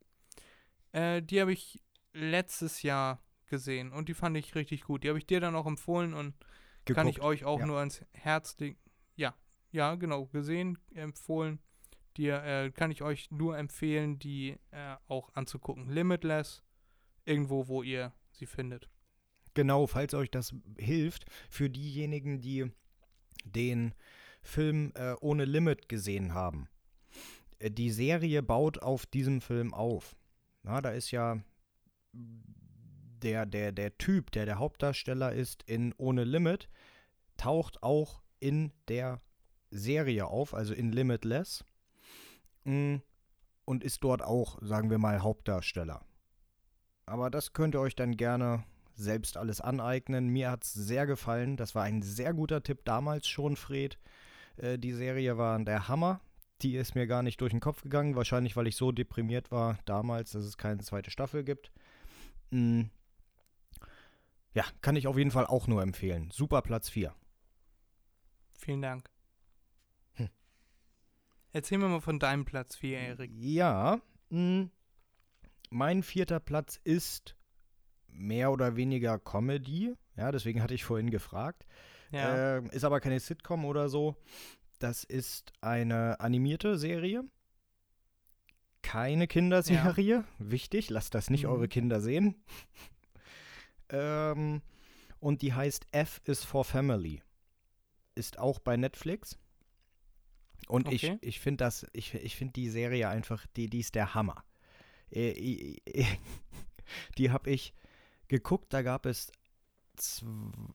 Äh, 0.93 1.21
die 1.23 1.39
habe 1.41 1.53
ich 1.53 1.83
letztes 2.15 2.81
Jahr 2.83 3.21
gesehen 3.47 3.93
und 3.93 4.09
die 4.09 4.15
fand 4.15 4.37
ich 4.37 4.55
richtig 4.55 4.83
gut. 4.83 5.05
Die 5.05 5.09
habe 5.09 5.19
ich 5.19 5.27
dir 5.27 5.41
dann 5.41 5.55
auch 5.55 5.67
empfohlen 5.67 6.15
und 6.15 6.35
kann 6.85 7.09
ich 7.09 7.17
Geguckt. 7.17 7.33
euch 7.33 7.45
auch 7.45 7.61
ja. 7.61 7.67
nur 7.67 7.79
ans 7.79 8.05
Herz 8.13 8.57
legen. 8.59 8.79
Ja, 9.17 9.35
ja, 9.71 9.95
genau, 9.95 10.27
gesehen, 10.27 10.79
empfohlen. 10.95 11.59
Die 12.17 12.29
äh, 12.29 12.71
kann 12.71 12.91
ich 12.91 13.03
euch 13.03 13.31
nur 13.31 13.59
empfehlen, 13.59 14.19
die 14.19 14.57
äh, 14.71 14.97
auch 15.09 15.35
anzugucken. 15.35 15.91
Limitless, 15.91 16.63
irgendwo, 17.25 17.69
wo 17.69 17.83
ihr 17.83 18.13
sie 18.33 18.47
findet. 18.47 18.89
Genau, 19.55 19.87
falls 19.87 20.15
euch 20.15 20.31
das 20.31 20.55
hilft, 20.79 21.27
für 21.51 21.69
diejenigen, 21.69 22.41
die 22.41 22.71
den 23.45 23.95
Film 24.43 24.93
äh, 24.95 25.15
ohne 25.21 25.45
Limit 25.45 25.89
gesehen 25.89 26.35
haben. 26.35 26.69
Äh, 27.59 27.71
die 27.71 27.91
Serie 27.91 28.43
baut 28.43 28.83
auf 28.83 29.07
diesem 29.07 29.41
Film 29.41 29.75
auf. 29.75 30.17
Na, 30.63 30.81
da 30.81 30.91
ist 30.91 31.11
ja 31.11 31.43
der, 33.23 33.47
der, 33.47 33.73
der 33.73 33.97
Typ, 33.99 34.31
der 34.33 34.47
der 34.47 34.59
Hauptdarsteller 34.59 35.33
ist 35.33 35.63
in 35.65 35.95
Ohne 35.97 36.25
Limit, 36.25 36.69
taucht 37.37 37.83
auch 37.83 38.23
in 38.41 38.73
der 38.89 39.21
Serie 39.71 40.27
auf, 40.27 40.55
also 40.55 40.75
in 40.75 40.93
Limitless. 40.93 41.65
Mm, 42.65 42.97
Und 43.65 43.83
ist 43.83 44.03
dort 44.05 44.23
auch, 44.23 44.59
sagen 44.63 44.91
wir 44.91 44.99
mal, 44.99 45.23
Hauptdarsteller. 45.23 46.05
Aber 47.07 47.31
das 47.31 47.53
könnt 47.53 47.75
ihr 47.75 47.81
euch 47.81 47.97
dann 47.97 48.17
gerne 48.17 48.65
selbst 48.95 49.37
alles 49.37 49.61
aneignen. 49.61 50.29
Mir 50.29 50.51
hat 50.51 50.65
es 50.65 50.73
sehr 50.73 51.07
gefallen. 51.07 51.57
Das 51.57 51.75
war 51.75 51.85
ein 51.85 52.03
sehr 52.03 52.33
guter 52.35 52.63
Tipp 52.63 52.85
damals 52.85 53.29
schon, 53.29 53.57
Fred. 53.57 53.99
Äh, 54.57 54.79
die 54.79 54.93
Serie 54.93 55.39
war 55.39 55.59
der 55.63 55.89
Hammer. 55.89 56.21
Die 56.63 56.77
ist 56.77 56.95
mir 56.95 57.07
gar 57.07 57.23
nicht 57.23 57.41
durch 57.41 57.53
den 57.53 57.61
Kopf 57.61 57.83
gegangen. 57.83 58.17
Wahrscheinlich, 58.17 58.57
weil 58.57 58.67
ich 58.67 58.77
so 58.77 58.91
deprimiert 58.91 59.51
war 59.51 59.79
damals, 59.85 60.33
dass 60.33 60.45
es 60.45 60.57
keine 60.57 60.83
zweite 60.83 61.11
Staffel 61.11 61.45
gibt. 61.45 61.71
Mm. 62.51 62.85
Ja, 64.57 64.65
kann 64.81 64.97
ich 64.97 65.07
auf 65.07 65.19
jeden 65.19 65.31
Fall 65.31 65.47
auch 65.47 65.67
nur 65.67 65.83
empfehlen. 65.83 66.31
Super 66.31 66.63
Platz 66.63 66.89
4. 66.89 67.15
Vielen 68.59 68.81
Dank. 68.81 69.11
Hm. 70.15 70.31
Erzähl 71.53 71.77
mir 71.77 71.89
mal 71.89 72.01
von 72.01 72.19
deinem 72.19 72.47
Platz 72.47 72.75
4, 72.77 72.99
Erik. 72.99 73.31
Ja, 73.35 74.01
mh, 74.31 74.71
mein 75.69 76.03
vierter 76.03 76.41
Platz 76.41 76.81
ist 76.85 77.37
mehr 78.09 78.51
oder 78.51 78.77
weniger 78.77 79.19
Comedy. 79.19 79.95
Ja, 80.17 80.33
deswegen 80.33 80.63
hatte 80.63 80.73
ich 80.73 80.85
vorhin 80.85 81.11
gefragt. 81.11 81.67
Ja. 82.11 82.57
Ähm, 82.57 82.71
ist 82.71 82.85
aber 82.85 83.01
keine 83.01 83.21
Sitcom 83.21 83.67
oder 83.67 83.91
so. 83.91 84.17
Das 84.79 85.05
ist 85.05 85.53
eine 85.61 86.19
animierte 86.21 86.79
Serie. 86.79 87.25
Keine 88.81 89.27
Kinderserie. 89.27 90.25
Wichtig, 90.39 90.89
lasst 90.89 91.15
das 91.15 91.29
nicht 91.29 91.45
Mhm. 91.45 91.51
eure 91.51 91.69
Kinder 91.69 92.01
sehen. 92.01 92.43
Ähm, 93.91 94.63
und 95.21 95.43
die 95.43 95.53
heißt 95.55 95.87
F 95.93 96.21
is 96.25 96.45
for 96.45 96.65
Family. 96.65 97.23
Ist 98.15 98.39
auch 98.39 98.59
bei 98.59 98.77
Netflix. 98.77 99.39
Und 100.69 100.89
Okay. 100.89 101.19
ich, 101.21 101.29
ich 101.29 101.41
finde 101.41 101.65
das, 101.65 101.87
ich, 101.93 102.15
ich 102.15 102.37
finde 102.37 102.53
die 102.55 102.71
Serie 102.71 103.09
einfach, 103.09 103.47
die, 103.57 103.69
die 103.69 103.81
ist 103.81 103.95
der 103.95 104.15
Hammer. 104.15 104.45
Äh, 105.11 105.77
die 107.19 107.31
habe 107.31 107.51
ich 107.51 107.75
geguckt, 108.29 108.73
da 108.73 108.83
gab 108.83 109.07
es 109.07 109.31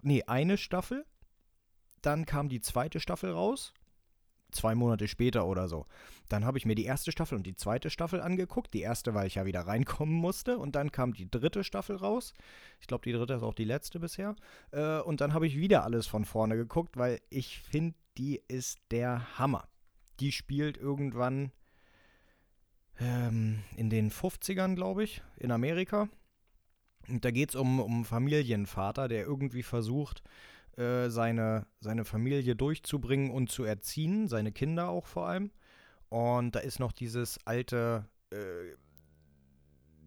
nee, 0.02 0.24
eine 0.24 0.58
Staffel, 0.58 1.06
dann 2.02 2.26
kam 2.26 2.50
die 2.50 2.62
zweite 2.62 3.00
Staffel 3.00 3.32
raus, 3.32 3.74
zwei 4.52 4.76
Monate 4.76 5.08
später 5.08 5.46
oder 5.46 5.68
so. 5.68 5.86
Dann 6.30 6.46
habe 6.46 6.58
ich 6.58 6.66
mir 6.66 6.76
die 6.76 6.86
erste 6.86 7.12
Staffel 7.12 7.38
und 7.38 7.46
die 7.46 7.56
zweite 7.56 7.90
Staffel 7.90 8.22
angeguckt. 8.22 8.74
Die 8.74 8.82
erste, 8.82 9.14
weil 9.14 9.28
ich 9.28 9.36
ja 9.36 9.46
wieder 9.46 9.62
reinkommen 9.62 10.16
musste. 10.16 10.58
Und 10.58 10.76
dann 10.76 10.92
kam 10.92 11.14
die 11.14 11.30
dritte 11.30 11.64
Staffel 11.64 11.96
raus. 11.96 12.34
Ich 12.80 12.88
glaube, 12.88 13.04
die 13.04 13.12
dritte 13.12 13.34
ist 13.34 13.44
auch 13.44 13.54
die 13.54 13.66
letzte 13.66 14.00
bisher. 14.00 14.36
Äh, 14.72 15.00
und 15.00 15.22
dann 15.22 15.34
habe 15.34 15.48
ich 15.48 15.58
wieder 15.58 15.84
alles 15.84 16.08
von 16.08 16.26
vorne 16.26 16.56
geguckt, 16.56 16.98
weil 16.98 17.20
ich 17.30 17.60
finde, 17.60 17.96
die 18.18 18.42
ist 18.48 18.80
der 18.92 19.38
Hammer. 19.38 19.68
Die 20.20 20.32
spielt 20.32 20.78
irgendwann 20.78 21.52
ähm, 23.00 23.64
in 23.76 23.90
den 23.90 24.12
50ern, 24.12 24.76
glaube 24.76 25.04
ich, 25.04 25.22
in 25.38 25.52
Amerika. 25.52 26.08
Und 27.08 27.26
da 27.26 27.32
geht 27.32 27.50
es 27.50 27.56
um, 27.56 27.80
um 27.80 28.06
Familienvater, 28.06 29.08
der 29.08 29.26
irgendwie 29.26 29.64
versucht, 29.64 30.24
äh, 30.78 31.10
seine, 31.10 31.68
seine 31.80 32.06
Familie 32.06 32.56
durchzubringen 32.56 33.32
und 33.32 33.50
zu 33.50 33.64
erziehen, 33.64 34.28
seine 34.28 34.52
Kinder 34.52 34.90
auch 34.90 35.06
vor 35.06 35.28
allem. 35.28 35.52
Und 36.10 36.56
da 36.56 36.60
ist 36.60 36.80
noch 36.80 36.92
dieses 36.92 37.40
alte, 37.46 38.06
äh, 38.32 38.76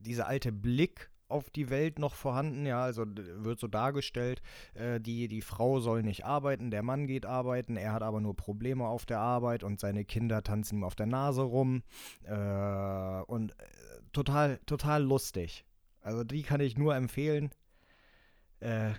dieser 0.00 0.26
alte 0.26 0.52
Blick 0.52 1.10
auf 1.28 1.50
die 1.50 1.70
Welt 1.70 1.98
noch 1.98 2.14
vorhanden, 2.14 2.66
ja, 2.66 2.82
also 2.82 3.04
wird 3.06 3.58
so 3.58 3.66
dargestellt, 3.66 4.42
äh, 4.74 5.00
die, 5.00 5.28
die 5.28 5.42
Frau 5.42 5.80
soll 5.80 6.02
nicht 6.02 6.24
arbeiten, 6.24 6.70
der 6.70 6.82
Mann 6.82 7.06
geht 7.06 7.26
arbeiten, 7.26 7.76
er 7.76 7.92
hat 7.92 8.02
aber 8.02 8.20
nur 8.20 8.36
Probleme 8.36 8.86
auf 8.86 9.06
der 9.06 9.18
Arbeit 9.18 9.64
und 9.64 9.80
seine 9.80 10.04
Kinder 10.04 10.42
tanzen 10.42 10.78
ihm 10.78 10.84
auf 10.84 10.94
der 10.94 11.06
Nase 11.06 11.42
rum 11.42 11.82
äh, 12.24 13.22
und 13.26 13.52
äh, 13.52 13.64
total, 14.12 14.58
total 14.66 15.02
lustig. 15.02 15.64
Also 16.02 16.22
die 16.22 16.42
kann 16.42 16.60
ich 16.60 16.76
nur 16.76 16.94
empfehlen. 16.94 17.50
Äh, 18.60 18.92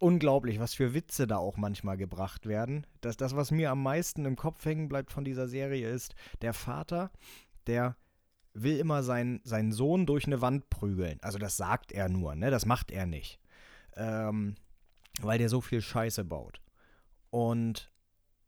unglaublich, 0.00 0.58
was 0.58 0.74
für 0.74 0.94
Witze 0.94 1.26
da 1.26 1.36
auch 1.36 1.56
manchmal 1.56 1.96
gebracht 1.96 2.46
werden. 2.46 2.86
Das, 3.00 3.16
das, 3.16 3.36
was 3.36 3.50
mir 3.50 3.70
am 3.70 3.82
meisten 3.82 4.24
im 4.24 4.36
Kopf 4.36 4.64
hängen 4.64 4.88
bleibt 4.88 5.12
von 5.12 5.24
dieser 5.24 5.46
Serie, 5.46 5.88
ist 5.88 6.14
der 6.42 6.54
Vater, 6.54 7.10
der 7.66 7.96
will 8.52 8.78
immer 8.78 9.02
seinen, 9.02 9.40
seinen 9.44 9.72
Sohn 9.72 10.06
durch 10.06 10.26
eine 10.26 10.40
Wand 10.40 10.70
prügeln. 10.70 11.18
Also 11.22 11.38
das 11.38 11.56
sagt 11.56 11.92
er 11.92 12.08
nur, 12.08 12.34
ne? 12.34 12.50
Das 12.50 12.66
macht 12.66 12.90
er 12.90 13.06
nicht. 13.06 13.38
Ähm, 13.96 14.56
weil 15.20 15.38
der 15.38 15.48
so 15.48 15.60
viel 15.60 15.80
Scheiße 15.80 16.24
baut. 16.24 16.60
Und 17.30 17.92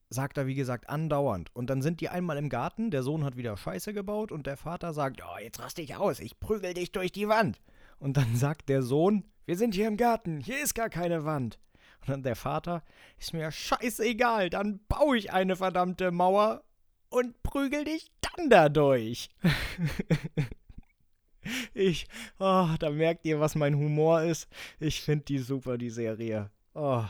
sagt 0.09 0.39
er, 0.39 0.47
wie 0.47 0.55
gesagt, 0.55 0.89
andauernd. 0.89 1.55
Und 1.55 1.71
dann 1.71 1.83
sind 1.83 2.01
die 2.01 2.09
einmal 2.09 2.37
im 2.37 2.49
Garten, 2.49 2.91
der 2.91 3.03
Sohn 3.03 3.25
hat 3.25 3.37
wieder 3.37 3.57
Scheiße 3.57 3.93
gebaut 3.93 4.33
und 4.33 4.47
der 4.47 4.57
Vater 4.57 4.93
sagt, 4.93 5.23
oh, 5.23 5.39
jetzt 5.41 5.61
raste 5.61 5.83
ich 5.83 5.97
aus, 5.97 6.21
ich 6.21 6.39
prügel 6.41 6.75
dich 6.75 6.93
durch 6.93 7.13
die 7.13 7.29
Wand. 7.29 7.61
Und 7.99 8.17
dann 8.17 8.37
sagt 8.37 8.69
der 8.69 8.83
Sohn, 8.83 9.25
wir 9.47 9.57
sind 9.57 9.75
hier 9.75 9.89
im 9.89 9.97
Garten, 9.97 10.41
hier 10.41 10.63
ist 10.63 10.75
gar 10.75 10.89
keine 10.89 11.25
Wand. 11.25 11.59
Und 12.01 12.09
dann 12.09 12.23
der 12.23 12.37
Vater, 12.37 12.83
ist 13.19 13.33
mir 13.33 13.51
scheißegal, 13.51 14.51
dann 14.51 14.81
baue 14.89 15.17
ich 15.17 15.33
eine 15.33 15.57
verdammte 15.57 16.11
Mauer 16.11 16.65
und 17.11 17.43
prügel 17.43 17.85
dich 17.85 18.11
dann 18.21 18.51
dadurch. 18.51 19.31
ich, 21.75 22.07
oh, 22.39 22.69
da 22.79 22.91
merkt 22.91 23.27
ihr, 23.27 23.39
was 23.39 23.55
mein 23.55 23.77
Humor 23.77 24.23
ist. 24.23 24.49
Ich 24.81 25.03
finde 25.03 25.27
die 25.27 25.39
super, 25.39 25.79
die 25.79 25.91
Serie. 25.91 26.51
Oh. 26.75 27.05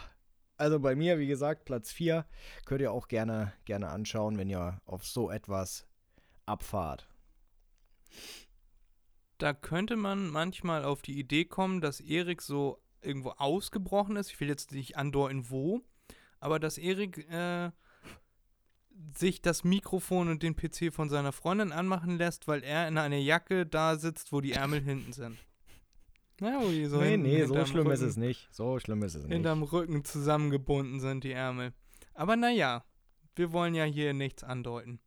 Also 0.56 0.78
bei 0.78 0.94
mir, 0.94 1.18
wie 1.18 1.26
gesagt, 1.26 1.64
Platz 1.64 1.90
4. 1.90 2.26
Könnt 2.66 2.82
ihr 2.82 2.92
auch 2.92 3.08
gerne, 3.08 3.52
gerne 3.64 3.88
anschauen, 3.88 4.38
wenn 4.38 4.48
ihr 4.48 4.80
auf 4.84 5.06
so 5.06 5.30
etwas 5.30 5.86
abfahrt. 6.46 7.08
Da 9.42 9.52
könnte 9.52 9.96
man 9.96 10.30
manchmal 10.30 10.84
auf 10.84 11.02
die 11.02 11.18
Idee 11.18 11.44
kommen, 11.44 11.80
dass 11.80 11.98
Erik 11.98 12.40
so 12.42 12.80
irgendwo 13.00 13.30
ausgebrochen 13.30 14.14
ist. 14.14 14.30
Ich 14.30 14.38
will 14.38 14.46
jetzt 14.46 14.70
nicht 14.70 14.96
andeuten, 14.96 15.50
wo. 15.50 15.80
Aber 16.38 16.60
dass 16.60 16.78
Erik 16.78 17.28
äh, 17.28 17.72
sich 19.16 19.42
das 19.42 19.64
Mikrofon 19.64 20.28
und 20.28 20.44
den 20.44 20.54
PC 20.54 20.94
von 20.94 21.08
seiner 21.08 21.32
Freundin 21.32 21.72
anmachen 21.72 22.18
lässt, 22.18 22.46
weil 22.46 22.62
er 22.62 22.86
in 22.86 22.96
einer 22.96 23.16
Jacke 23.16 23.66
da 23.66 23.96
sitzt, 23.96 24.30
wo 24.30 24.40
die 24.40 24.52
Ärmel 24.52 24.80
hinten 24.84 25.12
sind. 25.12 25.38
Ja, 26.40 26.60
wo 26.62 26.68
die 26.68 26.86
so 26.86 27.00
nee, 27.00 27.10
hinten, 27.10 27.26
nee, 27.26 27.44
so 27.44 27.66
schlimm 27.66 27.90
ist 27.90 27.98
Rücken- 28.00 28.10
es 28.10 28.16
nicht. 28.16 28.48
So 28.52 28.78
schlimm 28.78 29.02
ist 29.02 29.16
es 29.16 29.24
nicht. 29.24 29.32
Hinterm 29.32 29.64
Rücken 29.64 30.04
zusammengebunden 30.04 31.00
sind 31.00 31.24
die 31.24 31.32
Ärmel. 31.32 31.72
Aber 32.14 32.36
naja, 32.36 32.84
wir 33.34 33.50
wollen 33.50 33.74
ja 33.74 33.82
hier 33.82 34.14
nichts 34.14 34.44
andeuten. 34.44 35.00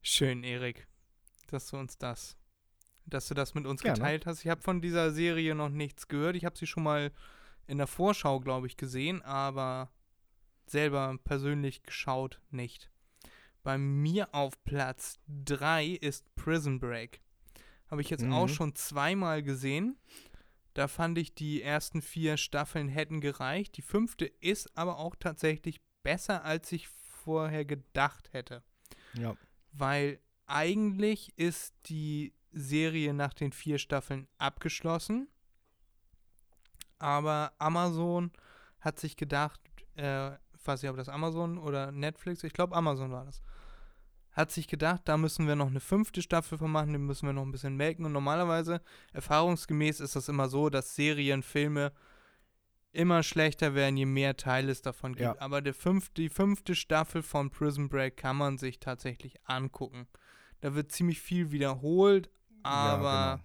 Schön, 0.00 0.42
Erik, 0.42 0.88
dass 1.46 1.68
du 1.68 1.76
uns 1.76 1.98
das, 1.98 2.36
dass 3.14 3.28
du 3.28 3.34
das 3.34 3.54
mit 3.54 3.66
uns 3.66 3.82
Gerne. 3.82 3.98
geteilt 3.98 4.26
hast. 4.26 4.44
Ich 4.44 4.50
habe 4.50 4.62
von 4.62 4.80
dieser 4.80 5.12
Serie 5.12 5.54
noch 5.54 5.68
nichts 5.68 6.08
gehört. 6.08 6.36
Ich 6.36 6.44
habe 6.44 6.56
sie 6.56 6.66
schon 6.66 6.82
mal 6.82 7.12
in 7.66 7.78
der 7.78 7.86
Vorschau, 7.86 8.40
glaube 8.40 8.66
ich, 8.66 8.76
gesehen, 8.76 9.22
aber 9.22 9.90
selber 10.66 11.16
persönlich 11.24 11.82
geschaut 11.82 12.40
nicht. 12.50 12.90
Bei 13.62 13.78
mir 13.78 14.34
auf 14.34 14.62
Platz 14.64 15.18
3 15.28 15.86
ist 15.86 16.34
Prison 16.34 16.80
Break. 16.80 17.20
Habe 17.90 18.00
ich 18.02 18.10
jetzt 18.10 18.24
auch 18.24 18.48
Mhm. 18.48 18.52
schon 18.52 18.74
zweimal 18.74 19.42
gesehen. 19.42 19.98
Da 20.74 20.88
fand 20.88 21.18
ich, 21.18 21.34
die 21.34 21.62
ersten 21.62 22.00
vier 22.00 22.38
Staffeln 22.38 22.88
hätten 22.88 23.20
gereicht. 23.20 23.76
Die 23.76 23.82
fünfte 23.82 24.24
ist 24.24 24.76
aber 24.76 24.98
auch 24.98 25.14
tatsächlich 25.16 25.80
besser, 26.02 26.44
als 26.44 26.72
ich 26.72 26.88
vorher 26.88 27.64
gedacht 27.64 28.32
hätte. 28.32 28.62
Ja. 29.14 29.36
Weil 29.72 30.18
eigentlich 30.46 31.32
ist 31.38 31.74
die 31.86 32.32
Serie 32.52 33.14
nach 33.14 33.34
den 33.34 33.52
vier 33.52 33.78
Staffeln 33.78 34.28
abgeschlossen. 34.38 35.28
Aber 36.98 37.52
Amazon 37.58 38.30
hat 38.80 39.00
sich 39.00 39.16
gedacht, 39.16 39.60
äh, 39.96 40.34
ich 40.34 40.66
weiß 40.66 40.82
nicht, 40.82 40.90
ob 40.90 40.96
das 40.96 41.08
Amazon 41.08 41.58
oder 41.58 41.90
Netflix, 41.90 42.44
ich 42.44 42.52
glaube 42.52 42.76
Amazon 42.76 43.10
war 43.10 43.24
das, 43.24 43.42
hat 44.32 44.50
sich 44.50 44.68
gedacht, 44.68 45.02
da 45.04 45.16
müssen 45.16 45.46
wir 45.46 45.56
noch 45.56 45.66
eine 45.66 45.80
fünfte 45.80 46.22
Staffel 46.22 46.56
von 46.58 46.70
machen, 46.70 46.92
den 46.92 47.04
müssen 47.04 47.26
wir 47.26 47.32
noch 47.32 47.42
ein 47.42 47.52
bisschen 47.52 47.76
melken. 47.76 48.04
Und 48.04 48.12
normalerweise, 48.12 48.80
erfahrungsgemäß, 49.12 50.00
ist 50.00 50.16
das 50.16 50.28
immer 50.28 50.48
so, 50.48 50.70
dass 50.70 50.94
Serien, 50.94 51.42
Filme 51.42 51.92
immer 52.92 53.22
schlechter 53.22 53.74
werden, 53.74 53.96
je 53.96 54.06
mehr 54.06 54.36
Teile 54.36 54.70
es 54.70 54.82
davon 54.82 55.12
gibt. 55.12 55.22
Ja. 55.22 55.40
Aber 55.40 55.60
der 55.60 55.74
fünfte, 55.74 56.22
die 56.22 56.28
fünfte 56.28 56.74
Staffel 56.74 57.22
von 57.22 57.50
Prison 57.50 57.88
Break 57.88 58.16
kann 58.16 58.36
man 58.36 58.58
sich 58.58 58.80
tatsächlich 58.80 59.36
angucken. 59.44 60.06
Da 60.60 60.74
wird 60.74 60.92
ziemlich 60.92 61.20
viel 61.20 61.50
wiederholt, 61.50 62.30
aber 62.62 63.40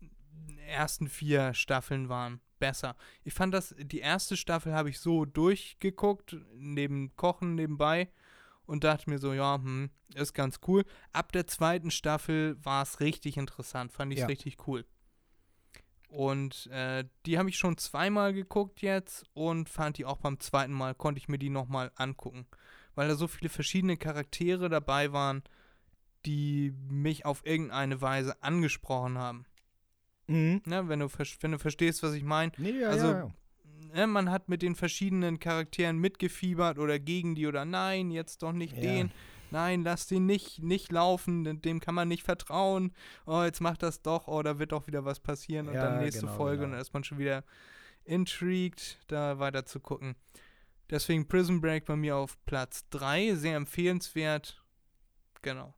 die 0.00 0.58
ersten 0.60 1.08
vier 1.08 1.54
Staffeln 1.54 2.08
waren 2.08 2.40
besser. 2.58 2.96
Ich 3.24 3.34
fand 3.34 3.52
das, 3.54 3.74
die 3.78 3.98
erste 4.00 4.36
Staffel 4.36 4.72
habe 4.74 4.90
ich 4.90 4.98
so 5.00 5.24
durchgeguckt, 5.24 6.36
neben 6.54 7.14
Kochen 7.16 7.54
nebenbei 7.54 8.10
und 8.66 8.84
dachte 8.84 9.10
mir 9.10 9.18
so, 9.18 9.32
ja, 9.32 9.56
hm, 9.56 9.90
ist 10.14 10.32
ganz 10.34 10.60
cool. 10.66 10.84
Ab 11.12 11.32
der 11.32 11.46
zweiten 11.46 11.90
Staffel 11.90 12.56
war 12.64 12.82
es 12.82 13.00
richtig 13.00 13.36
interessant, 13.36 13.92
fand 13.92 14.12
ich 14.12 14.18
es 14.18 14.22
Ja. 14.22 14.26
richtig 14.28 14.66
cool. 14.66 14.84
Und 16.08 16.68
äh, 16.68 17.04
die 17.26 17.38
habe 17.38 17.48
ich 17.50 17.58
schon 17.58 17.76
zweimal 17.76 18.32
geguckt 18.32 18.82
jetzt 18.82 19.24
und 19.34 19.68
fand 19.68 19.98
die 19.98 20.04
auch 20.04 20.18
beim 20.18 20.38
zweiten 20.38 20.72
Mal, 20.72 20.94
konnte 20.94 21.18
ich 21.18 21.28
mir 21.28 21.38
die 21.38 21.50
nochmal 21.50 21.90
angucken. 21.96 22.46
Weil 22.94 23.08
da 23.08 23.16
so 23.16 23.26
viele 23.26 23.48
verschiedene 23.48 23.96
Charaktere 23.96 24.68
dabei 24.68 25.12
waren, 25.12 25.42
die 26.26 26.74
mich 26.88 27.24
auf 27.26 27.44
irgendeine 27.44 28.00
Weise 28.00 28.42
angesprochen 28.42 29.18
haben. 29.18 29.46
Mhm. 30.26 30.62
Ne, 30.64 30.88
wenn, 30.88 31.00
du, 31.00 31.08
wenn 31.40 31.52
du 31.52 31.58
verstehst, 31.58 32.02
was 32.02 32.14
ich 32.14 32.24
meine. 32.24 32.52
Nee, 32.56 32.80
ja, 32.80 32.88
Also, 32.88 33.06
ja, 33.06 33.18
ja. 33.18 33.30
Ne, 33.94 34.06
man 34.06 34.30
hat 34.30 34.48
mit 34.48 34.62
den 34.62 34.74
verschiedenen 34.74 35.38
Charakteren 35.38 35.98
mitgefiebert 35.98 36.78
oder 36.78 36.98
gegen 36.98 37.34
die 37.34 37.46
oder 37.46 37.64
nein, 37.64 38.10
jetzt 38.10 38.42
doch 38.42 38.52
nicht 38.52 38.76
den. 38.82 39.12
Nein, 39.50 39.84
lass 39.84 40.08
den 40.08 40.26
nicht, 40.26 40.64
nicht 40.64 40.90
laufen, 40.90 41.60
dem 41.62 41.78
kann 41.78 41.94
man 41.94 42.08
nicht 42.08 42.24
vertrauen. 42.24 42.92
Oh, 43.24 43.42
jetzt 43.44 43.60
macht 43.60 43.84
das 43.84 44.02
doch, 44.02 44.26
oh, 44.26 44.42
da 44.42 44.58
wird 44.58 44.72
doch 44.72 44.88
wieder 44.88 45.04
was 45.04 45.20
passieren 45.20 45.68
und 45.68 45.74
dann 45.74 46.00
nächste 46.00 46.22
genau, 46.22 46.34
Folge 46.34 46.56
genau. 46.56 46.64
und 46.64 46.72
dann 46.72 46.80
ist 46.80 46.92
man 46.92 47.04
schon 47.04 47.18
wieder 47.18 47.44
intrigued, 48.04 48.98
da 49.06 49.38
weiter 49.38 49.64
zu 49.64 49.78
gucken. 49.78 50.16
Deswegen 50.90 51.28
Prison 51.28 51.60
Break 51.60 51.84
bei 51.84 51.94
mir 51.94 52.16
auf 52.16 52.36
Platz 52.46 52.88
3, 52.90 53.36
sehr 53.36 53.56
empfehlenswert. 53.56 54.60
Genau. 55.42 55.74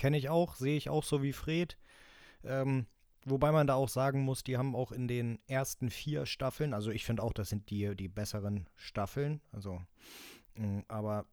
Kenne 0.00 0.16
ich 0.16 0.30
auch, 0.30 0.54
sehe 0.54 0.78
ich 0.78 0.88
auch 0.88 1.04
so 1.04 1.22
wie 1.22 1.34
Fred. 1.34 1.76
Ähm, 2.42 2.86
wobei 3.26 3.52
man 3.52 3.66
da 3.66 3.74
auch 3.74 3.90
sagen 3.90 4.22
muss, 4.22 4.42
die 4.42 4.56
haben 4.56 4.74
auch 4.74 4.92
in 4.92 5.08
den 5.08 5.38
ersten 5.46 5.90
vier 5.90 6.24
Staffeln, 6.24 6.72
also 6.72 6.90
ich 6.90 7.04
finde 7.04 7.22
auch, 7.22 7.34
das 7.34 7.50
sind 7.50 7.68
die, 7.68 7.94
die 7.94 8.08
besseren 8.08 8.66
Staffeln. 8.76 9.42
Also, 9.52 9.82
mh, 10.54 10.84
aber 10.88 11.26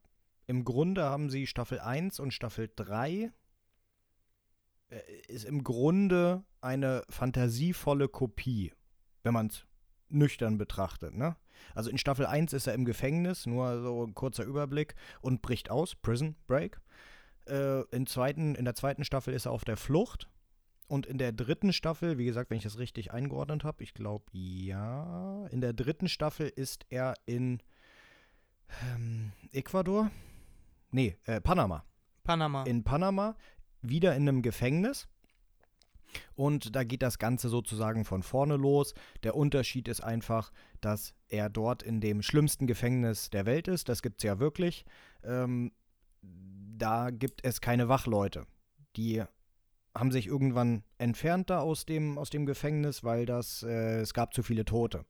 im 0.46 0.64
Grunde 0.64 1.04
haben 1.04 1.30
sie 1.30 1.46
Staffel 1.46 1.80
1 1.80 2.20
und 2.20 2.34
Staffel 2.34 2.70
3 2.76 3.32
äh, 4.90 5.00
ist 5.28 5.46
im 5.46 5.64
Grunde 5.64 6.44
eine 6.60 7.04
fantasievolle 7.08 8.10
Kopie, 8.10 8.74
wenn 9.22 9.32
man 9.32 9.46
es 9.46 9.64
nüchtern 10.10 10.58
betrachtet, 10.58 11.14
ne? 11.14 11.36
Also 11.74 11.88
in 11.88 11.96
Staffel 11.96 12.26
1 12.26 12.52
ist 12.52 12.66
er 12.66 12.74
im 12.74 12.84
Gefängnis, 12.84 13.46
nur 13.46 13.80
so 13.80 14.04
ein 14.04 14.14
kurzer 14.14 14.44
Überblick, 14.44 14.94
und 15.22 15.40
bricht 15.40 15.70
aus, 15.70 15.94
Prison 15.94 16.36
Break. 16.46 16.82
Äh, 17.48 17.82
in, 17.90 18.06
zweiten, 18.06 18.54
in 18.54 18.64
der 18.64 18.74
zweiten 18.74 19.04
Staffel 19.04 19.34
ist 19.34 19.46
er 19.46 19.52
auf 19.52 19.64
der 19.64 19.76
Flucht 19.76 20.28
und 20.88 21.06
in 21.06 21.18
der 21.18 21.32
dritten 21.32 21.72
Staffel, 21.72 22.18
wie 22.18 22.24
gesagt, 22.24 22.50
wenn 22.50 22.56
ich 22.56 22.64
das 22.64 22.78
richtig 22.78 23.12
eingeordnet 23.12 23.64
habe, 23.64 23.82
ich 23.82 23.94
glaube 23.94 24.24
ja, 24.32 25.46
in 25.48 25.60
der 25.60 25.74
dritten 25.74 26.08
Staffel 26.08 26.48
ist 26.48 26.86
er 26.88 27.14
in 27.26 27.62
ähm, 28.82 29.32
Ecuador? 29.52 30.10
Nee, 30.90 31.16
äh, 31.24 31.40
Panama. 31.40 31.84
Panama. 32.24 32.64
In 32.64 32.84
Panama, 32.84 33.36
wieder 33.82 34.14
in 34.16 34.28
einem 34.28 34.42
Gefängnis. 34.42 35.08
Und 36.34 36.74
da 36.74 36.84
geht 36.84 37.02
das 37.02 37.18
Ganze 37.18 37.50
sozusagen 37.50 38.06
von 38.06 38.22
vorne 38.22 38.56
los. 38.56 38.94
Der 39.22 39.36
Unterschied 39.36 39.88
ist 39.88 40.00
einfach, 40.00 40.52
dass 40.80 41.14
er 41.28 41.50
dort 41.50 41.82
in 41.82 42.00
dem 42.00 42.22
schlimmsten 42.22 42.66
Gefängnis 42.66 43.28
der 43.28 43.44
Welt 43.44 43.68
ist. 43.68 43.90
Das 43.90 44.00
gibt 44.00 44.20
es 44.20 44.24
ja 44.24 44.38
wirklich. 44.38 44.86
Ähm, 45.22 45.72
da 46.78 47.10
gibt 47.10 47.44
es 47.44 47.60
keine 47.60 47.88
Wachleute. 47.88 48.46
Die 48.96 49.22
haben 49.94 50.12
sich 50.12 50.26
irgendwann 50.26 50.84
entfernt 50.98 51.50
da 51.50 51.60
aus 51.60 51.84
dem, 51.86 52.18
aus 52.18 52.30
dem 52.30 52.46
Gefängnis, 52.46 53.04
weil 53.04 53.26
das, 53.26 53.62
äh, 53.62 54.00
es 54.00 54.14
gab 54.14 54.34
zu 54.34 54.42
viele 54.42 54.64
Tote. 54.64 55.04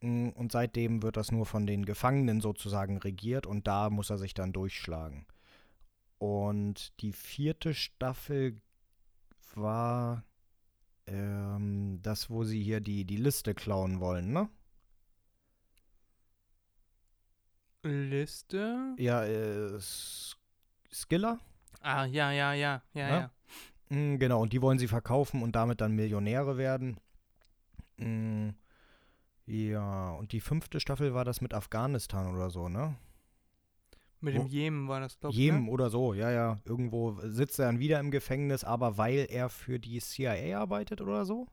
Mm, 0.00 0.30
Und 0.30 0.52
seitdem 0.52 1.02
wird 1.02 1.16
das 1.16 1.32
nur 1.32 1.46
von 1.46 1.66
den 1.66 1.84
Gefangenen 1.84 2.40
sozusagen 2.40 2.98
regiert 2.98 3.46
und 3.46 3.66
da 3.66 3.90
muss 3.90 4.10
er 4.10 4.18
sich 4.18 4.34
dann 4.34 4.52
durchschlagen. 4.52 5.26
Und 6.18 7.00
die 7.00 7.12
vierte 7.12 7.74
Staffel 7.74 8.60
war 9.54 10.24
ähm, 11.06 12.00
das, 12.02 12.30
wo 12.30 12.44
sie 12.44 12.62
hier 12.62 12.80
die, 12.80 13.04
die 13.04 13.16
Liste 13.16 13.54
klauen 13.54 14.00
wollen, 14.00 14.32
ne? 14.32 14.48
Liste? 17.82 18.94
Ja, 18.98 19.24
äh, 19.24 19.78
Skiller? 20.96 21.38
Ah, 21.80 22.04
ja, 22.06 22.32
ja, 22.32 22.52
ja, 22.54 22.82
ja, 22.94 23.08
Ja? 23.08 23.30
ja. 23.90 23.96
Mm, 23.96 24.18
Genau, 24.18 24.40
und 24.42 24.52
die 24.52 24.62
wollen 24.62 24.78
sie 24.78 24.88
verkaufen 24.88 25.42
und 25.42 25.54
damit 25.54 25.80
dann 25.80 25.92
Millionäre 25.92 26.56
werden. 26.56 26.98
Mm, 27.98 28.50
Ja, 29.48 30.10
und 30.10 30.32
die 30.32 30.40
fünfte 30.40 30.80
Staffel 30.80 31.14
war 31.14 31.24
das 31.24 31.40
mit 31.40 31.54
Afghanistan 31.54 32.34
oder 32.34 32.50
so, 32.50 32.68
ne? 32.68 32.96
Mit 34.20 34.34
dem 34.34 34.46
Jemen 34.46 34.88
war 34.88 34.98
das, 35.00 35.20
glaube 35.20 35.34
ich. 35.34 35.38
Jemen 35.38 35.66
Ne? 35.66 35.70
oder 35.70 35.88
so, 35.90 36.14
ja, 36.14 36.30
ja. 36.32 36.58
Irgendwo 36.64 37.20
sitzt 37.22 37.58
er 37.60 37.66
dann 37.66 37.78
wieder 37.78 38.00
im 38.00 38.10
Gefängnis, 38.10 38.64
aber 38.64 38.96
weil 38.98 39.26
er 39.30 39.48
für 39.50 39.78
die 39.78 40.00
CIA 40.00 40.58
arbeitet 40.58 41.00
oder 41.00 41.24
so? 41.24 41.46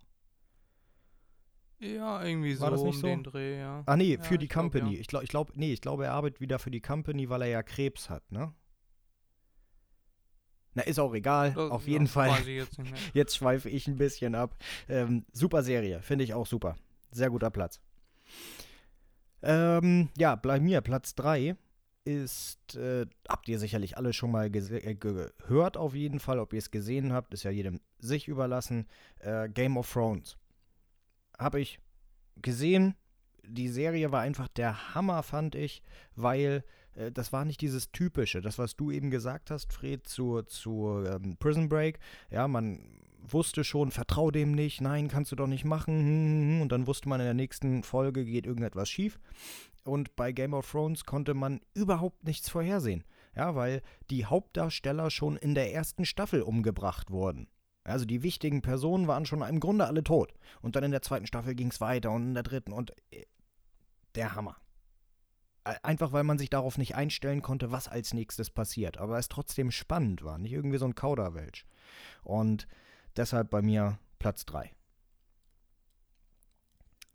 Ja, 1.80 2.24
irgendwie 2.24 2.58
War 2.60 2.70
so 2.70 2.76
das 2.78 2.84
nicht 2.84 2.96
um 2.96 3.02
so? 3.02 3.08
den 3.08 3.24
Dreh, 3.24 3.60
ja. 3.60 3.84
Ah, 3.86 3.98
nee, 3.98 4.16
Ja, 4.16 4.24
für 4.24 4.38
die 4.38 4.46
ich 4.46 4.50
glaub, 4.52 4.64
Company. 4.72 4.96
ja. 4.96 5.00
Ich 5.02 5.08
glaube, 5.08 5.26
ich 5.26 5.30
glaub, 5.30 5.56
nee, 5.56 5.74
ich 5.74 5.82
glaube, 5.82 6.06
er 6.06 6.14
arbeitet 6.14 6.40
wieder 6.40 6.58
für 6.58 6.72
die 6.72 6.82
Company, 6.82 7.30
weil 7.30 7.42
er 7.44 7.50
ja 7.50 7.62
Krebs 7.64 8.10
hat, 8.10 8.32
ne? 8.32 8.54
Na, 10.76 10.84
ist 10.84 11.00
auch 11.00 11.14
egal. 11.14 11.54
Das- 11.54 11.72
Auf 11.72 11.86
ja, 11.86 11.94
jeden 11.94 12.08
Fall. 12.08 12.48
Jetzt. 12.48 12.78
Jetzt 13.14 13.36
schweife 13.38 13.70
ich 13.70 13.88
ein 13.88 13.98
bisschen 13.98 14.36
ab. 14.36 14.56
Ähm, 14.90 15.26
super 15.32 15.64
Serie, 15.64 16.02
finde 16.02 16.24
ich 16.24 16.34
auch 16.34 16.48
super. 16.48 16.76
Sehr 17.12 17.30
guter 17.30 17.52
Platz. 17.52 17.80
Ähm, 19.42 20.10
ja, 20.18 20.36
bei 20.36 20.60
mir 20.60 20.82
Platz 20.82 21.16
3 21.16 21.56
ist, 22.06 22.76
äh, 22.76 23.06
habt 23.30 23.48
ihr 23.48 23.60
sicherlich 23.60 23.98
alle 23.98 24.14
schon 24.14 24.32
mal 24.32 24.54
äh, 24.54 24.96
gehört 24.96 25.78
auf 25.78 25.96
jeden 25.96 26.20
Fall. 26.20 26.40
Ob 26.40 26.54
ihr 26.54 26.60
es 26.60 26.72
gesehen 26.72 27.14
habt, 27.14 27.34
ist 27.34 27.44
ja 27.44 27.52
jedem 27.52 27.80
sich 28.00 28.28
überlassen. 28.28 28.88
Äh, 29.20 29.50
Game 29.50 29.78
of 29.78 29.92
Thrones. 29.92 30.38
Habe 31.38 31.62
ich 31.62 31.80
gesehen. 32.42 32.96
Die 33.46 33.68
Serie 33.68 34.12
war 34.12 34.22
einfach 34.22 34.48
der 34.48 34.96
Hammer, 34.96 35.22
fand 35.24 35.56
ich, 35.56 35.82
weil 36.16 36.64
äh, 36.96 37.12
das 37.12 37.34
war 37.34 37.46
nicht 37.46 37.62
dieses 37.62 37.92
typische, 37.92 38.42
das, 38.42 38.58
was 38.58 38.76
du 38.76 38.92
eben 38.92 39.12
gesagt 39.12 39.52
hast, 39.52 39.74
Fred, 39.74 40.08
zu, 40.08 40.42
zu 40.44 41.04
ähm, 41.06 41.38
Prison 41.38 41.70
Break. 41.70 42.00
Ja, 42.30 42.48
man 42.48 43.02
wusste 43.28 43.64
schon, 43.64 43.92
vertrau 43.92 44.32
dem 44.32 44.52
nicht, 44.52 44.82
nein, 44.82 45.08
kannst 45.08 45.32
du 45.32 45.36
doch 45.36 45.48
nicht 45.48 45.66
machen. 45.66 46.00
hm, 46.00 46.06
hm, 46.06 46.50
hm. 46.56 46.62
Und 46.62 46.72
dann 46.72 46.88
wusste 46.88 47.10
man, 47.10 47.20
in 47.20 47.26
der 47.26 47.34
nächsten 47.34 47.84
Folge 47.84 48.26
geht 48.26 48.46
irgendetwas 48.46 48.90
schief. 48.90 49.20
Und 49.86 50.16
bei 50.16 50.32
Game 50.32 50.54
of 50.54 50.70
Thrones 50.70 51.06
konnte 51.06 51.34
man 51.34 51.62
überhaupt 51.74 52.24
nichts 52.24 52.50
vorhersehen. 52.50 53.04
Ja, 53.36 53.56
weil 53.56 53.82
die 54.10 54.26
Hauptdarsteller 54.26 55.10
schon 55.10 55.38
in 55.38 55.56
der 55.56 55.74
ersten 55.74 56.06
Staffel 56.06 56.42
umgebracht 56.42 57.10
wurden. 57.10 57.48
Also 57.84 58.06
die 58.06 58.24
wichtigen 58.24 58.62
Personen 58.62 59.08
waren 59.08 59.26
schon 59.26 59.42
im 59.42 59.60
Grunde 59.60 59.88
alle 59.88 60.04
tot. 60.04 60.34
Und 60.62 60.76
dann 60.76 60.84
in 60.84 60.92
der 60.92 61.02
zweiten 61.02 61.28
Staffel 61.28 61.56
ging 61.56 61.70
es 61.70 61.82
weiter 61.82 62.12
und 62.12 62.28
in 62.28 62.34
der 62.34 62.44
dritten 62.44 62.72
und 62.72 62.92
äh, 63.12 63.26
der 64.16 64.36
Hammer. 64.36 64.56
Äh, 65.64 65.76
Einfach 65.84 66.12
weil 66.12 66.24
man 66.24 66.38
sich 66.38 66.50
darauf 66.50 66.78
nicht 66.78 66.96
einstellen 66.96 67.42
konnte, 67.42 67.72
was 67.72 67.88
als 67.88 68.14
nächstes 68.14 68.50
passiert. 68.50 68.98
Aber 68.98 69.18
es 69.18 69.30
trotzdem 69.30 69.72
spannend 69.72 70.24
war, 70.24 70.38
nicht 70.38 70.54
irgendwie 70.54 70.78
so 70.78 70.86
ein 70.86 70.96
Kauderwelsch. 70.96 71.66
Und 72.24 72.68
deshalb 73.16 73.50
bei 73.50 73.62
mir 73.62 74.00
Platz 74.20 74.46
3. 74.46 74.72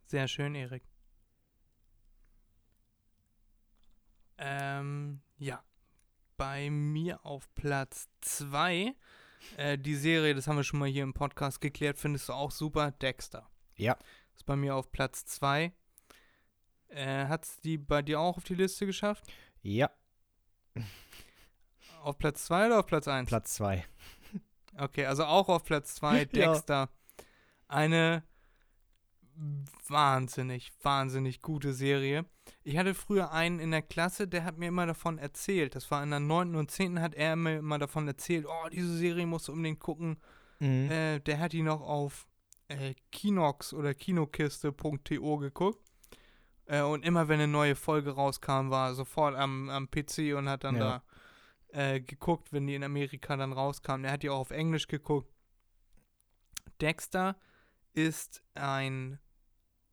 Sehr 0.06 0.28
schön, 0.28 0.54
Erik. 0.54 0.82
Ähm, 4.38 5.20
ja. 5.38 5.62
Bei 6.36 6.70
mir 6.70 7.24
auf 7.26 7.52
Platz 7.56 8.08
2, 8.20 8.94
äh, 9.56 9.76
die 9.76 9.96
Serie, 9.96 10.34
das 10.34 10.46
haben 10.46 10.56
wir 10.56 10.62
schon 10.62 10.78
mal 10.78 10.88
hier 10.88 11.02
im 11.02 11.12
Podcast 11.12 11.60
geklärt, 11.60 11.98
findest 11.98 12.28
du 12.28 12.32
auch 12.32 12.52
super, 12.52 12.92
Dexter. 12.92 13.50
Ja. 13.76 13.98
Ist 14.36 14.46
bei 14.46 14.54
mir 14.54 14.76
auf 14.76 14.92
Platz 14.92 15.26
2. 15.26 15.72
Äh, 16.88 17.26
hat's 17.26 17.60
die 17.60 17.78
bei 17.78 18.02
dir 18.02 18.20
auch 18.20 18.36
auf 18.36 18.44
die 18.44 18.54
Liste 18.54 18.86
geschafft? 18.86 19.24
Ja, 19.62 19.90
Auf 22.02 22.16
Platz 22.18 22.44
2 22.46 22.66
oder 22.66 22.78
auf 22.80 22.86
Platz 22.86 23.08
1? 23.08 23.28
Platz 23.28 23.54
2. 23.54 23.84
Okay, 24.76 25.06
also 25.06 25.24
auch 25.24 25.48
auf 25.48 25.64
Platz 25.64 25.94
2 25.96 26.18
Ja. 26.32 26.52
Dexter. 26.52 26.88
Eine 27.66 28.22
wahnsinnig, 29.88 30.72
wahnsinnig 30.82 31.42
gute 31.42 31.72
Serie. 31.72 32.24
Ich 32.64 32.76
hatte 32.78 32.94
früher 32.94 33.30
einen 33.32 33.60
in 33.60 33.70
der 33.70 33.82
Klasse, 33.82 34.26
der 34.26 34.44
hat 34.44 34.58
mir 34.58 34.68
immer 34.68 34.86
davon 34.86 35.18
erzählt. 35.18 35.74
Das 35.74 35.90
war 35.90 36.02
in 36.02 36.10
der 36.10 36.20
9. 36.20 36.54
und 36.54 36.70
10. 36.70 37.00
hat 37.00 37.14
er 37.14 37.36
mir 37.36 37.58
immer 37.58 37.78
davon 37.78 38.06
erzählt, 38.08 38.46
oh, 38.48 38.68
diese 38.70 38.96
Serie 38.96 39.26
musst 39.26 39.48
du 39.48 39.52
unbedingt 39.52 39.80
gucken. 39.80 40.18
Mhm. 40.60 40.90
Äh, 40.90 41.20
der 41.20 41.38
hat 41.40 41.52
die 41.52 41.62
noch 41.62 41.80
auf 41.80 42.26
äh, 42.68 42.94
Kinox 43.12 43.72
oder 43.72 43.94
Kinokiste.to 43.94 45.36
geguckt. 45.38 45.87
Äh, 46.68 46.82
und 46.82 47.04
immer 47.04 47.28
wenn 47.28 47.40
eine 47.40 47.50
neue 47.50 47.74
Folge 47.74 48.10
rauskam, 48.12 48.70
war 48.70 48.90
er 48.90 48.94
sofort 48.94 49.34
am, 49.34 49.68
am 49.70 49.90
PC 49.90 50.34
und 50.36 50.48
hat 50.48 50.64
dann 50.64 50.76
Ja. 50.76 51.02
da 51.70 51.94
äh, 51.94 52.00
geguckt, 52.00 52.52
wenn 52.52 52.66
die 52.66 52.74
in 52.74 52.84
Amerika 52.84 53.36
dann 53.36 53.52
rauskam. 53.52 54.04
Er 54.04 54.12
hat 54.12 54.22
die 54.22 54.30
auch 54.30 54.38
auf 54.38 54.50
Englisch 54.50 54.86
geguckt. 54.86 55.30
Dexter 56.80 57.36
ist 57.92 58.42
ein 58.54 59.18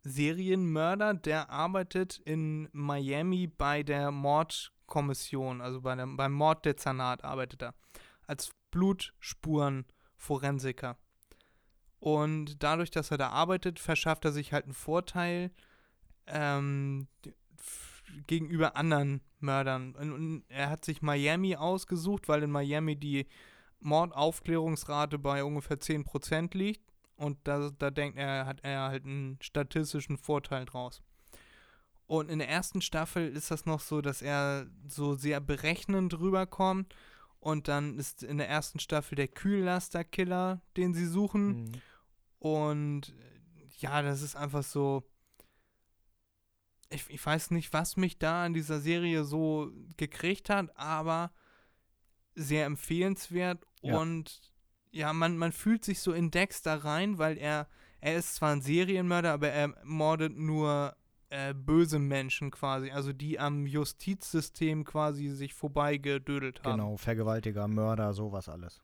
Serienmörder, 0.04 1.16
der 1.16 1.50
arbeitet 1.50 2.20
in 2.20 2.70
Miami 2.72 3.48
bei 3.48 3.82
der 3.82 4.12
Mordkommission, 4.12 5.62
also 5.62 5.82
bei 5.82 5.96
der, 5.96 6.06
beim 6.06 6.34
Morddezernat 6.34 7.24
arbeitet 7.24 7.64
er. 7.64 7.74
Als 8.28 8.52
Blutspurenforensiker. 8.72 10.98
Und 12.00 12.62
dadurch, 12.62 12.92
dass 12.92 13.10
er 13.12 13.18
da 13.18 13.30
arbeitet, 13.30 13.80
verschafft 13.80 14.26
er 14.26 14.32
sich 14.32 14.54
halt 14.54 14.66
einen 14.66 14.74
Vorteil 14.74 15.52
ähm, 16.28 17.08
gegenüber 18.28 18.76
anderen 18.76 19.22
Mördern. 19.40 19.96
Und, 19.96 20.12
und 20.12 20.44
er 20.50 20.70
hat 20.70 20.86
sich 20.86 21.02
Miami 21.02 21.56
ausgesucht, 21.56 22.28
weil 22.28 22.44
in 22.44 22.52
Miami 22.52 22.96
die 22.96 23.26
Mordaufklärungsrate 23.80 25.20
bei 25.20 25.44
ungefähr 25.44 25.78
10% 25.78 26.58
liegt. 26.58 26.82
Und 27.18 27.38
da, 27.46 27.70
da 27.78 27.92
denkt 27.92 28.18
er, 28.18 28.46
hat 28.46 28.60
er 28.64 28.82
halt 28.82 29.06
einen 29.06 29.38
statistischen 29.42 30.18
Vorteil 30.18 30.66
draus. 30.66 31.02
Und 32.08 32.30
in 32.30 32.40
der 32.40 32.50
ersten 32.50 32.82
Staffel 32.82 33.28
ist 33.30 33.52
das 33.52 33.66
noch 33.66 33.80
so, 33.80 34.02
dass 34.02 34.22
er 34.22 34.68
so 34.88 35.16
sehr 35.16 35.40
berechnend 35.40 36.20
rüberkommt. 36.20 36.94
Und 37.40 37.68
dann 37.68 37.98
ist 37.98 38.24
in 38.24 38.38
der 38.38 38.50
ersten 38.50 38.80
Staffel 38.80 39.16
der 39.16 39.28
Kühllasterkiller, 39.28 40.62
den 40.78 40.94
sie 40.94 41.06
suchen. 41.06 41.48
Mhm. 41.48 41.72
Und 42.40 43.10
äh, 43.10 43.68
ja, 43.80 44.02
das 44.02 44.22
ist 44.22 44.36
einfach 44.36 44.64
so. 44.64 45.04
Ich, 46.90 47.10
ich 47.10 47.26
weiß 47.26 47.52
nicht, 47.52 47.74
was 47.74 47.98
mich 47.98 48.20
da 48.20 48.46
in 48.46 48.54
dieser 48.54 48.80
Serie 48.80 49.24
so 49.24 49.72
gekriegt 49.98 50.50
hat, 50.50 50.78
aber 50.78 51.32
sehr 52.36 52.66
empfehlenswert. 52.66 53.66
Ja. 53.82 53.98
Und 53.98 54.54
ja, 54.92 55.12
man, 55.14 55.38
man 55.38 55.52
fühlt 55.52 55.84
sich 55.84 56.00
so 56.00 56.14
in 56.14 56.32
Dexter 56.32 56.84
rein, 56.84 57.18
weil 57.18 57.38
er, 57.38 57.68
er 58.02 58.16
ist 58.16 58.36
zwar 58.36 58.52
ein 58.52 58.62
Serienmörder, 58.62 59.34
aber 59.34 59.50
er 59.50 59.74
mordet 59.84 60.38
nur 60.38 60.96
äh, 61.30 61.54
böse 61.54 62.00
Menschen 62.00 62.52
quasi, 62.52 62.92
also 62.92 63.12
die 63.12 63.40
am 63.40 63.66
Justizsystem 63.66 64.84
quasi 64.84 65.30
sich 65.30 65.54
vorbeigedödelt 65.54 66.64
haben. 66.64 66.78
Genau, 66.78 66.98
Vergewaltiger, 66.98 67.68
Mörder, 67.68 68.14
sowas 68.14 68.48
alles. 68.48 68.82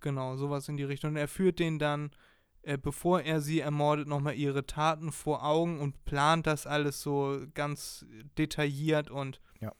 Genau, 0.00 0.36
sowas 0.36 0.68
in 0.68 0.76
die 0.76 0.84
Richtung. 0.84 1.10
Und 1.10 1.16
er 1.16 1.28
führt 1.28 1.58
den 1.58 1.78
dann, 1.78 2.10
äh, 2.62 2.78
bevor 2.78 3.20
er 3.22 3.40
sie 3.40 3.60
ermordet, 3.60 4.06
nochmal 4.06 4.34
ihre 4.34 4.66
Taten 4.66 5.12
vor 5.12 5.44
Augen 5.44 5.80
und 5.80 6.04
plant 6.04 6.46
das 6.46 6.66
alles 6.66 7.00
so 7.00 7.40
ganz 7.54 8.06
detailliert 8.38 9.10
und 9.10 9.40
Ja. 9.60 9.72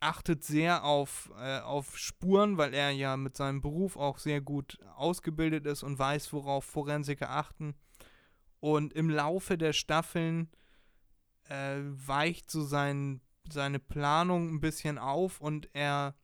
achtet 0.00 0.42
sehr 0.42 0.84
auf, 0.84 1.30
äh, 1.38 1.60
auf 1.60 1.98
Spuren, 1.98 2.56
weil 2.56 2.72
er 2.74 2.90
ja 2.90 3.16
mit 3.16 3.36
seinem 3.36 3.60
Beruf 3.60 3.96
auch 3.96 4.18
sehr 4.18 4.40
gut 4.40 4.78
ausgebildet 4.96 5.66
ist 5.66 5.82
und 5.82 5.98
weiß, 5.98 6.32
worauf 6.32 6.64
Forensiker 6.64 7.30
achten. 7.30 7.74
Und 8.60 8.94
im 8.94 9.10
Laufe 9.10 9.58
der 9.58 9.74
Staffeln 9.74 10.50
äh, 11.48 11.80
weicht 11.82 12.50
so 12.50 12.62
sein, 12.64 13.20
seine 13.50 13.78
Planung 13.78 14.48
ein 14.54 14.60
bisschen 14.60 14.98
auf 14.98 15.40
und 15.40 15.68
er 15.74 16.14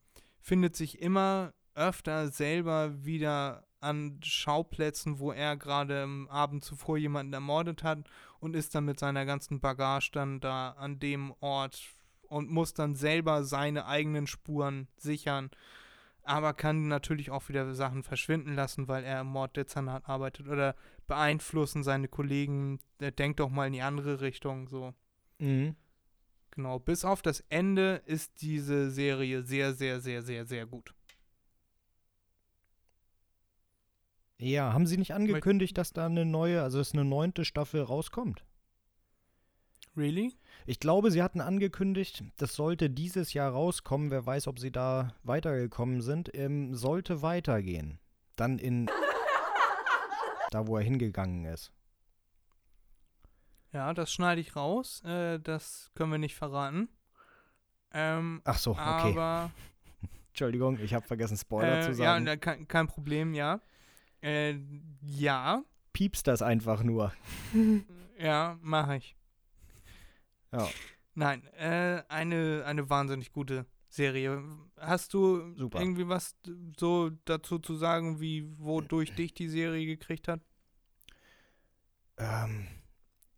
findet 0.40 0.74
sich 0.74 1.00
immer 1.00 1.52
öfter 1.74 2.28
selber 2.28 3.04
wieder 3.04 3.64
an 3.82 4.20
Schauplätzen, 4.22 5.18
wo 5.18 5.32
er 5.32 5.56
gerade 5.56 6.02
am 6.02 6.28
Abend 6.28 6.64
zuvor 6.64 6.96
jemanden 6.96 7.32
ermordet 7.32 7.82
hat 7.82 7.98
und 8.40 8.54
ist 8.54 8.74
dann 8.74 8.84
mit 8.84 8.98
seiner 8.98 9.26
ganzen 9.26 9.60
Bagage 9.60 10.10
dann 10.12 10.40
da 10.40 10.70
an 10.70 10.98
dem 10.98 11.34
Ort 11.40 11.80
und 12.28 12.50
muss 12.50 12.74
dann 12.74 12.94
selber 12.94 13.44
seine 13.44 13.86
eigenen 13.86 14.26
Spuren 14.26 14.88
sichern, 14.96 15.50
aber 16.22 16.54
kann 16.54 16.88
natürlich 16.88 17.30
auch 17.30 17.48
wieder 17.48 17.74
Sachen 17.74 18.02
verschwinden 18.02 18.54
lassen, 18.54 18.88
weil 18.88 19.04
er 19.04 19.20
im 19.20 19.26
Morddezernat 19.26 20.08
arbeitet 20.08 20.48
oder 20.48 20.76
beeinflussen 21.06 21.82
seine 21.82 22.08
Kollegen, 22.08 22.78
der 23.00 23.10
denkt 23.10 23.40
doch 23.40 23.50
mal 23.50 23.66
in 23.66 23.72
die 23.72 23.82
andere 23.82 24.20
Richtung, 24.20 24.68
so. 24.68 24.94
Mhm. 25.38 25.74
Genau, 26.52 26.78
bis 26.78 27.04
auf 27.04 27.22
das 27.22 27.40
Ende 27.48 28.02
ist 28.04 28.42
diese 28.42 28.90
Serie 28.90 29.42
sehr, 29.42 29.72
sehr, 29.72 30.00
sehr, 30.00 30.22
sehr, 30.22 30.44
sehr 30.44 30.66
gut. 30.66 30.94
Ja, 34.42 34.72
haben 34.72 34.86
sie 34.86 34.96
nicht 34.96 35.14
angekündigt, 35.14 35.78
dass 35.78 35.92
da 35.92 36.06
eine 36.06 36.24
neue, 36.24 36.62
also 36.62 36.78
dass 36.78 36.94
eine 36.94 37.04
neunte 37.04 37.44
Staffel 37.44 37.80
rauskommt? 37.80 38.44
Really? 39.96 40.34
Ich 40.66 40.80
glaube, 40.80 41.12
sie 41.12 41.22
hatten 41.22 41.40
angekündigt, 41.40 42.24
das 42.38 42.54
sollte 42.54 42.90
dieses 42.90 43.34
Jahr 43.34 43.52
rauskommen. 43.52 44.10
Wer 44.10 44.26
weiß, 44.26 44.48
ob 44.48 44.58
sie 44.58 44.72
da 44.72 45.14
weitergekommen 45.22 46.00
sind. 46.00 46.28
Ähm, 46.34 46.74
sollte 46.74 47.22
weitergehen. 47.22 48.00
Dann 48.34 48.58
in. 48.58 48.86
da, 50.50 50.66
wo 50.66 50.76
er 50.76 50.82
hingegangen 50.82 51.44
ist. 51.44 51.70
Ja, 53.72 53.94
das 53.94 54.12
schneide 54.12 54.40
ich 54.40 54.56
raus. 54.56 55.04
Äh, 55.04 55.38
das 55.38 55.92
können 55.94 56.10
wir 56.10 56.18
nicht 56.18 56.34
verraten. 56.34 56.88
Ähm, 57.92 58.42
Ach 58.42 58.58
so, 58.58 58.72
okay. 58.72 58.82
aber. 58.82 59.52
Entschuldigung, 60.30 60.80
ich 60.80 60.94
habe 60.94 61.06
vergessen, 61.06 61.36
Spoiler 61.36 61.78
äh, 61.78 61.82
zu 61.82 61.90
ja, 61.90 61.94
sagen. 61.94 62.24
na, 62.24 62.36
kein, 62.36 62.66
kein 62.66 62.88
Problem, 62.88 63.34
ja. 63.34 63.60
Äh, 64.22 64.56
ja, 65.02 65.64
Piepst 65.92 66.26
das 66.26 66.42
einfach 66.42 66.82
nur. 66.82 67.12
ja, 68.18 68.58
mache 68.62 68.96
ich. 68.96 69.16
Ja. 70.52 70.68
Nein, 71.14 71.46
äh, 71.54 72.02
eine, 72.08 72.64
eine 72.64 72.88
wahnsinnig 72.88 73.32
gute 73.32 73.66
Serie. 73.88 74.42
Hast 74.78 75.12
du 75.12 75.54
Super. 75.54 75.80
irgendwie 75.80 76.08
was 76.08 76.34
so 76.78 77.10
dazu 77.26 77.58
zu 77.58 77.74
sagen, 77.74 78.20
wie 78.20 78.48
wodurch 78.58 79.14
dich 79.14 79.34
die 79.34 79.48
Serie 79.48 79.84
gekriegt 79.84 80.28
hat? 80.28 80.40
Ähm, 82.16 82.66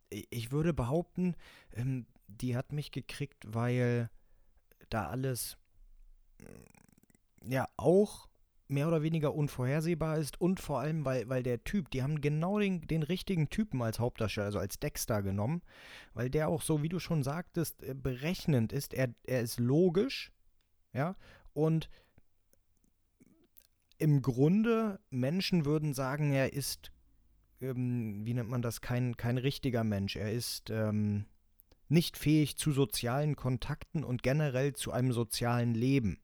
ich 0.09 0.51
würde 0.51 0.73
behaupten, 0.73 1.35
ähm, 1.73 2.05
die 2.27 2.55
hat 2.55 2.71
mich 2.71 2.91
gekriegt, 2.91 3.43
weil 3.53 4.09
da 4.89 5.07
alles 5.07 5.57
ja 7.43 7.67
auch 7.75 8.29
mehr 8.67 8.87
oder 8.87 9.03
weniger 9.03 9.35
unvorhersehbar 9.35 10.17
ist 10.17 10.41
und 10.41 10.59
vor 10.59 10.79
allem, 10.79 11.05
weil, 11.05 11.29
weil 11.29 11.43
der 11.43 11.63
Typ, 11.63 11.91
die 11.91 12.01
haben 12.01 12.21
genau 12.21 12.59
den, 12.59 12.87
den 12.87 13.03
richtigen 13.03 13.49
Typen 13.49 13.81
als 13.81 13.99
Hauptdarsteller, 13.99 14.47
also 14.47 14.59
als 14.59 14.79
Dexter 14.79 15.21
genommen, 15.21 15.61
weil 16.13 16.29
der 16.29 16.47
auch 16.47 16.61
so, 16.61 16.81
wie 16.81 16.89
du 16.89 16.99
schon 16.99 17.23
sagtest, 17.23 17.83
äh, 17.83 17.93
berechnend 17.93 18.73
ist. 18.73 18.93
Er, 18.93 19.13
er 19.25 19.41
ist 19.41 19.59
logisch, 19.59 20.31
ja, 20.93 21.15
und 21.53 21.89
im 23.97 24.21
Grunde, 24.21 24.99
Menschen 25.09 25.65
würden 25.65 25.93
sagen, 25.93 26.33
er 26.33 26.53
ist 26.53 26.91
ähm, 27.61 28.25
wie 28.25 28.33
nennt 28.33 28.49
man 28.49 28.61
das, 28.61 28.81
kein, 28.81 29.17
kein 29.17 29.37
richtiger 29.37 29.83
Mensch. 29.83 30.15
Er 30.15 30.31
ist 30.31 30.69
ähm, 30.69 31.25
nicht 31.87 32.17
fähig 32.17 32.57
zu 32.57 32.71
sozialen 32.71 33.35
Kontakten 33.35 34.03
und 34.03 34.23
generell 34.23 34.73
zu 34.73 34.91
einem 34.91 35.11
sozialen 35.11 35.73
Leben. 35.73 36.19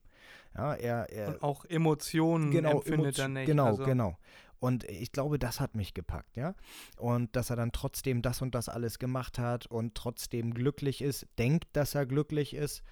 Ja, 0.56 0.74
er, 0.74 1.10
er 1.12 1.28
Und 1.30 1.44
auch 1.44 1.66
Emotionen 1.66 2.54
empfindet 2.54 3.16
Emotio- 3.18 3.22
er 3.22 3.28
nicht. 3.30 3.46
Genau, 3.48 3.66
also, 3.68 3.84
genau. 3.84 4.18
Und 4.60 4.84
ich 4.84 5.12
glaube, 5.12 5.40
das 5.40 5.60
hat 5.60 5.76
mich 5.76 5.94
gepackt, 5.96 6.38
ja. 6.38 6.54
Und 6.98 7.36
dass 7.36 7.50
er 7.50 7.56
dann 7.56 7.72
trotzdem 7.72 8.22
das 8.22 8.42
und 8.44 8.54
das 8.54 8.70
alles 8.70 9.00
gemacht 9.00 9.40
hat 9.40 9.66
und 9.66 9.96
trotzdem 9.96 10.54
glücklich 10.54 11.02
ist, 11.02 11.26
denkt, 11.40 11.66
dass 11.74 11.96
er 11.96 12.06
glücklich 12.06 12.54
ist. 12.54 12.84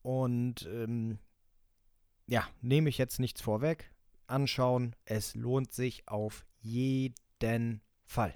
Und 0.00 0.66
ähm, 0.72 1.18
ja, 2.26 2.46
nehme 2.62 2.88
ich 2.88 2.96
jetzt 2.98 3.20
nichts 3.20 3.40
vorweg. 3.42 3.90
Anschauen, 4.26 4.96
es 5.04 5.34
lohnt 5.34 5.72
sich 5.74 6.08
auf 6.08 6.46
jeden 6.60 7.82
Fall. 8.06 8.34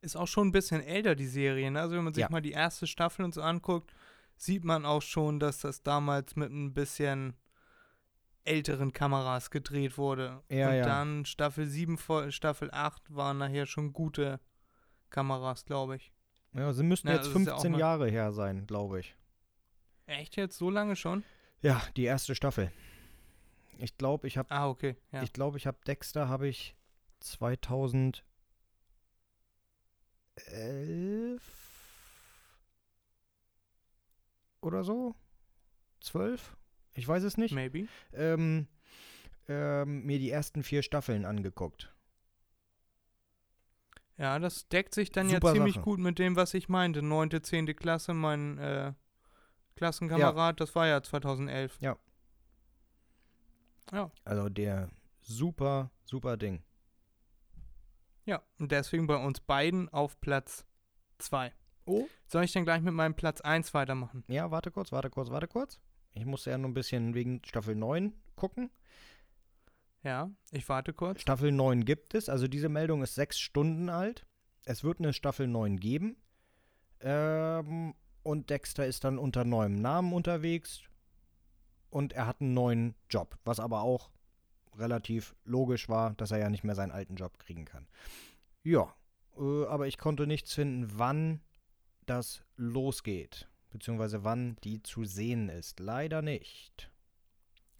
Ist 0.00 0.16
auch 0.16 0.26
schon 0.28 0.48
ein 0.48 0.52
bisschen 0.52 0.80
älter, 0.82 1.14
die 1.14 1.26
Serie. 1.26 1.70
Ne? 1.70 1.80
Also 1.80 1.96
wenn 1.96 2.04
man 2.04 2.14
sich 2.14 2.22
Ja. 2.22 2.30
mal 2.30 2.40
die 2.42 2.52
erste 2.52 2.86
Staffel 2.86 3.24
und 3.24 3.34
so 3.34 3.42
anguckt, 3.42 3.92
sieht 4.38 4.64
man 4.64 4.86
auch 4.86 5.02
schon, 5.02 5.38
dass 5.40 5.58
das 5.60 5.82
damals 5.82 6.36
mit 6.36 6.50
ein 6.50 6.72
bisschen 6.72 7.34
älteren 8.44 8.92
Kameras 8.92 9.50
gedreht 9.50 9.98
wurde. 9.98 10.42
Ja, 10.48 10.70
und 10.70 10.76
ja. 10.76 10.84
dann 10.86 11.24
Staffel 11.26 11.66
7, 11.66 11.98
vor- 11.98 12.30
Staffel 12.30 12.70
8 12.72 13.14
waren 13.14 13.38
nachher 13.38 13.66
schon 13.66 13.92
gute 13.92 14.40
Kameras, 15.10 15.64
glaube 15.66 15.96
ich. 15.96 16.12
Ja, 16.54 16.72
sie 16.72 16.82
müssten 16.82 17.08
Ja, 17.08 17.14
jetzt 17.14 17.26
das 17.26 17.34
ist 17.34 17.46
ja 17.46 17.52
auch 17.52 17.56
15 17.56 17.72
mal- 17.72 17.78
Jahre 17.78 18.08
her 18.08 18.32
sein, 18.32 18.66
glaube 18.66 19.00
ich. 19.00 19.14
Echt 20.06 20.36
jetzt? 20.36 20.56
So 20.56 20.70
lange 20.70 20.96
schon? 20.96 21.24
Ja, 21.60 21.82
die 21.96 22.04
erste 22.04 22.34
Staffel. 22.34 22.72
Ich 23.78 23.98
glaube, 23.98 24.26
ich 24.26 24.38
habe 24.38 24.50
Ah, 24.50 24.68
okay. 24.68 24.96
Ja. 25.12 25.22
ich 25.22 25.32
glaube, 25.32 25.58
ich 25.58 25.66
habe 25.66 25.76
Dexter 25.86 26.28
habe 26.28 26.48
ich 26.48 26.74
2011 27.20 28.22
oder 34.68 34.84
so? 34.84 35.16
12? 36.00 36.56
Ich 36.94 37.08
weiß 37.08 37.24
es 37.24 37.36
nicht. 37.36 37.52
Maybe. 37.52 37.88
Ähm, 38.12 38.68
ähm, 39.48 40.04
mir 40.04 40.18
die 40.18 40.30
ersten 40.30 40.62
vier 40.62 40.82
Staffeln 40.82 41.24
angeguckt. 41.24 41.92
Ja, 44.16 44.38
das 44.38 44.68
deckt 44.68 44.94
sich 44.94 45.10
dann 45.12 45.28
Super 45.28 45.48
ja 45.48 45.54
ziemlich 45.54 45.74
Sache. 45.76 45.84
gut 45.84 46.00
mit 46.00 46.18
dem, 46.18 46.36
was 46.36 46.54
ich 46.54 46.68
meinte. 46.68 47.02
Neunte, 47.02 47.40
zehnte 47.40 47.74
Klasse, 47.74 48.14
mein 48.14 48.58
äh, 48.58 48.92
Klassenkamerad, 49.76 50.60
das 50.60 50.74
war 50.74 50.86
ja 50.88 51.02
2011. 51.02 51.78
Ja. 51.80 51.96
Ja. 53.92 54.10
Also 54.24 54.48
der 54.48 54.90
super, 55.20 55.90
super 56.04 56.36
Ding. 56.36 56.62
Ja, 58.26 58.42
und 58.58 58.72
deswegen 58.72 59.06
bei 59.06 59.16
uns 59.16 59.40
beiden 59.40 59.88
auf 59.88 60.20
Platz 60.20 60.66
2. 61.18 61.52
Oh. 61.88 62.06
Soll 62.26 62.44
ich 62.44 62.52
dann 62.52 62.64
gleich 62.64 62.82
mit 62.82 62.92
meinem 62.92 63.14
Platz 63.14 63.40
1 63.40 63.72
weitermachen? 63.72 64.22
Ja, 64.28 64.50
warte 64.50 64.70
kurz, 64.70 64.92
warte 64.92 65.08
kurz, 65.08 65.30
warte 65.30 65.48
kurz. 65.48 65.80
Ich 66.12 66.26
musste 66.26 66.50
ja 66.50 66.58
nur 66.58 66.70
ein 66.70 66.74
bisschen 66.74 67.14
wegen 67.14 67.40
Staffel 67.44 67.74
9 67.74 68.12
gucken. 68.36 68.70
Ja, 70.02 70.30
ich 70.52 70.68
warte 70.68 70.92
kurz. 70.92 71.22
Staffel 71.22 71.50
9 71.50 71.84
gibt 71.84 72.14
es, 72.14 72.28
also 72.28 72.46
diese 72.46 72.68
Meldung 72.68 73.02
ist 73.02 73.14
sechs 73.14 73.38
Stunden 73.38 73.88
alt. 73.88 74.26
Es 74.64 74.84
wird 74.84 74.98
eine 74.98 75.14
Staffel 75.14 75.46
9 75.46 75.78
geben. 75.78 76.16
Ähm, 77.00 77.94
und 78.22 78.50
Dexter 78.50 78.86
ist 78.86 79.04
dann 79.04 79.18
unter 79.18 79.44
neuem 79.44 79.74
Namen 79.74 80.12
unterwegs. 80.12 80.82
Und 81.88 82.12
er 82.12 82.26
hat 82.26 82.42
einen 82.42 82.52
neuen 82.52 82.94
Job, 83.08 83.38
was 83.44 83.60
aber 83.60 83.80
auch 83.80 84.10
relativ 84.76 85.34
logisch 85.44 85.88
war, 85.88 86.12
dass 86.14 86.32
er 86.32 86.38
ja 86.38 86.50
nicht 86.50 86.64
mehr 86.64 86.74
seinen 86.74 86.92
alten 86.92 87.16
Job 87.16 87.38
kriegen 87.38 87.64
kann. 87.64 87.88
Ja, 88.62 88.94
äh, 89.38 89.64
aber 89.66 89.86
ich 89.86 89.96
konnte 89.96 90.26
nichts 90.26 90.52
finden, 90.52 90.98
wann 90.98 91.40
das 92.10 92.42
losgeht. 92.56 93.48
Beziehungsweise 93.70 94.24
wann 94.24 94.56
die 94.64 94.82
zu 94.82 95.04
sehen 95.04 95.48
ist. 95.48 95.78
Leider 95.80 96.22
nicht. 96.22 96.90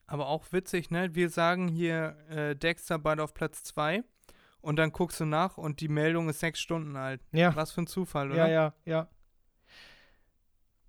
Aber 0.06 0.28
auch 0.28 0.52
witzig, 0.52 0.90
ne? 0.90 1.14
Wir 1.14 1.28
sagen 1.30 1.68
hier 1.68 2.16
äh, 2.28 2.56
Dexter 2.56 2.98
bald 2.98 3.20
auf 3.20 3.34
Platz 3.34 3.62
2 3.64 4.02
und 4.60 4.76
dann 4.76 4.92
guckst 4.92 5.20
du 5.20 5.24
nach 5.24 5.58
und 5.58 5.80
die 5.80 5.88
Meldung 5.88 6.28
ist 6.28 6.40
sechs 6.40 6.60
Stunden 6.60 6.96
alt. 6.96 7.20
Ja, 7.32 7.54
Was 7.54 7.72
für 7.72 7.82
ein 7.82 7.86
Zufall, 7.86 8.30
oder? 8.30 8.48
ja, 8.48 8.48
ja, 8.48 8.74
ja. 8.84 9.08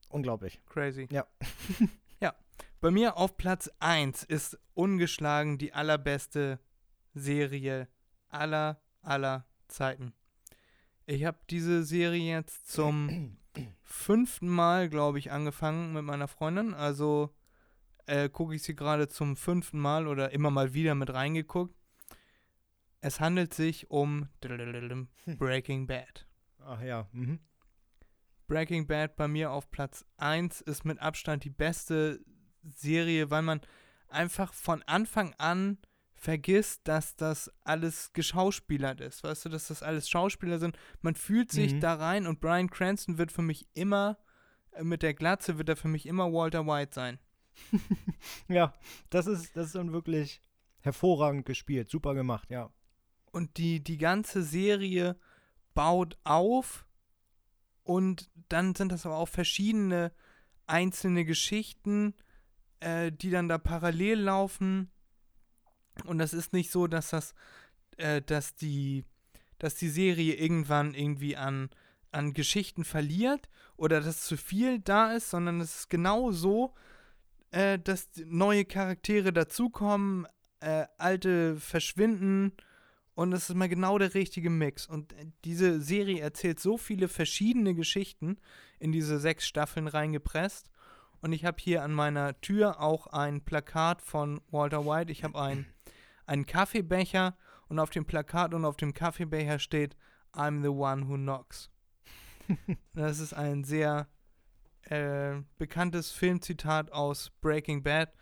Unglaublich. 0.10 0.60
Crazy. 0.68 1.08
Ja. 1.12 1.28
ja. 2.20 2.34
Bei 2.82 2.92
mir 2.92 3.18
auf 3.18 3.38
Platz 3.38 3.70
1 3.80 4.24
ist 4.24 4.58
ungeschlagen 4.74 5.58
die 5.58 5.74
allerbeste 5.74 6.60
Serie 7.14 7.88
aller, 8.30 8.82
aller 9.02 9.46
Zeiten. 9.68 10.14
Ich 11.10 11.26
habe 11.26 11.40
diese 11.50 11.84
Serie 11.84 12.36
jetzt 12.36 12.70
zum 12.72 13.36
fünften 13.82 14.48
Mal, 14.48 14.90
glaube 14.90 15.18
ich, 15.18 15.32
angefangen 15.32 15.92
mit 15.92 16.04
meiner 16.04 16.28
Freundin. 16.28 16.76
Also 16.76 17.34
äh, 18.06 18.30
gucke 18.30 18.54
ich 18.54 18.62
sie 18.62 18.76
gerade 18.76 19.08
zum 19.08 19.36
fünften 19.36 19.80
Mal 19.80 20.06
oder 20.06 20.32
immer 20.34 20.52
mal 20.52 20.76
wieder 20.76 20.94
mit 20.94 21.12
reingeguckt. 21.12 21.74
Es 23.02 23.20
handelt 23.20 23.56
sich 23.56 23.90
um 23.90 24.30
Breaking 25.26 25.88
Bad. 25.88 26.28
Ach 26.60 26.82
ja. 26.84 27.08
Mhm. 27.12 27.40
Breaking 28.46 28.86
Bad 28.86 29.16
bei 29.16 29.28
mir 29.28 29.52
auf 29.52 29.72
Platz 29.72 30.06
1 30.18 30.62
ist 30.62 30.86
mit 30.86 31.00
Abstand 31.00 31.44
die 31.44 31.50
beste 31.50 32.24
Serie, 32.62 33.32
weil 33.32 33.42
man 33.42 33.62
einfach 34.10 34.54
von 34.54 34.84
Anfang 34.84 35.34
an 35.40 35.80
vergisst, 36.20 36.82
dass 36.88 37.16
das 37.16 37.52
alles 37.64 38.12
geschauspielert 38.14 39.02
ist. 39.02 39.24
Weißt 39.24 39.46
du, 39.46 39.50
dass 39.50 39.68
das 39.68 39.82
alles 39.84 40.10
Schauspieler 40.10 40.60
sind. 40.60 40.78
Man 41.02 41.16
fühlt 41.16 41.52
sich 41.52 41.74
Mhm. 41.76 41.80
da 41.80 41.94
rein 41.96 42.28
und 42.28 42.42
Brian 42.42 42.70
Cranston 42.70 43.18
wird 43.18 43.32
für 43.32 43.42
mich 43.42 43.68
immer, 43.74 44.18
äh, 44.72 44.84
mit 44.84 45.02
der 45.02 45.14
Glatze 45.14 45.58
wird 45.58 45.70
er 45.70 45.76
für 45.78 45.88
mich 45.88 46.06
immer 46.06 46.32
Walter 46.32 46.66
White 46.68 46.94
sein. 46.94 47.20
Ja, 48.48 48.74
das 49.10 49.28
ist, 49.28 49.56
das 49.56 49.68
ist 49.68 49.76
dann 49.76 49.94
wirklich 49.94 50.42
hervorragend 50.82 51.46
gespielt. 51.46 51.90
Super 51.90 52.14
gemacht, 52.16 52.50
ja. 52.52 52.70
Und 53.32 53.58
die, 53.58 53.84
die 53.84 53.98
ganze 53.98 54.44
Serie 54.44 55.18
baut 55.74 56.18
auf 56.24 56.86
und 57.84 58.30
dann 58.50 58.76
sind 58.76 58.92
das 58.92 59.06
aber 59.06 59.18
auch 59.18 59.28
verschiedene 59.30 60.12
einzelne 60.68 61.26
Geschichten, 61.26 62.14
äh, 62.80 63.12
die 63.12 63.30
dann 63.30 63.48
da 63.48 63.58
parallel 63.58 64.20
laufen. 64.20 64.92
Und 66.06 66.18
das 66.18 66.34
ist 66.34 66.54
nicht 66.54 66.72
so, 66.72 66.88
dass 66.88 67.10
das, 67.10 67.34
äh, 67.98 68.22
dass 68.22 68.56
die, 68.56 69.06
dass 69.58 69.76
die 69.76 69.90
Serie 69.90 70.36
irgendwann 70.36 70.94
irgendwie 70.94 71.36
an, 71.36 71.70
an 72.12 72.34
Geschichten 72.34 72.84
verliert 72.84 73.50
oder 73.78 74.02
dass 74.02 74.22
zu 74.22 74.38
viel 74.38 74.80
da 74.80 75.14
ist, 75.14 75.30
sondern 75.30 75.62
es 75.62 75.82
ist 75.82 75.90
genau 75.90 76.32
so, 76.32 76.74
äh, 77.52 77.80
dass 77.80 78.10
neue 78.26 78.66
Charaktere 78.66 79.34
dazukommen, 79.34 80.28
äh, 80.60 80.86
alte 80.98 81.56
verschwinden 81.58 82.54
und 83.20 83.34
es 83.34 83.50
ist 83.50 83.56
mal 83.58 83.68
genau 83.68 83.98
der 83.98 84.14
richtige 84.14 84.50
Mix. 84.50 84.86
Und 84.86 85.12
äh, 85.12 85.26
diese 85.44 85.82
Serie 85.82 86.22
erzählt 86.22 86.58
so 86.62 86.78
viele 86.78 87.10
verschiedene 87.10 87.76
Geschichten 87.76 88.38
in 88.80 88.94
diese 88.94 89.20
sechs 89.20 89.46
Staffeln 89.46 89.90
reingepresst. 89.90 90.70
Und 91.20 91.34
ich 91.34 91.44
habe 91.44 91.58
hier 91.60 91.84
an 91.84 91.92
meiner 91.92 92.40
Tür 92.40 92.80
auch 92.80 93.08
ein 93.08 93.42
Plakat 93.42 94.02
von 94.02 94.40
Walter 94.52 94.86
White. 94.86 95.12
Ich 95.12 95.26
habe 95.26 95.38
ein, 95.38 95.66
einen 96.30 96.46
Kaffeebecher 96.46 97.36
und 97.68 97.80
auf 97.80 97.90
dem 97.90 98.06
Plakat 98.06 98.54
und 98.54 98.64
auf 98.64 98.78
dem 98.78 98.94
Kaffeebecher 98.94 99.60
steht 99.60 99.98
I'm 100.32 100.62
the 100.62 100.70
one 100.70 101.08
who 101.08 101.16
knocks. 101.16 101.72
das 102.94 103.20
ist 103.20 103.34
ein 103.34 103.64
sehr 103.64 104.08
äh, 104.84 105.42
bekanntes 105.58 106.12
Filmzitat 106.12 106.92
aus 106.92 107.32
Breaking 107.42 107.82
Bad, 107.82 108.14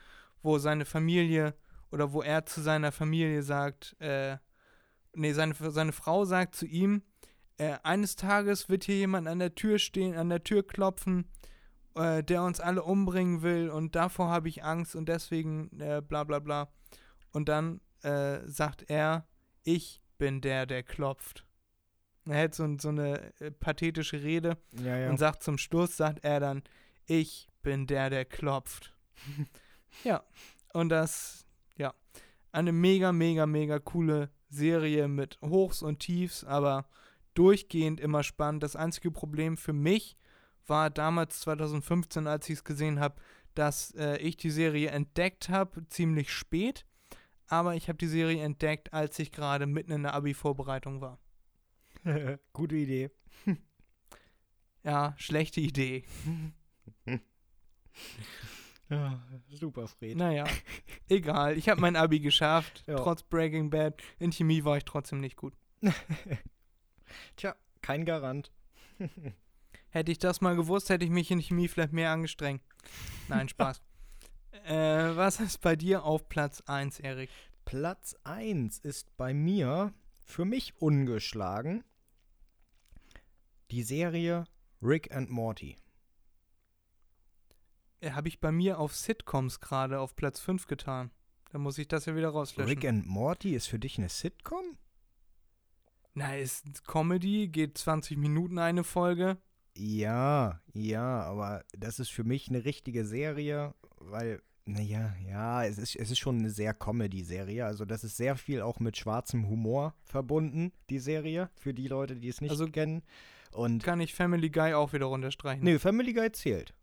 wo 0.42 0.58
seine 0.58 0.86
Familie 0.86 1.54
oder 1.92 2.14
wo 2.14 2.22
er 2.22 2.46
zu 2.46 2.62
seiner 2.62 2.94
Familie 2.94 3.44
sagt, 3.44 3.96
äh, 4.00 4.38
nee, 5.14 5.34
seine, 5.34 5.54
seine 5.54 5.92
Frau 5.92 6.24
sagt 6.24 6.56
zu 6.56 6.66
ihm, 6.66 7.04
äh, 7.58 7.78
eines 7.84 8.16
Tages 8.16 8.70
wird 8.70 8.86
hier 8.86 8.98
jemand 8.98 9.28
an 9.28 9.40
der 9.40 9.56
Tür 9.56 9.80
stehen, 9.80 10.16
an 10.16 10.30
der 10.30 10.44
Tür 10.44 10.66
klopfen, 10.66 11.30
äh, 11.96 12.24
der 12.24 12.44
uns 12.44 12.62
alle 12.62 12.84
umbringen 12.84 13.42
will 13.42 13.70
und 13.70 13.96
davor 13.96 14.30
habe 14.30 14.48
ich 14.48 14.64
Angst 14.64 14.96
und 14.96 15.10
deswegen 15.10 15.78
äh, 15.82 16.02
bla 16.02 16.24
bla 16.24 16.40
bla. 16.40 16.70
Und 17.32 17.50
dann 17.50 17.82
äh, 18.04 18.40
sagt 18.48 18.90
er, 18.90 19.28
ich 19.64 20.02
bin 20.18 20.42
der, 20.42 20.66
der 20.66 20.84
klopft. 20.84 21.46
Er 22.26 22.36
hält 22.36 22.56
so, 22.56 22.78
so 22.80 22.90
eine 22.90 23.34
äh, 23.40 23.52
pathetische 23.52 24.22
Rede 24.22 24.58
Ja, 24.84 24.98
ja. 24.98 25.10
und 25.10 25.18
sagt 25.18 25.44
zum 25.44 25.58
Schluss, 25.58 25.96
sagt 25.98 26.24
er 26.24 26.40
dann, 26.40 26.64
ich 27.06 27.50
bin 27.62 27.88
der, 27.88 28.10
der 28.10 28.26
klopft. 28.26 28.94
ja, 30.04 30.24
und 30.74 30.90
das, 30.90 31.46
ja, 31.78 31.94
eine 32.52 32.72
mega, 32.72 33.12
mega, 33.12 33.46
mega 33.46 33.80
coole 33.80 34.30
Serie 34.50 35.08
mit 35.08 35.38
Hochs 35.42 35.82
und 35.82 36.00
Tiefs, 36.00 36.44
aber 36.44 36.88
durchgehend 37.34 38.00
immer 38.00 38.24
spannend. 38.24 38.64
Das 38.64 38.76
einzige 38.76 39.12
Problem 39.12 39.58
für 39.58 39.74
mich 39.74 40.18
war 40.66 40.90
damals 40.90 41.42
2015, 41.42 42.28
als 42.28 42.50
ich 42.50 42.56
es 42.56 42.64
gesehen 42.64 43.00
habe, 43.00 43.22
dass 43.54 43.92
äh, 43.96 44.18
ich 44.18 44.38
die 44.38 44.50
Serie 44.50 44.90
entdeckt 44.90 45.50
habe, 45.50 45.88
ziemlich 45.88 46.32
spät. 46.32 46.86
Aber 47.48 47.76
ich 47.76 47.88
habe 47.88 47.98
die 47.98 48.08
Serie 48.08 48.44
entdeckt, 48.44 48.94
als 48.94 49.18
ich 49.20 49.32
gerade 49.32 49.66
mitten 49.66 49.92
in 49.92 50.04
der 50.04 50.14
Abi-Vorbereitung 50.14 51.02
war. 51.02 51.20
Gute 52.54 52.76
Idee. 52.76 53.12
Ja, 54.84 55.16
schlechte 55.18 55.60
Idee. 55.60 56.06
Ja, 58.90 59.22
super, 59.50 59.86
Fred. 59.88 60.16
Naja, 60.16 60.46
egal. 61.10 61.58
Ich 61.58 61.68
habe 61.68 61.82
mein 61.82 61.98
Abi 61.98 62.22
geschafft. 62.22 62.86
Ja. 62.88 62.96
Trotz 62.96 63.22
Breaking 63.22 63.70
Bad. 63.70 64.02
In 64.18 64.32
Chemie 64.32 64.64
war 64.64 64.78
ich 64.78 64.86
trotzdem 64.86 65.20
nicht 65.20 65.36
gut. 65.36 65.54
Tja, 67.36 67.56
kein 67.82 68.06
Garant. 68.06 68.54
Hätte 69.90 70.12
ich 70.12 70.20
das 70.20 70.40
mal 70.40 70.56
gewusst, 70.56 70.90
hätte 70.90 71.04
ich 71.04 71.12
mich 71.12 71.32
in 71.32 71.42
Chemie 71.42 71.68
vielleicht 71.68 71.92
mehr 71.92 72.12
angestrengt. 72.12 72.62
Nein, 73.28 73.50
Spaß. 73.50 73.82
Äh, 74.68 75.16
was 75.16 75.40
ist 75.40 75.62
bei 75.62 75.76
dir 75.76 76.04
auf 76.04 76.30
Platz 76.30 76.62
1, 76.66 77.00
Erik? 77.00 77.30
Platz 77.66 78.16
1 78.24 78.80
ist 78.80 79.16
bei 79.18 79.34
mir 79.34 79.94
für 80.24 80.46
mich 80.46 80.82
ungeschlagen 80.82 81.84
die 83.72 83.84
Serie 83.84 84.46
Rick 84.82 85.14
and 85.14 85.30
Morty. 85.30 85.76
Äh, 88.00 88.12
habe 88.12 88.28
ich 88.28 88.40
bei 88.40 88.52
mir 88.52 88.80
auf 88.80 88.96
Sitcoms 88.96 89.60
gerade 89.60 90.00
auf 90.00 90.16
Platz 90.16 90.40
5 90.40 90.68
getan. 90.68 91.12
Da 91.52 91.58
muss 91.58 91.78
ich 91.78 91.88
das 91.88 92.06
ja 92.06 92.16
wieder 92.16 92.30
rauslöschen. 92.30 92.70
Rick 92.70 92.86
and 92.86 93.06
Morty 93.06 93.56
ist 93.56 93.68
für 93.68 93.80
dich 93.80 93.98
eine 93.98 94.10
Sitcom? 94.10 94.78
Na, 96.14 96.36
ist 96.36 96.86
Comedy, 96.86 97.48
geht 97.48 97.78
20 97.78 98.18
Minuten 98.18 98.60
eine 98.60 98.84
Folge. 98.84 99.38
Ja, 99.76 100.62
ja, 100.74 101.22
aber 101.24 101.64
das 101.78 102.00
ist 102.00 102.10
für 102.10 102.24
mich 102.24 102.50
eine 102.50 102.66
richtige 102.66 103.06
Serie, 103.06 103.76
weil, 103.98 104.42
naja, 104.68 105.16
ja, 105.28 105.64
es 105.66 105.78
ist, 105.78 105.96
es 105.96 106.12
ist 106.12 106.20
schon 106.20 106.40
eine 106.40 106.50
sehr 106.50 106.74
Comedy-Serie. 106.74 107.66
Also 107.66 107.86
das 107.86 108.04
ist 108.04 108.18
sehr 108.18 108.36
viel 108.36 108.62
auch 108.62 108.80
mit 108.80 108.98
schwarzem 108.98 109.48
Humor 109.48 109.96
verbunden, 110.04 110.72
die 110.90 111.00
Serie, 111.00 111.50
für 111.56 111.74
die 111.74 111.88
Leute, 111.88 112.16
die 112.18 112.28
es 112.28 112.42
nicht 112.42 112.52
Also- 112.52 112.68
kennen. 112.68 113.04
Und 113.54 113.82
Kann 113.84 114.02
ich 114.02 114.14
Family 114.14 114.50
Guy 114.50 114.74
auch 114.74 114.94
wieder 114.94 115.06
runterstreichen. 115.06 115.64
nee, 115.64 115.80
Family 115.80 116.14
Guy 116.14 116.32
zählt. 116.32 116.74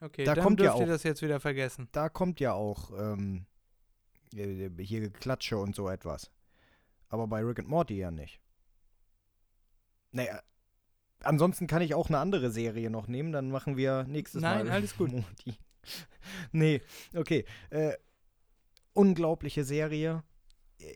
okay, 0.00 0.24
da 0.24 0.34
dann 0.34 0.44
kommt 0.44 0.60
ja 0.60 0.66
dürft 0.66 0.78
ihr 0.80 0.84
auch- 0.84 0.88
das 0.88 1.02
jetzt 1.02 1.22
wieder 1.22 1.40
vergessen. 1.40 1.88
Da 1.92 2.08
kommt 2.10 2.38
ja 2.40 2.52
auch 2.52 2.90
ähm, 2.98 3.46
äh, 4.34 4.68
hier 4.82 5.00
Geklatsche 5.00 5.56
und 5.56 5.74
so 5.74 5.88
etwas. 5.88 6.30
Aber 7.08 7.26
bei 7.26 7.40
Rick 7.42 7.58
and 7.60 7.68
Morty 7.68 7.96
ja 7.96 8.10
nicht. 8.10 8.38
Naja, 10.12 10.40
ansonsten 11.20 11.66
kann 11.66 11.82
ich 11.82 11.94
auch 11.94 12.08
eine 12.08 12.18
andere 12.18 12.50
Serie 12.50 12.90
noch 12.90 13.06
nehmen, 13.08 13.32
dann 13.32 13.50
machen 13.50 13.76
wir 13.76 14.04
nächstes 14.04 14.42
Mal. 14.42 14.64
Nein, 14.64 14.68
alles 14.72 14.96
gut. 14.96 15.10
Morty. 15.12 15.54
nee, 16.52 16.80
okay. 17.14 17.44
Äh, 17.70 17.94
unglaubliche 18.92 19.64
Serie. 19.64 20.22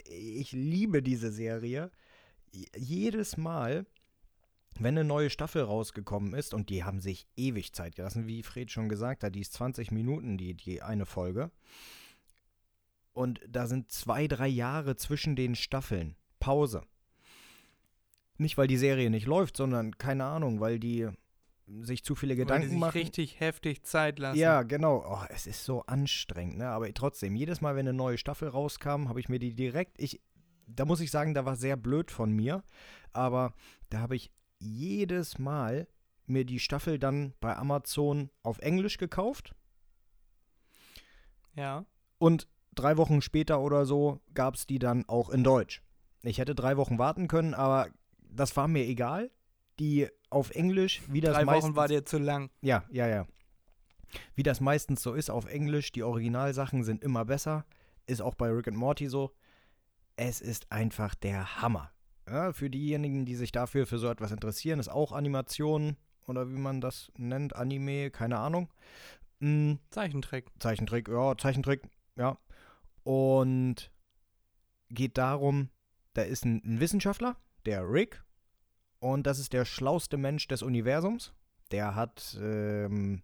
Ich 0.04 0.52
liebe 0.52 1.02
diese 1.02 1.30
Serie. 1.32 1.90
Jedes 2.76 3.36
Mal, 3.36 3.86
wenn 4.78 4.98
eine 4.98 5.04
neue 5.04 5.30
Staffel 5.30 5.62
rausgekommen 5.62 6.34
ist, 6.34 6.54
und 6.54 6.70
die 6.70 6.84
haben 6.84 7.00
sich 7.00 7.26
ewig 7.36 7.72
Zeit 7.72 7.96
gelassen, 7.96 8.26
wie 8.26 8.42
Fred 8.42 8.70
schon 8.70 8.88
gesagt 8.88 9.24
hat, 9.24 9.34
die 9.34 9.40
ist 9.40 9.52
20 9.54 9.90
Minuten, 9.90 10.36
die, 10.36 10.54
die 10.54 10.82
eine 10.82 11.06
Folge. 11.06 11.50
Und 13.12 13.40
da 13.48 13.66
sind 13.66 13.92
zwei, 13.92 14.26
drei 14.26 14.48
Jahre 14.48 14.96
zwischen 14.96 15.36
den 15.36 15.54
Staffeln. 15.54 16.16
Pause. 16.38 16.82
Nicht, 18.38 18.56
weil 18.56 18.68
die 18.68 18.78
Serie 18.78 19.10
nicht 19.10 19.26
läuft, 19.26 19.56
sondern, 19.56 19.98
keine 19.98 20.24
Ahnung, 20.24 20.60
weil 20.60 20.78
die 20.78 21.08
sich 21.82 22.04
zu 22.04 22.14
viele 22.14 22.32
Weil 22.32 22.36
die 22.36 22.42
Gedanken 22.42 22.68
sich 22.70 22.78
machen. 22.78 22.98
richtig 22.98 23.40
heftig 23.40 23.82
Zeit 23.82 24.18
lassen. 24.18 24.38
Ja, 24.38 24.62
genau. 24.62 25.04
Oh, 25.06 25.24
es 25.28 25.46
ist 25.46 25.64
so 25.64 25.82
anstrengend, 25.82 26.58
ne? 26.58 26.68
Aber 26.68 26.92
trotzdem, 26.92 27.36
jedes 27.36 27.60
Mal, 27.60 27.76
wenn 27.76 27.86
eine 27.86 27.96
neue 27.96 28.18
Staffel 28.18 28.48
rauskam, 28.48 29.08
habe 29.08 29.20
ich 29.20 29.28
mir 29.28 29.38
die 29.38 29.54
direkt. 29.54 30.00
Ich, 30.00 30.20
da 30.66 30.84
muss 30.84 31.00
ich 31.00 31.10
sagen, 31.10 31.34
da 31.34 31.44
war 31.44 31.56
sehr 31.56 31.76
blöd 31.76 32.10
von 32.10 32.32
mir. 32.32 32.62
Aber 33.12 33.54
da 33.88 34.00
habe 34.00 34.16
ich 34.16 34.32
jedes 34.58 35.38
Mal 35.38 35.88
mir 36.26 36.44
die 36.44 36.60
Staffel 36.60 36.98
dann 36.98 37.34
bei 37.40 37.56
Amazon 37.56 38.30
auf 38.42 38.58
Englisch 38.58 38.98
gekauft. 38.98 39.54
Ja. 41.54 41.84
Und 42.18 42.48
drei 42.74 42.96
Wochen 42.96 43.20
später 43.20 43.60
oder 43.60 43.84
so 43.84 44.20
gab 44.34 44.54
es 44.54 44.66
die 44.66 44.78
dann 44.78 45.08
auch 45.08 45.30
in 45.30 45.44
Deutsch. 45.44 45.82
Ich 46.22 46.38
hätte 46.38 46.54
drei 46.54 46.76
Wochen 46.76 46.98
warten 46.98 47.28
können, 47.28 47.54
aber 47.54 47.88
das 48.18 48.56
war 48.56 48.68
mir 48.68 48.84
egal. 48.84 49.30
Die 49.80 50.08
auf 50.28 50.50
Englisch, 50.50 51.02
wie 51.08 51.20
das 51.20 51.34
Drei 51.34 51.44
meistens 51.44 51.70
Wochen 51.70 51.76
war 51.76 51.88
dir 51.88 52.04
zu 52.04 52.18
lang. 52.18 52.50
ja, 52.60 52.84
ja, 52.90 53.08
ja. 53.08 53.26
Wie 54.34 54.42
das 54.42 54.60
meistens 54.60 55.02
so 55.02 55.14
ist 55.14 55.30
auf 55.30 55.46
Englisch, 55.46 55.92
die 55.92 56.02
Originalsachen 56.02 56.84
sind 56.84 57.02
immer 57.02 57.24
besser. 57.24 57.64
Ist 58.06 58.20
auch 58.20 58.34
bei 58.34 58.48
Rick 58.48 58.68
and 58.68 58.76
Morty 58.76 59.08
so. 59.08 59.32
Es 60.16 60.40
ist 60.40 60.70
einfach 60.70 61.14
der 61.14 61.62
Hammer. 61.62 61.92
Ja, 62.28 62.52
für 62.52 62.70
diejenigen, 62.70 63.24
die 63.24 63.34
sich 63.34 63.52
dafür 63.52 63.86
für 63.86 63.98
so 63.98 64.08
etwas 64.08 64.32
interessieren, 64.32 64.78
ist 64.78 64.88
auch 64.88 65.12
Animation 65.12 65.96
oder 66.26 66.48
wie 66.48 66.58
man 66.58 66.80
das 66.80 67.10
nennt, 67.16 67.56
Anime, 67.56 68.10
keine 68.10 68.38
Ahnung. 68.38 68.70
Mm, 69.40 69.74
Zeichentrick. 69.90 70.46
Zeichentrick, 70.58 71.08
ja, 71.08 71.36
Zeichentrick, 71.36 71.82
ja. 72.16 72.38
Und 73.02 73.90
geht 74.90 75.18
darum, 75.18 75.70
da 76.12 76.22
ist 76.22 76.44
ein, 76.44 76.62
ein 76.64 76.80
Wissenschaftler, 76.80 77.36
der 77.64 77.90
Rick, 77.90 78.22
Und 79.00 79.26
das 79.26 79.38
ist 79.38 79.52
der 79.52 79.64
schlauste 79.64 80.16
Mensch 80.16 80.46
des 80.46 80.62
Universums. 80.62 81.32
Der 81.72 81.94
hat, 81.94 82.38
ähm, 82.40 83.22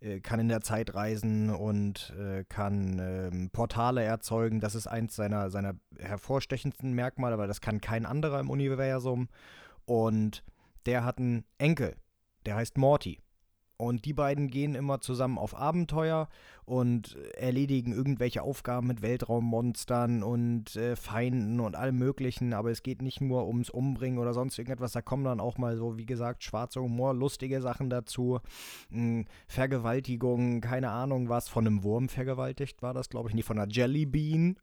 äh, 0.00 0.20
kann 0.20 0.40
in 0.40 0.48
der 0.48 0.60
Zeit 0.60 0.94
reisen 0.94 1.50
und 1.50 2.14
äh, 2.18 2.44
kann 2.48 2.98
ähm, 3.00 3.50
Portale 3.50 4.02
erzeugen. 4.04 4.60
Das 4.60 4.74
ist 4.74 4.86
eins 4.86 5.16
seiner, 5.16 5.50
seiner 5.50 5.74
hervorstechendsten 5.98 6.92
Merkmale, 6.92 7.38
weil 7.38 7.48
das 7.48 7.60
kann 7.60 7.80
kein 7.80 8.06
anderer 8.06 8.40
im 8.40 8.50
Universum. 8.50 9.28
Und 9.84 10.44
der 10.86 11.04
hat 11.04 11.18
einen 11.18 11.44
Enkel, 11.58 11.96
der 12.46 12.54
heißt 12.56 12.78
Morty. 12.78 13.20
Und 13.76 14.04
die 14.04 14.12
beiden 14.12 14.48
gehen 14.48 14.76
immer 14.76 15.00
zusammen 15.00 15.36
auf 15.36 15.56
Abenteuer 15.56 16.28
und 16.64 17.16
erledigen 17.34 17.92
irgendwelche 17.92 18.42
Aufgaben 18.42 18.86
mit 18.86 19.02
Weltraummonstern 19.02 20.22
und 20.22 20.76
äh, 20.76 20.94
Feinden 20.94 21.58
und 21.58 21.74
allem 21.74 21.98
Möglichen. 21.98 22.52
Aber 22.54 22.70
es 22.70 22.84
geht 22.84 23.02
nicht 23.02 23.20
nur 23.20 23.46
ums 23.48 23.70
Umbringen 23.70 24.18
oder 24.20 24.32
sonst 24.32 24.56
irgendetwas. 24.58 24.92
Da 24.92 25.02
kommen 25.02 25.24
dann 25.24 25.40
auch 25.40 25.58
mal 25.58 25.76
so, 25.76 25.98
wie 25.98 26.06
gesagt, 26.06 26.44
schwarzer 26.44 26.82
Humor, 26.82 27.14
lustige 27.14 27.60
Sachen 27.60 27.90
dazu. 27.90 28.38
Mh, 28.90 29.24
Vergewaltigung, 29.48 30.60
keine 30.60 30.90
Ahnung 30.90 31.28
was. 31.28 31.48
Von 31.48 31.66
einem 31.66 31.82
Wurm 31.82 32.08
vergewaltigt 32.08 32.80
war 32.80 32.94
das, 32.94 33.08
glaube 33.08 33.28
ich, 33.28 33.34
nicht 33.34 33.44
von 33.46 33.58
einer 33.58 33.70
Jellybean. 33.70 34.56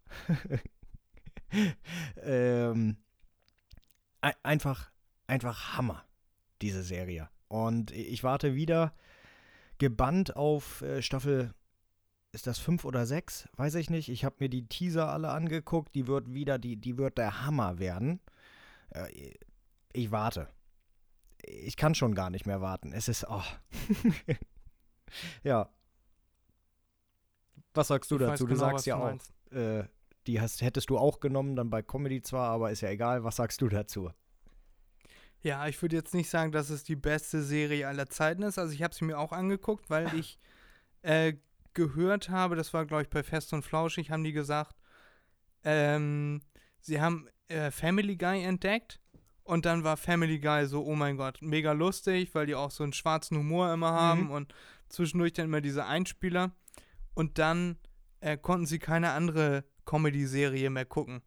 ähm, 2.23 2.97
ein- 4.21 4.33
einfach, 4.43 4.91
einfach 5.27 5.77
Hammer, 5.77 6.03
diese 6.61 6.83
Serie. 6.83 7.29
Und 7.52 7.91
ich 7.91 8.23
warte 8.23 8.56
wieder 8.56 8.94
gebannt 9.78 10.38
auf 10.38 10.82
äh, 10.84 11.02
Staffel, 11.02 11.53
ist 12.32 12.48
das 12.48 12.60
fünf 12.60 12.86
oder 12.86 13.06
sechs? 13.06 13.49
Weiß 13.57 13.76
ich 13.76 13.90
nicht. 13.90 14.07
Ich 14.07 14.23
habe 14.23 14.38
mir 14.40 14.48
die 14.48 14.68
Teaser 14.68 15.10
alle 15.10 15.32
angeguckt. 15.32 15.94
Die 15.94 16.07
wird 16.07 16.34
wieder, 16.34 16.57
die, 16.57 16.78
die 16.78 16.98
wird 16.98 17.18
der 17.18 17.45
Hammer 17.45 17.78
werden. 17.78 18.22
Äh, 18.91 19.34
ich 19.91 20.11
warte. 20.11 20.48
Ich 21.44 21.76
kann 21.76 21.94
schon 21.94 22.15
gar 22.15 22.30
nicht 22.30 22.45
mehr 22.45 22.61
warten. 22.61 22.94
Es 22.94 23.10
ist, 23.10 23.26
oh. 23.28 23.44
ja. 25.44 25.69
Was 27.73 27.90
sagst 27.90 28.11
du 28.11 28.15
Ich 28.15 28.22
dazu? 28.22 28.45
Du 28.45 28.53
genau, 28.53 28.60
sagst 28.61 28.86
ja 28.86 28.95
du 28.95 29.03
auch, 29.03 29.57
äh, 29.57 29.84
die 30.26 30.40
hast, 30.40 30.61
hättest 30.61 30.90
du 30.90 30.98
auch 30.98 31.19
genommen, 31.19 31.57
dann 31.57 31.69
bei 31.69 31.82
Comedy 31.82 32.22
zwar, 32.22 32.49
aber 32.49 32.72
ist 32.72 32.80
ja 32.80 32.90
egal. 32.90 33.26
Was 33.26 33.36
sagst 33.36 33.61
du 33.61 33.68
dazu? 33.68 34.10
Ja, 35.43 35.68
ich 35.68 35.81
würde 35.81 35.95
jetzt 35.95 36.13
nicht 36.13 36.30
sagen, 36.30 36.51
dass 36.51 36.69
es 36.69 36.84
die 36.84 36.95
beste 36.95 37.41
Serie 37.41 37.88
aller 37.88 38.09
Zeiten 38.09 38.43
ist. 38.43 38.59
Also 38.59 38.73
ich 38.73 38.84
habe 38.84 38.93
sie 38.93 39.05
mir 39.05 39.18
auch 39.18 39.31
angeguckt, 39.31 39.89
weil 39.89 40.13
ich 40.13 40.39
äh, 41.01 41.34
gehört 41.73 42.30
habe, 42.30 42.55
das 42.55 42.73
war 42.73 42.85
glaube 42.85 43.03
ich 43.03 43.09
bei 43.09 43.23
Fest 43.23 43.53
und 43.53 43.63
Flauschig, 43.63 44.11
haben 44.11 44.23
die 44.23 44.34
gesagt, 44.34 44.76
ähm, 45.63 46.41
sie 46.80 47.01
haben 47.01 47.27
äh, 47.47 47.72
Family 47.72 48.18
Guy 48.18 48.43
entdeckt 48.43 48.99
und 49.43 49.65
dann 49.65 49.84
war 49.84 49.97
Family 49.97 50.39
Guy 50.39 50.68
so, 50.68 50.85
oh 50.85 50.95
mein 50.95 51.18
Gott, 51.18 51.39
mega 51.41 51.72
lustig, 51.72 52.34
weil 52.35 52.45
die 52.45 52.55
auch 52.55 52.72
so 52.72 52.84
einen 52.84 52.93
schwarzen 52.93 53.38
Humor 53.38 53.73
immer 53.73 53.91
haben 53.91 54.30
und 54.31 54.53
zwischendurch 54.89 55.34
dann 55.34 55.45
immer 55.45 55.61
diese 55.61 55.85
Einspieler 55.85 56.51
und 57.13 57.39
dann 57.39 57.77
äh, 58.19 58.38
konnten 58.38 58.65
sie 58.65 58.80
keine 58.80 59.11
andere 59.11 59.63
Comedy-Serie 59.85 60.69
mehr 60.69 60.85
gucken. 60.85 61.22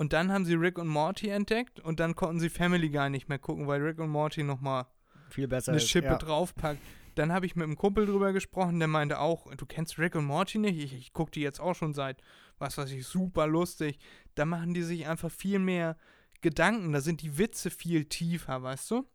Und 0.00 0.14
dann 0.14 0.32
haben 0.32 0.46
sie 0.46 0.54
Rick 0.54 0.78
und 0.78 0.88
Morty 0.88 1.28
entdeckt 1.28 1.78
und 1.78 2.00
dann 2.00 2.16
konnten 2.16 2.40
sie 2.40 2.48
Family 2.48 2.88
Guy 2.88 3.10
nicht 3.10 3.28
mehr 3.28 3.38
gucken, 3.38 3.66
weil 3.66 3.82
Rick 3.82 3.98
und 3.98 4.08
Morty 4.08 4.42
nochmal 4.42 4.86
Viel 5.28 5.46
besser 5.46 5.72
eine 5.72 5.76
ist. 5.76 5.90
Schippe 5.90 6.06
ja. 6.06 6.16
draufpackt. 6.16 6.80
Dann 7.16 7.30
habe 7.30 7.44
ich 7.44 7.54
mit 7.54 7.64
einem 7.64 7.76
Kumpel 7.76 8.06
drüber 8.06 8.32
gesprochen, 8.32 8.78
der 8.78 8.88
meinte 8.88 9.18
auch, 9.18 9.54
du 9.54 9.66
kennst 9.66 9.98
Rick 9.98 10.14
und 10.14 10.24
Morty 10.24 10.56
nicht? 10.56 10.82
Ich, 10.82 10.94
ich 10.94 11.12
gucke 11.12 11.32
die 11.32 11.42
jetzt 11.42 11.60
auch 11.60 11.74
schon 11.74 11.92
seit, 11.92 12.22
was 12.56 12.78
weiß 12.78 12.90
ich, 12.92 13.06
super 13.06 13.46
lustig. 13.46 13.98
Da 14.36 14.46
machen 14.46 14.72
die 14.72 14.84
sich 14.84 15.06
einfach 15.06 15.30
viel 15.30 15.58
mehr 15.58 15.98
Gedanken, 16.40 16.94
da 16.94 17.02
sind 17.02 17.20
die 17.20 17.36
Witze 17.36 17.68
viel 17.68 18.06
tiefer, 18.06 18.62
weißt 18.62 18.92
du? 18.92 19.06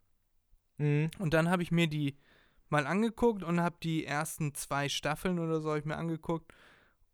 Mhm. 0.77 1.09
Und 1.17 1.33
dann 1.33 1.49
habe 1.49 1.63
ich 1.63 1.71
mir 1.71 1.87
die 1.87 2.19
mal 2.69 2.85
angeguckt 2.85 3.41
und 3.41 3.59
habe 3.59 3.77
die 3.81 4.05
ersten 4.05 4.53
zwei 4.53 4.87
Staffeln 4.87 5.39
oder 5.39 5.61
so 5.61 5.73
ich 5.73 5.85
mir 5.85 5.97
angeguckt 5.97 6.53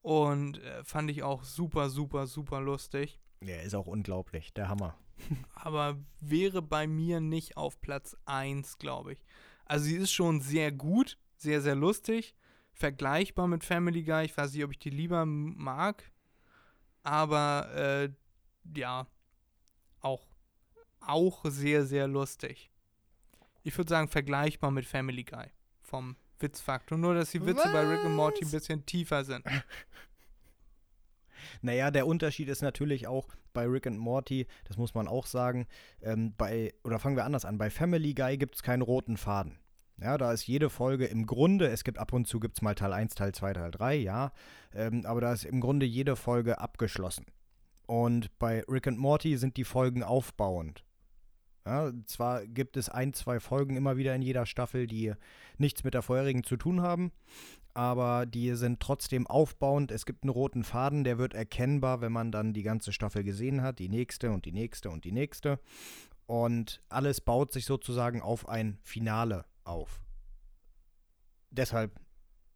und 0.01 0.61
äh, 0.61 0.83
fand 0.83 1.09
ich 1.09 1.23
auch 1.23 1.45
super, 1.45 1.89
super, 1.89 2.27
super 2.27 2.59
lustig. 2.59 3.21
Ja, 3.43 3.55
ist 3.57 3.75
auch 3.75 3.87
unglaublich. 3.87 4.53
Der 4.53 4.69
Hammer. 4.69 4.97
aber 5.55 5.97
wäre 6.19 6.61
bei 6.61 6.87
mir 6.87 7.19
nicht 7.19 7.57
auf 7.57 7.79
Platz 7.81 8.15
1, 8.25 8.77
glaube 8.77 9.13
ich. 9.13 9.23
Also 9.65 9.85
sie 9.85 9.95
ist 9.95 10.11
schon 10.11 10.41
sehr 10.41 10.71
gut, 10.71 11.17
sehr, 11.37 11.61
sehr 11.61 11.75
lustig, 11.75 12.35
vergleichbar 12.73 13.47
mit 13.47 13.63
Family 13.63 14.03
Guy. 14.03 14.25
Ich 14.25 14.37
weiß 14.37 14.53
nicht, 14.53 14.63
ob 14.63 14.71
ich 14.71 14.79
die 14.79 14.89
lieber 14.89 15.25
mag, 15.25 16.11
aber 17.03 17.69
äh, 17.75 18.09
ja, 18.77 19.07
auch, 20.01 20.25
auch 20.99 21.41
sehr, 21.45 21.85
sehr 21.85 22.07
lustig. 22.07 22.71
Ich 23.63 23.77
würde 23.77 23.89
sagen, 23.89 24.07
vergleichbar 24.07 24.71
mit 24.71 24.85
Family 24.85 25.23
Guy 25.23 25.47
vom 25.81 26.15
Witzfaktor. 26.39 26.97
Nur, 26.97 27.13
dass 27.13 27.31
die 27.31 27.45
Witze 27.45 27.69
bei 27.71 27.87
Rick 27.87 28.03
und 28.03 28.15
Morty 28.15 28.43
ein 28.43 28.45
Was? 28.45 28.51
bisschen 28.51 28.85
tiefer 28.85 29.23
sind. 29.23 29.45
Naja, 31.61 31.91
der 31.91 32.07
Unterschied 32.07 32.49
ist 32.49 32.61
natürlich 32.61 33.07
auch 33.07 33.27
bei 33.53 33.65
Rick 33.65 33.87
and 33.87 33.99
Morty, 33.99 34.47
das 34.63 34.77
muss 34.77 34.93
man 34.93 35.07
auch 35.07 35.25
sagen, 35.25 35.67
ähm, 36.01 36.33
bei, 36.37 36.73
oder 36.83 36.99
fangen 36.99 37.15
wir 37.15 37.25
anders 37.25 37.45
an, 37.45 37.57
bei 37.57 37.69
Family 37.69 38.13
Guy 38.13 38.37
gibt 38.37 38.55
es 38.55 38.63
keinen 38.63 38.81
roten 38.81 39.17
Faden. 39.17 39.59
Ja, 40.01 40.17
da 40.17 40.31
ist 40.31 40.47
jede 40.47 40.71
Folge 40.71 41.05
im 41.05 41.27
Grunde, 41.27 41.67
es 41.67 41.83
gibt 41.83 41.99
ab 41.99 42.11
und 42.13 42.27
zu 42.27 42.39
gibt 42.39 42.57
es 42.57 42.61
mal 42.63 42.73
Teil 42.73 42.93
1, 42.93 43.13
Teil 43.13 43.33
2, 43.33 43.53
Teil 43.53 43.71
3, 43.71 43.95
ja, 43.95 44.31
ähm, 44.73 45.05
aber 45.05 45.21
da 45.21 45.33
ist 45.33 45.45
im 45.45 45.61
Grunde 45.61 45.85
jede 45.85 46.15
Folge 46.15 46.59
abgeschlossen. 46.59 47.25
Und 47.85 48.37
bei 48.39 48.63
Rick 48.67 48.87
and 48.87 48.97
Morty 48.97 49.37
sind 49.37 49.57
die 49.57 49.63
Folgen 49.63 50.01
aufbauend. 50.01 50.83
Ja, 51.65 51.91
zwar 52.07 52.47
gibt 52.47 52.77
es 52.77 52.89
ein, 52.89 53.13
zwei 53.13 53.39
Folgen 53.39 53.75
immer 53.75 53.95
wieder 53.97 54.15
in 54.15 54.23
jeder 54.23 54.47
Staffel, 54.47 54.87
die 54.87 55.13
nichts 55.57 55.83
mit 55.83 55.93
der 55.93 56.01
vorherigen 56.01 56.43
zu 56.43 56.57
tun 56.57 56.81
haben, 56.81 57.11
aber 57.73 58.25
die 58.25 58.55
sind 58.55 58.79
trotzdem 58.79 59.27
aufbauend. 59.27 59.91
Es 59.91 60.05
gibt 60.05 60.23
einen 60.23 60.29
roten 60.29 60.63
Faden, 60.63 61.03
der 61.03 61.17
wird 61.17 61.33
erkennbar, 61.33 62.01
wenn 62.01 62.11
man 62.11 62.31
dann 62.31 62.53
die 62.53 62.63
ganze 62.63 62.91
Staffel 62.91 63.23
gesehen 63.23 63.61
hat, 63.61 63.79
die 63.79 63.89
nächste 63.89 64.31
und 64.31 64.45
die 64.45 64.51
nächste 64.51 64.89
und 64.89 65.05
die 65.05 65.11
nächste. 65.11 65.59
Und 66.25 66.81
alles 66.89 67.21
baut 67.21 67.51
sich 67.51 67.65
sozusagen 67.65 68.21
auf 68.21 68.47
ein 68.47 68.79
Finale 68.83 69.45
auf. 69.63 70.01
Deshalb, 71.49 71.99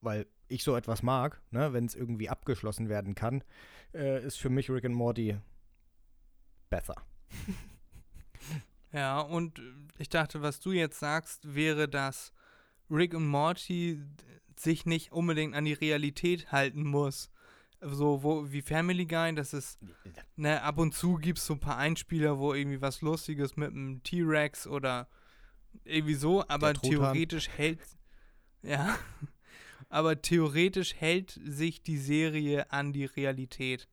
weil 0.01 0.27
ich 0.47 0.63
so 0.63 0.75
etwas 0.75 1.03
mag, 1.03 1.41
ne, 1.51 1.73
wenn 1.73 1.85
es 1.85 1.95
irgendwie 1.95 2.29
abgeschlossen 2.29 2.87
werden 2.89 3.15
kann, 3.15 3.43
äh, 3.93 4.23
ist 4.23 4.37
für 4.37 4.49
mich 4.49 4.69
Rick 4.69 4.85
and 4.85 4.95
Morty 4.95 5.37
besser. 6.69 6.95
Ja, 8.95 9.19
und 9.19 9.61
ich 9.97 10.07
dachte, 10.07 10.41
was 10.41 10.61
du 10.61 10.71
jetzt 10.71 11.01
sagst, 11.01 11.53
wäre, 11.53 11.89
dass 11.89 12.31
Rick 12.89 13.13
und 13.13 13.27
Morty 13.27 14.01
sich 14.59 14.85
nicht 14.85 15.11
unbedingt 15.11 15.55
an 15.55 15.65
die 15.65 15.73
Realität 15.73 16.51
halten 16.51 16.83
muss. 16.83 17.31
So 17.81 18.23
wo, 18.23 18.51
wie 18.51 18.61
Family 18.61 19.05
Guy, 19.05 19.35
das 19.35 19.53
ist, 19.53 19.79
ne, 20.35 20.61
ab 20.61 20.77
und 20.77 20.93
zu 20.93 21.15
gibt 21.15 21.39
es 21.39 21.45
so 21.45 21.53
ein 21.53 21.59
paar 21.59 21.77
Einspieler, 21.77 22.39
wo 22.39 22.53
irgendwie 22.53 22.81
was 22.81 23.01
Lustiges 23.01 23.57
mit 23.57 23.71
einem 23.71 24.01
T-Rex 24.01 24.65
oder 24.65 25.07
irgendwie 25.83 26.15
so, 26.15 26.47
aber 26.47 26.73
theoretisch 26.73 27.49
hält, 27.49 27.79
ja, 28.61 28.97
aber 29.89 30.21
theoretisch 30.21 30.95
hält 30.95 31.39
sich 31.43 31.83
die 31.83 31.97
Serie 31.97 32.71
an 32.71 32.93
die 32.93 33.05
Realität. 33.05 33.87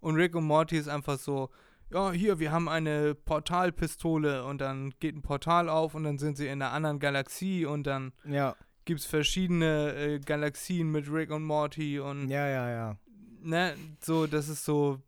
Und 0.00 0.16
Rick 0.16 0.34
und 0.34 0.44
Morty 0.44 0.76
ist 0.76 0.88
einfach 0.88 1.18
so, 1.18 1.50
ja, 1.90 2.10
hier, 2.12 2.38
wir 2.38 2.52
haben 2.52 2.68
eine 2.68 3.14
Portalpistole 3.14 4.44
und 4.44 4.60
dann 4.60 4.94
geht 5.00 5.14
ein 5.14 5.22
Portal 5.22 5.68
auf 5.68 5.94
und 5.94 6.04
dann 6.04 6.18
sind 6.18 6.36
sie 6.36 6.46
in 6.46 6.62
einer 6.62 6.72
anderen 6.72 6.98
Galaxie 6.98 7.66
und 7.66 7.86
dann 7.86 8.12
Ja, 8.24 8.56
gibt 8.84 9.00
es 9.00 9.06
verschiedene 9.06 9.94
äh, 9.94 10.18
Galaxien 10.20 10.90
mit 10.90 11.10
Rick 11.10 11.30
und 11.30 11.44
Morty 11.44 11.98
und 12.00 12.28
ja, 12.28 12.48
ja, 12.48 12.70
ja. 12.70 12.98
ne, 13.40 13.76
so, 14.00 14.26
das 14.26 14.48
ist 14.48 14.64
so 14.64 15.00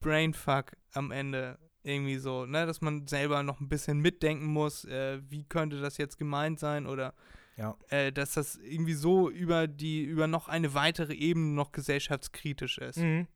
Brainfuck 0.00 0.76
am 0.92 1.10
Ende 1.10 1.58
irgendwie 1.82 2.18
so, 2.18 2.44
ne, 2.46 2.66
dass 2.66 2.80
man 2.80 3.06
selber 3.06 3.42
noch 3.42 3.60
ein 3.60 3.68
bisschen 3.68 3.98
mitdenken 4.00 4.46
muss, 4.46 4.84
äh, 4.84 5.20
wie 5.28 5.44
könnte 5.44 5.80
das 5.80 5.96
jetzt 5.96 6.18
gemeint 6.18 6.58
sein 6.58 6.86
oder 6.86 7.14
Ja. 7.56 7.76
äh, 7.88 8.12
dass 8.12 8.34
das 8.34 8.56
irgendwie 8.56 8.94
so 8.94 9.30
über 9.30 9.66
die, 9.66 10.02
über 10.04 10.26
noch 10.26 10.48
eine 10.48 10.74
weitere 10.74 11.14
Ebene 11.14 11.54
noch 11.54 11.72
gesellschaftskritisch 11.72 12.78
ist. 12.78 12.98
Mhm. 12.98 13.26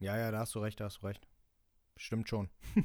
Ja, 0.00 0.16
ja, 0.16 0.30
da 0.30 0.40
hast 0.40 0.54
du 0.54 0.58
recht, 0.60 0.80
da 0.80 0.84
hast 0.86 1.02
du 1.02 1.06
recht. 1.06 1.26
Stimmt 1.96 2.28
schon. 2.28 2.50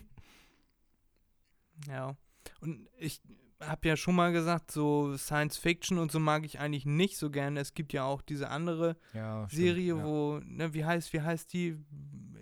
Ja. 1.87 2.15
Und 2.59 2.87
ich 2.99 3.21
habe 3.61 3.87
ja 3.87 3.95
schon 3.95 4.15
mal 4.15 4.31
gesagt, 4.31 4.71
so 4.71 5.15
Science 5.17 5.57
Fiction 5.57 5.97
und 5.97 6.11
so 6.11 6.19
mag 6.19 6.45
ich 6.45 6.59
eigentlich 6.59 6.85
nicht 6.85 7.17
so 7.17 7.29
gerne. 7.29 7.59
Es 7.59 7.73
gibt 7.73 7.93
ja 7.93 8.03
auch 8.03 8.21
diese 8.21 8.49
andere 8.49 8.97
Ja, 9.13 9.47
stimmt, 9.47 9.61
Serie, 9.61 9.97
ja. 9.97 10.03
wo, 10.03 10.39
ne, 10.43 10.73
wie 10.73 10.85
heißt, 10.85 11.13
wie 11.13 11.21
heißt 11.21 11.53
die? 11.53 11.77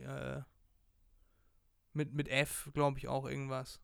Äh, 0.03 0.41
mit, 1.93 2.13
mit 2.13 2.29
F, 2.29 2.69
glaube 2.73 2.97
ich, 2.97 3.07
auch 3.07 3.25
irgendwas. 3.27 3.81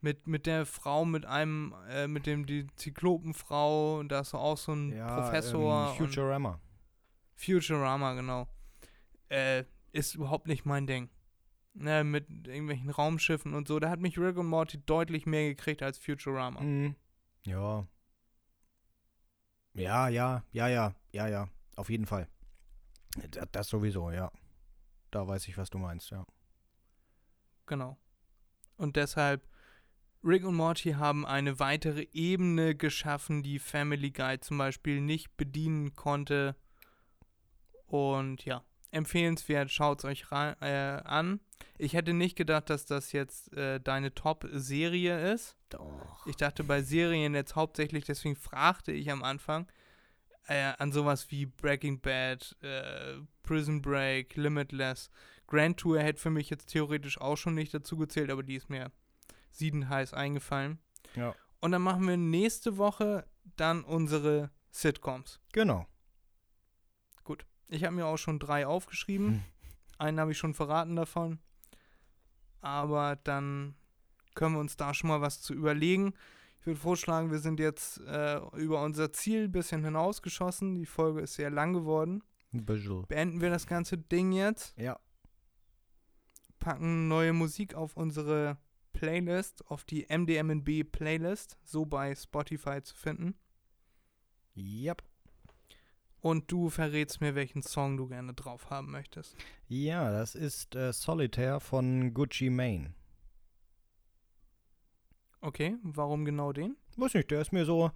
Mit, 0.00 0.26
mit 0.26 0.46
der 0.46 0.66
Frau, 0.66 1.04
mit 1.04 1.24
einem, 1.24 1.74
äh, 1.88 2.06
mit 2.06 2.26
dem, 2.26 2.46
die 2.46 2.66
Zyklopenfrau, 2.76 3.98
und 3.98 4.10
da 4.10 4.20
ist 4.20 4.34
auch 4.34 4.56
so 4.56 4.72
ein 4.72 4.92
ja, 4.92 5.20
Professor. 5.20 5.90
Ähm, 5.90 5.96
Futurama. 5.96 6.60
Futurama, 7.34 8.14
genau. 8.14 8.48
Äh, 9.28 9.64
ist 9.92 10.14
überhaupt 10.14 10.46
nicht 10.46 10.64
mein 10.66 10.86
Ding. 10.86 11.08
Ne, 11.74 12.04
mit 12.04 12.28
irgendwelchen 12.46 12.90
Raumschiffen 12.90 13.54
und 13.54 13.68
so. 13.68 13.78
Da 13.78 13.90
hat 13.90 14.00
mich 14.00 14.18
Rick 14.18 14.36
und 14.36 14.46
Morty 14.46 14.78
deutlich 14.84 15.26
mehr 15.26 15.48
gekriegt 15.48 15.82
als 15.82 15.98
Futurama. 15.98 16.60
Mhm. 16.60 16.96
Ja. 17.44 17.86
Ja, 19.74 20.08
ja, 20.08 20.42
ja, 20.52 20.68
ja, 20.68 20.94
ja, 21.12 21.26
ja. 21.26 21.48
Auf 21.76 21.90
jeden 21.90 22.06
Fall. 22.06 22.28
Das, 23.30 23.48
das 23.52 23.68
sowieso, 23.68 24.10
ja. 24.10 24.30
Da 25.10 25.26
weiß 25.26 25.48
ich, 25.48 25.58
was 25.58 25.70
du 25.70 25.78
meinst, 25.78 26.10
ja. 26.10 26.24
Genau. 27.66 27.98
Und 28.76 28.96
deshalb, 28.96 29.46
Rick 30.22 30.44
und 30.44 30.54
Morty 30.54 30.92
haben 30.92 31.26
eine 31.26 31.58
weitere 31.58 32.06
Ebene 32.12 32.74
geschaffen, 32.74 33.42
die 33.42 33.58
Family 33.58 34.10
Guy 34.10 34.40
zum 34.40 34.58
Beispiel 34.58 35.00
nicht 35.00 35.36
bedienen 35.36 35.94
konnte. 35.94 36.56
Und 37.86 38.44
ja, 38.44 38.64
empfehlenswert, 38.90 39.70
schaut 39.70 40.00
es 40.00 40.04
euch 40.04 40.32
rein, 40.32 40.56
äh, 40.60 41.02
an. 41.04 41.40
Ich 41.78 41.94
hätte 41.94 42.12
nicht 42.12 42.36
gedacht, 42.36 42.70
dass 42.70 42.86
das 42.86 43.12
jetzt 43.12 43.52
äh, 43.56 43.80
deine 43.80 44.14
Top-Serie 44.14 45.32
ist. 45.32 45.56
Doch. 45.70 46.26
Ich 46.26 46.36
dachte 46.36 46.64
bei 46.64 46.82
Serien 46.82 47.34
jetzt 47.34 47.56
hauptsächlich, 47.56 48.04
deswegen 48.04 48.36
fragte 48.36 48.92
ich 48.92 49.10
am 49.10 49.22
Anfang 49.22 49.66
äh, 50.46 50.72
an 50.78 50.92
sowas 50.92 51.30
wie 51.30 51.46
Breaking 51.46 52.00
Bad, 52.00 52.56
äh, 52.62 53.16
Prison 53.42 53.82
Break, 53.82 54.36
Limitless. 54.36 55.10
Grand 55.46 55.78
Tour 55.78 56.00
hätte 56.00 56.20
für 56.20 56.30
mich 56.30 56.50
jetzt 56.50 56.66
theoretisch 56.66 57.20
auch 57.20 57.36
schon 57.36 57.54
nicht 57.54 57.74
dazu 57.74 57.96
gezählt, 57.96 58.30
aber 58.30 58.42
die 58.42 58.56
ist 58.56 58.70
mir 58.70 58.90
siedend 59.50 59.88
heiß 59.88 60.14
eingefallen. 60.14 60.78
Ja. 61.14 61.34
Und 61.60 61.72
dann 61.72 61.82
machen 61.82 62.06
wir 62.06 62.16
nächste 62.16 62.76
Woche 62.76 63.26
dann 63.56 63.84
unsere 63.84 64.50
Sitcoms. 64.70 65.40
Genau. 65.52 65.86
Ich 67.68 67.84
habe 67.84 67.96
mir 67.96 68.06
auch 68.06 68.18
schon 68.18 68.38
drei 68.38 68.66
aufgeschrieben. 68.66 69.26
Hm. 69.26 69.42
Einen 69.98 70.20
habe 70.20 70.32
ich 70.32 70.38
schon 70.38 70.54
verraten 70.54 70.96
davon. 70.96 71.38
Aber 72.64 73.16
dann 73.24 73.74
können 74.34 74.54
wir 74.54 74.60
uns 74.60 74.76
da 74.76 74.94
schon 74.94 75.08
mal 75.08 75.20
was 75.20 75.42
zu 75.42 75.52
überlegen. 75.52 76.14
Ich 76.60 76.66
würde 76.66 76.80
vorschlagen, 76.80 77.30
wir 77.30 77.40
sind 77.40 77.60
jetzt 77.60 78.00
äh, 78.06 78.40
über 78.56 78.82
unser 78.82 79.12
Ziel 79.12 79.44
ein 79.44 79.52
bisschen 79.52 79.84
hinausgeschossen. 79.84 80.74
Die 80.74 80.86
Folge 80.86 81.20
ist 81.20 81.34
sehr 81.34 81.50
lang 81.50 81.74
geworden. 81.74 82.22
Beenden 83.06 83.42
wir 83.42 83.50
das 83.50 83.66
ganze 83.66 83.98
Ding 83.98 84.32
jetzt. 84.32 84.74
Ja. 84.78 84.98
Packen 86.58 87.06
neue 87.06 87.34
Musik 87.34 87.74
auf 87.74 87.98
unsere 87.98 88.56
Playlist, 88.94 89.70
auf 89.70 89.84
die 89.84 90.06
MDMNB 90.08 90.90
Playlist, 90.90 91.58
so 91.64 91.84
bei 91.84 92.14
Spotify 92.14 92.80
zu 92.82 92.94
finden. 92.96 93.34
Yep. 94.56 95.02
Und 96.24 96.50
du 96.50 96.70
verrätst 96.70 97.20
mir, 97.20 97.34
welchen 97.34 97.60
Song 97.60 97.98
du 97.98 98.08
gerne 98.08 98.32
drauf 98.32 98.70
haben 98.70 98.90
möchtest. 98.90 99.36
Ja, 99.68 100.10
das 100.10 100.34
ist 100.34 100.74
äh, 100.74 100.90
Solitaire 100.90 101.60
von 101.60 102.14
Gucci 102.14 102.48
Mane. 102.48 102.94
Okay, 105.42 105.76
warum 105.82 106.24
genau 106.24 106.54
den? 106.54 106.78
Weiß 106.96 107.12
nicht, 107.12 107.30
der 107.30 107.42
ist 107.42 107.52
mir 107.52 107.66
so, 107.66 107.90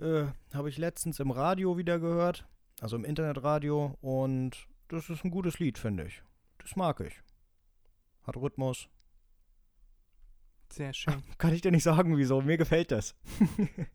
äh, 0.00 0.24
habe 0.52 0.68
ich 0.68 0.78
letztens 0.78 1.20
im 1.20 1.30
Radio 1.30 1.78
wieder 1.78 2.00
gehört, 2.00 2.44
also 2.80 2.96
im 2.96 3.04
Internetradio 3.04 3.96
und 4.00 4.66
das 4.88 5.08
ist 5.08 5.24
ein 5.24 5.30
gutes 5.30 5.60
Lied, 5.60 5.78
finde 5.78 6.06
ich. 6.06 6.24
Das 6.58 6.74
mag 6.74 6.98
ich. 6.98 7.22
Hat 8.24 8.36
Rhythmus. 8.36 8.88
Sehr 10.72 10.92
schön. 10.92 11.22
Kann 11.38 11.54
ich 11.54 11.60
dir 11.60 11.70
nicht 11.70 11.84
sagen, 11.84 12.16
wieso. 12.16 12.42
Mir 12.42 12.56
gefällt 12.56 12.90
das. 12.90 13.14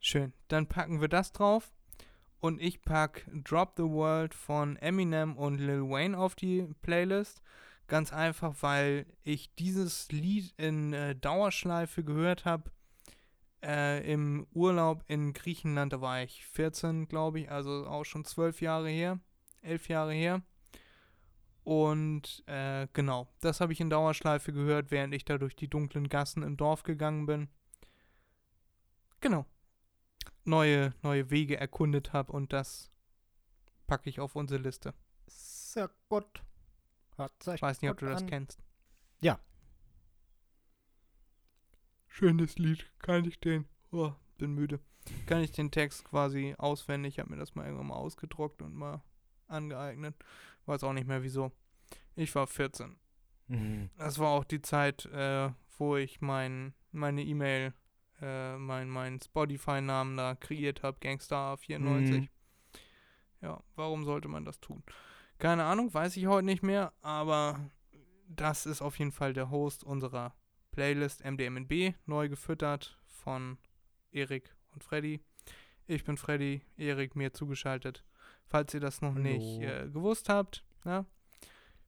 Schön. 0.00 0.32
Dann 0.48 0.66
packen 0.66 1.00
wir 1.00 1.08
das 1.08 1.32
drauf. 1.32 1.72
Und 2.40 2.60
ich 2.60 2.82
pack 2.82 3.26
Drop 3.44 3.74
the 3.76 3.82
World 3.82 4.34
von 4.34 4.76
Eminem 4.76 5.36
und 5.36 5.58
Lil 5.58 5.82
Wayne 5.82 6.16
auf 6.16 6.34
die 6.34 6.66
Playlist. 6.80 7.42
Ganz 7.86 8.12
einfach, 8.12 8.54
weil 8.60 9.06
ich 9.22 9.54
dieses 9.56 10.10
Lied 10.10 10.54
in 10.56 10.94
äh, 10.94 11.14
Dauerschleife 11.14 12.02
gehört 12.02 12.46
habe. 12.46 12.70
Äh, 13.62 14.10
Im 14.10 14.46
Urlaub 14.54 15.04
in 15.06 15.34
Griechenland, 15.34 15.92
da 15.92 16.00
war 16.00 16.22
ich 16.22 16.46
14, 16.46 17.08
glaube 17.08 17.40
ich, 17.40 17.50
also 17.50 17.86
auch 17.86 18.04
schon 18.04 18.24
zwölf 18.24 18.62
Jahre 18.62 18.88
her, 18.88 19.20
elf 19.60 19.88
Jahre 19.88 20.14
her. 20.14 20.40
Und 21.62 22.42
äh, 22.46 22.88
genau, 22.94 23.28
das 23.40 23.60
habe 23.60 23.74
ich 23.74 23.80
in 23.80 23.90
Dauerschleife 23.90 24.54
gehört, 24.54 24.90
während 24.90 25.14
ich 25.14 25.26
da 25.26 25.36
durch 25.36 25.56
die 25.56 25.68
dunklen 25.68 26.08
Gassen 26.08 26.42
im 26.42 26.56
Dorf 26.56 26.84
gegangen 26.84 27.26
bin. 27.26 27.48
Genau. 29.20 29.44
Neue, 30.50 30.92
neue 31.02 31.30
Wege 31.30 31.56
erkundet 31.56 32.12
habe 32.12 32.32
und 32.32 32.52
das 32.52 32.90
packe 33.86 34.10
ich 34.10 34.20
auf 34.20 34.34
unsere 34.36 34.60
Liste. 34.60 34.94
Sehr 35.26 35.88
gut. 36.08 36.42
Sich 37.42 37.54
Ich 37.54 37.62
weiß 37.62 37.80
nicht, 37.82 37.90
ob 37.90 37.98
du 37.98 38.06
das 38.06 38.22
an. 38.22 38.28
kennst. 38.28 38.60
Ja. 39.20 39.38
Schönes 42.08 42.58
Lied. 42.58 42.90
Kann 42.98 43.24
ich 43.24 43.38
den? 43.40 43.66
Oh, 43.92 44.12
bin 44.38 44.54
müde. 44.54 44.80
Kann 45.26 45.42
ich 45.42 45.52
den 45.52 45.70
Text 45.70 46.04
quasi 46.04 46.54
auswendig? 46.58 47.14
Ich 47.14 47.18
habe 47.20 47.30
mir 47.30 47.36
das 47.36 47.54
mal 47.54 47.64
irgendwann 47.64 47.86
mal 47.88 47.96
ausgedruckt 47.96 48.62
und 48.62 48.74
mal 48.74 49.02
angeeignet. 49.48 50.14
Weiß 50.66 50.82
auch 50.84 50.92
nicht 50.92 51.06
mehr 51.06 51.22
wieso. 51.22 51.52
Ich 52.16 52.34
war 52.34 52.46
14. 52.46 52.96
Mhm. 53.48 53.90
Das 53.96 54.18
war 54.18 54.30
auch 54.30 54.44
die 54.44 54.62
Zeit, 54.62 55.06
äh, 55.06 55.50
wo 55.78 55.96
ich 55.96 56.20
mein, 56.20 56.74
meine 56.92 57.22
E-Mail, 57.22 57.72
äh, 58.20 58.56
mein, 58.56 58.88
mein 58.88 59.20
Spotify-Namen 59.20 60.16
da 60.16 60.34
kreiert 60.34 60.82
habe, 60.82 60.98
Gangstar94. 60.98 62.20
Mhm. 62.20 62.28
Ja, 63.42 63.62
warum 63.74 64.04
sollte 64.04 64.28
man 64.28 64.44
das 64.44 64.60
tun? 64.60 64.82
Keine 65.38 65.64
Ahnung, 65.64 65.92
weiß 65.92 66.16
ich 66.16 66.26
heute 66.26 66.44
nicht 66.44 66.62
mehr, 66.62 66.92
aber 67.00 67.70
das 68.28 68.66
ist 68.66 68.82
auf 68.82 68.98
jeden 68.98 69.12
Fall 69.12 69.32
der 69.32 69.50
Host 69.50 69.82
unserer 69.82 70.34
Playlist 70.72 71.24
MDMNB, 71.24 71.94
neu 72.06 72.28
gefüttert 72.28 72.98
von 73.06 73.58
Erik 74.12 74.54
und 74.72 74.84
Freddy. 74.84 75.20
Ich 75.86 76.04
bin 76.04 76.16
Freddy, 76.16 76.62
Erik 76.76 77.16
mir 77.16 77.32
zugeschaltet. 77.32 78.04
Falls 78.46 78.74
ihr 78.74 78.80
das 78.80 79.00
noch 79.00 79.14
Hallo. 79.14 79.22
nicht 79.22 79.62
äh, 79.62 79.88
gewusst 79.88 80.28
habt, 80.28 80.64
ja. 80.84 81.06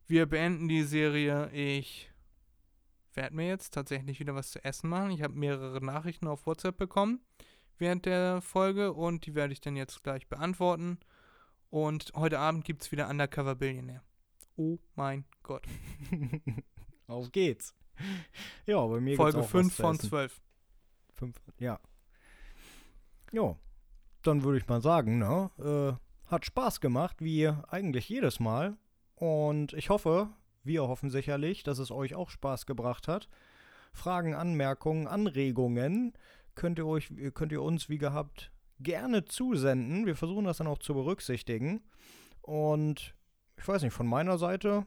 Wir 0.06 0.26
beenden 0.26 0.68
die 0.68 0.82
Serie. 0.82 1.50
Ich 1.52 2.11
werde 3.16 3.36
mir 3.36 3.48
jetzt 3.48 3.74
tatsächlich 3.74 4.20
wieder 4.20 4.34
was 4.34 4.50
zu 4.50 4.64
essen 4.64 4.88
machen. 4.88 5.10
Ich 5.10 5.22
habe 5.22 5.34
mehrere 5.34 5.84
Nachrichten 5.84 6.26
auf 6.26 6.46
WhatsApp 6.46 6.76
bekommen 6.76 7.20
während 7.78 8.06
der 8.06 8.40
Folge 8.40 8.92
und 8.92 9.26
die 9.26 9.34
werde 9.34 9.52
ich 9.52 9.60
dann 9.60 9.76
jetzt 9.76 10.02
gleich 10.04 10.28
beantworten. 10.28 10.98
Und 11.68 12.12
heute 12.14 12.38
Abend 12.38 12.64
gibt 12.64 12.82
es 12.82 12.92
wieder 12.92 13.08
Undercover 13.08 13.54
Billionaire. 13.54 14.02
Oh 14.56 14.78
mein 14.94 15.24
Gott. 15.42 15.66
Auf 17.06 17.32
geht's. 17.32 17.74
Ja, 18.66 18.86
bei 18.86 19.00
mir 19.00 19.16
Folge 19.16 19.38
gibt's 19.38 19.48
auch 19.48 19.50
5 19.50 19.66
was 19.66 19.76
zu 19.76 19.82
von 19.82 19.96
essen. 19.96 20.08
12. 20.08 20.40
Fünf, 21.14 21.42
ja. 21.58 21.80
Ja, 23.32 23.56
dann 24.22 24.42
würde 24.42 24.58
ich 24.58 24.68
mal 24.68 24.82
sagen, 24.82 25.18
ne? 25.18 25.50
Äh, 25.58 26.30
hat 26.30 26.46
Spaß 26.46 26.80
gemacht, 26.80 27.16
wie 27.20 27.48
eigentlich 27.48 28.08
jedes 28.08 28.40
Mal. 28.40 28.76
Und 29.16 29.72
ich 29.72 29.90
hoffe, 29.90 30.30
wir 30.64 30.82
hoffen 30.82 31.10
sicherlich, 31.10 31.62
dass 31.62 31.78
es 31.78 31.90
euch 31.90 32.14
auch 32.14 32.30
Spaß 32.30 32.66
gebracht 32.66 33.08
hat. 33.08 33.28
Fragen, 33.92 34.34
Anmerkungen, 34.34 35.06
Anregungen 35.06 36.12
könnt 36.54 36.78
ihr 36.78 36.86
euch, 36.86 37.12
könnt 37.34 37.52
ihr 37.52 37.62
uns 37.62 37.88
wie 37.88 37.98
gehabt 37.98 38.52
gerne 38.80 39.24
zusenden. 39.24 40.06
Wir 40.06 40.16
versuchen 40.16 40.44
das 40.44 40.58
dann 40.58 40.66
auch 40.66 40.78
zu 40.78 40.94
berücksichtigen. 40.94 41.82
Und 42.40 43.14
ich 43.56 43.66
weiß 43.66 43.82
nicht, 43.82 43.92
von 43.92 44.06
meiner 44.06 44.38
Seite 44.38 44.86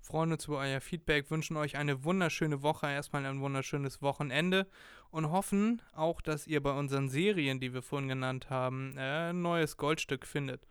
freuen 0.00 0.32
uns 0.32 0.46
über 0.46 0.60
euer 0.60 0.80
Feedback, 0.80 1.30
wünschen 1.30 1.56
euch 1.56 1.76
eine 1.76 2.04
wunderschöne 2.04 2.62
Woche, 2.62 2.86
erstmal 2.86 3.26
ein 3.26 3.40
wunderschönes 3.40 4.00
Wochenende 4.00 4.66
und 5.10 5.30
hoffen 5.30 5.82
auch, 5.92 6.20
dass 6.20 6.46
ihr 6.46 6.62
bei 6.62 6.72
unseren 6.72 7.08
Serien, 7.08 7.60
die 7.60 7.74
wir 7.74 7.82
vorhin 7.82 8.08
genannt 8.08 8.50
haben, 8.50 8.96
äh, 8.96 9.30
ein 9.30 9.42
neues 9.42 9.76
Goldstück 9.76 10.26
findet. 10.26 10.66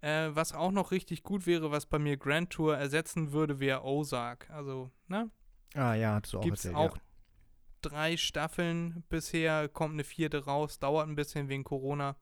Äh, 0.00 0.30
was 0.30 0.52
auch 0.52 0.70
noch 0.70 0.90
richtig 0.92 1.22
gut 1.22 1.46
wäre, 1.46 1.70
was 1.70 1.86
bei 1.86 1.98
mir 1.98 2.16
Grand 2.16 2.50
Tour 2.50 2.76
ersetzen 2.76 3.32
würde, 3.32 3.58
wäre 3.58 3.84
Ozark. 3.84 4.48
Also, 4.50 4.90
ne? 5.08 5.30
Ah 5.74 5.94
ja, 5.94 6.20
hast 6.20 6.32
du 6.32 6.38
auch 6.38 6.42
Gibt's 6.42 6.64
erzählt, 6.64 6.76
auch 6.76 6.96
ja. 6.96 7.02
drei 7.82 8.16
Staffeln 8.16 9.04
bisher, 9.08 9.68
kommt 9.68 9.94
eine 9.94 10.04
vierte 10.04 10.44
raus, 10.44 10.78
dauert 10.78 11.08
ein 11.08 11.16
bisschen 11.16 11.48
wegen 11.48 11.64
Corona. 11.64 12.16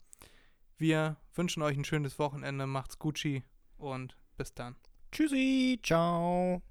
Wir 0.79 1.17
wünschen 1.35 1.63
euch 1.63 1.77
ein 1.77 1.85
schönes 1.85 2.19
Wochenende, 2.19 2.67
macht's 2.67 2.99
Gucci 2.99 3.45
und 3.77 4.17
bis 4.37 4.55
dann. 4.55 4.77
Tschüssi, 5.13 5.79
ciao. 5.83 6.63